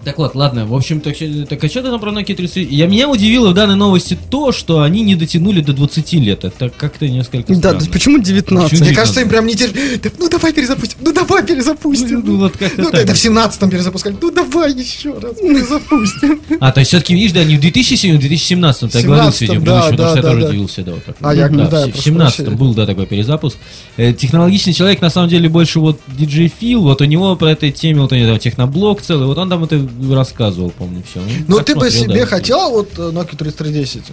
Так 0.03 0.17
вот, 0.17 0.35
ладно, 0.35 0.65
в 0.65 0.75
общем, 0.75 0.99
так, 0.99 1.15
так 1.49 1.63
а 1.63 1.69
что 1.69 1.81
ты 1.81 1.89
там 1.89 1.99
про 1.99 2.11
Nokia 2.11 2.35
30? 2.35 2.69
Я, 2.71 2.87
меня 2.87 3.07
удивило 3.07 3.51
в 3.51 3.53
данной 3.53 3.75
новости 3.75 4.17
то, 4.29 4.51
что 4.51 4.81
они 4.81 5.01
не 5.01 5.15
дотянули 5.15 5.61
до 5.61 5.73
20 5.73 6.13
лет. 6.13 6.43
Это 6.43 6.69
как-то 6.69 7.07
несколько 7.07 7.53
Да, 7.53 7.59
странно. 7.59 7.79
да 7.79 7.85
почему 7.91 8.19
19? 8.19 8.69
Почему 8.71 8.85
Мне 8.87 8.95
кажется, 8.95 9.21
им 9.21 9.29
прям 9.29 9.47
не 9.47 9.55
терпится. 9.55 10.11
Ну 10.19 10.29
давай 10.29 10.51
перезапустим. 10.53 10.97
Ну 11.01 11.13
давай 11.13 11.43
перезапустим. 11.45 12.21
Ну, 12.25 12.33
ну, 12.33 12.37
вот 12.39 12.57
как-то 12.57 12.81
Ну, 12.81 12.91
так. 12.91 13.01
это 13.01 13.13
в 13.13 13.17
17-м 13.17 13.69
перезапускали. 13.69 14.15
Ну 14.21 14.31
давай 14.31 14.73
еще 14.73 15.13
раз 15.17 15.35
перезапустим. 15.37 16.41
А, 16.59 16.71
то 16.71 16.79
есть 16.81 16.89
все-таки, 16.89 17.13
видишь, 17.13 17.31
да, 17.31 17.43
не 17.43 17.57
в 17.57 17.61
2007, 17.61 18.17
в 18.17 18.19
2017, 18.19 18.91
так 18.91 19.01
17-м, 19.01 19.07
говорил 19.07 19.31
сегодня, 19.31 19.61
да, 19.61 19.81
потому 19.81 19.97
да, 19.97 20.09
что 20.09 20.17
я 20.17 20.21
да, 20.21 20.29
тоже 20.29 20.41
да. 20.41 20.47
удивился, 20.49 20.83
да, 20.83 20.91
вот 20.93 21.05
так. 21.05 21.15
А 21.21 21.33
я- 21.33 21.49
да, 21.49 21.67
да, 21.67 21.87
в 21.87 21.89
прошу 21.91 22.03
17 22.03 22.35
прощения. 22.37 22.57
был, 22.57 22.73
да, 22.73 22.85
такой 22.85 23.05
перезапуск. 23.05 23.57
Э, 23.97 24.13
технологичный 24.13 24.73
человек, 24.73 25.01
на 25.01 25.09
самом 25.09 25.29
деле, 25.29 25.49
больше 25.49 25.79
вот 25.79 25.99
диджей 26.07 26.51
Фил, 26.59 26.81
вот 26.83 27.01
у 27.01 27.05
него 27.05 27.35
по 27.35 27.45
этой 27.45 27.71
теме, 27.71 28.01
вот 28.01 28.11
у 28.11 28.15
него 28.15 28.27
там 28.27 28.39
техноблог 28.39 29.01
целый, 29.01 29.27
вот 29.27 29.37
он 29.37 29.49
там 29.49 29.63
это 29.63 29.77
рассказывал, 30.11 30.71
помню, 30.71 31.03
все. 31.09 31.21
Ну 31.47 31.59
ты 31.59 31.75
бы 31.75 31.89
себе 31.89 32.25
хотел 32.25 32.69
вот 32.71 32.89
э, 32.97 33.11
Nokia 33.11 33.37
3310? 33.37 34.03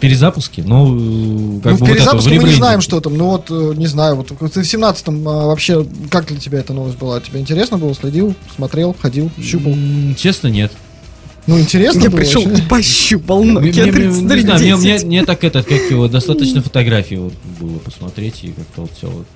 Перезапуски, 0.00 0.60
ну, 0.60 1.58
э, 1.58 1.60
как 1.62 1.72
ну, 1.72 1.72
бы 1.72 1.76
в 1.76 1.80
вот 1.80 1.88
это, 1.88 1.94
перезапуске 1.96 2.40
мы 2.40 2.48
не 2.48 2.54
знаем, 2.54 2.80
что 2.80 3.00
там. 3.00 3.16
Ну 3.16 3.26
вот, 3.26 3.46
э, 3.50 3.74
не 3.76 3.86
знаю, 3.86 4.16
вот 4.16 4.28
ты 4.28 4.34
в 4.34 4.46
17-м 4.46 5.28
а, 5.28 5.46
вообще, 5.46 5.84
как 6.10 6.26
для 6.26 6.38
тебя 6.38 6.60
эта 6.60 6.72
новость 6.72 6.98
была? 6.98 7.20
Тебе 7.20 7.40
интересно 7.40 7.78
было? 7.78 7.94
Следил, 7.94 8.34
смотрел, 8.54 8.94
ходил, 9.00 9.30
щупал? 9.40 9.74
Честно, 10.16 10.48
нет. 10.48 10.72
Ну, 11.46 11.58
интересно 11.58 12.04
Я 12.04 12.10
было 12.10 12.18
пришел 12.18 12.48
и 12.48 12.62
пощупал 12.62 13.42
Мне- 13.42 13.54
Nokia 13.54 13.64
не 13.64 13.72
знаю, 13.72 13.92
мне, 13.92 14.06
мне, 14.08 14.28
3310. 14.28 15.06
мне 15.06 15.24
так 15.24 15.42
этот, 15.42 15.66
как 15.66 15.90
его, 15.90 16.06
достаточно 16.06 16.62
фотографий 16.62 17.16
вот 17.16 17.32
было 17.58 17.78
посмотреть 17.78 18.44
и 18.44 18.52
как-то 18.52 18.82
вот 18.82 18.90
все 18.96 19.08
вот. 19.08 19.26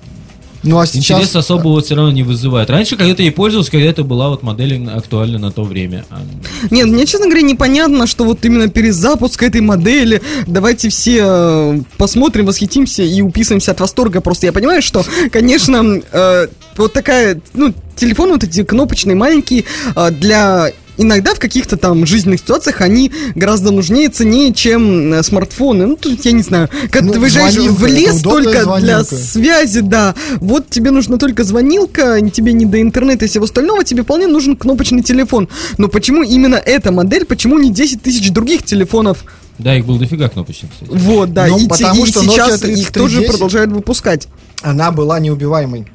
Ну, 0.67 0.79
а 0.79 0.85
сейчас... 0.85 1.19
Интерес 1.19 1.35
особо 1.35 1.69
вот 1.69 1.85
все 1.85 1.95
равно 1.95 2.11
не 2.11 2.23
вызывает. 2.23 2.69
Раньше 2.69 2.97
когда-то 2.97 3.23
я 3.23 3.31
пользовался, 3.31 3.71
когда 3.71 3.85
это 3.85 4.03
была 4.03 4.29
вот 4.29 4.43
модель 4.43 4.85
актуальна 4.89 5.39
на 5.39 5.51
то 5.51 5.63
время. 5.63 6.05
А, 6.09 6.21
Нет, 6.69 6.87
мне, 6.87 7.05
честно 7.05 7.27
говоря, 7.27 7.41
непонятно, 7.41 8.05
что 8.05 8.25
вот 8.25 8.43
именно 8.43 8.67
перезапуск 8.67 9.41
этой 9.43 9.61
модели. 9.61 10.21
Давайте 10.45 10.89
все 10.89 11.19
э, 11.21 11.79
посмотрим, 11.97 12.45
восхитимся 12.45 13.03
и 13.03 13.21
уписываемся 13.21 13.71
от 13.71 13.79
восторга. 13.79 14.19
Просто 14.19 14.47
я 14.47 14.51
понимаю, 14.51 14.81
что, 14.81 15.05
конечно, 15.31 16.01
э, 16.11 16.47
вот 16.75 16.93
такая, 16.93 17.39
ну, 17.53 17.73
телефоны 17.95 18.33
вот 18.33 18.43
эти 18.43 18.63
кнопочные, 18.63 19.15
маленькие, 19.15 19.63
э, 19.95 20.11
для... 20.11 20.71
Иногда 20.97 21.33
в 21.35 21.39
каких-то 21.39 21.77
там 21.77 22.05
жизненных 22.05 22.39
ситуациях 22.39 22.81
они 22.81 23.11
гораздо 23.35 23.71
нужнее, 23.71 24.09
ценнее, 24.09 24.53
чем 24.53 25.13
э, 25.13 25.23
смартфоны. 25.23 25.85
Ну, 25.85 25.95
тут 25.95 26.25
я 26.25 26.31
не 26.31 26.41
знаю. 26.41 26.69
Когда 26.89 27.07
Ну, 27.07 27.13
ты 27.13 27.19
выезжаешь 27.19 27.53
звонилка, 27.53 27.79
в 27.79 27.85
лес 27.85 28.21
только 28.21 28.49
для 28.51 28.63
звонилка. 28.63 29.15
связи, 29.15 29.79
да. 29.81 30.15
Вот 30.37 30.69
тебе 30.69 30.91
нужна 30.91 31.17
только 31.17 31.43
звонилка, 31.43 32.19
тебе 32.31 32.53
не 32.53 32.65
до 32.65 32.81
интернета 32.81 33.25
и 33.25 33.27
всего 33.27 33.45
остального, 33.45 33.83
тебе 33.83 34.03
вполне 34.03 34.27
нужен 34.27 34.55
кнопочный 34.55 35.03
телефон. 35.03 35.49
Но 35.77 35.87
почему 35.87 36.23
именно 36.23 36.55
эта 36.55 36.91
модель, 36.91 37.25
почему 37.25 37.59
не 37.59 37.71
10 37.71 38.01
тысяч 38.01 38.29
других 38.31 38.63
телефонов? 38.63 39.23
да, 39.59 39.75
их 39.75 39.85
было 39.87 39.97
дофига 39.97 40.29
кнопочных, 40.29 40.71
кстати. 40.71 40.91
Вот, 40.93 41.33
да, 41.33 41.47
Ну, 41.47 41.57
и, 41.57 41.61
те- 41.61 41.67
потому 41.67 42.05
и 42.05 42.07
что 42.07 42.21
сейчас 42.23 42.61
Nokia 42.61 42.71
их 42.73 42.91
тоже 42.91 43.15
3310 43.17 43.27
продолжают 43.31 43.71
выпускать. 43.71 44.27
Она 44.61 44.91
была 44.91 45.19
неубиваемой. 45.19 45.87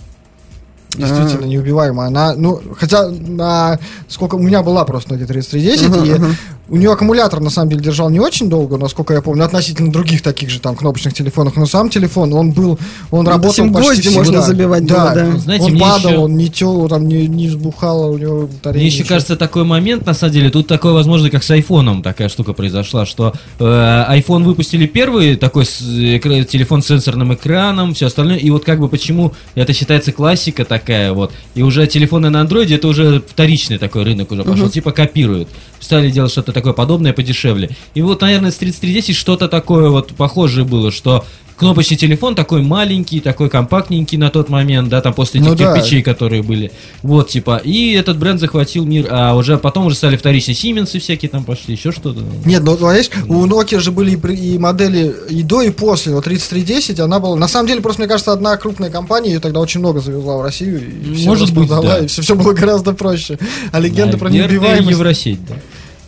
Действительно 0.95 1.47
неубиваемая. 1.47 2.09
Она, 2.09 2.35
ну, 2.35 2.61
хотя 2.77 3.09
на 3.09 3.79
сколько 4.09 4.35
у 4.35 4.39
меня 4.39 4.63
была 4.63 4.85
просто 4.85 5.15
Nokia 5.15 5.27
3310, 5.27 5.87
Ага, 5.89 6.05
и 6.05 6.11
ага. 6.13 6.27
У 6.73 6.77
нее 6.79 6.91
аккумулятор, 6.91 7.41
на 7.41 7.51
самом 7.51 7.69
деле, 7.69 7.83
держал 7.83 8.09
не 8.09 8.19
очень 8.19 8.49
долго, 8.49 8.79
насколько 8.79 9.13
я 9.13 9.21
помню, 9.21 9.45
относительно 9.45 9.93
других 9.93 10.23
таких 10.23 10.49
же 10.49 10.59
там 10.59 10.75
кнопочных 10.75 11.13
телефонов, 11.13 11.55
но 11.57 11.67
сам 11.67 11.91
телефон, 11.91 12.33
он 12.33 12.53
был, 12.53 12.79
он 13.11 13.29
работал 13.29 13.67
допустим, 13.67 13.75
почти 13.75 14.01
всегда. 14.09 14.17
можно 14.17 14.41
забивать 14.41 14.87
да. 14.87 14.95
было, 15.13 15.15
да. 15.33 15.39
Знаете, 15.39 15.65
он 15.67 15.71
мне 15.73 15.81
падал, 15.83 16.11
еще- 16.13 16.19
он 16.21 16.37
не 16.39 16.49
тел, 16.49 16.89
там 16.89 17.07
не, 17.07 17.27
не 17.27 17.49
взбухало 17.49 18.07
у 18.07 18.17
него 18.17 18.47
батарея. 18.47 18.83
Мне 18.85 18.87
еще 18.87 19.05
кажется 19.05 19.37
такой 19.37 19.65
момент, 19.65 20.07
на 20.07 20.15
самом 20.15 20.33
деле, 20.33 20.49
тут 20.49 20.67
такое, 20.67 20.95
возможно, 20.95 21.29
как 21.29 21.43
с 21.43 21.51
айфоном 21.51 22.03
такая 22.03 22.31
штука 22.31 22.55
произошла, 22.55 23.05
что 23.05 23.35
э, 23.59 23.65
iPhone 23.65 24.45
выпустили 24.45 24.87
первый 24.87 25.37
такой 25.37 25.67
с- 25.67 25.83
экра- 25.83 26.43
телефон 26.45 26.81
с 26.81 26.87
сенсорным 26.87 27.35
экраном, 27.35 27.93
все 27.93 28.07
остальное, 28.07 28.39
и 28.39 28.49
вот 28.49 28.65
как 28.65 28.81
бы 28.81 28.89
почему 28.89 29.35
это 29.55 29.75
считается 29.75 30.11
классика 30.11 30.65
такая 30.65 31.13
вот, 31.13 31.33
и 31.55 31.63
уже 31.63 31.87
телефоны 31.87 32.31
на 32.31 32.41
андроиде 32.41 32.77
это 32.77 32.89
уже 32.89 33.21
вторичный 33.27 33.77
такой 33.77 34.05
рынок 34.05 34.33
уже 34.33 34.43
пошел, 34.43 34.71
типа 34.71 34.93
копируют. 34.93 35.49
Стали 35.83 36.11
делать 36.11 36.31
что-то 36.31 36.53
такое 36.53 36.73
подобное 36.73 37.13
подешевле. 37.13 37.71
И 37.95 38.03
вот, 38.03 38.21
наверное, 38.21 38.53
с 38.53 38.57
3310 38.57 39.17
что-то 39.17 39.49
такое 39.49 39.91
вот 39.91 40.15
похожее 40.15 40.65
было, 40.65 40.93
что 40.93 41.27
кнопочный 41.63 41.97
телефон 41.97 42.35
такой 42.35 42.63
маленький, 42.63 43.21
такой 43.21 43.49
компактненький 43.49 44.19
на 44.19 44.31
тот 44.31 44.49
момент, 44.49 44.89
да, 44.89 45.01
там 45.01 45.15
после 45.15 45.41
этих 45.41 45.51
Ну 45.51 45.57
да. 45.57 45.75
кирпичей, 45.75 46.03
которые 46.03 46.43
были. 46.43 46.73
Вот, 47.03 47.29
типа, 47.29 47.61
и 47.63 47.93
этот 47.93 48.19
бренд 48.19 48.41
захватил 48.41 48.85
мир, 48.85 49.07
а 49.11 49.35
уже 49.35 49.59
потом 49.59 49.87
уже 49.87 49.97
стали 49.97 50.17
вторичные 50.17 50.55
Сименсы 50.55 50.99
всякие 50.99 51.31
там 51.31 51.45
пошли, 51.45 51.75
еще 51.75 51.93
что-то. 51.93 52.21
Нет, 52.45 52.63
ну, 52.65 52.77
понимаешь, 52.77 53.11
у 53.29 53.47
Nokia 53.47 53.79
же 53.79 53.93
были 53.93 54.19
и, 54.35 54.59
модели 54.59 55.15
и 55.31 55.43
до, 55.43 55.63
и 55.63 55.71
после. 55.71 56.15
Вот 56.15 56.25
3310, 56.25 57.01
она 57.01 57.21
была... 57.21 57.37
На 57.37 57.49
самом 57.49 57.69
деле, 57.69 57.81
просто, 57.81 58.03
мне 58.03 58.09
кажется, 58.09 58.33
одна 58.33 58.57
крупная 58.57 58.91
компания 58.91 59.33
ее 59.33 59.41
тогда 59.41 59.61
очень 59.61 59.81
много 59.81 60.01
завезла 60.01 60.39
в 60.39 60.43
Россию. 60.43 60.83
И 60.83 61.25
Может 61.25 61.55
быть, 61.55 61.69
да. 61.69 61.99
и 61.99 62.07
все, 62.09 62.23
все 62.23 62.35
было 62.35 62.53
гораздо 62.53 62.93
проще. 62.93 63.39
А 63.71 63.79
легенда 63.79 64.19
про 64.19 64.29
Наверное, 64.29 64.51
неубиваемость... 64.51 64.91
Евросеть, 64.91 65.47
да. 65.47 65.55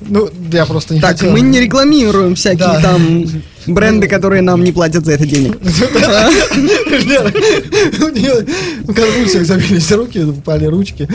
Ну, 0.01 0.29
я 0.53 0.67
просто 0.67 0.95
не 0.95 1.01
Так, 1.01 1.13
хотел. 1.13 1.31
мы 1.33 1.41
не 1.41 1.61
рекламируем 1.61 2.35
всякие 2.35 2.59
Да. 2.69 2.81
там 2.81 3.27
бренды, 3.67 4.07
которые 4.09 4.43
нам 4.43 4.63
не 4.63 4.73
платят 4.73 5.05
за 5.07 5.13
это 5.13 5.25
денег. 5.27 5.57
У 8.03 8.09
нее 8.09 8.47
конвульсиях 8.95 9.47
забились 9.47 9.91
руки, 9.93 10.19
упали 10.21 10.67
ручки. 10.67 11.09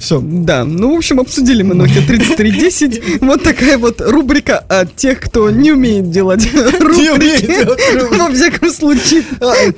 Все. 0.00 0.18
Да, 0.22 0.64
ну, 0.64 0.94
в 0.94 0.96
общем, 0.96 1.20
обсудили 1.20 1.62
мы 1.62 1.74
Nokia 1.74 2.06
3310. 2.06 3.20
Вот 3.20 3.42
такая 3.42 3.76
вот 3.76 4.00
рубрика 4.00 4.58
от 4.58 4.96
тех, 4.96 5.20
кто 5.20 5.50
не 5.50 5.72
умеет 5.72 6.10
делать 6.10 6.42
рубрики. 6.80 8.16
Во 8.18 8.32
всяком 8.32 8.70
случае, 8.72 9.24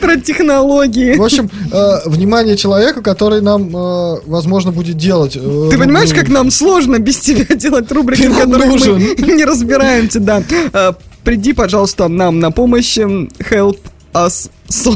про 0.01 0.17
технологии. 0.17 1.17
В 1.17 1.25
общем, 1.25 1.51
э, 1.73 2.09
внимание 2.09 2.57
человеку, 2.57 3.03
который 3.03 3.41
нам, 3.43 3.77
э, 3.77 4.21
возможно, 4.27 4.71
будет 4.71 4.97
делать. 4.97 5.37
э, 5.37 5.69
Ты 5.73 5.77
понимаешь, 5.77 6.15
как 6.15 6.29
нам 6.29 6.53
сложно 6.53 7.01
без 7.01 7.19
тебя 7.19 7.45
делать 7.57 7.91
рубрики, 7.91 8.29
в 8.29 8.39
которых 8.39 8.87
мы 9.19 9.33
не 9.33 9.45
разбираемся, 9.45 10.21
да. 10.21 10.43
Приди, 11.25 11.53
пожалуйста, 11.53 12.07
нам 12.09 12.39
на 12.39 12.53
помощь. 12.53 12.97
Help 12.97 13.79
us. 14.15 14.51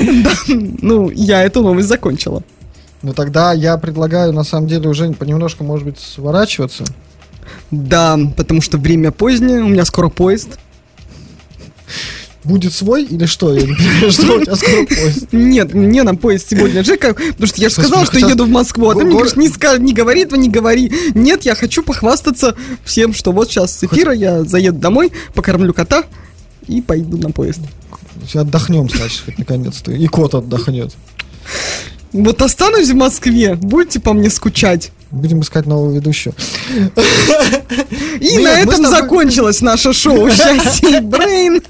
Да, 0.00 0.32
ну, 0.48 1.10
я 1.10 1.42
эту 1.44 1.62
новость 1.62 1.88
закончила. 1.88 2.42
Ну 3.02 3.12
тогда 3.12 3.52
я 3.52 3.76
предлагаю, 3.76 4.32
на 4.32 4.44
самом 4.44 4.66
деле, 4.68 4.88
уже 4.88 5.10
понемножку, 5.12 5.64
может 5.64 5.86
быть, 5.86 5.98
сворачиваться. 5.98 6.84
Да, 7.70 8.18
потому 8.36 8.60
что 8.60 8.78
время 8.78 9.10
позднее, 9.12 9.60
у 9.62 9.68
меня 9.68 9.84
скоро 9.84 10.08
поезд. 10.08 10.58
Будет 12.44 12.72
свой 12.72 13.04
или 13.04 13.26
что? 13.26 13.56
Что 14.10 14.36
у 14.38 14.44
тебя 14.44 14.54
скоро 14.54 14.86
поезд. 14.86 15.26
Нет, 15.32 15.74
мне 15.74 16.04
на 16.04 16.14
поезд 16.14 16.48
сегодня 16.48 16.84
Жека, 16.84 17.14
потому 17.14 17.46
что 17.46 17.60
я 17.60 17.68
же 17.68 17.80
ну 17.88 18.04
что 18.04 18.18
еду 18.18 18.44
в 18.44 18.48
Москву, 18.48 18.88
а 18.88 18.94
ты 18.94 19.00
мне 19.00 19.10
го- 19.10 19.18
говоришь, 19.18 19.36
не, 19.36 19.48
ска- 19.48 19.78
не 19.80 19.92
говори 19.92 20.22
этого, 20.22 20.38
не 20.38 20.48
говори. 20.48 20.92
Нет, 21.14 21.44
я 21.44 21.56
хочу 21.56 21.82
похвастаться 21.82 22.54
всем, 22.84 23.14
что 23.14 23.32
вот 23.32 23.50
сейчас 23.50 23.76
с 23.76 23.82
эфира 23.84 24.12
я 24.12 24.44
заеду 24.44 24.78
домой, 24.78 25.10
покормлю 25.34 25.74
кота 25.74 26.04
и 26.68 26.80
пойду 26.80 27.16
на 27.18 27.30
поезд. 27.32 27.60
Отдохнем, 28.34 28.88
значит, 28.88 29.24
наконец-то. 29.38 29.90
И 29.92 30.06
кот 30.06 30.34
отдохнет. 30.36 30.94
Вот 32.22 32.42
останусь 32.42 32.90
в 32.90 32.94
Москве, 32.94 33.54
будете 33.54 34.00
по 34.00 34.12
мне 34.12 34.30
скучать. 34.30 34.90
Будем 35.10 35.40
искать 35.40 35.66
нового 35.66 35.92
ведущего. 35.94 36.34
И 38.20 38.38
на 38.38 38.60
этом 38.60 38.84
закончилось 38.86 39.60
наше 39.60 39.92
шоу 39.92 40.28
«Счастье 40.30 40.98
и 40.98 41.00
Брейн». 41.00 41.62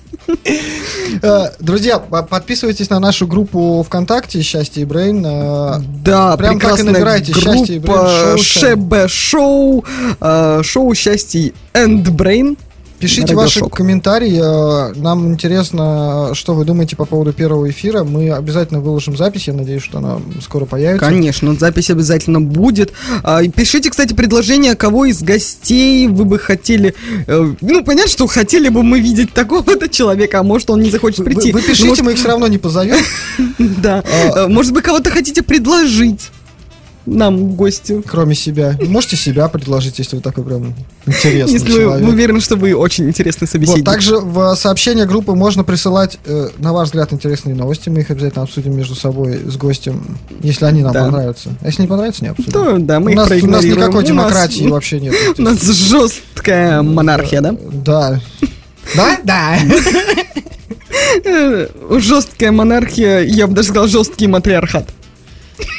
Э, 1.22 1.50
Друзья, 1.60 1.98
по- 1.98 2.22
подписывайтесь 2.22 2.90
на 2.90 2.98
нашу 2.98 3.26
группу 3.26 3.84
ВКонтакте 3.86 4.42
«Счастье 4.42 4.82
и 4.82 4.84
Брейн». 4.86 5.24
э, 5.24 5.74
Да, 6.04 6.36
Прям 6.36 6.58
так 6.58 6.78
и 6.80 6.82
набирайте 6.82 7.32
«Счастье 7.32 7.76
и 7.76 7.78
Брейн» 7.78 9.08
Шоу, 9.08 9.84
э, 10.20 10.62
шоу 10.64 10.94
«Счастье 10.94 11.52
энд 11.74 12.08
Брейн». 12.08 12.56
Пишите 13.06 13.34
ваши 13.36 13.60
комментарии. 13.60 14.40
э, 14.42 14.92
Нам 14.98 15.28
интересно, 15.32 16.30
что 16.34 16.54
вы 16.54 16.64
думаете 16.64 16.96
по 16.96 17.04
поводу 17.04 17.32
первого 17.32 17.70
эфира. 17.70 18.02
Мы 18.02 18.30
обязательно 18.32 18.80
выложим 18.80 19.16
запись. 19.16 19.46
Я 19.46 19.54
надеюсь, 19.54 19.82
что 19.82 19.98
она 19.98 20.18
скоро 20.42 20.64
появится. 20.64 21.06
Конечно, 21.06 21.54
запись 21.54 21.88
обязательно 21.90 22.40
будет. 22.40 22.92
А, 23.22 23.42
пишите, 23.44 23.90
кстати, 23.90 24.12
предложения, 24.12 24.74
кого 24.74 25.04
из 25.04 25.22
гостей 25.22 26.08
вы 26.08 26.24
бы 26.24 26.38
хотели... 26.40 26.94
э, 27.28 27.54
ну, 27.60 27.84
понятно, 27.84 28.10
что 28.10 28.26
хотели 28.26 28.68
бы 28.70 28.82
мы 28.82 28.98
видеть 29.00 29.32
такого-то 29.32 29.88
человека, 29.88 30.40
а 30.40 30.42
может, 30.42 30.68
он 30.70 30.80
не 30.80 30.90
захочет 30.90 31.20
Вы, 31.20 31.26
прийти. 31.26 31.52
вы 31.52 31.60
Ну, 31.60 31.66
пишите, 31.66 31.88
может, 31.88 32.04
мы 32.04 32.12
их 32.12 32.18
все 32.18 32.28
равно 32.28 32.48
не 32.48 32.58
позовем. 32.58 32.96
Да. 33.58 34.02
А- 34.04 34.46
Э, 34.46 34.48
Может 34.48 34.72
быть, 34.72 34.82
кого-то 34.82 35.10
хотите 35.10 35.42
предложить 35.42 36.30
нам 37.06 37.36
в 37.50 37.54
гости. 37.54 38.02
Кроме 38.06 38.34
себя. 38.34 38.76
Можете 38.86 39.16
себя 39.16 39.48
предложить, 39.48 39.98
если 39.98 40.16
вы 40.16 40.22
такой 40.22 40.44
прям 40.44 40.74
интересный 41.06 41.52
Если 41.54 41.70
вы 41.72 41.78
человек. 41.80 42.08
уверены, 42.08 42.40
что 42.40 42.56
вы 42.56 42.74
очень 42.74 43.08
интересный 43.08 43.46
Вот, 43.46 43.50
собеседник. 43.50 43.84
также 43.84 44.18
в 44.18 44.54
сообщение 44.56 45.06
группы 45.06 45.34
можно 45.34 45.62
присылать, 45.64 46.18
э, 46.26 46.48
на 46.58 46.72
ваш 46.72 46.88
взгляд, 46.88 47.12
интересные 47.12 47.54
новости. 47.54 47.88
Мы 47.88 48.00
их 48.00 48.10
обязательно 48.10 48.42
обсудим 48.42 48.76
между 48.76 48.94
собой 48.94 49.38
с 49.46 49.56
гостем, 49.56 50.18
если 50.42 50.64
они 50.66 50.82
нам 50.82 50.92
Да. 50.92 51.04
понравятся. 51.04 51.50
А 51.62 51.66
если 51.66 51.82
не 51.82 51.88
понравится, 51.88 52.22
не 52.24 52.30
обсудим. 52.30 52.52
Да, 52.52 52.74
да, 52.78 53.00
мы 53.00 53.12
у, 53.12 53.14
нас, 53.14 53.30
у 53.30 53.46
нас 53.46 53.64
никакой 53.64 53.88
У 53.88 54.00
нас- 54.00 54.08
демократии 54.08 54.64
вообще 54.68 55.00
нет. 55.00 55.14
У 55.38 55.42
нас 55.42 55.62
жесткая 55.62 56.82
монархия, 56.82 57.40
да? 57.40 57.54
Да. 57.72 58.20
Да? 58.94 59.18
Да. 59.24 59.58
Э, 61.24 61.66
Жесткая 61.98 62.52
монархия, 62.52 63.20
я 63.20 63.46
бы 63.46 63.54
даже 63.54 63.68
сказал, 63.68 63.88
жесткий 63.88 64.26
матриархат. 64.26 64.88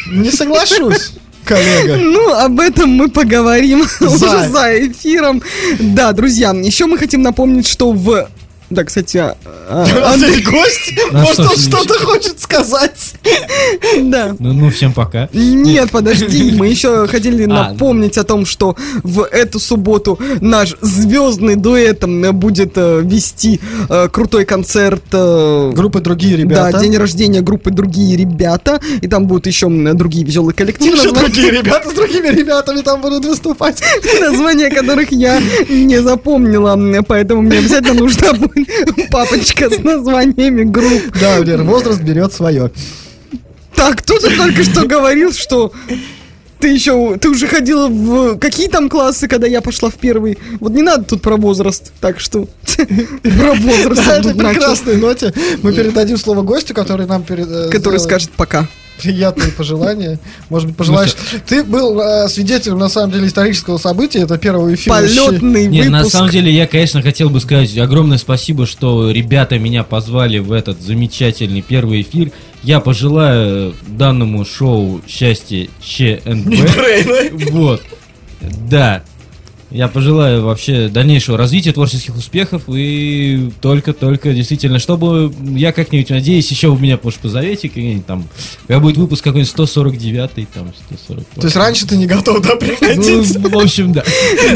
Не 0.07 0.31
соглашусь, 0.31 1.11
коллега. 1.43 1.97
Ну, 1.97 2.33
об 2.33 2.59
этом 2.59 2.89
мы 2.89 3.09
поговорим 3.09 3.85
За. 3.99 4.07
уже 4.07 4.49
за 4.49 4.87
эфиром. 4.87 5.41
Да, 5.79 6.11
друзья, 6.13 6.51
еще 6.51 6.85
мы 6.85 6.97
хотим 6.97 7.21
напомнить, 7.21 7.67
что 7.67 7.91
в... 7.91 8.29
Да, 8.69 8.84
кстати, 8.84 9.18
а, 9.18 9.38
а, 9.69 10.14
Андрей 10.14 10.41
гость, 10.44 10.94
А 11.11 11.18
может, 11.18 11.39
он 11.39 11.57
что-то 11.57 11.94
хочет 12.06 12.39
сказать. 12.41 13.14
да. 14.02 14.35
Ну, 14.39 14.53
ну, 14.53 14.69
всем 14.69 14.91
пока. 14.91 15.30
Нет, 15.31 15.89
подожди, 15.91 16.52
мы 16.52 16.68
еще 16.68 17.07
хотели 17.07 17.44
А, 17.45 17.48
напомнить 17.48 18.18
о 18.18 18.23
том, 18.26 18.45
что 18.45 18.76
в 19.03 19.23
эту 19.23 19.60
субботу 19.60 20.19
наш 20.41 20.76
звездный 20.81 21.56
дуэт 21.56 22.03
будет 22.34 22.73
э, 22.76 23.02
вести 23.03 23.61
э, 23.89 24.10
крутой 24.11 24.44
концерт. 24.44 25.03
э, 25.14 25.72
Группы 25.73 26.02
другие 26.02 26.35
ребята. 26.35 26.72
Да, 26.73 26.80
день 26.81 26.98
рождения 26.98 27.41
группы 27.41 27.72
«Другие 27.72 28.18
ребята», 28.18 28.80
и 29.02 29.07
там 29.07 29.27
будут 29.27 29.48
еще 29.48 29.69
другие 29.94 30.26
веселые 30.26 30.53
коллективы, 30.53 30.95
название, 30.98 31.22
другие 31.22 31.52
ребята 31.52 31.89
с 31.89 31.94
другими 31.94 32.27
ребятами 32.27 32.81
там 32.81 33.02
будут 33.02 33.26
выступать. 33.26 33.81
названия 34.19 34.69
которых 34.69 35.11
я 35.11 35.41
не 35.69 36.02
запомнила, 36.02 36.77
поэтому 37.03 37.41
мне 37.41 37.60
обязательно 37.60 37.94
нужна 37.94 38.34
будет 38.34 38.56
папочка 39.11 39.69
с 39.69 39.79
названиями 39.79 40.63
групп. 40.63 41.17
Да, 41.19 41.39
Лер, 41.39 41.63
возраст 41.63 42.01
берет 42.01 42.34
свое. 42.34 42.71
Так, 43.75 43.99
кто 43.99 44.17
ты 44.19 44.35
только 44.35 44.63
что 44.63 44.85
говорил, 44.85 45.31
что 45.31 45.71
ты 46.59 46.69
еще, 46.69 47.17
ты 47.17 47.29
уже 47.29 47.47
ходила 47.47 47.88
в 47.88 48.38
какие 48.39 48.67
там 48.67 48.89
классы, 48.89 49.27
когда 49.27 49.47
я 49.47 49.61
пошла 49.61 49.89
в 49.89 49.95
первый? 49.95 50.38
Вот 50.59 50.71
не 50.71 50.81
надо 50.81 51.03
тут 51.03 51.21
про 51.21 51.38
возраст, 51.38 51.91
так 52.01 52.19
что 52.19 52.47
про 53.21 53.53
возраст 53.53 54.07
На 54.07 54.11
этой 54.13 54.34
прекрасной 54.34 54.97
ноте 54.97 55.34
мы 55.61 55.73
передадим 55.73 56.17
слово 56.17 56.41
гостю, 56.41 56.73
который 56.73 57.05
нам 57.05 57.23
перед, 57.23 57.47
э, 57.47 57.69
который 57.69 57.99
скажет 57.99 58.31
пока. 58.35 58.67
Приятные 59.02 59.52
пожелания. 59.52 60.19
Может 60.49 60.69
быть, 60.69 60.78
пожелаешь. 60.78 61.15
Ты 61.45 61.64
был 61.64 61.99
э, 61.99 62.28
свидетелем, 62.30 62.78
на 62.80 62.90
самом 62.90 63.11
деле, 63.11 63.28
исторического 63.28 63.78
события. 63.78 64.19
Это 64.19 64.38
первого 64.38 64.74
эфира. 64.74 64.95
Полетный 64.95 65.68
Нет, 65.68 65.90
на 65.90 65.99
выпуск. 65.99 66.15
самом 66.15 66.30
деле 66.30 66.52
я, 66.52 66.68
конечно, 66.68 67.02
хотел 67.02 67.30
бы 67.30 67.40
сказать 67.40 67.78
огромное 67.78 68.18
спасибо, 68.18 68.65
что 68.65 69.11
ребята 69.11 69.60
меня 69.60 69.84
позвали 69.84 70.40
в 70.40 70.52
этот 70.52 70.82
замечательный 70.82 71.61
первый 71.61 72.02
эфир. 72.02 72.32
Я 72.64 72.80
пожелаю 72.80 73.74
данному 73.88 74.45
шоу 74.45 75.02
счастья 75.07 75.68
ЧНБ. 75.82 77.52
Вот. 77.52 77.82
Да. 78.69 79.03
Я 79.69 79.89
пожелаю 79.89 80.45
вообще 80.45 80.88
дальнейшего 80.88 81.38
развития, 81.38 81.73
творческих 81.73 82.15
успехов 82.15 82.64
и 82.68 83.52
только-только 83.60 84.34
действительно, 84.34 84.80
чтобы 84.80 85.34
я 85.41 85.73
как-нибудь, 85.73 86.10
надеюсь, 86.10 86.49
еще 86.49 86.69
вы 86.69 86.80
меня, 86.80 86.98
может, 87.02 87.19
позовете, 87.19 87.69
там, 88.07 88.27
когда 88.65 88.80
будет 88.80 88.95
выпуск 88.95 89.23
какой-нибудь 89.26 89.52
149 89.52 90.48
там, 90.53 90.72
140. 90.88 91.26
То 91.35 91.44
есть 91.44 91.56
раньше 91.57 91.85
ты 91.85 91.98
не 91.98 92.06
готов, 92.06 92.41
да, 92.41 92.56
приходить? 92.56 93.38
Ну, 93.39 93.49
в 93.49 93.57
общем, 93.57 93.91
да. 93.91 94.03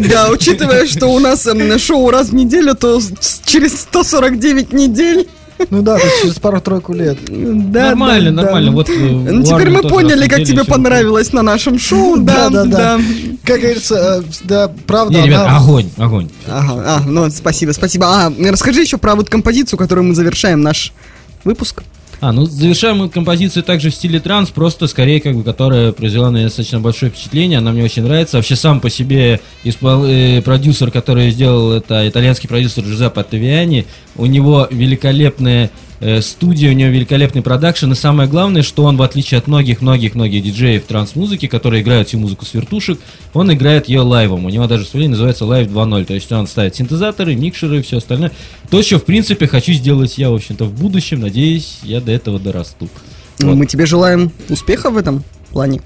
Да, 0.09 0.29
учитывая, 0.29 0.87
что 0.87 1.07
у 1.07 1.19
нас 1.19 1.45
эм, 1.45 1.77
шоу 1.77 2.09
раз 2.09 2.29
в 2.29 2.35
неделю, 2.35 2.73
то 2.75 3.01
через 3.45 3.81
149 3.81 4.71
недель. 4.71 5.27
Ну 5.69 5.81
да, 5.81 5.97
то 5.97 6.05
есть 6.05 6.21
через 6.21 6.39
пару-тройку 6.39 6.93
лет. 6.93 7.17
Да, 7.27 7.87
нормально, 7.89 8.31
да, 8.31 8.35
да. 8.37 8.43
нормально. 8.43 8.71
Вот, 8.71 8.89
э, 8.89 8.93
Ну, 8.93 9.43
Теперь 9.43 9.69
мы 9.69 9.81
поняли, 9.81 10.27
как 10.27 10.43
тебе 10.43 10.63
понравилось 10.63 11.33
на 11.33 11.41
нашем 11.41 11.77
шоу. 11.79 12.17
Да, 12.21 12.49
Да, 12.49 12.63
да, 12.63 12.65
да. 12.65 12.77
да. 12.97 13.03
Как 13.45 13.59
говорится, 13.59 14.23
э, 14.23 14.31
да, 14.43 14.71
правда, 14.87 15.19
Не, 15.19 15.27
ребят, 15.27 15.47
она- 15.47 15.57
огонь, 15.57 15.89
огонь. 15.97 16.29
Ага, 16.47 16.83
а, 16.85 17.01
ну 17.05 17.29
спасибо, 17.29 17.71
спасибо. 17.71 18.05
А, 18.07 18.33
расскажи 18.49 18.81
еще 18.81 18.97
про 18.97 19.15
вот 19.15 19.29
композицию, 19.29 19.77
которую 19.77 20.05
мы 20.07 20.15
завершаем 20.15 20.61
наш 20.61 20.93
выпуск. 21.43 21.83
А, 22.21 22.31
ну 22.31 22.45
завершаем 22.45 22.97
мы 22.97 23.09
композицию 23.09 23.63
также 23.63 23.89
в 23.89 23.95
стиле 23.95 24.19
транс, 24.19 24.51
просто 24.51 24.85
скорее 24.85 25.19
как 25.19 25.35
бы, 25.35 25.43
которая 25.43 25.91
произвела 25.91 26.29
на 26.29 26.35
меня 26.35 26.45
достаточно 26.45 26.79
большое 26.79 27.11
впечатление, 27.11 27.57
она 27.57 27.71
мне 27.71 27.83
очень 27.83 28.03
нравится. 28.03 28.37
Вообще 28.37 28.55
сам 28.55 28.79
по 28.79 28.91
себе 28.91 29.39
испол- 29.63 30.07
э, 30.07 30.39
продюсер, 30.43 30.91
который 30.91 31.31
сделал 31.31 31.71
это, 31.71 32.07
итальянский 32.07 32.47
продюсер 32.47 32.83
Джузеппе 32.83 33.21
Оттавиани, 33.21 33.87
у 34.15 34.27
него 34.27 34.67
великолепная 34.69 35.71
студия, 36.21 36.71
у 36.71 36.73
него 36.73 36.89
великолепный 36.89 37.41
продакшн, 37.41 37.91
и 37.91 37.95
самое 37.95 38.27
главное, 38.27 38.63
что 38.63 38.83
он, 38.83 38.97
в 38.97 39.01
отличие 39.01 39.37
от 39.37 39.47
многих-многих-многих 39.47 40.43
диджеев 40.43 40.83
транс-музыки, 40.83 41.47
которые 41.47 41.83
играют 41.83 42.07
всю 42.07 42.17
музыку 42.17 42.45
с 42.45 42.53
вертушек, 42.53 42.99
он 43.33 43.53
играет 43.53 43.87
ее 43.87 44.01
лайвом. 44.01 44.45
У 44.45 44.49
него 44.49 44.67
даже 44.67 44.85
своей 44.85 45.07
называется 45.07 45.45
Live 45.45 45.67
2.0, 45.67 46.05
то 46.05 46.13
есть 46.13 46.31
он 46.31 46.47
ставит 46.47 46.75
синтезаторы, 46.75 47.35
микшеры 47.35 47.79
и 47.79 47.81
все 47.81 47.97
остальное. 47.97 48.31
То, 48.69 48.81
что, 48.81 48.97
в 48.97 49.05
принципе, 49.05 49.47
хочу 49.47 49.73
сделать 49.73 50.17
я, 50.17 50.29
в 50.29 50.35
общем-то, 50.35 50.65
в 50.65 50.73
будущем. 50.73 51.21
Надеюсь, 51.21 51.79
я 51.83 52.01
до 52.01 52.11
этого 52.11 52.39
дорасту. 52.39 52.89
Ну, 53.39 53.49
Вот. 53.49 53.55
Мы 53.55 53.65
тебе 53.65 53.85
желаем 53.85 54.31
успеха 54.49 54.89
в 54.89 54.97
этом 54.97 55.23
плане. 55.51 55.81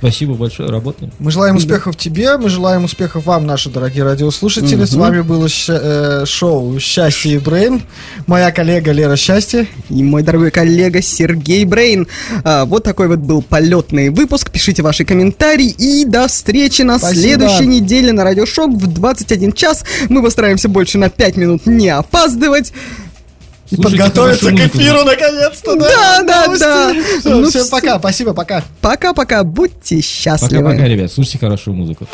Спасибо 0.00 0.32
большое, 0.32 0.70
работаем. 0.70 1.12
Мы 1.18 1.30
желаем 1.30 1.56
успехов 1.56 1.94
тебе, 1.94 2.38
мы 2.38 2.48
желаем 2.48 2.84
успехов 2.84 3.26
вам, 3.26 3.44
наши 3.44 3.68
дорогие 3.68 4.02
радиослушатели. 4.02 4.84
С 4.86 4.94
вами 4.94 5.20
было 5.20 5.46
ща- 5.46 5.78
э, 6.22 6.24
шоу 6.24 6.80
«Счастье 6.80 7.34
и 7.34 7.38
Брейн». 7.38 7.82
Моя 8.26 8.50
коллега 8.50 8.92
Лера 8.92 9.16
Счастье. 9.16 9.66
И 9.90 10.02
мой 10.02 10.22
дорогой 10.22 10.50
коллега 10.50 11.02
Сергей 11.02 11.66
Брейн. 11.66 12.08
А, 12.44 12.64
вот 12.64 12.82
такой 12.82 13.08
вот 13.08 13.18
был 13.18 13.42
полетный 13.42 14.08
выпуск. 14.08 14.50
Пишите 14.50 14.82
ваши 14.82 15.04
комментарии. 15.04 15.68
И 15.68 16.06
до 16.06 16.28
встречи 16.28 16.80
на 16.80 16.98
Спасибо. 16.98 17.20
следующей 17.20 17.66
неделе 17.66 18.12
на 18.12 18.24
Радиошок 18.24 18.70
в 18.70 18.86
21 18.86 19.52
час. 19.52 19.84
Мы 20.08 20.22
постараемся 20.22 20.70
больше 20.70 20.96
на 20.96 21.10
5 21.10 21.36
минут 21.36 21.66
не 21.66 21.90
опаздывать. 21.90 22.72
И 23.70 23.76
Слушайте 23.76 23.98
подготовиться 23.98 24.50
к 24.50 24.54
эфиру 24.54 25.04
наконец-то, 25.04 25.76
да? 25.76 25.88
Да, 25.88 26.22
да, 26.22 26.44
Новости. 26.46 27.22
да. 27.24 27.30
Ну, 27.30 27.48
всем 27.50 27.68
пока, 27.68 27.98
спасибо, 27.98 28.34
пока. 28.34 28.64
Пока-пока. 28.80 29.44
Будьте 29.44 30.00
счастливы. 30.00 30.64
Пока-пока, 30.64 30.88
ребят. 30.88 31.12
Слушайте 31.12 31.38
хорошую 31.38 31.76
музыку. 31.76 32.06